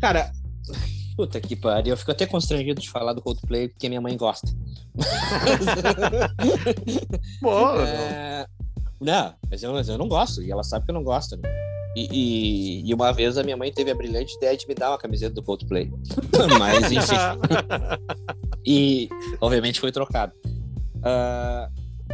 Cara, 0.00 0.32
puta 1.16 1.40
que 1.40 1.54
pariu. 1.56 1.92
Eu 1.92 1.96
fico 1.96 2.10
até 2.10 2.26
constrangido 2.26 2.80
de 2.80 2.90
falar 2.90 3.12
do 3.12 3.22
Coldplay 3.22 3.68
porque 3.68 3.88
minha 3.88 4.00
mãe 4.00 4.16
gosta. 4.16 4.48
É, 7.86 8.46
Não, 9.00 9.34
mas 9.50 9.62
eu, 9.62 9.72
mas 9.72 9.88
eu 9.88 9.98
não 9.98 10.08
gosto. 10.08 10.42
E 10.42 10.50
ela 10.50 10.62
sabe 10.62 10.84
que 10.84 10.90
eu 10.90 10.94
não 10.94 11.02
gosto, 11.04 11.36
né? 11.36 11.42
E, 11.96 12.08
e- 12.82 12.90
e 12.90 12.94
uma 12.94 13.12
vez 13.12 13.38
a 13.38 13.44
minha 13.44 13.56
mãe 13.56 13.72
teve 13.72 13.90
a 13.90 13.94
brilhante 13.94 14.34
ideia 14.36 14.56
de 14.56 14.66
me 14.66 14.74
dar 14.74 14.90
uma 14.90 14.98
camiseta 14.98 15.34
do 15.34 15.42
Coldplay. 15.42 15.90
mas, 16.58 16.90
enfim. 16.90 17.14
E, 18.66 19.10
obviamente, 19.42 19.78
foi 19.78 19.92
trocado. 19.92 20.32
Ah, 21.02 21.68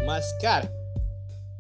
mas, 0.05 0.27
cara, 0.41 0.69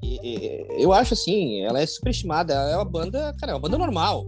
e- 0.03 0.67
eu 0.83 0.93
acho 0.93 1.15
assim, 1.15 1.61
ela 1.63 1.81
é 1.81 1.87
superestimada. 1.87 2.53
Ela 2.53 2.71
é 2.73 2.77
uma 2.77 2.85
banda, 2.85 3.33
cara, 3.39 3.53
é 3.53 3.55
uma 3.55 3.61
banda 3.61 3.79
normal. 3.79 4.25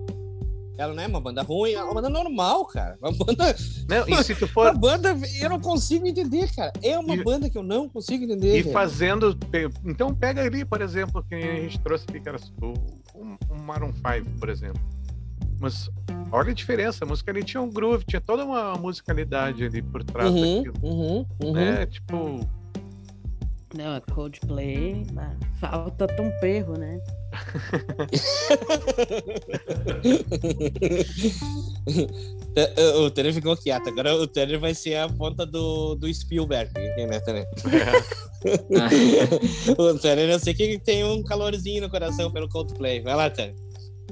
Ela 0.83 0.95
não 0.95 1.03
é 1.03 1.07
uma 1.07 1.21
banda 1.21 1.43
ruim, 1.43 1.73
é 1.73 1.83
uma 1.83 1.95
banda 1.95 2.09
normal, 2.09 2.67
cara. 2.67 2.99
Uma 3.01 3.13
banda, 3.13 3.55
Não, 3.89 4.09
e 4.09 4.25
se 4.25 4.35
tu 4.35 4.45
uma 4.45 4.49
for 4.53 4.77
banda, 4.79 5.17
eu 5.41 5.49
não 5.51 5.61
consigo 5.61 6.07
entender, 6.07 6.51
cara. 6.55 6.73
É 6.83 6.99
uma 6.99 7.15
E- 7.15 7.23
banda 7.23 7.49
que 7.49 7.57
eu 7.57 7.63
não 7.63 7.89
consigo 7.89 8.25
entender. 8.25 8.59
e 8.59 8.63
velho. 8.63 8.73
fazendo. 8.73 9.39
Então 9.85 10.15
pega 10.15 10.43
ali, 10.43 10.65
por 10.65 10.81
exemplo, 10.83 11.23
que 11.29 11.35
a 11.35 11.41
gente 11.61 11.79
trouxe 11.81 12.05
ali, 12.11 12.21
cara, 12.21 12.39
o, 12.61 12.73
o 13.51 13.61
Maroon 13.63 13.93
5, 13.93 14.39
por 14.39 14.49
exemplo. 14.49 14.81
Mas 15.61 15.89
olha 16.33 16.51
a 16.51 16.55
diferença, 16.55 17.05
a 17.05 17.07
música 17.07 17.31
ali 17.31 17.45
tinha 17.45 17.61
um 17.61 17.71
groove, 17.71 18.05
tinha 18.05 18.21
toda 18.21 18.45
uma 18.45 18.75
musicalidade 18.75 19.65
ali 19.65 19.81
por 19.81 20.03
trás 20.03 20.29
Uhum, 20.31 20.57
daquilo. 20.65 20.75
uhum, 20.83 21.27
uhum. 21.45 21.53
né? 21.53 21.87
Tipo, 21.87 22.41
Não, 23.75 23.95
é 23.95 24.01
Coldplay. 24.01 25.07
Falta 25.59 26.07
Tom 26.07 26.31
Perro, 26.41 26.79
né? 26.79 27.01
o 33.03 33.11
Tanner 33.11 33.33
ficou 33.33 33.57
quieto. 33.57 33.89
Agora 33.89 34.15
o 34.15 34.27
Tanner 34.27 34.61
vai 34.61 34.75
ser 34.75 34.97
a 34.97 35.09
ponta 35.09 35.47
do, 35.47 35.95
do 35.95 36.13
Spielberg. 36.13 36.71
Né, 36.75 37.19
Tanner? 37.21 37.49
o 39.79 39.99
Tanner, 39.99 40.29
eu 40.29 40.39
sei 40.39 40.53
que 40.53 40.79
tem 40.79 41.03
um 41.05 41.23
calorzinho 41.23 41.81
no 41.83 41.91
coração 41.91 42.31
pelo 42.31 42.49
Coldplay. 42.49 43.01
Vai 43.01 43.15
lá, 43.15 43.31
Tanner. 43.31 43.55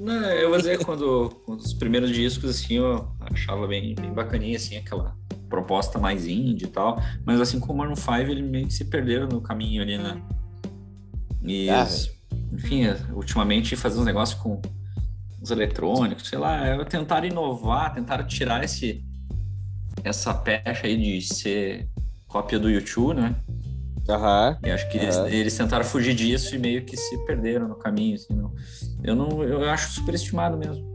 Não, 0.01 0.31
eu 0.31 0.49
vou 0.49 0.57
dizer, 0.57 0.83
quando, 0.83 1.29
quando 1.45 1.59
os 1.59 1.73
primeiros 1.73 2.11
discos, 2.11 2.49
assim, 2.49 2.77
eu 2.77 3.07
achava 3.19 3.67
bem, 3.67 3.93
bem 3.93 4.11
bacaninha, 4.11 4.57
assim, 4.57 4.77
aquela 4.77 5.15
proposta 5.51 5.99
mais 5.99 6.25
indie 6.25 6.65
e 6.65 6.69
tal. 6.69 6.99
Mas 7.23 7.39
assim 7.39 7.59
como 7.59 7.73
o 7.73 7.77
Maroon 7.77 7.95
5, 7.95 8.11
ele 8.31 8.41
meio 8.41 8.65
que 8.65 8.73
se 8.73 8.85
perderam 8.85 9.27
no 9.27 9.39
caminho 9.41 9.83
ali, 9.83 9.97
né? 9.99 10.19
E, 11.43 11.69
Ah, 11.69 11.85
enfim, 12.53 12.83
ultimamente 13.13 13.75
fazer 13.75 13.99
uns 13.99 14.05
negócios 14.05 14.39
com 14.41 14.59
os 15.41 15.51
eletrônicos, 15.51 16.27
sei 16.27 16.39
lá, 16.39 16.65
é 16.65 16.83
tentar 16.85 17.23
inovar, 17.25 17.93
tentar 17.93 18.23
tirar 18.23 18.63
esse, 18.63 19.03
essa 20.03 20.33
pecha 20.33 20.87
aí 20.87 20.95
de 20.97 21.21
ser 21.21 21.87
cópia 22.27 22.57
do 22.59 22.69
YouTube, 22.69 23.15
né? 23.19 23.35
Aham. 24.09 24.57
E 24.63 24.71
acho 24.71 24.89
que 24.89 24.97
eles, 24.97 25.15
Aham. 25.15 25.27
eles 25.29 25.55
tentaram 25.57 25.83
fugir 25.85 26.13
disso 26.15 26.55
e 26.55 26.59
meio 26.59 26.83
que 26.85 26.95
se 26.97 27.17
perderam 27.25 27.67
no 27.67 27.75
caminho, 27.75 28.15
assim, 28.15 28.33
não. 28.33 28.53
Eu 29.03 29.15
não, 29.15 29.43
eu 29.43 29.69
acho 29.69 29.91
superestimado 29.91 30.57
mesmo. 30.57 30.89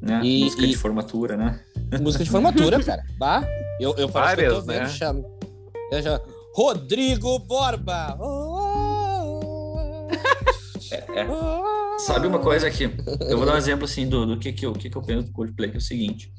Né? 0.00 0.20
E- 0.24 0.44
Música 0.44 0.64
e- 0.64 0.68
de 0.70 0.76
formatura, 0.76 1.36
né? 1.36 1.60
Música 2.00 2.24
de 2.24 2.30
formatura, 2.30 2.82
cara. 2.84 3.04
Bah, 3.18 3.42
eu, 3.80 3.94
eu 3.96 4.08
parece 4.08 4.36
que 4.36 4.42
eu 4.42 4.60
tô 4.60 4.62
Várias, 4.62 4.66
vendo 4.66 4.82
né? 4.82 4.88
chame. 4.88 5.24
Eu 5.90 6.02
já... 6.02 6.20
Rodrigo 6.54 7.38
Borba! 7.40 8.16
Oh, 8.20 10.08
É, 10.90 11.26
oh, 11.26 11.98
Sabe 11.98 12.26
uma 12.26 12.38
coisa 12.38 12.66
aqui? 12.66 12.90
Eu 13.28 13.36
vou 13.38 13.46
dar 13.46 13.54
um 13.54 13.56
exemplo 13.56 13.84
assim 13.84 14.06
do, 14.08 14.26
do 14.26 14.38
que, 14.38 14.52
que, 14.52 14.66
eu, 14.66 14.72
que, 14.72 14.90
que 14.90 14.96
eu 14.96 15.02
penso 15.02 15.26
do 15.26 15.32
Coldplay, 15.32 15.70
que 15.70 15.76
é 15.76 15.78
o 15.78 15.82
seguinte. 15.82 16.32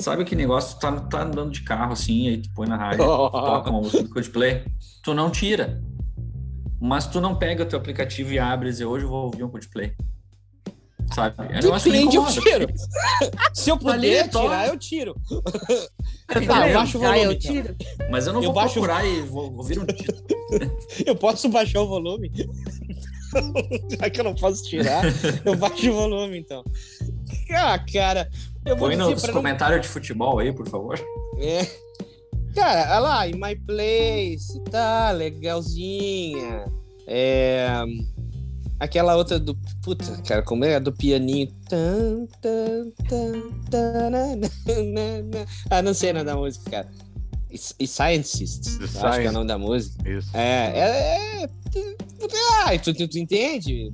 Sabe 0.00 0.24
que 0.24 0.34
negócio, 0.36 0.76
tu 0.76 0.80
tá, 0.80 0.92
tá 1.00 1.22
andando 1.24 1.50
de 1.50 1.62
carro 1.62 1.92
assim, 1.92 2.28
aí 2.28 2.38
tu 2.38 2.48
põe 2.54 2.66
na 2.66 2.76
rádio, 2.76 3.04
toca 3.04 3.70
uma 3.70 3.80
música 3.80 4.02
do 4.02 4.08
Coldplay, 4.10 4.64
tu 5.02 5.12
não 5.12 5.30
tira. 5.30 5.82
mas 6.80 7.06
tu 7.06 7.20
não 7.20 7.34
pega 7.36 7.64
o 7.64 7.66
teu 7.66 7.78
aplicativo 7.78 8.32
e 8.32 8.38
abre 8.38 8.68
e 8.68 8.72
diz, 8.72 8.80
hoje 8.80 9.04
eu 9.04 9.10
vou 9.10 9.24
ouvir 9.24 9.44
um 9.44 9.50
Coldplay. 9.50 9.94
Sabe? 11.14 11.34
É 11.38 11.58
um 11.58 11.78
que 11.78 11.90
me 11.90 11.98
Depende, 11.98 12.16
eu 12.16 12.26
tiro. 12.26 12.66
Se 13.54 13.70
eu 13.70 13.76
puder 13.78 14.28
to- 14.30 14.40
tirar, 14.42 14.68
eu 14.68 14.78
tiro. 14.78 15.14
Tá, 16.28 16.40
Tá, 16.46 16.68
eu 16.68 16.74
baixo 16.74 16.98
o 16.98 17.04
Ah, 17.04 17.08
volume. 17.08 17.24
eu 17.24 17.32
então. 17.32 17.52
tiro. 17.52 17.76
Mas 18.10 18.26
eu 18.26 18.32
não 18.32 18.40
Eu 18.40 18.46
vou 18.46 18.54
baixo- 18.54 18.74
procurar 18.74 19.04
e 19.04 19.20
vou 19.22 19.52
ouvir 19.56 19.78
um 19.80 19.86
título. 19.86 20.22
Eu 21.06 21.14
posso 21.16 21.48
baixar 21.48 21.80
o 21.80 21.86
volume? 21.88 22.30
Já 23.98 24.10
que 24.10 24.20
eu 24.20 24.24
não 24.24 24.34
posso 24.34 24.64
tirar, 24.64 25.04
eu 25.44 25.54
baixo 25.56 25.88
o 25.90 25.94
volume, 25.94 26.38
então. 26.40 26.64
Ah, 27.52 27.78
cara, 27.92 28.28
eu 28.66 28.76
vou 28.76 28.88
Põe 28.88 28.96
dizer 28.96 29.10
nos 29.10 29.20
pra 29.22 29.28
não... 29.28 29.34
comentários 29.40 29.82
de 29.82 29.88
futebol 29.88 30.40
aí, 30.40 30.52
por 30.52 30.68
favor. 30.68 30.98
É. 31.38 31.64
Cara, 32.54 32.90
olha 32.90 32.98
lá, 32.98 33.28
In 33.28 33.34
My 33.36 33.54
Place, 33.54 34.60
tá 34.72 35.12
legalzinha. 35.12 36.64
É... 37.06 37.68
Aquela 38.80 39.14
outra 39.14 39.38
do... 39.38 39.54
Puta, 39.82 40.04
cara, 40.22 40.42
como 40.42 40.64
é? 40.64 40.76
A 40.76 40.78
do 40.78 40.90
pianinho. 40.90 41.52
Ah, 45.70 45.82
não 45.82 45.92
sei 45.92 46.14
nome 46.14 46.24
da 46.24 46.34
música, 46.34 46.70
cara. 46.70 46.88
E 47.50 47.86
Scientists, 47.86 48.78
acho 49.02 49.20
que 49.20 49.26
é 49.26 49.30
o 49.30 49.32
nome 49.32 49.48
da 49.48 49.58
música. 49.58 50.08
Isso. 50.08 50.34
É, 50.34 50.72
é. 50.74 51.42
é 51.42 51.50
ah, 52.64 52.78
tu, 52.78 52.94
tu, 52.94 53.06
tu 53.06 53.18
entende? 53.18 53.92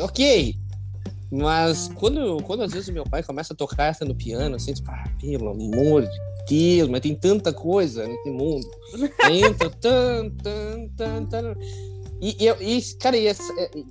Ok. 0.00 0.56
Mas 1.30 1.90
quando, 1.94 2.42
quando 2.42 2.62
às 2.62 2.72
vezes 2.72 2.88
o 2.88 2.92
meu 2.92 3.04
pai 3.04 3.22
começa 3.22 3.52
a 3.52 3.56
tocar 3.56 3.86
essa 3.86 4.04
no 4.04 4.14
piano, 4.14 4.56
assim, 4.56 4.72
tipo, 4.72 4.90
ah, 4.90 5.04
pelo 5.20 5.50
amor 5.50 6.02
de 6.02 6.18
Deus, 6.48 6.88
mas 6.88 7.00
tem 7.00 7.14
tanta 7.14 7.52
coisa 7.52 8.06
nesse 8.06 8.30
mundo. 8.30 8.66
Entra, 9.30 9.70
tan, 9.70 10.30
tan, 10.30 10.88
tan, 10.96 11.26
tan. 11.26 11.54
E, 12.20 12.42
e, 12.42 12.46
eu- 12.46 12.56
e, 12.60 12.80
cara, 13.00 13.16
e 13.16 13.26
é, 13.28 13.34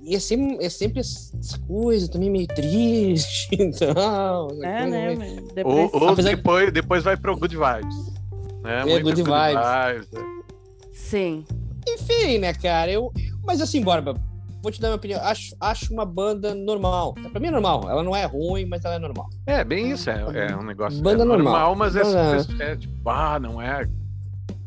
e 0.02 0.16
é 0.16 0.18
sempre, 0.18 0.64
é 0.64 0.68
sempre 0.68 1.00
essa 1.00 1.58
coisa 1.66 2.10
também 2.10 2.28
meio 2.30 2.46
triste 2.48 3.48
e 3.54 3.70
tal. 3.70 4.48
essa 4.52 4.66
É, 4.66 4.86
né? 4.86 5.14
meio- 5.14 5.18
mas 5.18 5.32
Ou, 5.38 5.54
depressivo. 5.54 5.90
ou 6.04 6.08
Apesar- 6.10 6.30
depois, 6.30 6.72
depois 6.72 7.04
vai 7.04 7.16
pro 7.16 7.36
Good 7.36 7.56
Vibes. 7.56 7.96
Né? 8.62 8.80
É, 8.80 8.84
Muito 8.84 9.04
Good 9.04 9.22
vibes, 9.22 10.10
né? 10.12 10.42
Sim. 10.92 11.44
Enfim, 11.88 12.38
né, 12.38 12.52
cara? 12.52 12.90
Eu, 12.90 13.12
mas 13.44 13.60
assim, 13.60 13.80
Borba, 13.80 14.14
vou 14.60 14.72
te 14.72 14.80
dar 14.80 14.88
minha 14.88 14.96
opinião. 14.96 15.20
Acho, 15.22 15.54
acho 15.60 15.92
uma 15.94 16.04
banda 16.04 16.52
normal. 16.52 17.14
Pra 17.30 17.38
mim 17.40 17.46
é 17.46 17.50
normal. 17.52 17.88
Ela 17.88 18.02
não 18.02 18.14
é 18.16 18.24
ruim, 18.24 18.64
mas 18.66 18.84
ela 18.84 18.96
é 18.96 18.98
normal. 18.98 19.28
É, 19.46 19.62
bem 19.62 19.92
isso. 19.92 20.10
É, 20.10 20.48
é 20.50 20.56
um 20.56 20.64
negócio 20.64 21.00
Banda 21.00 21.22
é 21.22 21.26
normal. 21.26 21.76
mas 21.76 21.94
é, 21.94 22.02
Banda- 22.02 22.64
é, 22.64 22.74
tipo, 22.74 23.08
ah, 23.08 23.38
não 23.38 23.62
é. 23.62 23.88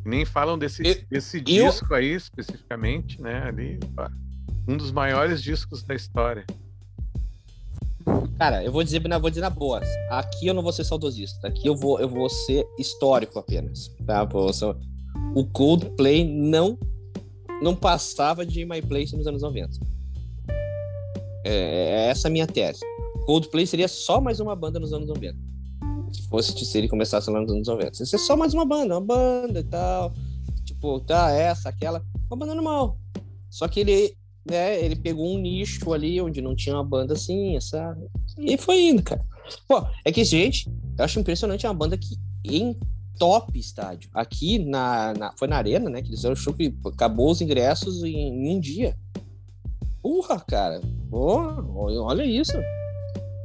Nem 0.05 0.25
falam 0.25 0.57
desse, 0.57 0.85
Eu- 0.85 0.95
desse 1.09 1.37
eu- 1.37 1.43
disco 1.43 1.93
aí 1.93 2.13
especificamente, 2.13 3.21
né? 3.21 3.43
Ali, 3.43 3.79
pá, 3.95 4.11
um 4.67 4.77
dos 4.77 4.91
maiores 4.91 5.41
discos 5.41 5.83
da 5.83 5.93
história. 5.95 6.45
Cara, 8.37 8.63
eu 8.63 8.71
vou 8.71 8.83
dizer, 8.83 9.05
na- 9.07 9.17
vou 9.19 9.29
dizer 9.29 9.41
na 9.41 9.49
boa. 9.49 9.81
Aqui 10.09 10.47
eu 10.47 10.53
não 10.53 10.63
vou 10.63 10.71
ser 10.71 10.83
saudosista. 10.85 11.47
Aqui 11.47 11.67
eu 11.67 11.75
vou, 11.75 11.99
eu 11.99 12.07
vou 12.07 12.29
ser 12.29 12.65
histórico 12.79 13.37
apenas. 13.37 13.89
Tá? 14.05 14.27
O 15.35 15.45
Coldplay 15.45 16.23
não 16.25 16.77
não 17.61 17.75
passava 17.75 18.45
de 18.45 18.63
My 18.63 18.81
Place 18.81 19.13
nos 19.17 19.27
anos 19.27 19.41
90. 19.41 19.77
É, 21.43 21.51
é 21.51 22.07
essa 22.09 22.29
a 22.29 22.31
minha 22.31 22.47
tese. 22.47 22.79
Coldplay 23.25 23.67
seria 23.67 23.87
só 23.89 24.21
mais 24.21 24.39
uma 24.39 24.55
banda 24.55 24.79
nos 24.79 24.93
anos 24.93 25.07
90. 25.09 25.37
Se 26.11 26.27
fosse 26.27 26.65
se 26.65 26.77
ele 26.77 26.87
começasse 26.87 27.29
lá 27.29 27.39
nos 27.41 27.51
anos 27.51 27.67
90. 27.67 28.03
Isso 28.03 28.15
é 28.15 28.19
só 28.19 28.35
mais 28.37 28.53
uma 28.53 28.65
banda, 28.65 28.95
uma 28.97 29.05
banda 29.05 29.59
e 29.59 29.63
tal. 29.63 30.13
Tipo, 30.65 30.99
tá, 30.99 31.31
essa, 31.31 31.69
aquela. 31.69 32.03
Uma 32.29 32.37
banda 32.37 32.53
normal. 32.55 32.97
Só 33.49 33.67
que 33.67 33.79
ele, 33.79 34.13
né, 34.49 34.83
ele 34.83 34.95
pegou 34.95 35.27
um 35.35 35.39
nicho 35.39 35.91
ali 35.93 36.21
onde 36.21 36.41
não 36.41 36.55
tinha 36.55 36.75
uma 36.75 36.83
banda 36.83 37.13
assim, 37.13 37.59
sabe? 37.59 38.05
E 38.37 38.57
foi 38.57 38.81
indo, 38.89 39.01
cara. 39.03 39.21
Pô, 39.67 39.83
é 40.05 40.11
que, 40.11 40.23
gente, 40.23 40.69
eu 40.97 41.03
acho 41.05 41.19
impressionante 41.19 41.65
uma 41.65 41.73
banda 41.73 41.97
que 41.97 42.15
em 42.45 42.77
top 43.17 43.57
estádio. 43.59 44.09
Aqui 44.13 44.59
na, 44.59 45.13
na- 45.13 45.33
foi 45.37 45.47
na 45.47 45.57
Arena, 45.57 45.89
né? 45.89 46.01
Que 46.01 46.07
eles 46.09 46.19
fizeram 46.19 46.33
o 46.33 46.37
show 46.37 46.53
que 46.53 46.73
acabou 46.85 47.31
os 47.31 47.41
ingressos 47.41 48.03
em, 48.03 48.15
em 48.15 48.55
um 48.55 48.59
dia. 48.59 48.95
Porra, 50.01 50.39
cara. 50.39 50.79
Pô, 51.09 51.39
olha 52.03 52.23
isso. 52.23 52.53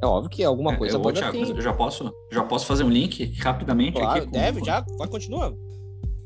É 0.04 0.06
óbvio 0.06 0.30
que 0.30 0.44
alguma 0.44 0.76
coisa 0.76 0.96
eu 0.96 1.00
boa 1.00 1.12
Thiago, 1.14 1.32
tem. 1.32 1.48
eu 1.48 1.60
já 1.62 1.72
posso, 1.72 2.12
já 2.30 2.44
posso 2.44 2.66
fazer 2.66 2.84
um 2.84 2.90
link 2.90 3.24
rapidamente 3.40 3.92
Claro, 3.98 4.10
aqui. 4.18 4.26
com- 4.26 4.32
deve, 4.32 4.58
com- 4.60 4.66
já. 4.66 4.84
Vai, 4.98 5.08
continua. 5.08 5.56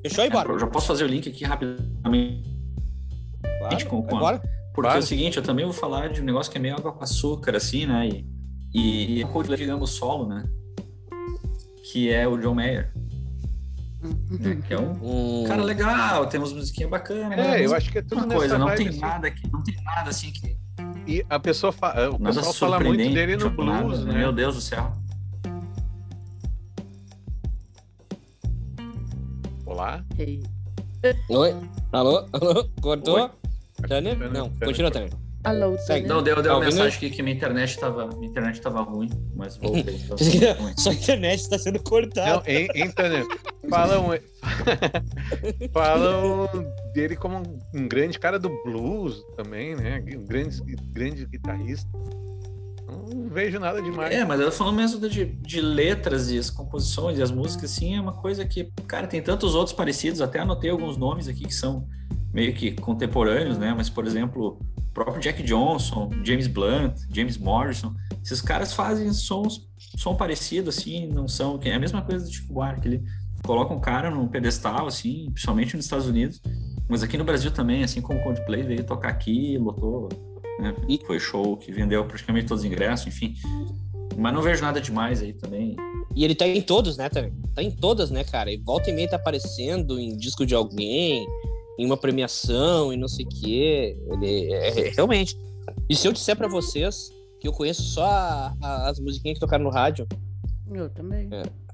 Fechou 0.02 0.22
aí, 0.24 0.28
É, 0.28 0.32
bora. 0.32 0.50
eu 0.52 0.58
já 0.58 0.66
posso 0.66 0.86
fazer 0.88 1.04
o 1.04 1.06
link 1.06 1.28
aqui 1.28 1.44
rapidamente. 1.44 2.42
Claro, 3.60 3.86
com- 3.86 4.02
com 4.02 4.16
a-. 4.26 4.38
Porque 4.38 4.80
é 4.80 4.82
Claro. 4.82 4.98
o 4.98 5.02
seguinte, 5.02 5.36
eu 5.36 5.42
também 5.42 5.64
vou 5.64 5.72
falar 5.74 6.08
de 6.08 6.20
um 6.20 6.24
negócio 6.24 6.50
que 6.50 6.58
é 6.58 6.60
meio 6.60 6.74
água 6.76 6.92
com 6.92 7.02
açúcar, 7.04 7.56
assim, 7.56 7.86
né? 7.86 8.08
E, 8.08 8.26
e, 8.74 9.18
e 9.20 9.24
o 9.24 9.28
Coldplay, 9.28 9.58
digamos, 9.58 9.90
solo, 9.90 10.26
né? 10.28 10.44
Que 11.90 12.10
é 12.12 12.26
o 12.28 12.36
John 12.36 12.54
Mayer. 12.54 12.92
né? 14.40 14.60
Que 14.66 14.74
é 14.74 14.78
um 14.78 14.92
Hum, 15.02 15.44
cara 15.48 15.62
legal, 15.64 16.26
tem 16.26 16.38
umas 16.40 16.52
musiquinhas 16.52 16.90
bacanas. 16.90 17.38
É, 17.38 17.48
mas 17.48 17.62
eu 17.70 17.74
acho 17.76 17.90
que 17.90 17.98
é 17.98 18.02
tudo 18.02 18.24
uma 18.24 18.34
coisa, 18.34 18.58
não 18.58 18.74
tem 18.74 18.88
assim. 18.88 18.98
nada 19.00 19.26
aqui, 19.28 19.42
não 19.52 19.62
tem 19.62 19.74
nada 19.84 20.10
assim 20.10 20.30
que. 20.32 20.56
E 21.08 21.24
a 21.30 21.40
pessoa 21.40 21.72
fa- 21.72 21.94
o 22.10 22.18
Nada 22.18 22.36
pessoal 22.36 22.52
fala 22.52 22.80
muito 22.80 22.98
dele 23.14 23.34
no 23.38 23.50
nada, 23.64 23.82
blues, 23.82 24.04
né? 24.04 24.12
Meu 24.12 24.30
Deus 24.30 24.54
do 24.56 24.60
céu. 24.60 24.92
Olá. 29.64 30.04
Ok. 30.12 30.42
Oi? 31.30 31.54
Alô? 31.92 32.26
Alô? 32.32 32.68
Cortou? 32.82 33.14
Oi. 33.16 33.30
Não, 34.30 34.50
continua, 34.50 34.90
Tânia. 34.90 35.08
Alô. 35.44 35.76
Tânia? 35.86 36.08
Não, 36.08 36.22
deu, 36.22 36.42
deu 36.42 36.54
Tá 36.54 36.60
mensagem 36.60 36.96
aqui 36.96 37.10
que 37.10 37.22
minha 37.22 37.34
internet 37.34 37.78
tava, 37.78 38.06
minha 38.08 38.28
internet 38.28 38.60
tava 38.60 38.82
ruim, 38.82 39.10
mas 39.34 39.56
voltei. 39.58 39.98
Tava 39.98 40.62
ruim. 40.62 40.74
Sua 40.78 40.92
internet 40.92 41.40
está 41.40 41.58
sendo 41.58 41.80
cortada. 41.80 42.42
Não, 42.74 42.90
Tânia? 42.92 43.24
Falam, 43.68 44.08
falam 45.72 46.48
dele 46.92 47.16
como 47.16 47.42
um, 47.74 47.88
grande 47.88 48.18
cara 48.18 48.38
do 48.38 48.48
blues 48.64 49.22
também, 49.36 49.76
né? 49.76 50.02
Um 50.16 50.24
grande, 50.24 50.60
grande 50.92 51.26
guitarrista. 51.26 51.88
Não 52.86 53.28
vejo 53.28 53.58
nada 53.58 53.80
demais. 53.82 54.14
É, 54.14 54.24
mas 54.24 54.40
eu 54.40 54.50
falando 54.50 54.76
mesmo 54.76 55.08
de, 55.08 55.26
de 55.26 55.60
letras 55.60 56.30
e 56.30 56.38
as 56.38 56.50
composições 56.50 57.18
e 57.18 57.22
as 57.22 57.30
músicas, 57.30 57.72
assim, 57.72 57.96
é 57.96 58.00
uma 58.00 58.14
coisa 58.14 58.44
que, 58.44 58.72
cara, 58.86 59.06
tem 59.06 59.22
tantos 59.22 59.54
outros 59.54 59.74
parecidos, 59.74 60.20
até 60.20 60.40
anotei 60.40 60.70
alguns 60.70 60.96
nomes 60.96 61.28
aqui 61.28 61.44
que 61.44 61.54
são 61.54 61.86
meio 62.32 62.54
que 62.54 62.72
contemporâneos, 62.72 63.58
né? 63.58 63.74
Mas, 63.76 63.90
por 63.90 64.06
exemplo, 64.06 64.58
próprio 65.04 65.20
Jack 65.22 65.42
Johnson, 65.42 66.10
James 66.24 66.46
Blunt, 66.48 66.94
James 67.12 67.38
Morrison, 67.38 67.94
esses 68.22 68.40
caras 68.40 68.72
fazem 68.72 69.12
sons, 69.12 69.68
som 69.96 70.14
parecido, 70.16 70.70
assim, 70.70 71.06
não 71.06 71.28
são. 71.28 71.58
É 71.62 71.74
a 71.74 71.78
mesma 71.78 72.02
coisa 72.02 72.24
do 72.24 72.32
Chico 72.32 72.52
Buarque, 72.52 72.88
ele 72.88 73.02
coloca 73.44 73.72
um 73.72 73.80
cara 73.80 74.10
num 74.10 74.26
pedestal, 74.26 74.86
assim, 74.86 75.30
principalmente 75.30 75.76
nos 75.76 75.84
Estados 75.84 76.06
Unidos, 76.06 76.40
mas 76.88 77.02
aqui 77.02 77.16
no 77.16 77.24
Brasil 77.24 77.50
também, 77.50 77.84
assim 77.84 78.00
como 78.00 78.18
o 78.18 78.22
Coldplay 78.22 78.62
veio 78.62 78.84
tocar 78.84 79.10
aqui, 79.10 79.56
lotou, 79.58 80.08
né? 80.60 80.74
E- 80.88 81.00
Foi 81.06 81.20
show 81.20 81.56
que 81.56 81.70
vendeu 81.70 82.04
praticamente 82.04 82.46
todos 82.48 82.64
os 82.64 82.70
ingressos, 82.70 83.06
enfim. 83.06 83.34
Mas 84.16 84.34
não 84.34 84.42
vejo 84.42 84.62
nada 84.62 84.80
demais 84.80 85.22
aí 85.22 85.32
também. 85.32 85.76
E 86.16 86.24
ele 86.24 86.34
tá 86.34 86.46
em 86.46 86.60
todos, 86.60 86.96
né? 86.96 87.08
Tá 87.08 87.62
em 87.62 87.70
todas, 87.70 88.10
né, 88.10 88.24
cara? 88.24 88.50
E 88.50 88.56
volta 88.56 88.90
e 88.90 88.92
meia 88.92 89.08
tá 89.08 89.14
aparecendo 89.16 89.98
em 90.00 90.16
disco 90.16 90.44
de 90.44 90.56
alguém, 90.56 91.24
em 91.78 91.86
uma 91.86 91.96
premiação 91.96 92.92
e 92.92 92.96
não 92.96 93.08
sei 93.08 93.24
o 93.24 93.28
quê. 93.28 93.96
Ele 94.10 94.52
é, 94.52 94.80
é- 94.88 94.90
realmente. 94.90 95.36
E 95.88 95.94
se 95.94 96.06
eu 96.08 96.12
disser 96.12 96.36
pra 96.36 96.48
vocês 96.48 97.10
que 97.40 97.46
eu 97.46 97.52
conheço 97.52 97.82
só 97.82 98.04
a- 98.04 98.54
a- 98.60 98.88
as 98.90 98.98
musiquinhas 98.98 99.36
que 99.36 99.40
tocaram 99.40 99.62
no 99.64 99.70
rádio, 99.70 100.06
Eu 100.72 100.90
também. 100.90 101.28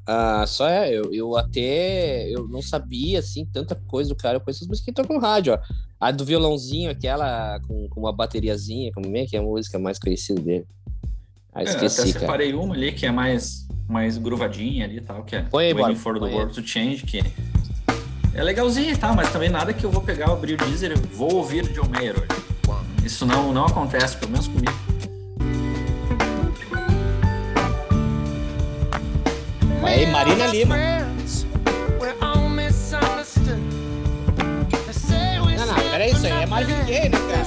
ah, 0.07 0.45
só 0.47 0.69
é, 0.69 0.93
eu, 0.93 1.13
eu 1.13 1.37
até 1.37 2.29
eu 2.31 2.47
não 2.49 2.61
sabia 2.61 3.19
assim 3.19 3.47
tanta 3.47 3.75
coisa 3.75 4.11
do 4.11 4.17
cara. 4.17 4.37
Eu 4.37 4.41
conheço 4.41 4.63
as 4.65 4.69
musiquinhas 4.69 4.95
que 4.97 5.03
tocam 5.03 5.17
no 5.17 5.23
rádio, 5.23 5.55
ó. 5.55 5.59
A 5.99 6.11
do 6.11 6.25
violãozinho, 6.25 6.91
aquela 6.91 7.59
com, 7.67 7.89
com 7.89 8.01
uma 8.01 8.13
bateriazinha, 8.13 8.93
como 8.93 9.17
é 9.17 9.25
que 9.25 9.37
é 9.37 9.39
a 9.39 9.43
música 9.43 9.79
mais 9.79 9.99
conhecida 9.99 10.41
dele? 10.41 10.67
Ah, 11.55 11.63
É, 11.63 11.65
esqueci, 11.65 12.01
até 12.03 12.13
cara. 12.13 12.21
separei 12.21 12.53
uma 12.53 12.75
ali 12.75 12.93
que 12.93 13.07
é 13.07 13.11
mais, 13.13 13.67
mais 13.89 14.19
gruvadinha 14.19 14.85
ali 14.85 14.99
e 14.99 15.01
tal, 15.01 15.25
que 15.25 15.35
é 15.37 15.43
Põe 15.43 15.67
aí, 15.67 15.73
Waiting 15.73 15.93
Bob, 15.95 15.99
for 16.01 16.21
the. 16.21 16.27
World 16.27 16.53
to 16.55 16.67
Change, 16.67 17.05
que 17.07 17.23
é 18.35 18.43
legalzinha, 18.43 18.97
tá? 18.97 19.13
Mas 19.13 19.31
também 19.31 19.49
nada 19.49 19.73
que 19.73 19.85
eu 19.85 19.91
vou 19.91 20.03
pegar, 20.03 20.31
abrir 20.31 20.55
o 20.55 20.57
Deezer 20.57 20.93
e 20.93 20.95
vou 21.17 21.35
ouvir 21.35 21.69
John 21.73 21.89
Mayer 21.89 22.17
hoje. 22.17 22.43
Isso 23.05 23.25
não, 23.25 23.53
não 23.53 23.67
acontece, 23.67 24.17
pelo 24.17 24.33
menos 24.33 24.49
comigo. 24.49 24.73
Aí, 29.85 30.07
Marina 30.07 30.47
Lima. 30.47 30.77
Não, 35.57 35.67
não, 35.67 35.75
peraí, 35.91 36.11
isso 36.11 36.27
aí 36.27 36.43
é 36.43 36.47
Marvin 36.47 36.85
Gaye, 36.85 37.09
né, 37.11 37.19
cara? 37.19 37.45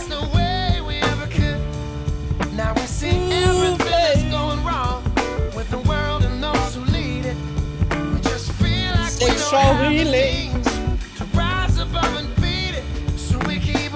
Sexual 9.10 9.76
relay. 9.90 10.52
Mas 10.54 10.67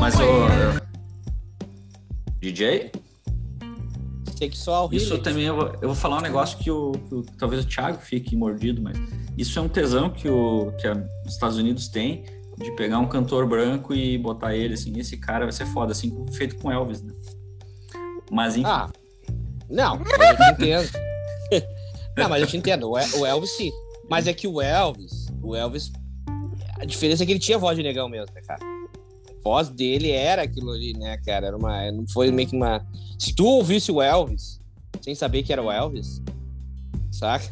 Mas 0.02 0.16
o. 0.16 0.82
DJ? 2.40 2.92
Sexual 4.36 4.90
Isso 4.92 5.12
Healing. 5.14 5.22
também 5.22 5.44
eu 5.44 5.56
vou, 5.56 5.68
eu 5.80 5.88
vou 5.90 5.96
falar 5.96 6.18
um 6.18 6.22
negócio 6.22 6.58
que, 6.58 6.72
o, 6.72 6.94
que 6.94 7.14
o- 7.14 7.24
talvez 7.38 7.64
o 7.64 7.68
Thiago 7.68 8.00
fique 8.00 8.36
mordido, 8.36 8.82
mas 8.82 8.98
isso 9.38 9.60
é 9.60 9.62
um 9.62 9.70
tesão 9.70 10.10
que, 10.10 10.28
o, 10.28 10.72
que 10.80 10.88
a- 10.88 10.94
os 11.28 11.34
Estados 11.34 11.58
Unidos 11.60 11.88
têm 11.88 12.24
de 12.58 12.72
pegar 12.72 12.98
um 12.98 13.08
cantor 13.08 13.46
branco 13.48 13.94
e 13.94 14.18
botar 14.18 14.56
ele 14.56 14.74
assim, 14.74 14.92
esse 14.98 15.18
cara 15.18 15.46
vai 15.46 15.52
ser 15.52 15.68
foda, 15.68 15.92
assim 15.92 16.26
feito 16.34 16.56
com 16.58 16.72
Elvis, 16.72 17.04
né? 17.04 17.14
Mas 18.32 18.56
enfim, 18.56 18.66
Ah, 18.68 18.90
não, 19.70 19.98
eu 19.98 20.04
te 20.38 20.64
entendo. 20.64 20.90
não, 22.18 22.28
mas 22.28 22.42
eu 22.42 22.48
te 22.48 22.58
entendo. 22.58 22.90
O 22.90 22.98
Elvis 23.28 23.52
sim. 23.52 23.70
Mas 24.10 24.26
é 24.26 24.34
que 24.34 24.48
o 24.48 24.60
Elvis, 24.60 25.28
o 25.44 25.56
Elvis, 25.56 25.92
a 26.80 26.86
diferença 26.86 27.22
é 27.22 27.26
que 27.28 27.32
ele 27.34 27.40
tinha 27.40 27.60
voz 27.60 27.78
de 27.78 27.84
negão 27.84 28.10
mesmo, 28.10 28.34
né, 28.34 28.42
cara? 28.42 28.60
A 29.42 29.50
voz 29.50 29.70
dele 29.70 30.12
era 30.12 30.44
aquilo 30.44 30.72
ali, 30.72 30.94
né, 30.94 31.18
cara? 31.26 31.48
Era 31.48 31.58
uma, 31.58 31.92
não 31.92 32.08
foi 32.08 32.30
meio 32.32 32.48
que 32.48 32.56
uma. 32.56 32.86
Se 33.18 33.34
tu 33.34 33.46
ouvisse 33.46 33.92
o 33.92 34.02
Elvis 34.02 34.60
sem 35.02 35.16
saber 35.16 35.42
que 35.44 35.52
era 35.52 35.62
o 35.64 35.72
Elvis, 35.72 36.22
saca? 37.12 37.46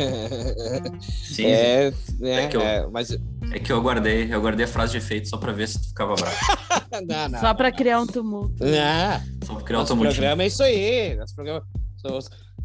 sim, 1.01 1.45
É, 1.45 1.91
né? 2.19 2.43
É 2.43 2.47
que 2.47 2.57
eu- 2.57 2.61
é, 2.61 2.87
mas 2.91 3.11
é 3.51 3.59
que 3.59 3.71
eu 3.71 3.81
guardei, 3.81 4.31
eu 4.33 4.39
guardei 4.41 4.65
a 4.65 4.67
frase 4.67 4.91
de 4.93 4.97
efeito 4.99 5.27
só 5.27 5.37
pra 5.37 5.51
ver 5.51 5.67
se 5.67 5.79
tu 5.81 5.87
ficava 5.89 6.13
bravo. 6.15 6.35
não, 7.07 7.29
não. 7.29 7.39
Só 7.39 7.53
pra 7.53 7.71
criar 7.71 7.99
um 8.01 8.07
tumulto. 8.07 8.63
Não. 8.63 9.47
Só 9.47 9.55
pra 9.55 9.63
criar 9.63 9.79
Nosso 9.79 9.91
tumultinho. 9.93 10.13
programa 10.15 10.43
é 10.43 10.47
isso 10.47 10.61
aí. 10.63 11.15
Nosso 11.15 11.33
programa... 11.35 11.63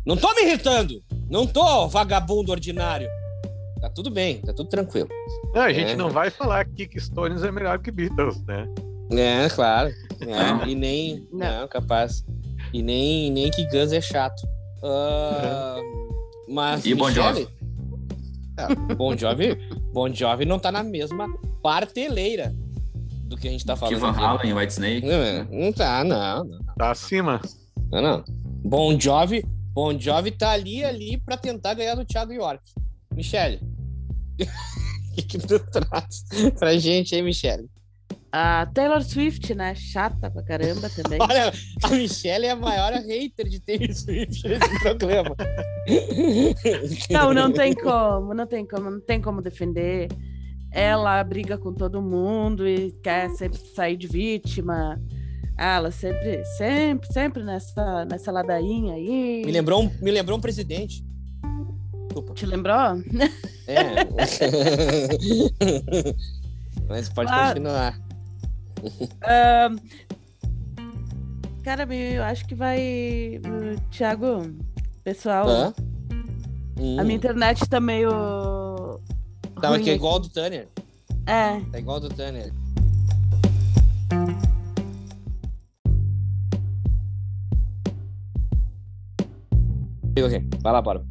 Não 0.06 0.16
tô 0.16 0.32
me 0.34 0.42
irritando. 0.42 1.02
Não 1.30 1.46
tô 1.46 1.88
vagabundo 1.88 2.52
ordinário. 2.52 3.09
Tá 3.80 3.88
tudo 3.90 4.10
bem, 4.10 4.38
tá 4.42 4.52
tudo 4.52 4.68
tranquilo. 4.68 5.09
Não, 5.55 5.62
a 5.62 5.72
gente 5.72 5.92
É. 5.92 5.96
não 5.96 6.10
vai 6.10 6.30
falar 6.30 6.64
que 6.66 6.88
Stones 7.01 7.42
é 7.42 7.51
melhor 7.51 7.78
que 7.78 7.90
Beatles, 7.90 8.42
né? 8.44 8.66
É, 9.12 9.48
claro. 9.51 9.90
É. 10.20 10.68
E 10.68 10.74
nem. 10.74 11.26
Não. 11.32 11.60
Não. 11.62 11.68
capaz. 11.68 12.24
E 12.72 12.82
nem, 12.82 13.31
nem 13.31 13.51
que 13.51 13.64
Guns 13.68 13.93
é 13.93 14.01
chato. 14.01 14.43
Ah, 14.82 15.76
mas. 16.48 16.85
E 16.85 16.94
Bon 16.94 17.09
Michele- 17.09 17.48
Ah, 18.56 18.68
Bon 18.97 19.16
Jovi. 19.16 19.56
Bon 19.93 20.12
Jovi 20.12 20.44
não 20.44 20.59
tá 20.59 20.70
na 20.70 20.82
mesma 20.82 21.26
parteleira 21.62 22.55
do 23.24 23.36
que 23.36 23.48
a 23.48 23.51
gente 23.51 23.64
tá 23.66 23.74
Que 23.74 23.81
falando. 23.81 23.98
Van 24.01 24.10
aqui. 24.10 24.20
Halen, 24.24 24.55
White 24.55 24.72
Snake. 24.72 25.06
Não, 25.06 25.44
não 25.60 25.72
tá, 25.72 26.05
não, 26.05 26.44
não. 26.44 26.59
Tá 26.76 26.90
acima. 26.93 27.40
Não, 27.90 28.01
não. 28.02 28.24
Bon 28.64 28.98
Jovi, 28.98 29.44
bon 29.72 29.98
Jovi 29.98 30.31
tá 30.31 30.51
ali, 30.51 30.85
ali 30.85 31.18
pra 31.18 31.36
tentar 31.36 31.74
ganhar 31.74 31.94
do 31.97 32.05
Thiago 32.05 32.32
York. 32.32 32.62
Michele. 33.14 33.60
O 35.16 35.16
que, 35.16 35.22
que 35.22 35.39
tu 35.39 35.60
traz 35.60 36.24
pra 36.59 36.76
gente 36.76 37.14
aí, 37.14 37.22
Michele? 37.22 37.68
A 38.36 38.66
Taylor 38.74 39.01
Swift, 39.01 39.55
né? 39.55 39.77
Chata 39.77 40.28
pra 40.28 40.43
caramba 40.43 40.90
também. 40.90 41.19
Olha, 41.23 41.52
a 41.85 41.89
Michelle 41.90 42.47
é 42.47 42.51
a 42.51 42.56
maior 42.56 42.93
hater 42.93 43.48
de 43.48 43.61
Taylor 43.61 43.94
Swift 43.94 44.48
nesse 44.48 44.78
programa. 44.81 45.36
Não, 47.11 47.32
não 47.32 47.52
tem 47.52 47.73
como, 47.74 48.35
não 48.35 48.47
tem 48.47 48.66
como, 48.66 48.90
não 48.90 49.01
tem 49.01 49.20
como 49.20 49.40
defender. 49.43 50.09
Ela 50.73 51.23
briga 51.23 51.56
com 51.59 51.73
todo 51.73 52.02
mundo 52.02 52.66
e 52.66 52.90
quer 53.05 53.31
sempre 53.31 53.61
sair 53.77 53.97
de 53.97 54.09
vítima. 54.09 55.01
Ah, 55.56 55.77
Ela 55.77 55.93
sempre, 55.93 56.44
sempre, 56.56 57.06
sempre 57.12 57.44
nessa, 57.44 58.05
nessa 58.06 58.32
ladainha 58.32 58.94
aí. 58.94 59.43
Me 59.47 59.52
lembrou 59.52 59.85
um, 59.85 59.90
me 60.02 60.11
lembrou 60.11 60.36
um 60.39 60.40
presidente. 60.40 61.05
Desculpa. 62.09 62.35
Te 62.35 62.47
lembrou? 62.47 63.01
É. 63.69 64.05
Mas 66.89 67.09
pode 67.11 67.31
Ah. 67.31 67.48
continuar. 67.48 68.03
Ahn, 69.23 69.77
cara, 71.62 71.85
eu 71.94 72.23
acho 72.23 72.47
que 72.47 72.55
vai. 72.55 73.40
Thiago, 73.90 74.43
pessoal, 75.02 75.48
Hã? 75.48 75.74
Hum, 76.78 76.98
a 77.01 77.05
minha 77.05 77.16
internet 77.16 77.69
tá 77.69 77.81
meio. 77.81 78.11
tá, 79.61 79.69
mas 79.69 79.70
ruim 79.70 79.82
que 79.85 79.90
é 79.90 79.93
aqui. 79.93 80.01
igual 80.01 80.12
ao 80.15 80.20
do 80.20 80.28
Tanner. 80.28 80.69
É, 81.27 81.61
Tá 81.73 81.78
igual 81.78 81.97
ao 81.97 82.01
do 82.01 82.09
Tanner. 82.11 82.52
Ok, 90.16 90.48
vai 90.62 90.73
lá, 90.73 90.81
bora. 90.81 91.05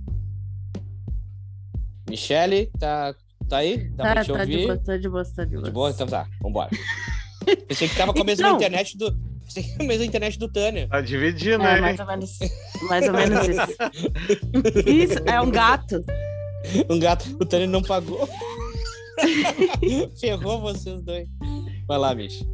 Michele, 2.09 2.67
tá, 2.79 3.13
tá 3.49 3.57
aí? 3.57 3.89
Dá 3.89 4.03
pra 4.03 4.15
tá, 4.15 4.23
te 4.23 4.31
tá 4.31 4.45
de 4.45 4.51
ouvir? 4.53 4.65
boa, 4.67 4.77
tá 4.77 4.97
de 4.97 5.09
boa, 5.09 5.25
tá 5.25 5.45
de 5.45 5.51
boa. 5.55 5.63
De 5.63 5.71
boa? 5.71 5.89
Então 5.89 6.07
tá, 6.07 6.27
vambora. 6.41 6.69
Pensei 7.67 7.87
que 7.89 7.95
tava 7.95 8.13
com 8.13 8.21
a 8.21 8.23
mesma 8.23 8.47
Então. 8.47 8.55
internet 8.57 8.97
do. 8.97 9.11
Pensei 9.45 9.63
que 9.63 9.83
a 9.83 9.85
mesma 9.85 10.05
internet 10.05 10.39
do 10.39 10.47
Tanner. 10.47 10.87
Tá 10.89 11.01
dividindo 11.01 11.63
É, 11.63 11.73
aí. 11.75 11.81
mais 11.81 11.99
ou 11.99 12.05
menos, 12.05 12.39
mais 12.89 13.07
ou 13.07 13.13
menos 13.13 13.47
isso. 13.47 14.87
Isso, 14.89 15.19
é 15.25 15.39
um 15.41 15.51
gato. 15.51 16.03
Um 16.89 16.97
gato, 16.99 17.25
o 17.39 17.45
Tanner 17.45 17.67
não 17.69 17.81
pagou. 17.83 18.27
Ferrou 20.19 20.61
vocês 20.61 21.01
dois. 21.01 21.27
Vai 21.87 21.97
lá, 21.97 22.13
bicho. 22.15 22.45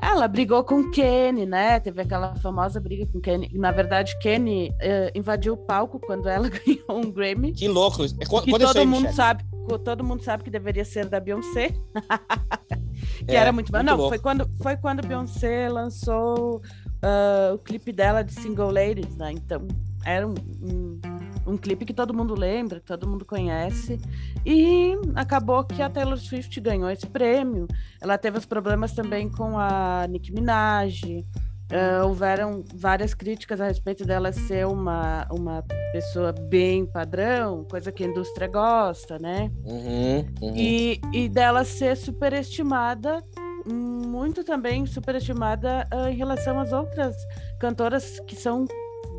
Ela 0.00 0.28
brigou 0.28 0.62
com 0.62 0.76
o 0.80 0.90
Kenny, 0.92 1.44
né? 1.44 1.80
Teve 1.80 2.02
aquela 2.02 2.36
famosa 2.36 2.78
briga 2.80 3.04
com 3.06 3.18
o 3.18 3.20
Kenny. 3.20 3.50
Na 3.54 3.72
verdade, 3.72 4.16
Kenny 4.20 4.72
eh, 4.80 5.10
invadiu 5.12 5.54
o 5.54 5.56
palco 5.56 5.98
quando 5.98 6.28
ela 6.28 6.48
ganhou 6.48 7.04
um 7.04 7.10
Grammy. 7.10 7.52
Que 7.52 7.66
louco. 7.66 8.04
É, 8.04 8.24
quando, 8.26 8.44
Que 8.44 8.50
isso 8.50 8.58
todo 8.60 8.76
aí, 8.78 8.86
mundo 8.86 8.98
Michele? 9.00 9.16
sabe, 9.16 9.44
todo 9.76 10.04
mundo 10.04 10.22
sabe 10.22 10.44
que 10.44 10.50
deveria 10.50 10.84
ser 10.84 11.08
da 11.08 11.18
Beyoncé. 11.18 11.70
que 13.26 13.34
É, 13.34 13.34
era 13.34 13.52
muito 13.52 13.72
muito 13.72 13.84
Não, 13.84 14.08
foi 14.08 14.20
quando 14.20 14.48
foi 14.62 14.76
quando 14.76 15.04
Beyoncé 15.04 15.68
lançou 15.68 16.62
ah, 17.02 17.52
o 17.54 17.58
clipe 17.58 17.92
dela 17.92 18.22
de 18.22 18.32
Single 18.32 18.70
Ladies, 18.70 19.16
né? 19.16 19.32
Então, 19.32 19.66
era 20.04 20.26
um, 20.26 20.34
um, 20.62 21.00
um 21.46 21.56
clipe 21.56 21.84
que 21.84 21.94
todo 21.94 22.14
mundo 22.14 22.34
lembra, 22.34 22.80
que 22.80 22.86
todo 22.86 23.08
mundo 23.08 23.24
conhece. 23.24 24.00
E 24.44 24.96
acabou 25.14 25.64
que 25.64 25.82
a 25.82 25.90
Taylor 25.90 26.18
Swift 26.18 26.60
ganhou 26.60 26.90
esse 26.90 27.06
prêmio. 27.06 27.66
Ela 28.00 28.18
teve 28.18 28.38
os 28.38 28.46
problemas 28.46 28.92
também 28.92 29.28
com 29.30 29.58
a 29.58 30.06
Nicki 30.08 30.32
Minaj. 30.32 31.24
Ah, 31.70 32.04
houveram 32.06 32.64
várias 32.74 33.12
críticas 33.12 33.60
a 33.60 33.66
respeito 33.66 34.04
dela 34.04 34.32
ser 34.32 34.66
uma, 34.66 35.26
uma 35.30 35.62
pessoa 35.92 36.32
bem 36.32 36.86
padrão, 36.86 37.64
coisa 37.64 37.92
que 37.92 38.04
a 38.04 38.06
indústria 38.06 38.48
gosta, 38.48 39.18
né? 39.18 39.50
Uhum, 39.64 40.26
uhum. 40.40 40.56
E, 40.56 41.00
e 41.12 41.28
dela 41.28 41.64
ser 41.64 41.96
superestimada, 41.96 43.22
muito 43.66 44.42
também 44.42 44.86
superestimada 44.86 45.86
ah, 45.90 46.10
em 46.10 46.16
relação 46.16 46.58
às 46.58 46.72
outras 46.72 47.14
cantoras 47.60 48.18
que 48.20 48.34
são 48.34 48.64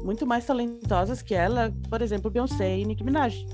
muito 0.04 0.26
mais 0.26 0.46
talentosas 0.46 1.22
que 1.22 1.36
ela, 1.36 1.72
por 1.90 2.02
exemplo, 2.02 2.32
Beyoncé 2.32 2.80
e 2.80 2.86
Nicki 2.86 3.04
Minaj. 3.04 3.46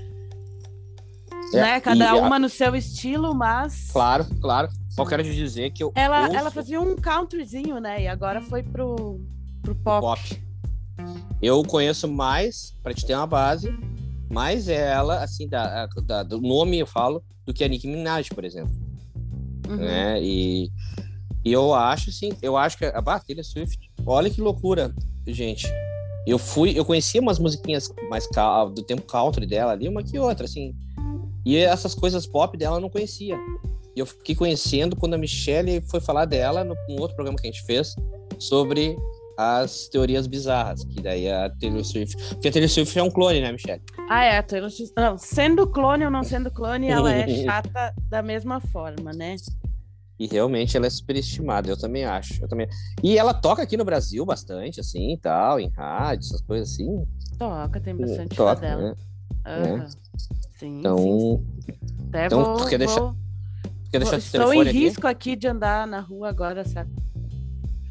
É, 1.52 1.60
né? 1.60 1.80
Cada 1.80 2.04
e 2.04 2.08
a- 2.08 2.14
uma 2.16 2.38
no 2.38 2.48
seu 2.48 2.74
estilo, 2.74 3.34
mas 3.34 3.90
Claro, 3.92 4.26
claro. 4.40 4.68
Só 4.88 5.04
quero 5.04 5.22
te 5.22 5.34
dizer 5.34 5.70
que 5.72 5.82
eu. 5.82 5.92
ela, 5.94 6.22
ouço 6.26 6.36
ela 6.36 6.50
fazia 6.50 6.80
um 6.80 6.96
countryzinho, 6.96 7.78
né? 7.78 8.02
E 8.02 8.08
agora 8.08 8.40
foi 8.40 8.62
pro, 8.62 9.20
pro 9.62 9.74
pop. 9.74 10.00
pop. 10.00 10.42
Eu 11.42 11.62
conheço 11.64 12.08
mais, 12.08 12.74
pra 12.82 12.94
te 12.94 13.04
ter 13.04 13.14
uma 13.14 13.26
base, 13.26 13.68
mais 14.32 14.68
ela, 14.68 15.22
assim, 15.22 15.46
da, 15.48 15.86
da- 15.86 16.22
do 16.22 16.40
nome 16.40 16.78
eu 16.78 16.86
falo, 16.86 17.22
do 17.44 17.52
que 17.52 17.62
a 17.62 17.68
Nicki 17.68 17.86
Minaj, 17.86 18.30
por 18.30 18.44
exemplo. 18.44 18.72
Uhum. 19.68 19.76
né? 19.76 20.22
E, 20.22 20.70
e 21.44 21.52
eu 21.52 21.74
acho, 21.74 22.10
assim, 22.10 22.30
eu 22.40 22.56
acho 22.56 22.78
que 22.78 22.86
a 22.86 23.02
Taylor 23.20 23.44
Swift, 23.44 23.78
olha 24.06 24.30
que 24.30 24.40
loucura, 24.40 24.94
gente. 25.26 25.66
Eu 26.26 26.38
fui, 26.38 26.76
eu 26.76 26.84
conhecia 26.84 27.20
umas 27.20 27.38
musiquinhas 27.38 27.92
mais 28.10 28.26
do 28.74 28.82
tempo 28.82 29.02
country 29.02 29.46
dela 29.46 29.72
ali, 29.72 29.88
uma 29.88 30.02
que 30.02 30.18
outra, 30.18 30.44
assim. 30.46 30.74
E 31.46 31.56
essas 31.58 31.94
coisas 31.94 32.26
pop 32.26 32.58
dela 32.58 32.78
eu 32.78 32.80
não 32.80 32.90
conhecia. 32.90 33.38
E 33.94 34.00
eu 34.00 34.04
fiquei 34.04 34.34
conhecendo 34.34 34.96
quando 34.96 35.14
a 35.14 35.18
Michelle 35.18 35.80
foi 35.80 36.00
falar 36.00 36.24
dela 36.24 36.64
no, 36.64 36.74
num 36.88 37.00
outro 37.00 37.14
programa 37.14 37.38
que 37.38 37.46
a 37.46 37.50
gente 37.52 37.64
fez 37.64 37.94
sobre 38.36 38.96
as 39.38 39.86
teorias 39.86 40.26
bizarras, 40.26 40.82
que 40.84 41.00
daí 41.00 41.30
a 41.30 41.48
Taylor 41.48 41.84
Swift. 41.84 42.16
Porque 42.30 42.48
a 42.48 42.52
Taylor 42.52 42.68
Swift 42.68 42.98
é 42.98 43.02
um 43.02 43.10
clone, 43.10 43.40
né, 43.40 43.52
Michelle? 43.52 43.80
Ah, 44.10 44.24
é, 44.24 44.38
a 44.38 44.42
Taylor 44.42 44.70
Swift. 44.70 44.92
Não, 44.96 45.16
sendo 45.16 45.68
clone 45.68 46.04
ou 46.04 46.10
não 46.10 46.24
sendo 46.24 46.50
clone, 46.50 46.88
ela 46.88 47.12
é 47.12 47.28
chata 47.44 47.94
da 48.08 48.22
mesma 48.22 48.60
forma, 48.60 49.12
né? 49.12 49.36
E 50.18 50.26
realmente 50.26 50.76
ela 50.76 50.86
é 50.86 50.90
superestimada, 50.90 51.68
eu 51.68 51.76
também 51.76 52.04
acho. 52.04 52.42
Eu 52.42 52.48
também... 52.48 52.66
E 53.04 53.16
ela 53.16 53.32
toca 53.32 53.62
aqui 53.62 53.76
no 53.76 53.84
Brasil 53.84 54.26
bastante, 54.26 54.80
assim, 54.80 55.12
e 55.12 55.18
tal, 55.18 55.60
em 55.60 55.70
rádio, 55.70 56.26
essas 56.26 56.40
coisas 56.40 56.72
assim. 56.72 57.06
Toca, 57.38 57.78
tem 57.78 57.94
bastante 57.94 58.34
fã 58.34 58.46
toca, 58.46 58.60
dela. 58.62 58.82
né? 58.82 58.94
Aham. 59.46 59.86
Sim, 60.58 60.78
Então, 60.80 60.98
sim. 60.98 61.44
Até 62.08 62.26
então, 62.26 62.42
vou, 62.44 62.56
tu 62.56 62.66
quer 62.68 62.78
deixar- 62.78 63.00
vou- 63.00 63.14
quer 63.90 63.98
deixar 63.98 64.10
vou- 64.12 64.18
Estou 64.18 64.40
em 64.40 64.42
telefone 64.46 64.68
aqui? 64.70 64.78
risco 64.78 65.06
aqui 65.06 65.36
de 65.36 65.48
andar 65.48 65.86
na 65.86 66.00
rua 66.00 66.28
agora, 66.28 66.64
sabe? 66.64 66.90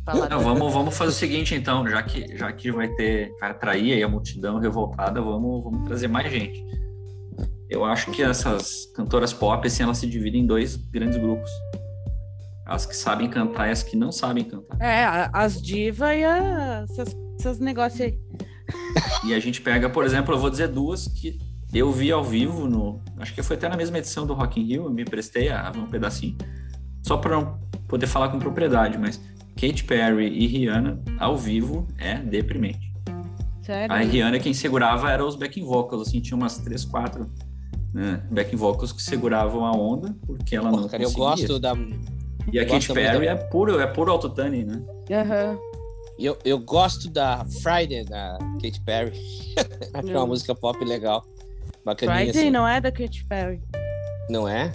Falar 0.06 0.30
Não, 0.30 0.40
vamos, 0.42 0.72
vamos 0.74 0.96
fazer 0.98 1.10
o 1.10 1.14
seguinte, 1.14 1.56
então, 1.56 1.88
já 1.88 2.02
que, 2.04 2.38
já 2.38 2.52
que 2.52 2.72
vai 2.72 2.88
ter, 2.90 3.32
vai 3.40 3.52
atrair 3.52 3.94
aí 3.94 4.04
a 4.04 4.08
multidão 4.08 4.60
revoltada, 4.60 5.22
vamos, 5.22 5.64
vamos 5.64 5.84
trazer 5.88 6.08
mais 6.08 6.32
gente. 6.32 6.64
Eu 7.70 7.84
acho 7.84 8.12
que 8.12 8.22
essas 8.22 8.86
cantoras 8.96 9.34
pop, 9.34 9.66
assim, 9.66 9.82
elas 9.84 9.98
se 9.98 10.06
dividem 10.08 10.42
em 10.42 10.46
dois 10.46 10.76
grandes 10.76 11.18
grupos. 11.18 11.50
As 12.68 12.86
que 12.86 12.96
sabem 12.96 13.30
cantar 13.30 13.68
e 13.68 13.72
as 13.72 13.82
que 13.84 13.96
não 13.98 14.12
sabem 14.12 14.44
cantar. 14.44 14.80
É, 14.80 15.30
as 15.34 15.60
divas 15.62 16.16
e 16.16 16.24
a- 16.24 16.86
essas, 16.90 17.16
esses 17.40 17.60
negócios 17.60 18.02
aí. 18.02 18.20
E 19.26 19.34
a 19.34 19.40
gente 19.40 19.62
pega, 19.62 19.90
por 19.90 20.04
exemplo, 20.06 20.34
eu 20.36 20.40
vou 20.40 20.50
dizer 20.52 20.68
duas 20.68 21.08
que 21.08 21.38
eu 21.76 21.92
vi 21.92 22.12
ao 22.12 22.24
vivo 22.24 22.68
no. 22.68 23.02
Acho 23.18 23.34
que 23.34 23.44
foi 23.44 23.58
até 23.58 23.68
na 23.68 23.76
mesma 23.76 23.98
edição 23.98 24.26
do 24.26 24.34
Rock 24.34 24.60
in 24.60 24.64
Rio, 24.64 24.86
eu 24.86 24.90
me 24.90 25.04
prestei 25.04 25.50
a 25.50 25.72
um 25.76 25.86
pedacinho. 25.88 26.38
Só 27.04 27.18
para 27.18 27.36
não 27.36 27.60
poder 27.88 28.08
falar 28.08 28.30
com 28.30 28.40
propriedade, 28.40 28.98
mas 28.98 29.22
Katy 29.56 29.84
Perry 29.84 30.28
e 30.28 30.48
Rihanna 30.48 31.02
ao 31.20 31.38
vivo 31.38 31.88
é 31.98 32.16
deprimente. 32.16 32.94
Sério? 33.62 33.94
A 33.94 33.98
Rihanna, 33.98 34.40
quem 34.40 34.54
segurava 34.54 35.12
eram 35.12 35.28
os 35.28 35.36
backing 35.36 35.64
vocals, 35.66 36.08
assim, 36.08 36.22
tinha 36.22 36.38
umas 36.38 36.58
três, 36.60 36.86
quatro 36.86 37.30
né, 37.94 38.22
backing 38.30 38.56
vocals 38.56 38.92
que 38.92 39.02
seguravam 39.02 39.66
a 39.66 39.72
onda, 39.72 40.16
porque 40.26 40.56
ela 40.56 40.70
Pô, 40.70 40.78
não 40.78 40.88
cara, 40.88 41.04
eu 41.04 41.12
conseguia. 41.12 41.48
gosto 41.48 41.60
da. 41.60 41.74
E 42.52 42.60
a 42.60 42.64
eu 42.64 42.68
Katy 42.68 42.94
Perry 42.94 43.18
muito 43.18 43.30
é 43.30 43.36
puro, 43.36 43.80
é 43.80 43.88
puro 43.88 44.12
autotune, 44.12 44.64
né? 44.66 44.82
Aham. 45.12 45.58
Eu, 46.18 46.38
eu 46.46 46.58
gosto 46.60 47.10
da 47.10 47.44
Friday 47.62 48.06
da 48.06 48.38
Katy 48.62 48.82
Perry. 48.86 49.20
Acho 49.94 50.08
uma 50.10 50.26
música 50.26 50.56
pop 50.56 50.84
legal. 50.86 51.26
Bacaninha 51.86 52.16
Friday 52.24 52.42
assim. 52.42 52.52
não 52.52 52.68
é 52.68 52.82
da 52.82 52.92
Katy 52.92 53.26
Perry. 53.26 53.62
Não 54.30 54.48
é? 54.48 54.72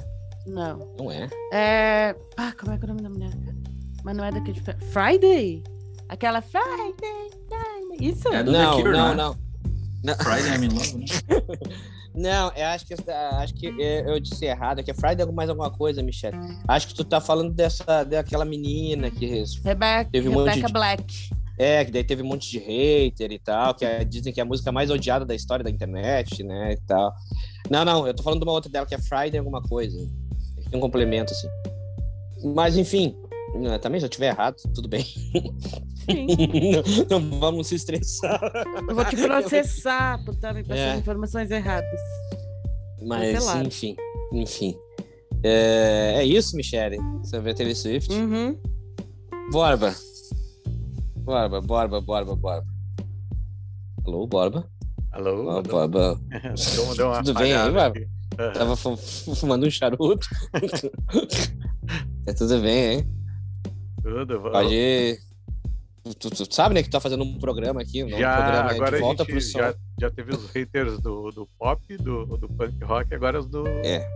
Não. 0.47 0.79
Não 0.99 1.11
é. 1.11 1.29
É. 1.53 2.17
Ah, 2.37 2.53
como 2.59 2.73
é 2.73 2.79
que 2.79 2.85
é 2.85 2.87
o 2.87 2.89
nome 2.89 3.03
da 3.03 3.11
mulher, 3.11 3.31
cara? 3.31 3.57
Mas 4.05 4.17
não 4.17 4.25
é 4.25 4.31
da 4.31 4.41
Katy 4.41 4.61
Perry. 4.63 4.85
Friday? 4.87 5.65
Aquela 6.09 6.41
Friday, 6.41 6.95
Friday. 7.49 8.09
Isso? 8.09 8.29
É 8.29 8.43
do 8.43 8.53
Não, 8.53 8.77
The 8.77 8.83
Cure, 8.83 8.97
não, 8.97 9.09
né? 9.09 9.15
não. 9.15 9.37
Não. 10.03 10.15
Friday 10.15 10.57
I'm 10.57 10.65
in 10.65 10.69
Love, 10.69 10.97
né? 10.99 11.05
Não, 12.13 12.51
eu 12.57 12.67
acho 12.67 12.85
que 12.87 12.95
acho 13.39 13.55
que 13.55 13.67
eu 13.69 14.19
disse 14.19 14.45
errado, 14.45 14.81
é 14.81 14.83
que 14.83 14.91
é 14.91 14.95
Friday 14.95 15.25
mais 15.33 15.49
alguma 15.49 15.71
coisa, 15.71 16.03
Michelle. 16.03 16.37
Acho 16.67 16.89
que 16.89 16.95
tu 16.95 17.05
tá 17.05 17.21
falando 17.21 17.53
dessa 17.55 18.03
daquela 18.03 18.45
menina 18.45 19.13
que 19.13 19.45
Rebecca, 19.65 20.11
Teve 20.11 20.29
um 20.29 20.33
monte 20.33 20.49
Rebecca 20.49 20.67
de- 20.67 20.73
Black. 20.73 21.31
É, 21.63 21.85
que 21.85 21.91
daí 21.91 22.03
teve 22.03 22.23
um 22.23 22.27
monte 22.27 22.49
de 22.51 22.59
hater 22.59 23.31
e 23.31 23.39
tal, 23.39 23.75
que 23.75 23.85
é- 23.85 24.03
dizem 24.03 24.33
que 24.33 24.41
é 24.41 24.43
a 24.43 24.47
música 24.47 24.73
mais 24.73 24.91
odiada 24.91 25.25
da 25.27 25.35
história 25.35 25.63
da 25.63 25.71
internet, 25.71 26.43
né, 26.43 26.73
e 26.73 26.77
tal. 26.87 27.13
Não, 27.69 27.85
não, 27.85 28.07
eu 28.07 28.15
tô 28.15 28.23
falando 28.23 28.41
de 28.41 28.47
uma 28.47 28.53
outra 28.53 28.71
dela 28.71 28.87
que 28.87 28.95
é 28.95 28.99
Friday 28.99 29.39
alguma 29.39 29.61
coisa. 29.61 29.99
Tem 30.71 30.79
um 30.79 30.81
complemento 30.81 31.33
assim. 31.35 31.49
Mas 32.55 32.77
enfim, 32.79 33.15
né, 33.55 33.79
também 33.79 34.01
se 34.01 34.07
eu 34.07 34.11
tiver 34.11 34.29
errado, 34.29 34.57
tudo 34.75 34.89
bem. 34.89 35.03
Sim. 35.05 36.27
não, 37.11 37.21
não 37.21 37.39
vamos 37.41 37.67
se 37.67 37.75
estressar. 37.75 38.41
Eu 38.89 38.95
vou 38.95 39.05
te 39.05 39.17
processar 39.21 40.25
por 40.25 40.33
estar 40.35 40.55
me 40.55 40.63
passando 40.65 40.95
É. 40.95 40.97
informações 40.97 41.51
erradas. 41.51 42.01
Mas 43.03 43.33
Cancelado. 43.35 43.69
enfim, 43.69 43.97
enfim. 44.33 44.75
É, 45.43 46.15
é 46.17 46.25
isso, 46.25 46.57
Michele. 46.57 46.99
Você 47.23 47.39
vê 47.41 47.53
Taylor 47.55 47.75
Swift. 47.75 48.13
Uhum. 48.13 48.59
Borba. 49.53 49.95
Borba, 51.21 51.61
Borba, 51.61 52.01
Borba, 52.01 52.35
Borba. 52.37 52.67
Alô, 54.07 54.27
Borba? 54.27 54.69
Alô? 55.13 55.47
Ó, 55.49 55.63
Borba. 55.63 56.19
Tudo 57.25 57.35
bem 57.35 57.53
aí, 57.53 57.79
aqui. 57.79 58.09
Aham. 58.39 58.53
Tava 58.53 58.77
fu- 58.77 58.97
fu- 58.97 59.35
fumando 59.35 59.67
um 59.67 59.71
charuto. 59.71 60.27
é 62.27 62.33
tudo 62.33 62.61
bem, 62.61 62.93
hein? 62.99 63.05
Tudo, 64.03 64.41
vamos. 64.41 64.53
Pode. 64.53 65.19
Tu, 66.19 66.31
tu 66.31 66.55
sabe, 66.55 66.75
né, 66.75 66.83
que 66.83 66.89
tá 66.89 66.99
fazendo 66.99 67.23
um 67.23 67.39
programa 67.39 67.83
aqui, 67.83 68.03
um 68.03 68.09
Já, 68.09 68.35
programa 68.37 68.71
é 68.71 68.75
agora 68.75 68.97
de 68.97 69.03
volta 69.03 69.23
a 69.23 69.27
gente 69.27 69.41
já, 69.51 69.75
já 70.01 70.11
teve 70.11 70.35
os 70.35 70.51
haters 70.51 70.99
do, 71.01 71.31
do 71.31 71.47
pop, 71.59 71.97
do, 71.99 72.25
do 72.25 72.49
punk 72.49 72.83
rock, 72.83 73.15
agora 73.15 73.39
os 73.39 73.47
do. 73.47 73.69
É. 73.69 74.09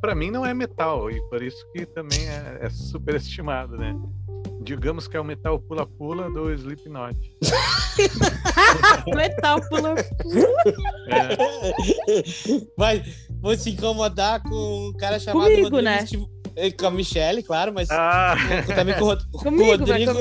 Pra 0.00 0.14
mim 0.14 0.30
não 0.30 0.46
é 0.46 0.54
metal, 0.54 1.10
e 1.10 1.20
por 1.28 1.42
isso 1.42 1.62
que 1.72 1.84
também 1.84 2.26
é, 2.26 2.60
é 2.62 2.70
superestimado, 2.70 3.76
né? 3.76 3.94
Digamos 4.70 5.08
que 5.08 5.16
é 5.16 5.20
o 5.20 5.24
metal 5.24 5.58
pula-pula 5.58 6.30
do 6.30 6.52
Slipknot. 6.54 7.16
Metal 9.16 9.60
pula. 9.68 9.96
É, 11.08 11.36
Vai, 12.76 13.02
vou 13.40 13.56
se 13.56 13.70
incomodar 13.70 14.40
com 14.44 14.90
um 14.90 14.92
cara 14.96 15.18
chamado 15.18 15.42
Comigo, 15.42 15.62
Rodrigo 15.64 15.80
né? 15.82 16.06
Steve- 16.06 16.26
eh, 16.54 16.70
Com 16.70 16.86
a 16.86 16.90
Michelle, 16.92 17.42
claro, 17.42 17.72
mas 17.74 17.90
Ah, 17.90 18.36
com- 18.64 18.74
também 18.74 18.94
com 18.94 19.00
o 19.02 19.06
Rod- 19.08 19.22
com 19.32 19.38
o 19.38 19.42
Comigo 19.42 19.70
Rodrigo. 19.84 20.12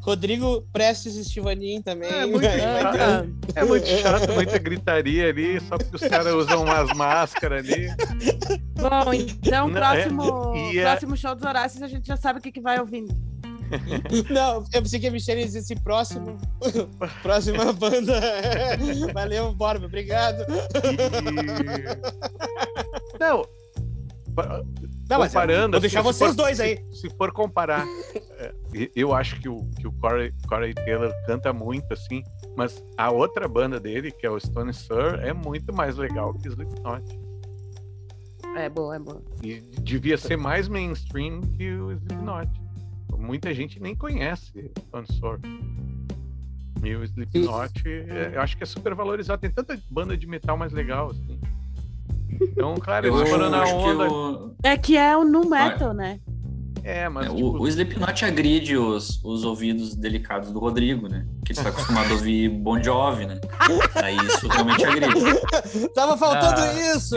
Rodrigo 0.00 0.62
Prestes 0.72 1.16
Estivanin 1.16 1.82
também. 1.82 2.08
É 2.10 2.24
muito 2.24 2.46
um- 2.48 2.98
Ah, 2.98 3.26
é 3.54 3.64
muito 3.64 3.86
chato, 3.86 4.32
muita 4.32 4.56
gritaria 4.58 5.28
ali, 5.28 5.60
só 5.60 5.76
porque 5.76 5.96
os 5.96 6.02
caras 6.08 6.32
usam 6.32 6.64
umas 6.64 6.90
máscaras 6.96 7.68
ali. 7.68 7.88
Bom, 8.76 9.12
então, 9.12 9.68
Não, 9.68 9.74
próximo, 9.74 10.54
é- 10.54 10.72
e 10.72 10.78
é- 10.78 10.82
próximo 10.82 11.14
show 11.18 11.34
dos 11.34 11.44
Horácios 11.44 11.82
a 11.82 11.88
gente 11.88 12.06
já 12.08 12.16
sabe 12.16 12.38
o 12.38 12.42
que, 12.42 12.50
que 12.50 12.60
vai 12.62 12.80
ouvindo. 12.80 13.14
Não, 14.30 14.64
eu 14.72 14.82
pensei 14.82 15.00
que 15.00 15.06
a 15.06 15.10
Michelle 15.10 15.40
ia 15.40 15.46
dizer 15.46 15.60
assim, 15.60 15.76
próximo. 15.76 16.36
Próxima 17.22 17.72
banda. 17.72 18.20
Valeu, 19.14 19.52
Borba, 19.52 19.86
obrigado. 19.86 20.42
E- 20.42 21.88
Não. 23.18 23.44
Não, 25.10 25.18
mas 25.18 25.32
comparando, 25.32 25.72
vou 25.72 25.80
deixar 25.80 26.00
se 26.00 26.04
vocês 26.04 26.30
for- 26.30 26.36
dois 26.36 26.60
aí. 26.60 26.78
Se, 26.92 27.08
se 27.08 27.16
for 27.16 27.32
comparar, 27.32 27.84
é, 28.38 28.52
eu 28.94 29.12
acho 29.14 29.40
que 29.40 29.48
o, 29.48 29.64
que 29.80 29.88
o 29.88 29.92
Corey, 29.92 30.32
Corey 30.46 30.74
Taylor 30.74 31.12
canta 31.26 31.52
muito, 31.52 31.90
assim, 31.92 32.22
mas 32.56 32.80
a 32.96 33.10
outra 33.10 33.48
banda 33.48 33.80
dele, 33.80 34.12
que 34.12 34.26
é 34.26 34.30
o 34.30 34.38
Stone 34.38 34.72
Sour, 34.72 35.14
é 35.20 35.32
muito 35.32 35.72
mais 35.74 35.96
legal 35.96 36.32
que 36.34 36.46
Slipknot. 36.48 37.02
É 38.56 38.68
boa, 38.68 38.96
é 38.96 38.98
boa. 38.98 39.22
E 39.42 39.60
devia 39.82 40.16
ser 40.18 40.36
mais 40.36 40.68
mainstream 40.68 41.40
que 41.56 41.70
o 41.72 41.90
Slipknot. 41.92 42.48
Muita 43.16 43.52
gente 43.54 43.80
nem 43.80 43.94
conhece 43.94 44.70
Stone 44.88 45.06
Sour. 45.18 45.38
E 46.84 46.94
o 46.94 47.02
Slipknot, 47.04 47.82
é, 47.88 48.32
eu 48.34 48.40
acho 48.40 48.56
que 48.56 48.62
é 48.62 48.66
super 48.66 48.94
valorizado. 48.94 49.40
Tem 49.40 49.50
tanta 49.50 49.78
banda 49.90 50.16
de 50.16 50.26
metal 50.26 50.56
mais 50.56 50.72
legal, 50.72 51.10
assim. 51.10 51.38
Então, 52.40 52.74
claro, 52.76 53.06
Eu 53.06 53.12
eles 53.14 53.22
acho, 53.22 53.30
foram 53.32 53.44
eu 53.46 53.50
na 53.50 53.62
acho 53.62 53.72
que 53.72 53.88
onda. 53.90 54.10
o, 54.12 54.54
É 54.62 54.76
que 54.76 54.96
é 54.96 55.16
o 55.16 55.24
nu 55.24 55.48
metal, 55.48 55.92
né? 55.92 56.20
É, 56.88 57.06
mas 57.06 57.26
é, 57.26 57.30
o, 57.30 57.34
tipo, 57.34 57.58
o 57.58 57.68
Slipknot 57.68 58.24
agride 58.24 58.74
os, 58.78 59.22
os 59.22 59.44
ouvidos 59.44 59.94
delicados 59.94 60.50
do 60.50 60.58
Rodrigo, 60.58 61.06
né? 61.06 61.26
Que 61.44 61.52
ele 61.52 61.58
está 61.60 61.68
acostumado 61.68 62.08
a 62.10 62.12
ouvir 62.14 62.48
Bon 62.48 62.82
Jovi, 62.82 63.26
né? 63.26 63.38
Aí 63.96 64.16
isso 64.16 64.48
realmente 64.48 64.86
agride. 64.86 65.14
Tava 65.94 66.16
faltando 66.16 66.60
Ah. 66.62 66.96
isso! 66.96 67.16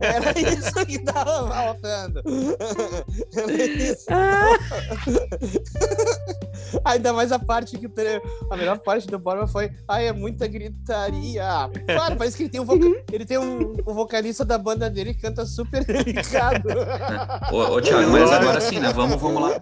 Era 0.00 0.30
isso 0.40 0.86
que 0.86 0.98
tava 1.00 1.48
faltando. 1.48 2.22
Era 3.36 3.62
isso. 3.66 4.06
Ah, 4.08 4.56
Ainda 6.84 7.12
mais 7.12 7.32
a 7.32 7.38
parte 7.38 7.78
que 7.78 7.86
o 7.86 7.90
tre- 7.90 8.20
a 8.50 8.56
melhor 8.56 8.78
parte 8.78 9.06
do 9.06 9.18
Borba 9.18 9.46
foi, 9.46 9.70
ai, 9.88 10.08
é 10.08 10.12
muita 10.12 10.46
gritaria. 10.46 11.42
Claro, 11.86 12.16
parece 12.16 12.36
que 12.36 12.42
ele 12.44 12.50
tem 12.50 12.60
um, 12.60 12.64
voca- 12.64 13.04
ele 13.12 13.24
tem 13.24 13.38
um, 13.38 13.72
um 13.86 13.94
vocalista 13.94 14.44
da 14.44 14.58
banda 14.58 14.88
dele 14.90 15.14
que 15.14 15.20
canta 15.20 15.44
super 15.46 15.84
delicado. 15.84 16.68
Ô, 17.52 17.76
ô 17.76 17.80
Thiago, 17.80 18.10
mas 18.10 18.30
agora 18.30 18.60
sim, 18.60 18.78
né? 18.78 18.92
Vamos, 18.92 19.20
vamos 19.20 19.42
lá. 19.42 19.60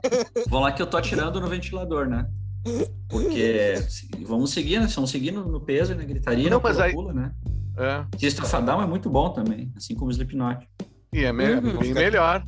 Vamos 0.48 0.62
lá 0.68 0.72
que 0.72 0.82
eu 0.82 0.86
tô 0.86 0.96
atirando 0.96 1.40
no 1.40 1.48
ventilador, 1.48 2.06
né? 2.08 2.26
Porque 3.08 3.74
vamos 4.26 4.50
seguir, 4.52 4.80
né? 4.80 4.86
Vamos 4.94 5.10
seguir 5.10 5.30
no, 5.30 5.44
no 5.48 5.60
peso 5.60 5.92
e 5.92 5.94
na 5.94 6.04
gritaria, 6.04 6.50
Não, 6.50 6.58
no 6.58 6.62
mas 6.62 6.78
aí- 6.78 6.94
né? 7.14 7.32
é, 7.78 8.04
é 8.82 8.86
muito 8.86 9.08
bom 9.08 9.30
também, 9.30 9.72
assim 9.76 9.94
como 9.94 10.08
o 10.08 10.10
Slipknot. 10.10 10.66
e 11.12 11.24
é 11.24 11.32
me- 11.32 11.54
Uhum. 11.54 11.78
bem 11.78 11.94
melhor. 11.94 12.42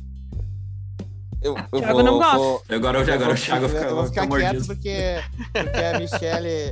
Eu, 1.41 1.57
eu 1.57 1.79
Thiago 1.79 1.93
vou, 1.95 2.03
não 2.03 2.17
gosta. 2.19 2.37
vou- 2.37 2.61
Agora, 2.69 2.99
eu 2.99 3.13
agora 3.13 3.33
o 3.33 3.35
Thiago 3.35 3.67
ficar- 3.67 3.79
fica, 3.79 3.89
eu 3.89 3.95
vou 3.95 4.05
fica 4.05 4.21
ficar 4.23 4.37
quieto 4.37 4.53
mordido. 4.53 4.67
porque, 4.67 5.23
porque 5.53 5.79
a 5.79 5.99
Michelle. 5.99 6.71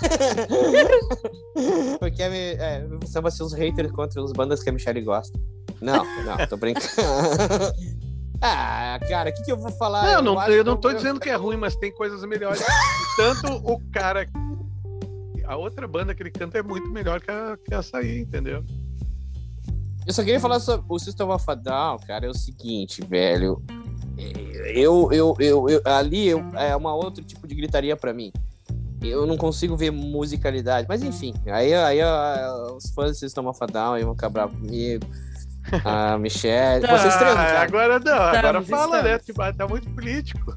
porque 1.98 2.22
a, 2.22 2.30
Mi- 2.30 2.36
é, 2.58 2.86
são 3.06 3.24
assim, 3.26 3.42
os 3.44 3.52
haters 3.52 3.90
contra 3.92 4.22
as 4.22 4.32
bandas 4.32 4.62
que 4.62 4.70
a 4.70 4.72
Michelle 4.72 5.00
gosta. 5.02 5.38
Não, 5.80 6.04
não, 6.24 6.46
tô 6.48 6.56
brincando. 6.56 6.86
ah, 8.42 8.98
cara, 9.08 9.30
o 9.30 9.32
que, 9.32 9.42
que 9.44 9.52
eu 9.52 9.56
vou 9.56 9.70
falar? 9.72 10.02
Não, 10.04 10.12
eu 10.12 10.22
não, 10.22 10.48
eu 10.48 10.64
não 10.64 10.76
tô 10.76 10.92
dizendo 10.92 11.20
que 11.20 11.30
é 11.30 11.36
ruim, 11.36 11.56
mas 11.56 11.76
tem 11.76 11.92
coisas 11.92 12.22
melhores. 12.24 12.62
Tanto 13.16 13.46
o 13.64 13.80
cara. 13.92 14.28
A 15.46 15.56
outra 15.56 15.86
banda 15.88 16.14
que 16.14 16.22
ele 16.22 16.30
canta 16.30 16.58
é 16.58 16.62
muito 16.62 16.88
melhor 16.90 17.20
que, 17.20 17.30
a, 17.30 17.56
que 17.64 17.74
essa 17.74 17.98
aí, 17.98 18.20
entendeu? 18.20 18.64
Eu 20.06 20.12
só 20.14 20.22
queria 20.22 20.40
falar 20.40 20.60
sobre 20.60 20.86
o 20.88 20.98
System 20.98 21.28
of 21.28 21.44
a 21.48 21.54
Down, 21.54 21.98
cara, 22.06 22.26
é 22.26 22.28
o 22.28 22.34
seguinte, 22.34 23.02
velho. 23.04 23.62
Eu, 24.74 25.10
eu, 25.12 25.34
eu, 25.38 25.68
eu- 25.68 25.82
ali 25.84 26.28
eu- 26.28 26.44
é 26.56 26.74
uma 26.76 26.94
outro 26.94 27.24
tipo 27.24 27.46
de 27.46 27.54
gritaria 27.54 27.96
pra 27.96 28.12
mim. 28.12 28.32
Eu 29.02 29.24
não 29.26 29.36
consigo 29.36 29.76
ver 29.76 29.90
musicalidade, 29.90 30.86
mas 30.88 31.02
enfim, 31.02 31.32
aí, 31.46 31.72
aí 31.72 32.00
ah, 32.02 32.66
os 32.76 32.90
fãs 32.90 33.12
do 33.12 33.14
System 33.16 33.46
of 33.46 33.58
a 33.62 33.66
Down 33.66 33.94
aí 33.94 34.04
vão 34.04 34.12
acabar 34.12 34.46
comigo. 34.48 35.06
A 35.84 36.16
Michelle, 36.20 36.86
Tá. 36.86 36.98
vocês 36.98 37.16
três, 37.16 37.32
Ah, 37.32 37.36
cara. 37.36 37.62
agora 37.62 37.98
não, 37.98 38.12
agora 38.14 38.60
Estamos, 38.60 38.68
fala, 38.68 39.02
né? 39.02 39.16
estamos. 39.16 39.26
Tipo, 39.26 39.56
tá 39.58 39.66
muito 39.68 39.88
político. 39.90 40.54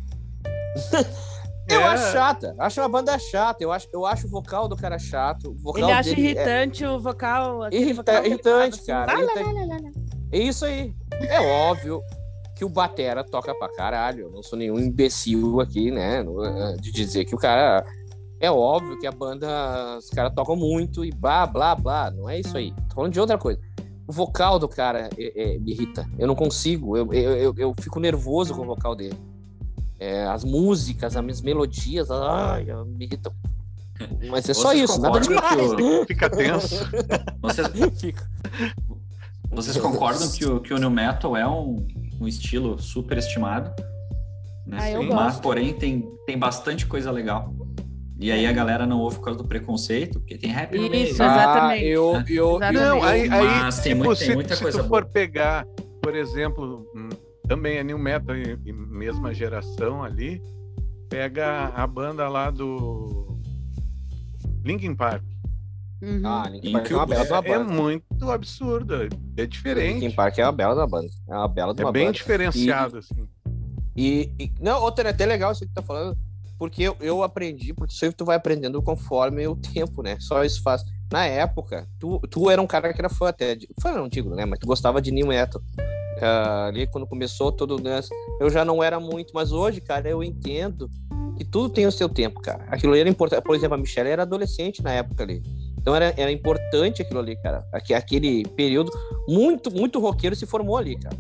Eu 1.70 1.80
É, 1.80 1.84
acho 1.86 2.12
chata, 2.12 2.54
acho 2.60 2.82
uma 2.82 2.90
banda 2.90 3.18
chata. 3.18 3.64
Eu 3.64 3.72
acho, 3.72 3.88
eu 3.94 4.06
acho 4.06 4.28
o 4.28 4.30
vocal 4.30 4.68
do 4.68 4.76
cara 4.76 5.00
chato. 5.00 5.52
O 5.52 5.56
vocal 5.56 5.84
ele 5.84 5.92
acha 5.94 6.10
é- 6.10 6.20
irritante 6.20 6.86
o 6.86 7.00
vocal. 7.00 7.72
Irrita- 7.72 8.12
vocal 8.12 8.26
irritante, 8.26 8.76
faz, 8.78 8.86
cara, 8.86 9.06
"Lá, 9.06 9.14
lá, 9.14 9.24
irritante. 9.24 9.44
lá, 9.46 9.52
lá, 9.62 9.66
lá, 9.68 9.76
lá". 9.82 9.92
É 10.34 10.38
isso 10.40 10.66
aí. 10.66 10.94
É 11.22 11.40
óbvio 11.40 12.02
que 12.64 12.66
o 12.66 12.70
Batera 12.70 13.24
toca 13.26 13.54
pra 13.54 13.68
caralho. 13.68 14.28
Eu 14.28 14.32
não 14.32 14.42
sou 14.42 14.58
nenhum 14.58 14.80
imbecil 14.80 15.60
aqui, 15.60 15.92
né? 15.92 16.24
De 16.80 16.92
dizer 16.92 17.26
que 17.26 17.36
o 17.36 17.38
cara. 17.38 17.84
É 18.40 18.50
óbvio 18.52 18.98
que 19.00 19.06
a 19.08 19.12
banda. 19.12 19.98
Os 19.98 20.10
caras 20.10 20.34
tocam 20.34 20.56
muito 20.56 21.04
e 21.04 21.12
blá, 21.12 21.46
blá, 21.46 21.76
blá. 21.76 22.10
Não 22.12 22.30
é 22.30 22.40
isso 22.40 22.56
aí. 22.58 22.74
Tô 22.90 22.96
falando 22.96 23.12
de 23.14 23.20
outra 23.20 23.38
coisa. 23.38 23.60
O 24.08 24.12
vocal 24.14 24.60
do 24.60 24.68
cara 24.68 25.10
é- 25.18 25.56
é- 25.56 25.60
me 25.60 25.72
irrita. 25.72 26.08
Eu 26.18 26.28
não 26.28 26.36
consigo. 26.36 26.96
Eu, 26.98 27.14
eu, 27.14 27.32
eu, 27.36 27.54
eu 27.58 27.74
fico 27.80 28.00
nervoso 28.00 28.54
com 28.54 28.62
o 28.62 28.66
vocal 28.66 28.96
dele. 28.96 29.18
É, 30.00 30.26
as 30.26 30.44
músicas, 30.44 31.16
as 31.16 31.42
melodias, 31.42 32.10
ai, 32.12 32.66
me 32.86 33.06
irritam. 33.06 33.34
Mas 34.30 34.50
é 34.50 34.54
só 34.54 34.70
Vocês 34.70 34.90
isso, 34.90 35.00
nada 35.02 35.20
demais. 35.20 35.72
o- 35.74 36.04
Fica 36.08 36.30
tenso. 36.30 36.76
Vocês, 37.42 37.68
vocês 39.52 39.78
concordam 39.78 40.30
que 40.32 40.46
o, 40.46 40.60
que 40.60 40.74
o 40.74 40.78
New 40.80 40.90
Metal 40.90 41.38
é 41.38 41.48
um, 41.48 41.76
um 42.24 42.28
estilo 42.28 42.82
super 42.82 43.18
estimado? 43.18 43.70
Né? 44.66 44.78
Ah, 44.80 44.92
eu 44.92 45.04
Mas, 45.04 45.14
gosto. 45.34 45.42
porém, 45.42 45.74
tem, 45.74 46.10
tem 46.26 46.38
bastante 46.38 46.86
coisa 46.86 47.12
legal. 47.12 47.54
E 48.20 48.32
aí 48.32 48.46
a 48.48 48.52
galera 48.54 48.86
não 48.86 49.00
ouve 49.00 49.18
por 49.18 49.26
causa 49.26 49.40
do 49.44 49.48
preconceito, 49.48 50.20
porque 50.20 50.38
tem 50.38 50.50
rap 50.50 50.74
no 50.78 50.90
meio. 50.90 51.04
Isso, 51.04 51.22
exatamente. 51.22 51.84
Ah, 51.84 51.88
eu, 51.88 52.24
eu, 52.30 52.56
Exatamente. 52.56 52.74
Não, 52.86 53.04
aí, 53.04 53.22
aí 53.30 53.46
Mas 53.46 53.80
tem 53.80 53.92
tipo, 53.94 54.06
muito- 54.06 54.20
tem 54.20 54.28
se, 54.30 54.34
muita 54.36 54.56
se 54.56 54.62
coisa 54.62 54.82
tu 54.84 54.88
boa. 54.88 55.02
for 55.02 55.10
pegar, 55.12 55.66
por 56.02 56.16
exemplo, 56.16 56.88
hum, 56.96 57.10
também 57.48 57.78
é 57.78 57.84
New 57.84 57.98
Metal 58.00 58.36
e, 58.38 58.58
e 58.66 58.72
mesma 58.72 59.34
geração 59.34 60.02
ali, 60.04 60.42
pega 61.10 61.68
a 61.76 61.86
banda 61.86 62.30
lá 62.30 62.50
do 62.50 63.38
Linkin 64.64 64.96
Park. 64.96 65.24
Uhum. 66.04 66.22
Ah, 66.26 66.50
Linkin 66.50 66.72
Park 66.74 66.92
é 66.92 66.96
uma 66.96 67.06
bela 67.06 67.24
É, 67.24 67.38
é 67.38 67.42
banda. 67.42 67.74
muito 67.82 68.30
absurdo, 68.32 68.94
é 69.38 69.46
diferente. 69.46 69.94
Linkin 70.02 70.12
Park 70.16 70.38
é 70.38 70.44
uma 70.46 70.52
bela 70.52 70.76
da 70.76 70.86
banda. 70.86 71.08
É 71.30 71.34
uma 71.34 71.48
bela 71.48 71.74
de 71.74 71.82
É 71.82 71.86
uma 71.86 71.92
bem 71.94 72.06
banda. 72.08 72.14
diferenciado, 72.18 72.98
assim. 72.98 73.28
E, 73.96 74.30
e- 74.40 74.52
não, 74.60 74.82
outra 74.82 75.08
é 75.10 75.12
até 75.12 75.26
legal 75.26 75.52
isso 75.52 75.62
que 75.62 75.68
tu 75.68 75.76
tá 75.76 75.82
falando, 75.82 76.18
porque 76.60 76.84
eu, 76.84 76.98
eu 77.00 77.24
aprendi, 77.24 77.74
porque 77.74 77.94
isso 77.94 78.04
aí 78.04 78.12
tu 78.12 78.26
vai 78.26 78.36
aprendendo 78.36 78.82
conforme 78.82 79.48
o 79.48 79.56
tempo, 79.56 80.02
né? 80.04 80.18
Só 80.20 80.44
isso 80.44 80.62
faz. 80.62 80.84
Na 81.12 81.26
época, 81.26 81.88
tu, 82.00 82.20
tu 82.30 82.50
era 82.50 82.62
um 82.62 82.68
cara 82.68 82.92
que 82.92 83.00
era 83.00 83.10
fã 83.10 83.30
até, 83.30 83.56
de, 83.56 83.70
fã 83.80 83.92
não 83.94 84.10
digo, 84.10 84.34
né? 84.36 84.46
Mas 84.46 84.60
tu 84.60 84.68
gostava 84.68 85.02
de 85.02 85.12
New 85.12 85.28
Metal. 85.28 85.62
Ah, 86.22 86.68
ali 86.68 86.86
quando 86.88 87.06
começou 87.08 87.52
todo 87.52 87.76
o 87.76 87.80
dance, 87.82 88.10
eu 88.40 88.50
já 88.50 88.66
não 88.66 88.84
era 88.84 89.00
muito, 89.00 89.32
mas 89.34 89.52
hoje, 89.52 89.80
cara, 89.80 90.08
eu 90.10 90.24
entendo 90.24 90.90
que 91.38 91.44
tudo 91.46 91.70
tem 91.70 91.86
o 91.88 91.92
seu 91.92 92.08
tempo, 92.10 92.40
cara. 92.42 92.64
Aquilo 92.70 92.94
ali 92.94 93.02
era 93.02 93.10
importante. 93.10 93.44
Por 93.44 93.56
exemplo, 93.56 93.76
a 93.76 93.78
Michelle 93.78 94.10
era 94.10 94.22
adolescente 94.24 94.82
na 94.84 94.92
época 94.92 95.24
ali. 95.24 95.42
Então 95.84 95.94
era, 95.96 96.14
era 96.18 96.32
importante 96.32 97.02
aquilo 97.02 97.20
ali, 97.20 97.36
cara. 97.44 97.64
Aque- 97.74 97.94
Aquele 97.94 98.44
período, 98.56 98.90
muito, 99.28 99.70
muito 99.70 100.00
roqueiro 100.00 100.36
se 100.36 100.46
formou 100.48 100.78
ali, 100.78 100.98
cara 100.98 101.16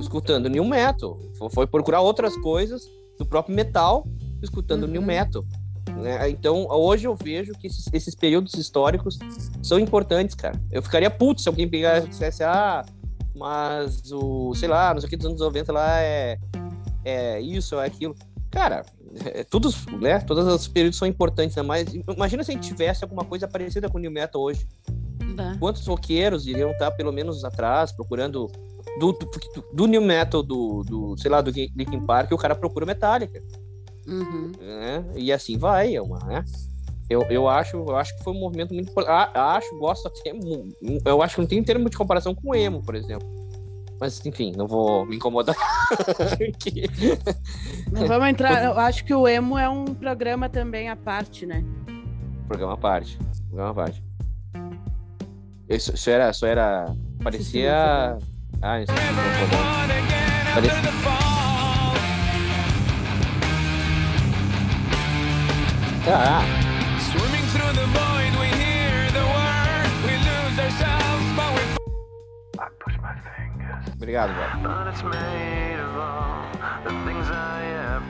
escutando 0.00 0.48
new 0.48 0.64
metal, 0.64 1.18
Fo- 1.36 1.50
foi 1.50 1.66
procurar 1.66 2.00
outras 2.00 2.34
coisas 2.38 2.82
do 3.18 3.26
próprio 3.26 3.54
metal, 3.54 4.06
escutando 4.42 4.84
Uhum. 4.84 4.88
new 4.90 5.02
metal. 5.02 5.44
né? 6.00 6.30
Então, 6.30 6.66
hoje 6.70 7.06
eu 7.06 7.14
vejo 7.14 7.52
que 7.52 7.66
esses, 7.66 7.84
esses 7.92 8.14
períodos 8.14 8.54
históricos 8.54 9.18
são 9.62 9.78
importantes, 9.78 10.34
cara. 10.34 10.58
Eu 10.70 10.82
ficaria 10.82 11.10
puto 11.10 11.42
se 11.42 11.48
alguém 11.48 11.68
pegasse 11.68 12.06
e 12.06 12.08
dissesse, 12.08 12.42
ah, 12.42 12.82
mas 13.36 14.10
o, 14.10 14.54
sei 14.54 14.68
lá, 14.68 14.94
não 14.94 15.00
sei 15.02 15.08
o 15.08 15.10
que 15.10 15.16
dos 15.18 15.26
anos 15.26 15.40
90 15.40 15.70
lá 15.72 16.00
é, 16.00 16.38
é 17.04 17.40
isso, 17.40 17.78
é 17.78 17.84
aquilo. 17.86 18.14
Cara, 18.50 18.84
é, 19.26 19.44
todos, 19.44 19.86
né? 20.00 20.20
Todos 20.20 20.46
os 20.46 20.68
períodos 20.68 20.98
são 20.98 21.06
importantes, 21.06 21.56
né? 21.56 21.62
Mas 21.62 21.86
imagina 21.94 22.42
se 22.44 22.50
a 22.50 22.54
gente 22.54 22.68
tivesse 22.68 23.04
alguma 23.04 23.24
coisa 23.24 23.46
parecida 23.48 23.88
com 23.88 23.98
o 23.98 24.00
new 24.00 24.10
metal 24.10 24.40
hoje 24.40 24.66
Tá. 25.36 25.56
quantos 25.58 25.86
roqueiros 25.86 26.46
iriam 26.46 26.72
estar 26.72 26.90
pelo 26.90 27.10
menos 27.10 27.42
atrás 27.42 27.90
procurando 27.90 28.48
do, 28.98 29.12
do, 29.12 29.30
do 29.72 29.86
new 29.86 30.02
metal 30.02 30.42
do, 30.42 30.82
do 30.82 31.16
sei 31.16 31.30
lá 31.30 31.40
do 31.40 31.50
Linkin 31.50 32.00
Park 32.04 32.32
o 32.32 32.36
cara 32.36 32.54
procura 32.54 32.84
Metallica 32.84 33.42
Uhum. 34.06 34.52
né? 34.60 35.04
e 35.14 35.32
assim 35.32 35.56
vai 35.56 35.94
é 35.94 36.02
uma 36.02 36.18
né? 36.26 36.44
eu, 37.08 37.22
eu 37.30 37.48
acho 37.48 37.76
eu 37.76 37.96
acho 37.96 38.14
que 38.16 38.24
foi 38.24 38.34
um 38.34 38.40
movimento 38.40 38.74
muito 38.74 38.92
acho 39.34 39.78
gosto 39.78 40.06
até 40.08 40.34
eu 41.06 41.22
acho 41.22 41.36
que 41.36 41.40
não 41.40 41.48
tem 41.48 41.62
termo 41.64 41.88
de 41.88 41.96
comparação 41.96 42.34
com 42.34 42.50
o 42.50 42.54
emo 42.54 42.82
por 42.82 42.94
exemplo 42.94 43.26
mas 44.02 44.26
enfim 44.26 44.52
não 44.56 44.66
vou 44.66 45.06
me 45.06 45.14
incomodar. 45.14 45.54
Não 47.92 48.06
vamos 48.08 48.28
entrar. 48.28 48.64
Eu 48.64 48.78
acho 48.78 49.04
que 49.04 49.14
o 49.14 49.28
emo 49.28 49.56
é 49.56 49.68
um 49.68 49.84
programa 49.84 50.48
também 50.48 50.88
à 50.88 50.96
parte, 50.96 51.46
né? 51.46 51.62
programa 52.48 52.74
à 52.74 52.76
parte 52.76 53.16
programa 53.48 53.70
à 53.70 53.74
parte 53.74 54.02
isso, 55.68 55.94
isso 55.94 56.10
era 56.10 56.30
isso 56.30 56.44
era 56.44 56.94
parecia 57.22 58.18
ah 58.60 58.80
isso 58.80 58.92
parecia 60.54 60.72
Ah, 66.04 66.42
Swimming 66.42 66.71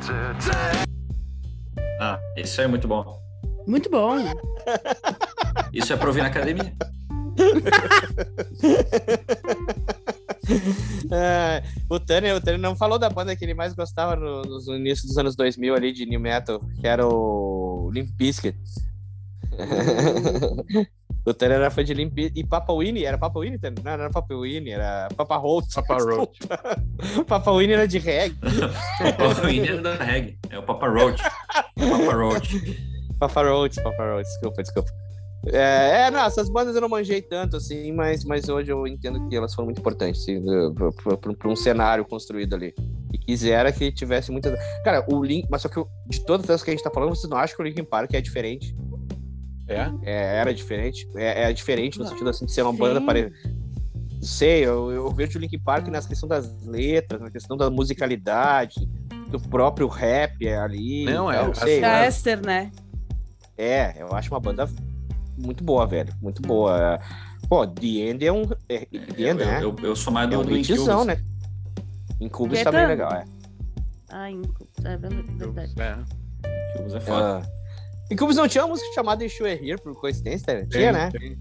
to 0.01 0.13
take. 0.41 0.87
Ah, 2.01 2.19
isso 2.37 2.61
aí 2.61 2.65
é 2.65 2.69
muito 2.69 2.89
bom. 2.89 3.21
Muito 3.67 3.89
bom. 3.91 4.17
Isso 5.73 5.93
é 5.93 5.97
pra 5.97 6.09
ouvir 6.09 6.23
na 6.23 6.29
academia. 6.29 6.73
É, 11.15 11.63
o 11.89 12.01
Tanner, 12.01 12.35
o 12.37 12.41
Tanner 12.41 12.59
não 12.59 12.75
falou 12.75 12.99
da 12.99 13.09
banda 13.09 13.35
que 13.37 13.45
ele 13.45 13.55
mais 13.55 13.73
gostava 13.75 14.17
no, 14.17 14.43
nos- 14.43 14.67
no 14.67 14.75
início 14.77 15.07
dos 15.07 15.17
anos 15.17 15.37
2000 15.37 15.75
ali 15.75 15.93
de 15.93 16.05
New 16.05 16.19
Metal, 16.19 16.59
que 16.81 16.87
era 16.87 17.07
o 17.07 17.91
Limp 17.93 18.11
Bizkit. 18.17 18.57
o 21.25 21.35
Tanner 21.35 21.57
era 21.59 21.71
fã 21.71 21.85
de 21.85 21.95
Limp 21.95 22.13
Bizkit. 22.13 22.41
E 22.41 22.45
Papa 22.45 22.73
Winnie, 22.73 23.05
era 23.05 23.17
Papa 23.17 23.39
Winnie, 23.41 23.59
Tanner? 23.59 23.83
Não, 23.85 23.97
não 23.97 24.05
era 24.05 24.11
Papa 24.11 24.35
Winnie, 24.35 24.73
era 24.73 25.09
Papa 25.17 25.37
Roach. 25.37 25.75
Papa 25.75 25.97
Roach. 25.99 26.39
Papa 27.27 27.53
Winnie 27.53 27.75
era 27.75 27.87
de 27.89 27.99
reggae. 27.99 28.37
O 29.43 29.47
Winnie 29.47 29.81
da 29.81 29.95
reggae. 29.95 30.39
É 30.51 30.59
o 30.59 30.63
Papa 30.63 30.89
Roach. 30.89 31.23
Papa 31.23 32.13
Roach. 32.15 32.93
Papa 33.19 33.43
Roach, 33.43 33.83
Papa 33.83 34.05
Roach, 34.05 34.25
desculpa, 34.29 34.63
desculpa. 34.63 34.91
É, 35.47 36.07
é, 36.07 36.11
não, 36.11 36.25
essas 36.25 36.49
bandas 36.49 36.75
eu 36.77 36.81
não 36.81 36.89
manjei 36.89 37.21
tanto, 37.21 37.57
assim, 37.57 37.91
mas, 37.91 38.25
mas 38.25 38.49
hoje 38.49 38.71
eu 38.71 38.87
entendo 38.87 39.29
que 39.29 39.35
elas 39.35 39.53
foram 39.53 39.67
muito 39.67 39.81
importantes 39.81 40.23
assim, 40.23 40.41
para 41.39 41.49
um 41.49 41.57
cenário 41.57 42.05
construído 42.05 42.55
ali. 42.55 42.73
E 43.13 43.19
quisera 43.19 43.73
que 43.73 43.91
tivesse 43.91 44.31
muitas. 44.31 44.57
Cara, 44.85 45.05
o 45.13 45.23
Link. 45.23 45.47
Mas 45.51 45.63
só 45.63 45.69
que 45.69 45.77
eu- 45.77 45.89
de 46.07 46.25
todas 46.25 46.49
essas 46.49 46.63
que 46.63 46.71
a 46.71 46.73
gente 46.73 46.83
tá 46.83 46.91
falando, 46.91 47.11
vocês 47.11 47.29
não 47.29 47.37
acham 47.39 47.57
que 47.57 47.63
o 47.63 47.65
Linkin 47.67 47.85
Park 47.85 48.15
é 48.15 48.21
diferente? 48.21 48.75
É? 49.69 49.91
É, 50.03 50.37
era 50.39 50.53
diferente? 50.53 51.09
É, 51.17 51.45
é 51.51 51.53
diferente 51.53 51.99
no 51.99 52.07
sentido 52.07 52.29
assim 52.31 52.45
de 52.47 52.53
ser 52.53 52.63
uma 52.63 52.73
Sim. 52.73 52.79
banda 52.79 53.01
parecida. 53.01 53.35
Sei, 54.21 54.65
eu, 54.65 54.91
eu 54.93 55.11
vejo 55.11 55.37
o 55.39 55.41
Linkin 55.41 55.59
Park 55.59 55.89
nessa 55.89 56.09
questão 56.09 56.29
das 56.29 56.53
letras, 56.65 57.21
na 57.21 57.31
questão 57.31 57.57
da 57.57 57.69
musicalidade, 57.71 58.89
do 59.29 59.41
próprio 59.41 59.89
rap 59.89 60.47
ali. 60.49 61.05
Não, 61.05 61.31
é, 61.31 61.39
as- 61.41 61.59
sei, 61.59 61.81
Da 61.81 61.89
né? 61.89 62.09
Esther, 62.09 62.47
né? 62.47 62.71
É, 63.59 64.01
eu 64.01 64.15
acho 64.15 64.31
uma 64.33 64.39
banda 64.41 64.69
muito 65.37 65.65
boa, 65.65 65.87
velho. 65.87 66.13
Muito 66.21 66.41
boa. 66.43 67.01
Pô, 67.49 67.67
The 67.67 67.87
End 67.87 68.25
é 68.27 68.33
um. 68.33 68.43
É, 68.69 68.79
The 68.87 68.89
Eu, 69.17 69.29
End, 69.33 69.45
né? 69.45 69.59
eu, 69.63 69.77
eu 69.83 69.97
sou 69.97 70.13
mais 70.13 70.29
é 70.29 70.31
do, 70.35 70.41
um 70.41 70.45
do 70.45 70.57
Incubus. 70.57 71.07
né? 71.07 71.19
Incubus 72.21 72.63
tá 72.63 72.71
bem 72.71 72.81
tá- 72.83 72.87
legal, 72.87 73.13
é. 73.13 73.25
Ah, 74.11 74.31
Inco. 74.31 74.69
É 74.85 74.97
verdade. 74.97 75.75
É. 75.81 76.75
Incubus 76.75 76.95
é 76.95 77.01
foda. 77.01 77.43
Ah. 78.13 78.15
Incubus 78.15 78.37
não 78.37 78.47
tinha 78.47 78.65
uma 78.65 78.71
música 78.71 78.93
chamada 78.95 79.25
é 79.25 79.29
Here, 79.29 79.81
por 79.81 79.95
coincidência, 79.95 80.55
né? 80.55 80.67
Tinha, 80.71 80.93
né? 80.93 81.11
Tem- 81.11 81.39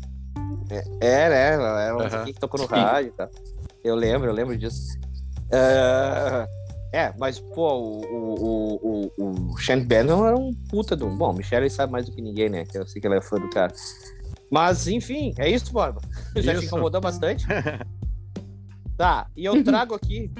É, 1.01 1.29
né? 1.29 1.53
Ela 1.53 1.81
Era 1.81 1.95
uma 1.95 2.03
música 2.05 2.23
que 2.25 2.33
tocou 2.33 2.59
no 2.61 2.65
rádio 2.65 3.09
e 3.09 3.11
tal. 3.11 3.29
Eu 3.83 3.95
lembro, 3.95 4.29
eu 4.29 4.33
lembro 4.33 4.57
disso. 4.57 4.97
Ah, 5.51 6.47
é, 6.93 7.13
mas, 7.17 7.39
pô, 7.39 7.73
o, 7.73 8.01
o, 8.05 8.75
o, 8.81 9.11
o, 9.17 9.51
o 9.51 9.57
Shane 9.57 9.83
Bannon 9.83 10.25
era 10.25 10.37
um 10.37 10.53
puta 10.69 10.95
do. 10.95 11.09
Bom, 11.09 11.33
Michelle 11.33 11.69
sabe 11.69 11.91
mais 11.91 12.05
do 12.05 12.11
que 12.11 12.21
ninguém, 12.21 12.49
né? 12.49 12.65
Que 12.65 12.77
eu 12.77 12.87
sei 12.87 13.01
que 13.01 13.07
ela 13.07 13.17
é 13.17 13.21
fã 13.21 13.37
do 13.37 13.49
cara. 13.49 13.73
Mas, 14.49 14.87
enfim, 14.87 15.33
é 15.37 15.49
isso, 15.49 15.71
Borba. 15.71 16.01
Já 16.35 16.57
te 16.57 16.65
incomodou 16.65 16.99
bastante? 17.01 17.45
tá, 18.97 19.27
e 19.35 19.45
eu 19.45 19.63
trago 19.63 19.95
aqui, 19.95 20.31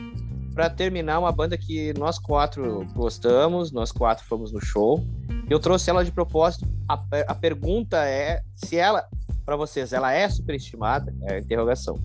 pra 0.53 0.69
terminar, 0.69 1.19
uma 1.19 1.31
banda 1.31 1.57
que 1.57 1.93
nós 1.97 2.19
quatro 2.19 2.85
gostamos, 2.93 3.71
nós 3.71 3.91
quatro 3.91 4.25
fomos 4.25 4.51
no 4.51 4.59
show. 4.61 5.03
Eu 5.51 5.59
trouxe 5.59 5.89
ela 5.89 6.05
de 6.05 6.13
propósito. 6.13 6.65
A, 6.87 6.97
a 7.27 7.35
pergunta 7.35 8.07
é 8.07 8.41
se 8.55 8.77
ela, 8.77 9.05
pra 9.45 9.57
vocês, 9.57 9.91
ela 9.91 10.13
é 10.13 10.29
superestimada? 10.29 11.13
É 11.23 11.33
a 11.33 11.39
interrogação. 11.39 11.99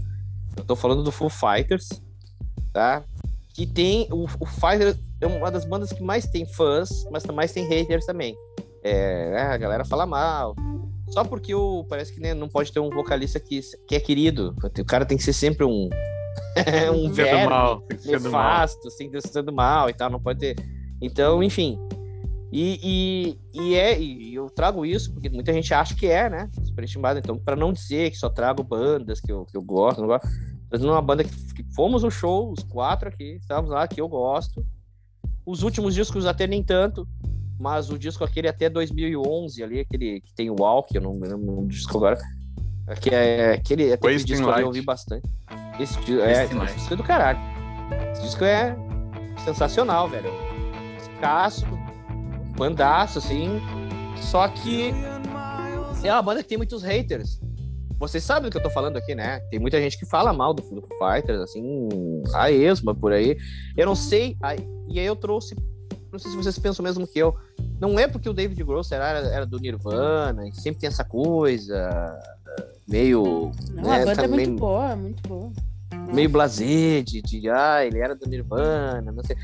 Eu 0.56 0.64
tô 0.64 0.74
falando 0.74 1.04
do 1.04 1.12
Full 1.12 1.30
Fighters, 1.30 1.88
tá? 2.72 3.04
Que 3.54 3.64
tem. 3.64 4.08
O, 4.10 4.24
o 4.24 4.46
Fighters 4.46 4.98
é 5.20 5.28
uma 5.28 5.48
das 5.48 5.64
bandas 5.64 5.92
que 5.92 6.02
mais 6.02 6.26
tem 6.26 6.44
fãs, 6.44 7.06
mas 7.08 7.24
mais 7.26 7.52
tem 7.52 7.64
haters 7.68 8.04
também. 8.04 8.36
É, 8.82 9.30
né, 9.30 9.42
a 9.42 9.56
galera 9.56 9.84
fala 9.84 10.06
mal. 10.06 10.56
Só 11.10 11.22
porque 11.22 11.54
o, 11.54 11.84
parece 11.88 12.12
que 12.12 12.18
né, 12.18 12.34
não 12.34 12.48
pode 12.48 12.72
ter 12.72 12.80
um 12.80 12.90
vocalista 12.90 13.38
que, 13.38 13.60
que 13.86 13.94
é 13.94 14.00
querido. 14.00 14.56
O 14.76 14.84
cara 14.84 15.06
tem 15.06 15.16
que 15.16 15.22
ser 15.22 15.32
sempre 15.32 15.64
um. 15.64 15.88
um 16.92 17.12
verme 17.12 17.46
mal, 17.46 17.80
nefasto, 18.04 18.88
assim, 18.88 19.08
sendo 19.20 19.52
mal 19.52 19.88
e 19.88 19.94
tal, 19.94 20.10
não 20.10 20.20
pode 20.20 20.40
ter. 20.40 20.56
Então, 21.00 21.44
enfim. 21.44 21.78
E, 22.52 23.36
e, 23.54 23.60
e 23.60 23.74
é, 23.74 24.00
e 24.00 24.34
eu 24.34 24.48
trago 24.48 24.86
isso 24.86 25.12
porque 25.12 25.28
muita 25.28 25.52
gente 25.52 25.74
acha 25.74 25.94
que 25.94 26.06
é, 26.06 26.30
né? 26.30 26.48
Superestimado. 26.64 27.18
Então, 27.18 27.36
para 27.38 27.56
não 27.56 27.72
dizer 27.72 28.10
que 28.10 28.16
só 28.16 28.28
trago 28.28 28.62
bandas 28.62 29.20
que 29.20 29.30
eu, 29.30 29.44
que 29.44 29.56
eu 29.56 29.62
gosto, 29.62 30.00
não 30.00 30.08
gosto, 30.08 30.28
trazendo 30.68 30.92
uma 30.92 31.02
banda 31.02 31.24
que, 31.24 31.54
que 31.54 31.64
fomos 31.74 32.02
no 32.02 32.10
show, 32.10 32.52
os 32.52 32.62
quatro 32.62 33.08
aqui, 33.08 33.38
estávamos 33.40 33.70
lá, 33.70 33.86
que 33.88 34.00
eu 34.00 34.08
gosto. 34.08 34.64
Os 35.44 35.62
últimos 35.62 35.94
discos 35.94 36.26
até 36.26 36.46
nem 36.46 36.62
tanto, 36.62 37.06
mas 37.58 37.90
o 37.90 37.98
disco 37.98 38.24
aquele 38.24 38.48
até 38.48 38.68
2011 38.68 39.62
ali, 39.62 39.80
aquele 39.80 40.20
que 40.20 40.32
tem 40.34 40.50
o 40.50 40.56
Walk, 40.58 40.94
eu 40.94 41.02
não 41.02 41.14
me 41.14 41.26
lembro 41.26 41.60
o 41.60 41.66
disco 41.66 41.96
agora. 41.96 42.18
Que 43.00 43.10
é 43.10 43.54
aquele, 43.54 43.92
até 43.92 43.94
aquele 43.94 44.12
Wasting 44.12 44.26
disco 44.26 44.46
Light. 44.46 44.60
eu 44.60 44.66
ouvi 44.68 44.82
bastante. 44.82 45.28
Esse, 45.80 45.98
é, 46.20 46.44
esse 46.44 46.74
disco 46.76 46.94
é 46.94 46.96
do 46.96 47.02
caralho. 47.02 47.38
Esse 48.12 48.22
disco 48.22 48.44
é 48.44 48.76
sensacional, 49.44 50.08
velho. 50.08 50.30
Escasso, 50.96 51.66
bandaço, 52.56 53.18
assim. 53.18 53.60
Só 54.20 54.48
que 54.48 54.92
é 56.02 56.12
uma 56.12 56.22
banda 56.22 56.42
que 56.42 56.48
tem 56.48 56.58
muitos 56.58 56.82
haters. 56.82 57.40
Vocês 57.98 58.22
sabem 58.22 58.48
do 58.48 58.52
que 58.52 58.58
eu 58.58 58.62
tô 58.62 58.70
falando 58.70 58.96
aqui, 58.96 59.14
né? 59.14 59.40
Tem 59.50 59.58
muita 59.58 59.80
gente 59.80 59.98
que 59.98 60.04
fala 60.04 60.32
mal 60.32 60.52
do, 60.52 60.62
do 60.62 60.82
Foo 60.82 60.98
Fighters, 60.98 61.40
assim, 61.40 61.88
a 62.34 62.50
esma 62.50 62.94
por 62.94 63.12
aí. 63.12 63.36
Eu 63.76 63.86
não 63.86 63.94
sei, 63.94 64.36
e 64.88 65.00
aí 65.00 65.06
eu 65.06 65.16
trouxe, 65.16 65.56
não 66.12 66.18
sei 66.18 66.30
se 66.30 66.36
vocês 66.36 66.58
pensam 66.58 66.82
mesmo 66.82 67.06
que 67.06 67.18
eu, 67.18 67.34
não 67.80 67.98
é 67.98 68.06
porque 68.06 68.28
o 68.28 68.34
David 68.34 68.62
Gross 68.64 68.92
era, 68.92 69.20
era 69.20 69.46
do 69.46 69.58
Nirvana, 69.58 70.46
e 70.46 70.54
sempre 70.54 70.80
tem 70.80 70.88
essa 70.88 71.04
coisa 71.04 72.18
meio, 72.86 73.50
Não, 73.72 73.82
né, 73.82 74.02
a 74.02 74.04
banda 74.04 74.24
é 74.24 74.28
muito 74.28 74.60
boa, 74.60 74.96
muito 74.96 75.28
boa. 75.28 75.52
meio 76.12 76.28
blasé 76.28 77.02
de, 77.02 77.22
de, 77.22 77.48
ah, 77.48 77.84
ele 77.84 77.98
era 77.98 78.14
do 78.14 78.28
Nirvana, 78.28 79.10
não 79.10 79.24
sei. 79.24 79.36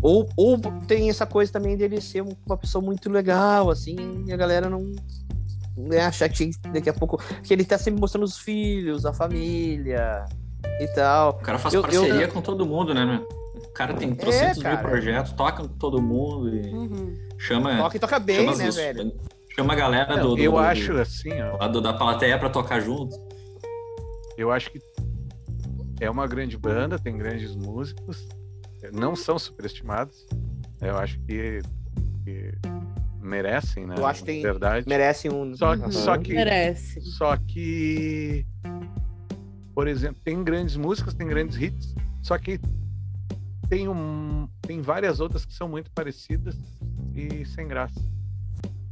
Ou, 0.00 0.28
ou 0.36 0.58
tem 0.86 1.10
essa 1.10 1.26
coisa 1.26 1.52
também 1.52 1.76
dele 1.76 2.00
ser 2.00 2.22
um- 2.22 2.36
uma 2.46 2.56
pessoa 2.56 2.82
muito 2.82 3.10
legal, 3.10 3.70
assim, 3.70 4.24
e 4.26 4.32
a 4.32 4.36
galera 4.36 4.68
não, 4.68 4.90
né, 5.76 6.00
achar 6.00 6.28
que 6.28 6.50
daqui 6.72 6.88
a 6.88 6.92
pouco. 6.92 7.18
Que 7.42 7.52
ele 7.52 7.64
tá 7.64 7.78
sempre 7.78 8.00
mostrando 8.00 8.24
os 8.24 8.38
filhos, 8.38 9.04
a 9.06 9.12
família 9.12 10.24
e 10.80 10.86
tal. 10.88 11.30
O 11.30 11.34
cara 11.34 11.58
faz 11.58 11.74
Eu- 11.74 11.80
eu- 11.80 11.82
parceria 11.82 12.28
com 12.28 12.40
todo 12.40 12.66
mundo, 12.66 12.92
né, 12.94 13.04
meu? 13.04 13.42
O 13.64 13.72
cara 13.72 13.94
tem 13.94 14.14
trocentos 14.14 14.58
mil 14.58 14.72
É, 14.72 14.76
cara. 14.76 14.88
projetos, 14.88 15.32
toca 15.32 15.62
com 15.62 15.68
todo 15.68 16.00
mundo 16.02 16.48
e 16.54 16.68
Uhum. 16.74 17.16
chama, 17.38 17.76
Toca 17.78 17.96
e 17.96 18.00
toca 18.00 18.18
bem, 18.18 18.36
chama, 18.36 18.56
né, 18.56 18.68
os- 18.68 18.76
velho? 18.76 19.12
chama 19.54 19.72
a 19.72 19.76
galera 19.76 20.16
Não, 20.16 20.22
do, 20.30 20.34
do, 20.36 20.42
eu 20.42 20.52
do- 20.52 20.58
acho 20.58 20.92
assim, 20.98 21.30
ó. 21.40 21.56
lá 21.58 21.68
do- 21.68 21.80
da 21.80 21.92
plateia 21.92 22.36
pra 22.38 22.50
tocar 22.50 22.80
junto. 22.80 23.16
Eu 24.36 24.50
acho 24.50 24.70
que 24.70 24.80
é 26.00 26.10
uma 26.10 26.26
grande 26.26 26.56
banda, 26.58 26.98
tem 26.98 27.16
grandes 27.16 27.54
músicos, 27.54 28.26
não 28.92 29.14
são 29.14 29.38
superestimados. 29.38 30.26
Eu 30.80 30.96
acho 30.98 31.18
que, 31.20 31.60
que 32.24 32.52
merecem, 33.20 33.86
né? 33.86 33.94
Eu 33.96 34.06
acho 34.06 34.20
que 34.20 34.26
tem- 34.26 34.42
verdade. 34.42 34.88
Merece 34.88 35.28
um. 35.28 35.54
Só, 35.56 35.74
Uhum. 35.74 35.92
só 35.92 36.16
que 36.18 36.32
Merece. 36.34 37.00
só 37.02 37.36
que 37.36 38.44
por 39.74 39.88
exemplo, 39.88 40.20
tem 40.22 40.42
grandes 40.44 40.76
músicas, 40.76 41.14
tem 41.14 41.26
grandes 41.26 41.56
hits, 41.58 41.94
só 42.22 42.36
que 42.36 42.60
tem 43.70 43.88
um 43.88 44.46
tem 44.60 44.82
várias 44.82 45.18
outras 45.18 45.44
que 45.46 45.54
são 45.54 45.66
muito 45.68 45.90
parecidas 45.92 46.54
e 47.14 47.44
sem 47.46 47.66
graça. 47.66 47.98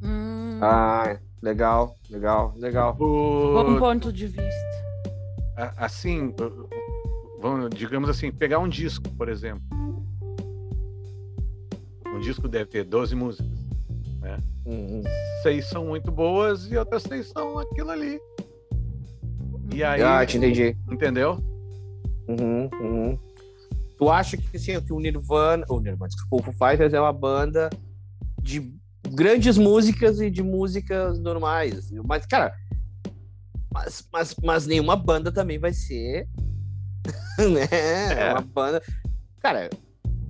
Hum, 0.02 0.58
Ah, 0.62 1.18
legal, 1.42 1.94
legal, 2.08 2.54
legal. 2.56 2.94
bom 2.94 3.74
O- 3.74 3.78
ponto 3.78 4.10
de 4.12 4.26
vista. 4.26 4.70
assim, 5.76 6.34
vamos, 7.42 7.68
digamos 7.76 8.08
assim, 8.08 8.32
pegar 8.32 8.58
um 8.58 8.68
disco, 8.68 9.06
por 9.10 9.28
exemplo. 9.28 9.62
Disco 12.20 12.48
deve 12.48 12.66
ter 12.66 12.84
12 12.84 13.14
músicas. 13.14 13.50
Uhum. 14.66 15.02
Seis 15.42 15.66
são 15.68 15.86
muito 15.86 16.10
boas 16.12 16.70
e 16.70 16.76
outras 16.76 17.02
seis 17.02 17.28
são 17.28 17.58
aquilo 17.58 17.90
ali. 17.90 18.20
E 19.74 19.82
aí, 19.82 20.02
Ah, 20.02 20.24
te 20.26 20.36
entendi. 20.36 20.76
entendeu? 20.90 21.38
Uhum, 22.28 22.68
uhum. 22.80 23.18
Tu 23.98 24.08
acha 24.10 24.36
que, 24.36 24.56
assim, 24.56 24.80
que 24.80 24.92
o 24.92 25.00
Nirvana, 25.00 25.64
o 25.68 25.80
Nirvana, 25.80 26.08
desculpa, 26.08 26.50
o 26.50 26.52
Foo 26.52 26.68
Fighters 26.68 26.92
é 26.92 27.00
uma 27.00 27.12
banda 27.12 27.68
de 28.40 28.72
grandes 29.10 29.58
músicas 29.58 30.20
e 30.20 30.30
de 30.30 30.42
músicas 30.42 31.18
normais, 31.18 31.76
assim, 31.78 32.00
mas, 32.04 32.24
cara, 32.26 32.54
mas, 33.72 34.06
mas, 34.12 34.34
mas 34.42 34.66
nenhuma 34.66 34.94
banda 34.96 35.32
também 35.32 35.58
vai 35.58 35.72
ser, 35.72 36.28
né, 37.38 37.66
É. 38.16 38.32
uma 38.32 38.40
banda, 38.42 38.82
cara, 39.40 39.68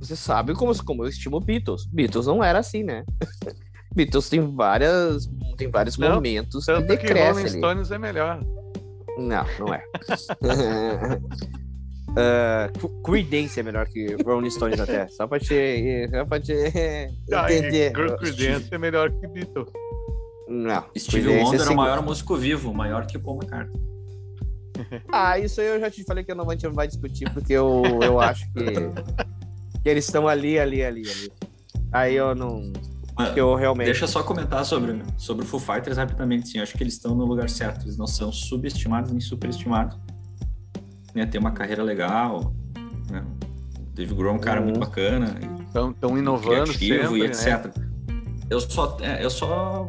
você 0.01 0.17
sabe 0.17 0.55
como, 0.55 0.73
como 0.85 1.05
eu 1.05 1.09
estimo 1.09 1.39
Beatles, 1.41 1.87
Beatles 1.87 2.27
não 2.27 2.43
era 2.43 2.59
assim, 2.59 2.83
né, 2.83 3.05
Beatles 3.95 4.29
tem 4.29 4.41
várias, 4.41 5.29
tem 5.57 5.71
vários 5.71 5.97
Não, 5.99 6.15
momentos 6.15 6.65
que 6.65 6.73
Tanto 6.73 6.87
que 6.87 6.97
decresce 6.97 7.31
Rolling 7.33 7.41
ali. 7.49 7.59
Stones 7.59 7.91
é 7.91 7.99
melhor. 7.99 8.41
Não, 9.19 9.45
não 9.59 9.75
é. 9.75 9.83
Ah, 12.17 12.69
Cre- 12.77 12.91
Creedence 13.05 13.61
é 13.61 13.63
melhor 13.63 13.87
que 13.87 14.17
Rolling 14.25 14.51
Stones 14.51 14.81
até. 14.81 15.07
Só 15.09 15.29
pra 15.29 15.39
te, 15.39 16.09
só 16.11 16.25
pra 16.25 16.41
te 16.41 16.53
Ah, 17.33 17.53
e 17.53 17.59
entender. 17.59 17.93
Cre- 17.93 18.17
Creedence 18.17 18.69
é 18.73 18.79
melhor 18.79 19.11
que 19.13 19.27
Beatles. 19.29 19.69
Não. 20.49 20.85
Steve 20.99 21.33
é 21.33 21.45
Wonder 21.45 21.61
é 21.61 21.71
o 21.71 21.77
maior 21.77 22.03
músico 22.03 22.37
vivo, 22.37 22.75
maior 22.75 23.07
que 23.07 23.17
Paul 23.17 23.37
McCartney. 23.37 23.81
Ah, 25.13 25.39
isso 25.39 25.61
aí 25.61 25.69
eu 25.69 25.79
já 25.79 25.89
te 25.91 26.03
falei 26.03 26.25
que 26.25 26.33
eu 26.33 26.35
não 26.37 26.45
vou, 26.45 26.51
a 26.51 26.55
gente 26.55 26.67
não 26.67 26.73
vai 26.73 26.89
discutir, 26.89 27.31
porque 27.33 27.53
eu, 27.53 27.83
eu 28.03 28.19
acho 28.21 28.45
que, 28.55 28.65
que 29.83 29.89
eles 29.89 30.05
estão 30.05 30.29
ali, 30.29 30.59
ali, 30.59 30.83
ali, 30.83 31.03
ali. 31.09 31.33
Aí 31.93 32.15
eu 32.15 32.35
não. 32.35 32.73
Mano, 33.19 33.35
que 33.35 33.41
eu 33.41 33.55
realmente. 33.55 33.87
Deixa 33.87 34.05
eu 34.05 34.09
só 34.09 34.23
comentar 34.23 34.65
sobre, 34.65 35.03
sobre 35.19 35.45
o 35.45 35.49
Foo 35.49 35.61
Fighters 35.61 35.97
rapidamente, 35.97 36.49
sim. 36.49 36.59
Eu 36.59 36.63
acho 36.63 36.77
que 36.77 36.83
eles 36.83 36.95
estão 36.95 37.15
no 37.15 37.25
lugar 37.25 37.49
certo. 37.51 37.85
Eles 37.85 37.97
não 37.97 38.07
são 38.07 38.33
subestimados 38.33 39.11
nem 39.11 39.21
superestimados. 39.21 39.99
Né, 41.15 41.27
tem 41.27 41.41
uma 41.41 41.51
carreira 41.53 41.83
legal. 41.83 42.55
Né? 43.11 43.25
O 43.79 43.95
Dave 43.95 44.15
Grohl 44.15 44.35
é 44.35 44.37
um 44.37 44.41
cara 44.41 44.61
Uhum. 44.61 44.67
muito 44.67 44.81
bacana. 44.81 45.37
Estão 45.67 45.93
tão 45.93 46.17
inovando 46.17 46.73
criativo 46.73 47.03
sempre, 47.03 47.19
e 47.19 47.23
né? 47.23 47.27
etc. 47.27 47.75
Eu 48.49 48.61
só, 48.61 48.97
é, 49.01 49.25
eu 49.25 49.31
só, 49.31 49.89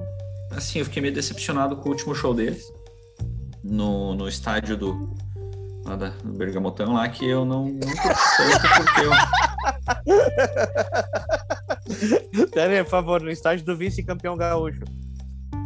assim, 0.51 0.79
eu 0.79 0.85
fiquei 0.85 1.01
meio 1.01 1.13
decepcionado 1.13 1.75
com 1.77 1.89
o 1.89 1.91
último 1.91 2.13
show 2.13 2.33
deles 2.33 2.71
no, 3.63 4.13
no 4.15 4.27
estádio 4.27 4.77
do, 4.77 5.15
lá 5.85 5.95
da, 5.95 6.09
do 6.09 6.33
Bergamotão 6.33 6.93
lá, 6.93 7.07
que 7.09 7.27
eu 7.27 7.43
não, 7.45 7.65
não 7.65 7.79
porque 7.79 9.01
eu, 9.01 9.11
Dani, 12.53 12.83
por 12.83 12.89
favor, 12.89 13.21
no 13.21 13.29
estágio 13.31 13.65
do 13.65 13.75
vice-campeão 13.75 14.35
gaúcho. 14.37 14.81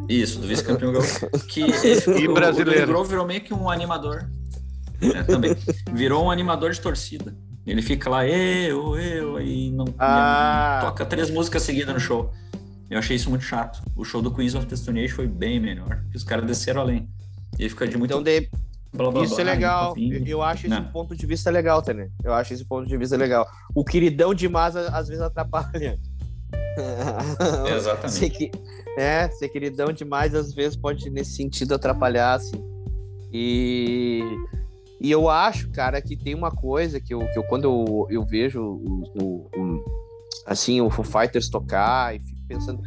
Isso, 0.09 0.39
do 0.39 0.47
vice-campeão 0.47 0.91
gaúcho. 0.93 1.27
Que 1.47 1.61
E 2.19 2.27
o- 2.27 2.33
brasileiro. 2.33 2.97
O 2.99 3.03
virou 3.03 3.25
meio 3.25 3.41
que 3.41 3.53
um 3.53 3.69
animador. 3.69 4.29
né, 5.01 5.23
também. 5.23 5.55
Virou 5.93 6.25
um 6.25 6.31
animador 6.31 6.71
de 6.71 6.79
torcida. 6.81 7.35
Ele 7.65 7.81
fica 7.81 8.09
lá, 8.09 8.25
eu, 8.27 8.95
eu, 8.97 9.37
aí 9.37 9.71
não 9.71 9.85
Ah. 9.97 10.79
toca 10.83 11.03
três 11.05 11.31
músicas 11.31 11.63
seguidas 11.63 11.93
no 11.93 11.99
show. 11.99 12.31
Eu 12.89 12.99
achei 12.99 13.15
isso 13.15 13.29
muito 13.29 13.43
chato. 13.43 13.81
O 13.95 14.05
show 14.05 14.21
do 14.21 14.31
Queens 14.31 14.53
of 14.53 14.67
the 14.67 14.75
Stone 14.75 15.03
Age 15.03 15.11
foi 15.13 15.27
bem 15.27 15.59
melhor, 15.59 16.01
porque 16.03 16.17
os 16.17 16.23
caras 16.23 16.45
desceram 16.45 16.81
além. 16.81 17.09
E 17.57 17.63
ele 17.63 17.69
fica 17.69 17.87
de 17.87 17.97
muito 17.97 18.11
Então, 18.11 18.21
de, 18.21 18.47
blá, 18.95 19.11
blá, 19.11 19.23
isso 19.23 19.39
é 19.39 19.43
blá, 19.43 19.53
legal. 19.53 19.89
papinho. 19.89 20.27
Eu, 20.27 20.41
acho 20.41 20.67
esse 20.67 20.75
Não. 20.75 20.91
ponto 20.91 21.15
de 21.15 21.25
vista 21.25 21.49
legal, 21.51 21.81
também. 21.81 22.09
Eu 22.23 22.33
acho 22.33 22.53
esse 22.53 22.65
ponto 22.65 22.87
de 22.87 22.97
vista 22.97 23.15
legal. 23.17 23.47
O 23.73 23.83
queridão 23.83 24.33
demais 24.33 24.75
às 24.75 25.07
vezes 25.07 25.21
atrapalha. 25.23 25.99
Exatamente. 27.75 28.11
Ser, 28.11 28.29
que, 28.29 28.51
é, 28.97 29.29
ser 29.29 29.49
queridão 29.49 29.91
demais 29.91 30.33
às 30.35 30.53
vezes 30.53 30.75
pode, 30.77 31.09
nesse 31.09 31.35
sentido, 31.35 31.73
atrapalhar, 31.75 32.33
assim. 32.35 32.55
E, 33.31 34.21
e 35.01 35.11
eu 35.11 35.29
acho, 35.29 35.69
cara, 35.71 36.01
que 36.01 36.15
tem 36.15 36.33
uma 36.33 36.51
coisa 36.51 36.99
que 36.99 37.13
eu, 37.13 37.19
que 37.31 37.37
eu 37.37 37.43
quando 37.43 37.65
eu, 37.65 38.07
eu 38.09 38.25
vejo 38.25 38.61
o, 38.61 39.03
o- 39.21 39.49
o- 39.57 39.85
assim, 40.45 40.79
o 40.81 40.89
Foo 40.89 41.03
Fighters 41.03 41.49
tocar 41.49 42.15
e 42.15 42.19
fico 42.19 42.41
pensando. 42.47 42.81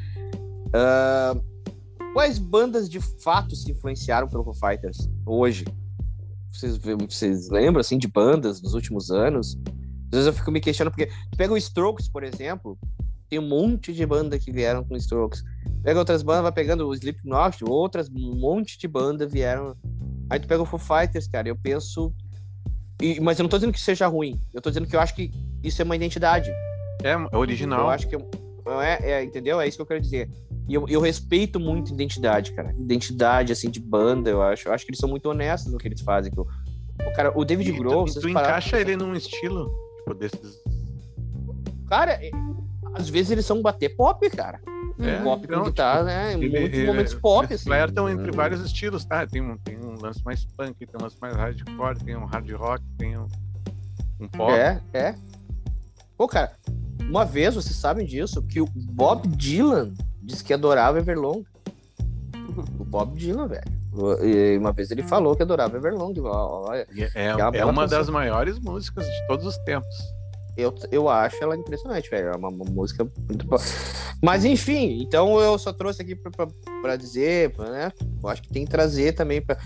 ah, 0.73 1.37
quais 2.15 2.39
bandas 2.39 2.89
de 2.89 3.01
fato 3.01 3.55
se 3.57 3.71
influenciaram 3.71 4.29
pelo 4.29 4.45
Foo 4.45 4.55
Fighters 4.55 5.09
hoje? 5.27 5.65
Vocês, 6.53 6.79
vocês 6.79 7.49
lembram, 7.51 7.81
assim, 7.81 7.99
de 7.99 8.09
bandas 8.09 8.61
dos 8.61 8.75
últimos 8.75 9.11
anos? 9.11 9.57
Às 10.07 10.11
vezes 10.11 10.27
eu 10.27 10.33
fico 10.33 10.51
me 10.51 10.61
questionando, 10.61 10.95
porque 10.95 11.11
pega 11.37 11.53
o 11.53 11.57
Strokes, 11.57 12.09
por 12.09 12.25
exemplo, 12.25 12.79
tem 13.29 13.39
um 13.39 13.47
monte 13.47 13.93
de 13.93 14.07
banda 14.07 14.39
que 14.39 14.51
vieram 14.51 14.83
com 14.83 14.97
Strokes. 14.97 15.43
Pega 15.83 15.99
outras 15.99 16.23
bandas, 16.23 16.43
vai 16.45 16.53
pegando 16.53 16.89
o 16.89 16.95
Slipknot, 16.95 17.63
outras, 17.65 18.09
um 18.09 18.35
monte 18.37 18.79
de 18.79 18.89
banda 18.89 19.27
vieram. 19.27 19.77
Aí 20.31 20.41
tu 20.41 20.49
pega 20.49 20.63
o 20.63 20.67
Foo 20.67 20.79
Fighters, 20.79 21.29
cara, 21.29 21.49
eu 21.49 21.57
penso... 21.57 22.13
e- 23.01 23.21
mas 23.21 23.39
eu 23.39 23.43
não 23.45 23.51
tô 23.51 23.59
dizendo 23.59 23.73
que 23.73 23.81
seja 23.81 24.07
ruim, 24.07 24.41
eu 24.53 24.61
tô 24.61 24.71
dizendo 24.71 24.87
que 24.87 24.97
eu 24.97 25.01
acho 25.01 25.15
que 25.15 25.31
isso 25.63 25.81
é 25.81 25.85
uma 25.85 25.97
identidade. 25.97 26.51
É, 27.03 27.13
é 27.13 27.37
original. 27.37 27.81
Eu 27.81 27.89
acho 27.91 28.09
que 28.09 28.17
não 28.17 28.81
é, 28.83 28.99
é, 29.03 29.23
entendeu? 29.25 29.61
É 29.61 29.69
isso 29.69 29.77
que 29.79 29.83
eu 29.83 29.87
quero 29.87 30.01
dizer. 30.01 30.29
E 30.69 30.75
eu, 30.75 30.87
eu 30.89 31.01
respeito 31.01 31.59
muito 31.59 31.93
identidade, 31.93 32.53
cara. 32.53 32.75
Identidade, 32.79 33.53
assim, 33.53 33.71
de 33.71 33.81
banda, 33.81 34.29
eu 34.29 34.43
acho. 34.43 34.69
Eu 34.69 34.73
acho 34.75 34.85
que 34.85 34.91
eles 34.91 35.01
são 35.01 35.09
muito 35.09 35.27
honestos 35.29 35.73
no 35.73 35.79
que 35.79 35.89
eles 35.89 36.01
fazem. 36.03 36.31
que 36.31 36.39
o- 36.39 36.45
Pô, 36.45 37.13
Cara, 37.15 37.33
o 37.35 37.45
David 37.45 37.73
tu- 37.73 37.79
Grohl, 37.79 38.07
vocês 38.07 38.23
tu 38.25 38.33
pararam- 38.33 38.51
encaixa 38.59 38.79
ele 38.81 38.97
num 38.97 39.15
estilo, 39.15 39.73
tipo, 39.99 40.15
desses. 40.15 40.59
Cara, 41.89 42.13
é- 42.23 42.31
às 42.95 43.09
vezes 43.09 43.31
eles 43.31 43.47
são 43.47 43.63
bater 43.63 43.97
pop, 43.97 44.29
cara. 44.31 44.61
É, 45.01 45.23
pop 45.23 45.45
então, 45.45 45.61
com 45.61 45.67
guitarra, 45.71 46.03
né? 46.03 46.35
Em 46.35 46.43
Ele- 46.43 46.61
muitos 46.61 46.79
ele- 46.79 46.87
momentos 46.89 47.15
pop, 47.15 47.47
eles 47.47 47.61
assim. 47.61 47.71
flertam 47.71 48.09
entre 48.11 48.31
Hum. 48.31 48.35
vários 48.35 48.61
estilos, 48.61 49.05
tá? 49.05 49.25
Tem 49.27 49.41
um, 49.41 49.57
tem 49.59 49.79
um 49.79 49.95
lance 50.03 50.21
mais 50.25 50.45
punk, 50.45 50.75
tem 50.85 50.89
um 51.01 51.03
lance 51.05 51.17
mais 51.23 51.37
hardcore, 51.37 51.99
tem 52.05 52.17
um 52.17 52.25
hard 52.25 52.51
rock, 52.51 52.85
tem 52.99 53.17
um, 53.17 53.27
um 54.21 54.29
pop. 54.29 54.53
É, 54.53 54.81
é. 54.93 55.15
Pô, 56.17 56.27
cara, 56.27 56.51
uma 57.09 57.25
vez 57.25 57.55
vocês 57.55 57.77
sabem 57.77 58.05
disso, 58.05 58.43
que 58.43 58.61
o 58.61 58.67
Bob 58.75 59.29
Dylan 59.29 59.95
disse 60.29 60.45
que 60.45 60.53
adorava 60.53 60.99
Everlong. 60.99 61.43
O 62.79 62.85
Bob 62.85 63.17
Dylan, 63.19 63.49
velho. 63.49 63.65
E 64.23 64.57
Uma 64.59 64.73
vez 64.73 64.91
ele 64.91 65.03
falou 65.03 65.35
que 65.35 65.43
adorava 65.43 65.77
Everlong. 65.77 66.15
ó, 66.23 66.69
Olha, 66.71 66.87
É, 67.15 67.27
é 67.27 67.35
uma 67.35 67.57
é 67.57 67.65
uma 67.65 67.83
canção. 67.83 67.99
das 67.99 68.09
maiores 68.09 68.59
músicas 68.59 69.05
de 69.07 69.27
todos 69.27 69.47
os 69.47 69.57
tempos. 69.59 69.95
eu, 70.57 70.75
eu 70.93 71.09
acho 71.09 71.43
ela 71.43 71.57
impressionante, 71.57 72.09
velho. 72.11 72.29
É 72.29 72.37
uma, 72.37 72.49
uma 72.49 72.65
música 72.65 73.05
muito 73.29 73.47
boa. 73.47 73.61
Mas 74.23 74.45
enfim, 74.45 75.01
então 75.03 75.41
eu 75.41 75.59
só 75.59 75.73
trouxe 75.73 76.03
aqui 76.03 76.15
pra, 76.15 76.31
pra, 76.31 76.47
pra 76.83 76.97
dizer, 76.97 77.55
né? 77.59 77.93
Eu 78.23 78.29
acho 78.29 78.43
que 78.43 78.49
tem 78.49 78.65
que 78.65 78.71
trazer 78.71 79.13
também 79.15 79.41
pra, 79.41 79.57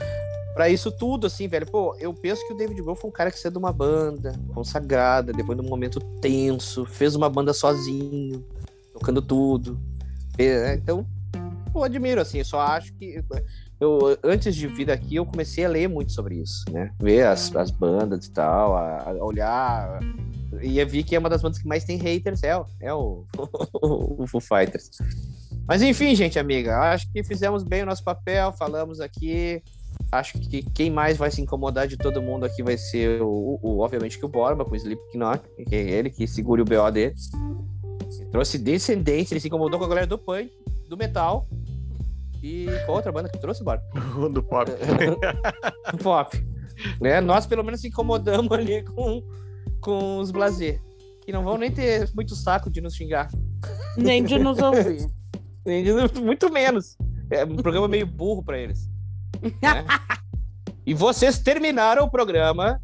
pra 0.55 0.68
isso 0.68 0.90
tudo, 0.93 1.26
assim, 1.26 1.48
velho. 1.48 1.66
Pô, 1.66 1.97
eu 1.98 2.12
penso 2.14 2.47
que 2.47 2.52
o 2.52 2.56
David 2.56 2.80
Grohl 2.82 2.97
foi 2.97 3.09
um 3.10 3.12
cara 3.12 3.30
que 3.30 3.39
saiu 3.39 3.52
de 3.52 3.59
uma 3.59 3.72
banda 3.72 4.32
consagrada, 4.55 5.32
depois 5.32 5.59
de 5.59 5.64
um 5.64 5.68
momento 5.70 5.98
tenso, 6.20 6.84
fez 6.84 7.14
uma 7.14 7.28
banda 7.30 7.52
sozinho, 7.55 8.44
tocando 8.93 9.22
tudo. 9.22 9.78
Né? 10.38 10.74
Então, 10.74 11.06
eu 11.74 11.82
admiro, 11.84 12.20
assim, 12.20 12.42
só 12.44 12.60
acho 12.60 12.92
que. 12.94 13.22
Eu, 13.80 14.16
antes 14.22 14.54
de 14.54 14.68
vir 14.68 14.90
aqui, 14.92 15.16
eu 15.16 15.26
comecei 15.26 15.64
a 15.64 15.68
ler 15.68 15.88
muito 15.88 16.12
sobre 16.12 16.36
isso, 16.36 16.64
né? 16.70 16.92
Ver 17.00 17.26
as, 17.26 17.54
as 17.56 17.70
bandas 17.72 18.26
e 18.26 18.30
tal, 18.32 18.76
a, 18.76 19.10
a 19.10 19.24
olhar. 19.24 19.98
E 20.62 20.78
eu 20.78 20.86
vi 20.86 21.02
que 21.02 21.16
é 21.16 21.18
uma 21.18 21.28
das 21.28 21.42
bandas 21.42 21.59
que 21.59 21.66
mais 21.66 21.82
tem 21.82 21.96
haters, 21.96 22.44
é, 22.44 22.62
é 22.80 22.94
o, 22.94 23.24
o 23.74 24.24
Foo 24.28 24.40
Fighters. 24.40 24.90
Mas 25.66 25.82
enfim, 25.82 26.14
gente, 26.14 26.38
amiga, 26.38 26.78
acho 26.92 27.10
que 27.10 27.24
fizemos 27.24 27.64
bem 27.64 27.82
o 27.82 27.86
nosso 27.86 28.04
papel, 28.04 28.52
falamos 28.52 29.00
aqui. 29.00 29.60
Acho 30.12 30.38
que 30.38 30.62
quem 30.62 30.90
mais 30.90 31.16
vai 31.16 31.30
se 31.30 31.40
incomodar 31.40 31.88
de 31.88 31.96
todo 31.96 32.22
mundo 32.22 32.44
aqui 32.44 32.62
vai 32.62 32.76
ser 32.76 33.20
o, 33.22 33.59
o- 33.62 33.78
obviamente 33.80 34.18
que 34.18 34.24
o 34.24 34.28
Borba 34.28 34.64
com 34.64 34.72
o 34.72 34.76
Slipknot, 34.76 35.40
que 35.68 35.74
é 35.74 35.80
ele 35.80 36.10
que 36.10 36.26
segura 36.28 36.62
o 36.62 36.64
BO 36.64 36.90
dele. 36.92 37.14
Ele 38.20 38.30
trouxe 38.30 38.59
descendente, 38.59 39.32
ele 39.32 39.40
se 39.40 39.48
incomodou 39.48 39.78
com 39.78 39.84
a 39.84 39.89
galera 39.89 40.06
do 40.06 40.18
punk, 40.18 40.51
do 40.89 40.97
metal. 40.97 41.47
E 42.43 42.66
qual 42.86 42.97
outra 42.97 43.12
banda 43.12 43.28
que 43.28 43.39
trouxe, 43.39 43.62
Borba? 43.62 43.82
Do 44.32 44.43
pop. 44.43 44.68
do 45.93 45.98
pop. 45.98 46.47
Né? 47.01 47.20
Nós 47.20 47.47
pelo 47.47 47.62
menos 47.62 47.80
se 47.80 47.89
incomodamos 47.89 48.51
ali 48.52 48.82
com, 48.82 49.22
com 49.80 50.18
os 50.18 50.30
blazer. 50.32 50.80
Que 51.24 51.30
não 51.30 51.44
vão 51.44 51.56
nem 51.56 51.70
ter 51.70 52.10
muito 52.14 52.34
saco 52.34 52.68
de 52.68 52.80
nos 52.80 52.97
xingar. 52.97 53.28
Nem 53.97 54.24
de 54.24 54.39
nos 54.40 54.59
ouvir. 54.59 55.06
Nem 55.64 55.84
de- 55.84 56.20
Muito 56.20 56.51
menos. 56.52 56.97
É 57.30 57.44
um 57.44 57.55
programa 57.56 57.86
meio 57.86 58.06
burro 58.06 58.43
pra 58.43 58.59
eles. 58.59 58.89
né? 59.40 59.84
E 60.84 60.93
vocês 60.94 61.39
terminaram 61.39 62.02
o 62.05 62.10
programa 62.10 62.80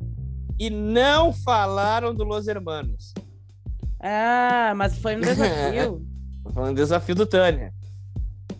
e 0.56 0.70
não 0.70 1.32
falaram 1.32 2.14
do 2.14 2.22
Los 2.22 2.46
Hermanos. 2.46 3.12
Ah, 4.00 4.72
mas 4.76 4.98
foi 4.98 5.16
um 5.16 5.20
desafio. 5.20 6.02
Tô 6.44 6.50
falando 6.50 6.74
do 6.74 6.76
desafio 6.76 7.14
do 7.14 7.26
Tânia. 7.26 7.72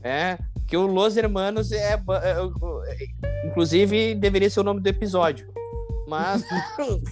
É, 0.03 0.39
que 0.67 0.77
o 0.77 0.87
Los 0.87 1.17
Hermanos 1.17 1.73
é, 1.73 1.95
é, 1.95 2.01
é- 2.03 3.49
Inclusive, 3.49 4.15
deveria 4.15 4.51
ser 4.51 4.61
o 4.61 4.65
nome 4.65 4.81
do 4.81 4.87
episódio. 4.87 5.49
Mas. 6.07 6.45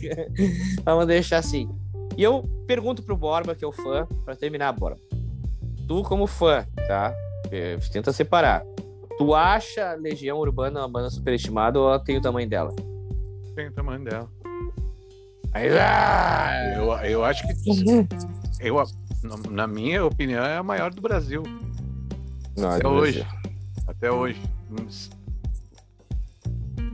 Vamos 0.84 1.06
deixar 1.06 1.38
assim. 1.38 1.68
E 2.16 2.22
eu 2.22 2.42
pergunto 2.66 3.02
pro 3.02 3.16
Borba, 3.16 3.54
que 3.54 3.64
é 3.64 3.68
o 3.68 3.72
fã, 3.72 4.06
pra 4.24 4.34
terminar, 4.34 4.72
Borba. 4.72 4.98
Tu, 5.86 6.02
como 6.02 6.26
fã, 6.26 6.66
tá? 6.88 7.14
É, 7.50 7.76
Tenta 7.92 8.12
separar. 8.12 8.64
Tu 9.18 9.34
acha 9.34 9.92
a 9.92 9.94
Legião 9.94 10.38
Urbana 10.38 10.80
uma 10.80 10.88
banda 10.88 11.10
superestimada 11.10 11.78
ou 11.78 11.88
ela 11.88 11.98
tem 11.98 12.16
o 12.18 12.20
tamanho 12.20 12.48
dela? 12.48 12.74
Tem 13.54 13.68
o 13.68 13.72
tamanho 13.72 14.04
dela. 14.04 14.28
Aí, 15.56 15.70
ah! 15.78 16.74
Eu, 16.76 16.92
eu 17.10 17.24
acho 17.24 17.42
que. 17.46 17.54
Eu, 18.60 18.82
na- 19.50 19.66
minha 19.66 20.04
opinião, 20.04 20.44
é 20.44 20.58
a 20.58 20.62
maior 20.62 20.92
do 20.92 21.00
Brasil. 21.00 21.42
Não, 22.58 22.72
é 22.72 22.76
Até 22.76 22.86
hoje. 22.88 23.20
Brasil. 23.22 23.50
Até 23.86 24.10
hoje. 24.12 24.42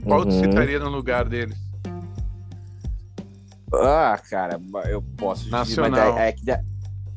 Qual 0.05 0.21
tu 0.25 0.31
Uhum. 0.33 0.41
citaria 0.43 0.79
no 0.79 0.89
lugar 0.89 1.27
deles? 1.27 1.57
Ah, 3.73 4.17
cara, 4.29 4.57
eu 4.85 5.01
posso 5.17 5.41
te 5.41 5.45
dizer, 5.49 5.57
Nacional. 5.81 6.13
mas 6.13 6.21
é, 6.21 6.27
é 6.29 6.31
que 6.31 6.45
da- 6.45 6.61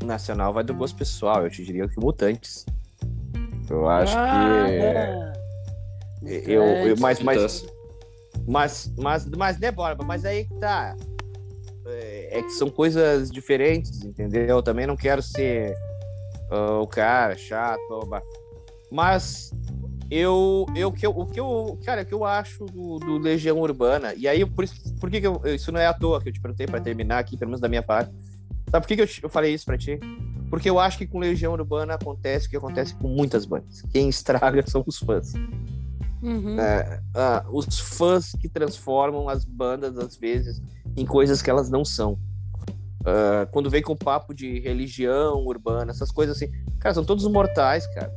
nacional 0.05 0.53
vai 0.53 0.65
do 0.65 0.75
gosto 0.75 0.97
pessoal. 0.97 1.45
Eu 1.45 1.51
te 1.51 1.65
diria 1.65 1.87
que 1.87 2.01
Mutantes. 2.01 2.67
Eu 3.71 3.89
acho 3.89 4.17
Ah, 4.19 4.31
que 4.65 4.83
é. 4.83 5.33
eu, 6.47 6.63
eu 6.65 6.97
mas 6.99 7.21
mas 7.21 7.37
Mutantes. 7.37 7.67
mas 8.49 8.93
mas 8.99 9.27
mas 9.27 9.59
né, 9.59 9.71
Borba, 9.71 10.05
mas 10.05 10.25
aí 10.25 10.45
que 10.45 10.55
tá. 10.55 10.97
É, 12.31 12.39
é 12.39 12.43
que 12.43 12.51
são 12.51 12.69
coisas 12.71 13.31
diferentes, 13.31 14.03
entendeu? 14.05 14.47
Eu 14.47 14.63
também 14.63 14.87
não 14.87 14.97
quero 14.97 15.23
ser 15.23 15.75
ah, 16.51 16.81
o 16.81 16.87
cara 16.87 17.37
chato, 17.37 17.81
blá. 18.07 18.23
mas 18.91 19.53
eu, 20.11 20.67
eu, 20.75 20.93
que 20.93 21.05
eu, 21.07 21.11
o 21.11 21.27
que 21.27 21.41
eu, 21.41 21.79
cara, 21.85 22.03
o 22.03 22.05
que 22.07 22.15
eu 22.15 22.25
acho 22.25 22.65
do, 22.67 22.99
do 22.99 23.19
Legião 23.19 23.59
Urbana, 23.59 24.15
e 24.15 24.29
aí, 24.29 24.45
por, 24.47 24.65
isso, 24.65 24.95
por 25.01 25.11
que, 25.11 25.21
que 25.21 25.27
eu, 25.27 25.41
isso 25.47 25.73
não 25.73 25.81
é 25.81 25.87
à 25.87 25.93
toa 25.95 26.21
que 26.21 26.29
eu 26.29 26.33
te 26.33 26.41
perguntei 26.41 26.67
pra 26.67 26.81
terminar 26.81 27.19
aqui, 27.19 27.37
pelo 27.37 27.51
menos 27.51 27.61
da 27.61 27.69
minha 27.69 27.83
parte. 27.83 28.13
Sabe 28.71 28.85
por 28.85 28.89
que, 28.89 28.97
que 28.97 29.03
eu, 29.03 29.07
te- 29.07 29.23
eu 29.23 29.29
falei 29.29 29.53
isso 29.53 29.65
pra 29.65 29.77
ti? 29.77 29.99
Porque 30.49 30.71
eu 30.71 30.79
acho 30.79 30.97
que 30.99 31.07
com 31.07 31.19
Legião 31.19 31.53
Urbana 31.53 31.95
acontece 31.95 32.47
o 32.47 32.51
que 32.51 32.57
acontece 32.57 32.95
com 32.95 33.09
muitas 33.09 33.45
bandas. 33.45 33.83
Quem 33.93 34.09
estraga 34.09 34.63
são 34.71 34.85
os 34.87 34.99
fãs. 34.99 35.33
Uhum. 36.23 36.59
É, 36.59 37.01
ah, 37.15 37.45
os 37.51 37.79
fãs 37.79 38.33
que 38.41 38.49
transformam 38.49 39.29
as 39.29 39.45
bandas, 39.45 39.99
às 39.99 40.17
vezes, 40.17 40.63
em 40.97 41.05
coisas 41.05 41.43
que 41.43 41.51
elas 41.51 41.69
não 41.71 41.85
são. 41.85 42.19
Ah, 43.07 43.47
quando 43.53 43.71
vem 43.71 43.83
com 43.83 43.95
papo 43.97 44.35
de 44.35 44.59
religião 44.59 45.45
urbana, 45.47 45.93
essas 45.93 46.11
coisas 46.11 46.37
assim. 46.37 46.51
Cara, 46.81 46.95
são 46.95 47.05
todos 47.05 47.27
mortais, 47.29 47.87
cara. 47.95 48.13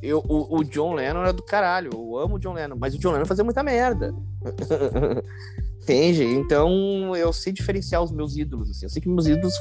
Eu, 0.00 0.20
o, 0.26 0.58
o 0.58 0.64
John 0.64 0.94
Lennon 0.94 1.20
era 1.20 1.32
do 1.32 1.42
caralho. 1.42 1.90
Eu 1.92 2.16
amo 2.16 2.36
o 2.36 2.38
John 2.38 2.54
Lennon, 2.54 2.76
mas 2.78 2.94
o 2.94 2.98
John 2.98 3.12
Lennon 3.12 3.26
fazia 3.26 3.44
muita 3.44 3.62
merda. 3.62 4.14
Entende? 5.82 6.24
Então 6.24 7.14
eu 7.16 7.32
sei 7.32 7.52
diferenciar 7.52 8.02
os 8.02 8.12
meus 8.12 8.36
ídolos. 8.36 8.70
Assim. 8.70 8.86
Eu 8.86 8.90
sei 8.90 9.02
que 9.02 9.08
meus 9.08 9.26
ídolos 9.26 9.54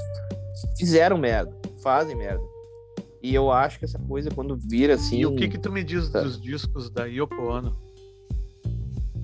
fizeram 0.77 1.17
merda, 1.17 1.51
fazem 1.81 2.15
merda. 2.15 2.43
E 3.21 3.35
eu 3.35 3.51
acho 3.51 3.79
que 3.79 3.85
essa 3.85 3.99
coisa, 3.99 4.29
quando 4.29 4.55
vira 4.55 4.93
assim. 4.93 5.19
E 5.19 5.25
o 5.25 5.35
que 5.35 5.49
que 5.49 5.57
tu 5.57 5.71
me 5.71 5.83
diz 5.83 6.09
Tá. 6.09 6.21
dos 6.21 6.39
discos 6.39 6.89
da 6.89 7.05
Yoko 7.05 7.35
Ono? 7.35 7.75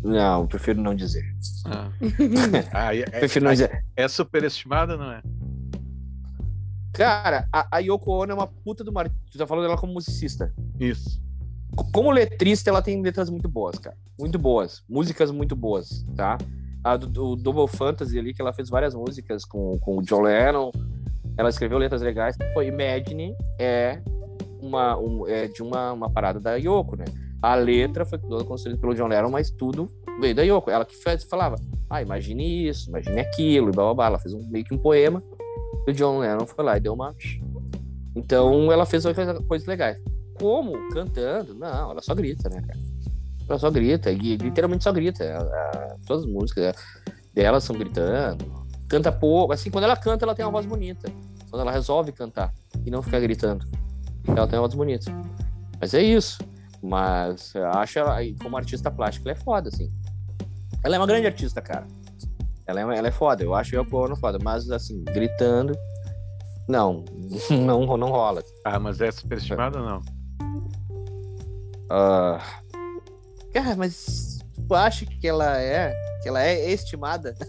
Não, 0.06 0.46
prefiro 0.48 0.82
não 0.82 0.94
dizer. 0.96 1.24
Ah. 1.66 1.90
Ah, 2.74 2.96
é, 2.96 3.04
Prefiro 3.20 3.46
não 3.46 3.52
dizer. 3.52 3.84
é 3.96 4.08
superestimada, 4.08 4.96
não 4.96 5.12
é? 5.12 5.22
Cara, 6.94 7.48
a, 7.52 7.68
a 7.78 7.80
Yoko 7.80 8.12
Ono 8.12 8.32
é 8.32 8.36
uma 8.36 8.48
puta 8.48 8.84
do 8.84 8.92
mar. 8.94 9.10
Tu 9.32 9.38
tá 9.38 9.46
falando 9.46 9.66
dela 9.66 9.78
como 9.78 9.94
musicista. 9.94 10.54
Isso. 10.80 11.22
Co- 11.76 11.90
Como 11.92 12.12
letrista, 12.12 12.70
ela 12.70 12.82
tem 12.82 13.02
letras 13.02 13.30
muito 13.30 13.50
boas, 13.50 13.78
cara. 13.78 13.98
Muito 14.18 14.40
boas. 14.40 14.84
Músicas 14.88 15.30
muito 15.32 15.56
boas, 15.56 16.06
tá? 16.16 16.38
A 16.84 16.96
do, 16.96 17.08
do 17.08 17.36
Double 17.36 17.68
Fantasy 17.68 18.18
ali, 18.18 18.34
que 18.34 18.42
ela 18.42 18.54
fez 18.54 18.70
várias 18.70 18.94
músicas 18.94 19.44
com, 19.44 19.78
com 19.80 19.98
o 19.98 20.02
John 20.04 20.22
Lennon. 20.22 20.72
Ela 21.38 21.50
escreveu 21.50 21.78
letras 21.78 22.02
legais. 22.02 22.38
Pô, 22.54 22.62
Imagine 22.62 23.36
é, 23.60 24.00
uma, 24.62 24.98
um- 24.98 25.28
é 25.28 25.48
de 25.48 25.62
uma, 25.62 25.92
uma 25.92 26.10
parada 26.10 26.40
da 26.40 26.56
Yoko, 26.56 26.96
né? 26.96 27.06
A 27.46 27.56
letra 27.56 28.06
foi 28.06 28.18
toda 28.18 28.44
construída 28.44 28.80
pelo 28.80 28.96
John 28.96 29.08
Lennon, 29.08 29.30
mas 29.30 29.52
tudo 29.52 29.88
veio 30.20 30.34
da 30.34 30.42
Yoko. 30.42 30.72
Ela 30.72 30.84
que 30.84 30.96
fez, 30.96 31.24
falava, 31.24 31.58
ah, 31.90 32.02
imagine 32.02 32.68
isso, 32.68 32.90
imagine 32.90 33.20
aquilo, 33.20 33.70
e 33.70 33.72
blá 33.72 33.84
blá 33.84 33.94
blá. 33.94 34.06
Ela 34.08 34.20
fez 34.20 34.34
um, 34.34 34.48
meio 34.50 34.66
que 34.66 34.74
um 34.74 34.78
poema. 34.80 35.22
E 35.88 35.92
o 35.92 35.94
John 35.94 36.18
Lennon 36.20 36.48
foi 36.48 36.66
lá 36.66 36.76
e 36.78 36.80
deu 36.80 36.94
uma. 36.94 37.14
Então 38.16 38.72
ela 38.72 38.86
fez 38.86 39.04
coisa- 39.04 39.40
coisas 39.48 39.68
legais. 39.68 39.98
Como? 40.40 40.74
Cantando? 40.90 41.54
Não, 41.54 41.92
ela 41.92 42.02
só 42.02 42.16
grita, 42.16 42.50
né, 42.50 42.62
cara? 42.62 42.80
Ela 43.48 43.60
só 43.60 43.70
grita, 43.70 44.12
e 44.12 44.38
literalmente 44.38 44.84
só 44.84 44.92
grita. 44.92 45.24
Ela- 45.24 45.46
ela- 45.76 45.98
todas 46.08 46.24
as 46.26 46.32
músicas 46.32 46.76
dela 47.34 47.60
são 47.60 47.78
gritando. 47.78 48.44
Canta 48.88 49.12
pouco. 49.12 49.54
Assim, 49.54 49.70
quando 49.70 49.84
ela 49.84 49.96
canta, 49.96 50.26
ela 50.26 50.34
tem 50.34 50.44
uma 50.44 50.52
voz 50.52 50.66
bonita. 50.66 51.12
Quando 51.50 51.62
ela 51.62 51.72
resolve 51.72 52.12
cantar 52.12 52.52
e 52.84 52.90
não 52.90 53.04
ficar 53.04 53.20
gritando, 53.20 53.66
ela 54.28 54.48
tem 54.48 54.58
uma 54.58 54.64
voz 54.68 54.74
bonita. 54.74 55.12
Mas 55.80 55.94
é 55.94 56.02
isso. 56.02 56.40
Mas 56.86 57.54
eu 57.56 57.68
acho 57.72 57.98
ela, 57.98 58.18
como 58.42 58.56
artista 58.56 58.92
plástica, 58.92 59.30
ela 59.30 59.38
é 59.38 59.42
foda, 59.44 59.70
assim. 59.70 59.92
Ela 60.84 60.96
é 60.96 61.00
uma 61.00 61.08
grande 61.08 61.26
artista, 61.26 61.62
cara. 61.62 61.88
Ela 62.68 62.80
é, 62.80 62.98
ela 62.98 63.08
é 63.08 63.12
foda, 63.12 63.44
eu 63.44 63.56
acho 63.56 63.76
a 63.78 63.82
Ono 63.82 64.16
foda, 64.16 64.38
mas 64.42 64.70
assim, 64.70 65.04
gritando, 65.06 65.76
não, 66.68 67.04
não, 67.50 67.98
não 67.98 68.10
rola. 68.10 68.44
Ah, 68.64 68.80
mas 68.80 69.02
é 69.02 69.12
superestimada 69.12 69.80
ou 69.80 69.86
não? 69.86 70.02
Ah, 71.90 72.40
cara, 73.54 73.76
mas 73.76 74.40
tu 74.68 74.76
acha 74.76 75.06
que 75.06 75.28
ela 75.28 75.60
é? 75.60 75.92
Que 76.22 76.30
ela 76.30 76.44
é 76.44 76.72
estimada? 76.72 77.36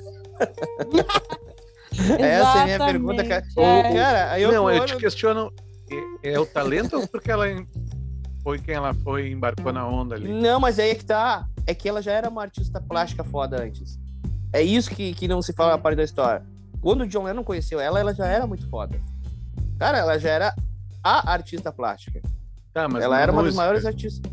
Essa 2.19 2.59
é 2.59 2.61
a 2.61 2.65
minha 2.65 2.79
pergunta, 2.79 3.25
cara. 3.25 3.45
É. 3.57 3.95
Cara, 3.95 4.33
aí 4.33 4.43
eu 4.43 4.53
não, 4.53 4.71
eu 4.71 4.85
te 4.85 4.97
questiono. 4.97 5.51
É, 6.23 6.33
é 6.33 6.41
o 6.41 6.45
talento 6.45 6.97
ou 6.99 7.07
porque 7.07 7.31
ela 7.31 7.49
em- 7.49 7.67
foi 8.47 8.60
quem 8.60 8.77
ela 8.77 8.94
foi 8.94 9.27
e 9.27 9.32
embarcou 9.32 9.73
na 9.73 9.85
onda 9.89 10.14
ali? 10.14 10.28
Não, 10.28 10.60
mas 10.60 10.78
aí 10.78 10.90
é 10.90 10.94
que 10.94 11.05
tá. 11.05 11.48
É 11.66 11.74
que 11.74 11.89
ela 11.89 12.01
já 12.01 12.12
era 12.12 12.28
uma 12.28 12.43
artista 12.43 12.81
plástica 12.81 13.24
foda 13.24 13.60
antes. 13.60 13.98
É 14.52 14.62
isso 14.62 14.89
que, 14.90 15.14
que 15.14 15.27
não 15.27 15.43
se 15.43 15.52
fala 15.52 15.74
a 15.74 15.78
parte 15.78 15.97
da 15.97 16.05
história. 16.05 16.47
Quando 16.81 17.01
o 17.01 17.09
John 17.09 17.24
Lennon 17.24 17.43
conheceu 17.43 17.81
ela, 17.81 17.98
ela 17.98 18.14
já 18.14 18.24
era 18.24 18.47
muito 18.47 18.68
foda. 18.70 18.97
Cara, 19.81 19.98
ela 19.98 20.16
já 20.16 20.31
era 20.31 20.55
a 21.02 21.32
artista 21.32 21.73
plástica. 21.73 22.23
Tá, 22.73 22.89
mas 22.89 23.02
ela 23.02 23.16
na 23.16 23.23
era 23.23 23.32
uma 23.32 23.43
das 23.43 23.47
música? 23.47 23.62
maiores 23.62 23.85
artistas. 23.85 24.32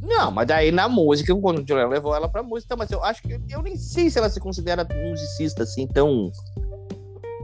Não, 0.00 0.30
mas 0.30 0.46
daí 0.46 0.72
na 0.72 0.88
música, 0.88 1.36
quando 1.36 1.58
o 1.58 1.64
John 1.64 1.74
Lennon 1.74 1.90
levou 1.90 2.16
ela 2.16 2.30
pra 2.30 2.42
música, 2.42 2.74
mas 2.76 2.90
eu 2.90 3.04
acho 3.04 3.20
que 3.20 3.38
eu 3.50 3.60
nem 3.60 3.76
sei 3.76 4.08
se 4.08 4.18
ela 4.18 4.30
se 4.30 4.40
considera 4.40 4.88
musicista 5.04 5.64
assim 5.64 5.86
tão. 5.86 6.32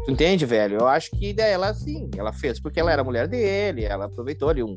Tu 0.06 0.12
entende, 0.12 0.46
velho? 0.46 0.78
Eu 0.78 0.88
acho 0.88 1.10
que 1.10 1.34
daí 1.34 1.52
ela 1.52 1.74
sim, 1.74 2.08
ela 2.16 2.32
fez 2.32 2.58
porque 2.58 2.80
ela 2.80 2.90
era 2.90 3.04
mulher 3.04 3.28
dele, 3.28 3.84
ela 3.84 4.06
aproveitou 4.06 4.48
ali 4.48 4.62
um, 4.62 4.74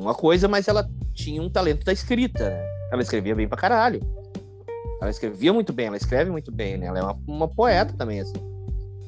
uma 0.00 0.14
coisa, 0.14 0.48
mas 0.48 0.68
ela 0.68 0.88
tinha 1.14 1.40
um 1.42 1.50
talento 1.50 1.84
da 1.84 1.92
escrita, 1.92 2.48
né? 2.50 2.64
Ela 2.92 3.02
escrevia 3.02 3.34
bem 3.34 3.46
pra 3.48 3.56
caralho. 3.58 4.00
Ela 5.00 5.10
escrevia 5.10 5.52
muito 5.52 5.72
bem, 5.72 5.86
ela 5.86 5.96
escreve 5.96 6.30
muito 6.30 6.50
bem, 6.52 6.76
né? 6.76 6.86
Ela 6.86 6.98
é 6.98 7.02
uma, 7.02 7.18
uma 7.26 7.48
poeta 7.48 7.92
também, 7.96 8.20
assim. 8.20 8.34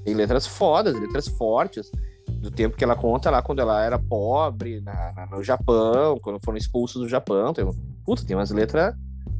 Tem 0.04 0.14
letras 0.14 0.46
fodas, 0.46 0.98
letras 0.98 1.28
fortes. 1.28 1.90
Do 2.28 2.50
tempo 2.50 2.76
que 2.76 2.82
ela 2.84 2.96
conta 2.96 3.30
lá 3.30 3.42
quando 3.42 3.60
ela 3.60 3.84
era 3.84 3.98
pobre 3.98 4.80
na, 4.80 5.12
na- 5.12 5.26
no 5.26 5.42
Japão, 5.42 6.18
quando 6.20 6.40
foram 6.44 6.56
expulsos 6.58 7.00
do 7.02 7.08
Japão. 7.08 7.52
Tem, 7.52 7.64
puta, 8.04 8.24
tem 8.24 8.34
umas 8.36 8.50
letras 8.50 8.94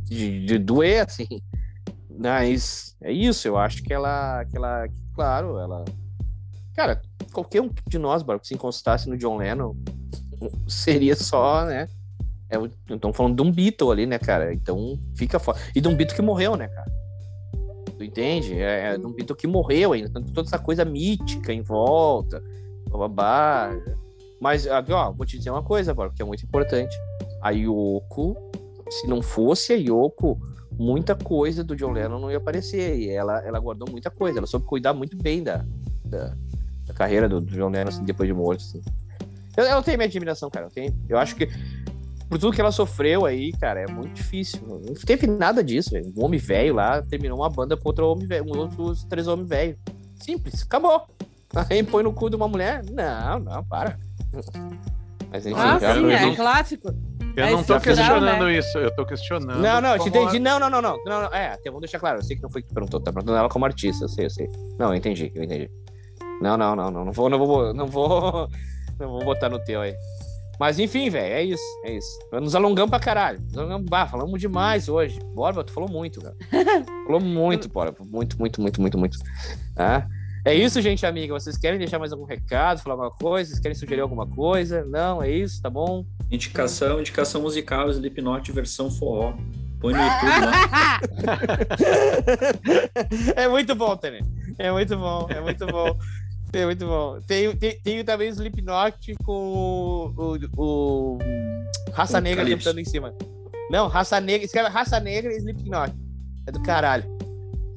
de, 0.04 0.44
de 0.44 0.58
doer, 0.58 1.06
assim. 1.06 1.26
Mas 2.10 2.94
é 3.00 3.10
isso, 3.10 3.48
eu 3.48 3.56
acho 3.56 3.82
que 3.82 3.92
ela, 3.92 4.44
que 4.44 4.56
ela, 4.56 4.86
que, 4.88 4.94
claro, 5.14 5.58
ela. 5.58 5.84
Cara, 6.74 7.00
qualquer 7.32 7.62
um 7.62 7.70
de 7.88 7.98
nós, 7.98 8.22
Barco, 8.22 8.46
se 8.46 8.54
encostasse 8.54 9.08
no 9.08 9.16
John 9.16 9.36
Lennon, 9.38 9.74
seria 10.68 11.16
só, 11.16 11.64
né? 11.64 11.88
É, 12.50 12.56
Estamos 12.92 13.16
falando 13.16 13.36
de 13.36 13.42
um 13.42 13.50
Beatle 13.50 13.90
ali, 13.90 14.06
né, 14.06 14.18
cara? 14.18 14.52
Então 14.52 14.98
fica 15.14 15.38
foda. 15.38 15.58
E 15.74 15.80
de 15.80 15.88
um 15.88 15.94
Beatle 15.94 16.16
que 16.16 16.22
morreu, 16.22 16.56
né, 16.56 16.68
cara? 16.68 16.92
Tu 17.96 18.04
entende? 18.04 18.54
É, 18.54 18.94
é 18.94 18.98
de 18.98 19.06
um 19.06 19.12
Beatle 19.12 19.36
que 19.36 19.46
morreu 19.46 19.92
ainda. 19.92 20.10
Toda 20.10 20.48
essa 20.48 20.58
coisa 20.58 20.84
mítica 20.84 21.52
em 21.52 21.62
volta, 21.62 22.42
babá. 22.90 23.70
Mas, 24.40 24.66
aqui, 24.66 24.92
ó, 24.92 25.12
vou 25.12 25.24
te 25.24 25.38
dizer 25.38 25.50
uma 25.50 25.62
coisa, 25.62 25.94
Barco, 25.94 26.14
que 26.14 26.22
é 26.22 26.24
muito 26.24 26.44
importante. 26.44 26.96
A 27.40 27.50
Yoko, 27.50 28.36
se 28.90 29.06
não 29.06 29.22
fosse 29.22 29.72
a 29.72 29.76
Yoko, 29.76 30.36
muita 30.76 31.14
coisa 31.14 31.62
do 31.62 31.76
John 31.76 31.92
Lennon 31.92 32.18
não 32.18 32.30
ia 32.30 32.38
aparecer. 32.38 32.98
E 32.98 33.08
ela, 33.08 33.38
ela 33.46 33.60
guardou 33.60 33.88
muita 33.90 34.10
coisa. 34.10 34.38
Ela 34.38 34.46
soube 34.46 34.66
cuidar 34.66 34.92
muito 34.92 35.16
bem 35.16 35.42
da, 35.42 35.64
da, 36.04 36.34
da 36.86 36.92
carreira 36.92 37.28
do, 37.28 37.40
do 37.40 37.52
John 37.52 37.70
Lennon 37.70 37.88
assim, 37.88 38.04
depois 38.04 38.28
de 38.28 38.34
morto. 38.34 38.60
Assim. 38.60 38.82
Eu, 39.56 39.64
eu 39.64 39.82
tenho 39.82 39.98
minha 39.98 40.06
admiração, 40.08 40.50
cara. 40.50 40.66
Eu, 40.66 40.70
tenho, 40.70 40.94
eu 41.08 41.18
acho 41.18 41.36
que 41.36 41.46
por 42.28 42.38
tudo 42.38 42.54
que 42.54 42.60
ela 42.60 42.72
sofreu 42.72 43.26
aí, 43.26 43.52
cara, 43.52 43.80
é 43.80 43.86
muito 43.86 44.14
difícil. 44.14 44.60
Não 44.66 44.94
teve 44.94 45.26
nada 45.26 45.62
disso, 45.62 45.90
velho. 45.90 46.10
Um 46.16 46.24
homem 46.24 46.40
velho 46.40 46.74
lá 46.74 47.02
terminou 47.02 47.38
uma 47.38 47.50
banda 47.50 47.76
com 47.76 47.88
outro 47.88 48.06
homem 48.08 48.26
velho, 48.26 48.44
um 48.46 48.58
outros 48.58 49.04
três 49.04 49.28
homens 49.28 49.48
velhos. 49.48 49.76
Simples, 50.22 50.62
acabou. 50.62 51.02
Aí 51.68 51.82
põe 51.82 52.02
no 52.02 52.12
cu 52.12 52.30
de 52.30 52.36
uma 52.36 52.48
mulher? 52.48 52.82
Não, 52.90 53.38
não, 53.40 53.62
para. 53.64 53.98
Mas 55.30 55.46
enfim, 55.46 55.58
Ah, 55.58 55.78
sim, 55.78 56.10
é 56.10 56.20
não- 56.26 56.34
clássico. 56.34 56.88
Eu 57.34 57.44
É 57.46 57.50
não 57.50 57.64
tô 57.64 57.80
questionando 57.80 58.44
né? 58.44 58.58
isso, 58.58 58.76
eu 58.78 58.94
tô 58.94 59.06
questionando. 59.06 59.58
Não, 59.60 59.80
não, 59.80 59.94
eu 59.96 60.02
te 60.02 60.08
entendi. 60.10 60.38
Não, 60.38 60.58
não, 60.60 60.68
não, 60.68 60.82
não. 60.82 60.98
não, 61.06 61.22
não. 61.22 61.34
É, 61.34 61.52
até 61.52 61.70
vamos 61.70 61.80
deixar 61.80 61.98
claro. 61.98 62.18
Eu 62.18 62.22
sei 62.22 62.36
que 62.36 62.42
não 62.42 62.50
foi 62.50 62.62
que 62.62 62.72
perguntou. 62.72 63.00
Tá 63.00 63.10
perguntando 63.10 63.38
ela 63.38 63.48
como 63.48 63.64
artista, 63.64 64.04
eu 64.04 64.08
sei, 64.10 64.26
eu 64.26 64.30
sei. 64.30 64.48
Não, 64.78 64.88
eu 64.90 64.94
entendi, 64.94 65.32
eu 65.34 65.42
entendi. 65.42 65.70
Não, 66.42 66.58
não, 66.58 66.76
não, 66.76 66.90
não. 66.90 67.04
Não 67.06 67.12
vou, 67.12 67.30
não 67.30 67.38
vou, 67.38 67.72
não 67.74 67.86
vou. 67.86 68.48
Não 69.02 69.10
vou 69.10 69.24
botar 69.24 69.48
no 69.48 69.58
teu 69.58 69.80
aí. 69.80 69.94
Mas 70.60 70.78
enfim, 70.78 71.10
velho, 71.10 71.34
é 71.34 71.42
isso, 71.42 71.62
é 71.84 71.94
isso. 71.96 72.08
Nos 72.34 72.54
alongamos 72.54 72.90
pra 72.90 73.00
caralho. 73.00 73.40
Nos 73.40 73.56
alongamos- 73.58 73.88
Bah, 73.88 74.06
falamos 74.06 74.40
demais 74.40 74.88
hoje. 74.88 75.18
Borba, 75.34 75.64
tu 75.64 75.72
falou 75.72 75.90
muito, 75.90 76.20
cara. 76.20 76.36
Falou 77.06 77.20
muito, 77.20 77.68
Borba. 77.68 77.96
Muito, 78.06 78.38
muito, 78.38 78.60
muito, 78.60 78.80
muito, 78.80 78.96
muito. 78.98 79.18
Tá? 79.74 80.06
É 80.44 80.54
isso, 80.54 80.80
gente, 80.80 81.04
amiga. 81.04 81.34
Vocês 81.34 81.56
querem 81.58 81.78
deixar 81.78 81.98
mais 81.98 82.12
algum 82.12 82.24
recado, 82.24 82.80
falar 82.80 82.94
alguma 82.94 83.10
coisa? 83.10 83.50
Vocês 83.50 83.60
querem 83.60 83.74
sugerir 83.74 84.00
alguma 84.02 84.26
coisa? 84.26 84.84
Não, 84.84 85.20
é 85.22 85.30
isso, 85.30 85.60
tá 85.60 85.68
bom? 85.68 86.04
Indicação, 86.30 87.00
indicação 87.00 87.42
musical, 87.42 87.90
Slipknot 87.90 88.50
versão 88.52 88.88
forró. 88.90 89.34
Põe 89.80 89.94
no 89.94 90.00
YouTube 90.00 90.46
lá. 90.46 91.00
é 93.36 93.48
muito 93.48 93.74
bom, 93.74 93.96
Tene. 93.96 94.20
É 94.58 94.70
muito 94.70 94.96
bom, 94.96 95.26
é 95.28 95.40
muito 95.40 95.66
bom. 95.66 95.96
É 96.52 96.66
muito 96.66 96.86
bom. 96.86 97.18
Tem, 97.26 97.54
tem, 97.56 97.80
tem 97.80 98.04
também 98.04 98.28
o 98.28 98.32
Slipknot 98.32 99.14
com 99.24 99.32
o, 99.32 100.14
o, 100.16 100.38
o 100.56 101.18
Raça 101.92 102.18
Com 102.18 102.24
Negra 102.24 102.42
Calypso. 102.44 102.64
cantando 102.64 102.80
em 102.80 102.84
cima. 102.84 103.14
Não, 103.70 103.88
Raça 103.88 104.20
Negra. 104.20 104.44
Escreve 104.44 104.68
Raça 104.68 105.00
Negra 105.00 105.32
e 105.32 105.36
Slipknot. 105.38 105.94
É 106.46 106.52
do 106.52 106.62
caralho. 106.62 107.04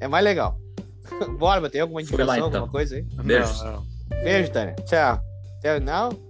É 0.00 0.06
mais 0.06 0.24
legal. 0.24 0.58
Borba, 1.38 1.70
tem 1.70 1.80
alguma 1.80 2.04
Foi 2.04 2.24
lá, 2.24 2.34
indicação, 2.34 2.48
então. 2.48 2.60
alguma 2.60 2.68
coisa 2.72 2.96
aí? 2.96 3.06
Não, 3.16 3.24
não. 3.64 3.86
Beijo, 4.22 4.50
Tânia. 4.52 4.74
Tchau. 4.84 5.20
Tchau. 5.62 5.80
Não? 5.80 6.25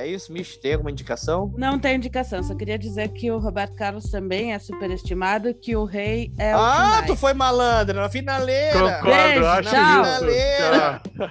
É 0.00 0.06
isso, 0.06 0.32
Mish? 0.32 0.56
Tem 0.56 0.72
alguma 0.72 0.90
indicação? 0.90 1.52
Não 1.58 1.78
tem 1.78 1.96
indicação, 1.96 2.42
só 2.42 2.54
queria 2.54 2.78
dizer 2.78 3.08
que 3.08 3.30
o 3.30 3.38
Roberto 3.38 3.74
Carlos 3.76 4.10
também 4.10 4.54
é 4.54 4.58
superestimado, 4.58 5.52
que 5.52 5.76
o 5.76 5.84
rei 5.84 6.32
é 6.38 6.56
o 6.56 6.58
ah, 6.58 6.72
Tim 6.72 6.88
Maia. 6.88 7.06
tu 7.06 7.16
foi 7.16 7.34
malandro 7.34 8.00
na 8.00 8.08
finaleira. 8.08 8.72
Concordo, 8.72 9.04
Beijo, 9.04 9.44
acho 9.44 9.68
tchau. 9.68 10.02
Galera. 10.02 11.02
Tchau. 11.04 11.30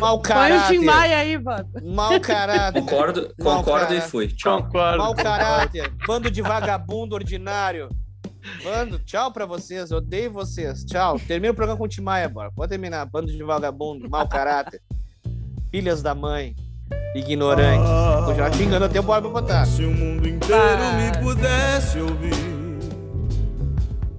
Mau 0.00 0.18
Põe 0.18 0.18
o 0.18 0.20
caráter. 0.20 0.78
Tim 0.78 0.84
Maia 0.84 1.18
aí, 1.18 1.38
Bob. 1.38 1.64
Mau 1.84 2.20
caráter. 2.20 2.80
Concordo, 2.82 3.34
Não, 3.38 3.56
concordo 3.56 3.86
cara. 3.86 3.94
e 3.94 4.00
fui. 4.00 4.26
Tchau. 4.26 4.64
Concordo. 4.64 4.98
Mau 4.98 5.14
caráter. 5.14 5.92
Bando 6.08 6.28
de 6.28 6.42
vagabundo 6.42 7.14
ordinário. 7.14 7.88
Bando, 8.64 8.98
tchau 8.98 9.30
pra 9.30 9.46
vocês. 9.46 9.92
Odeio 9.92 10.32
vocês. 10.32 10.84
Tchau. 10.84 11.20
Termina 11.20 11.52
o 11.52 11.54
programa 11.54 11.78
com 11.78 11.84
o 11.84 11.88
Timaya, 11.88 12.28
bora. 12.28 12.50
Pode 12.50 12.70
terminar. 12.70 13.06
Bando 13.06 13.30
de 13.30 13.42
vagabundo, 13.44 14.10
mau 14.10 14.28
caráter. 14.28 14.82
Filhas 15.70 16.02
da 16.02 16.16
mãe. 16.16 16.56
Ignorante. 17.14 18.24
Continuar 18.26 18.54
xingando 18.54 18.84
até 18.84 19.00
o 19.00 19.02
Bora 19.02 19.22
pra 19.22 19.30
botar. 19.30 19.66
Se 19.66 19.82
o 19.84 19.90
mundo 19.90 20.28
inteiro 20.28 20.92
me 20.96 21.10
pudesse 21.22 21.98
ouvir, 21.98 22.34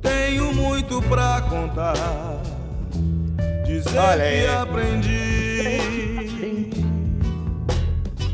tenho 0.02 0.54
muito 0.54 1.02
pra 1.04 1.42
contar. 1.42 1.94
Dizer 3.66 3.98
Olha 4.00 4.24
aí. 4.24 4.42
que 4.42 4.48
aprendi. 4.48 5.18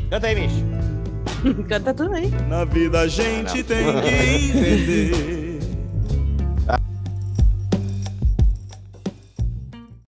Canta 0.08 0.26
aí, 0.28 0.34
bicho. 0.34 0.64
Canta 1.68 1.92
tudo 1.92 2.14
aí. 2.14 2.30
Na 2.48 2.64
vida 2.64 3.00
a 3.00 3.06
gente 3.06 3.62
tem 3.64 4.00
que 4.00 4.08
entender 4.08 5.40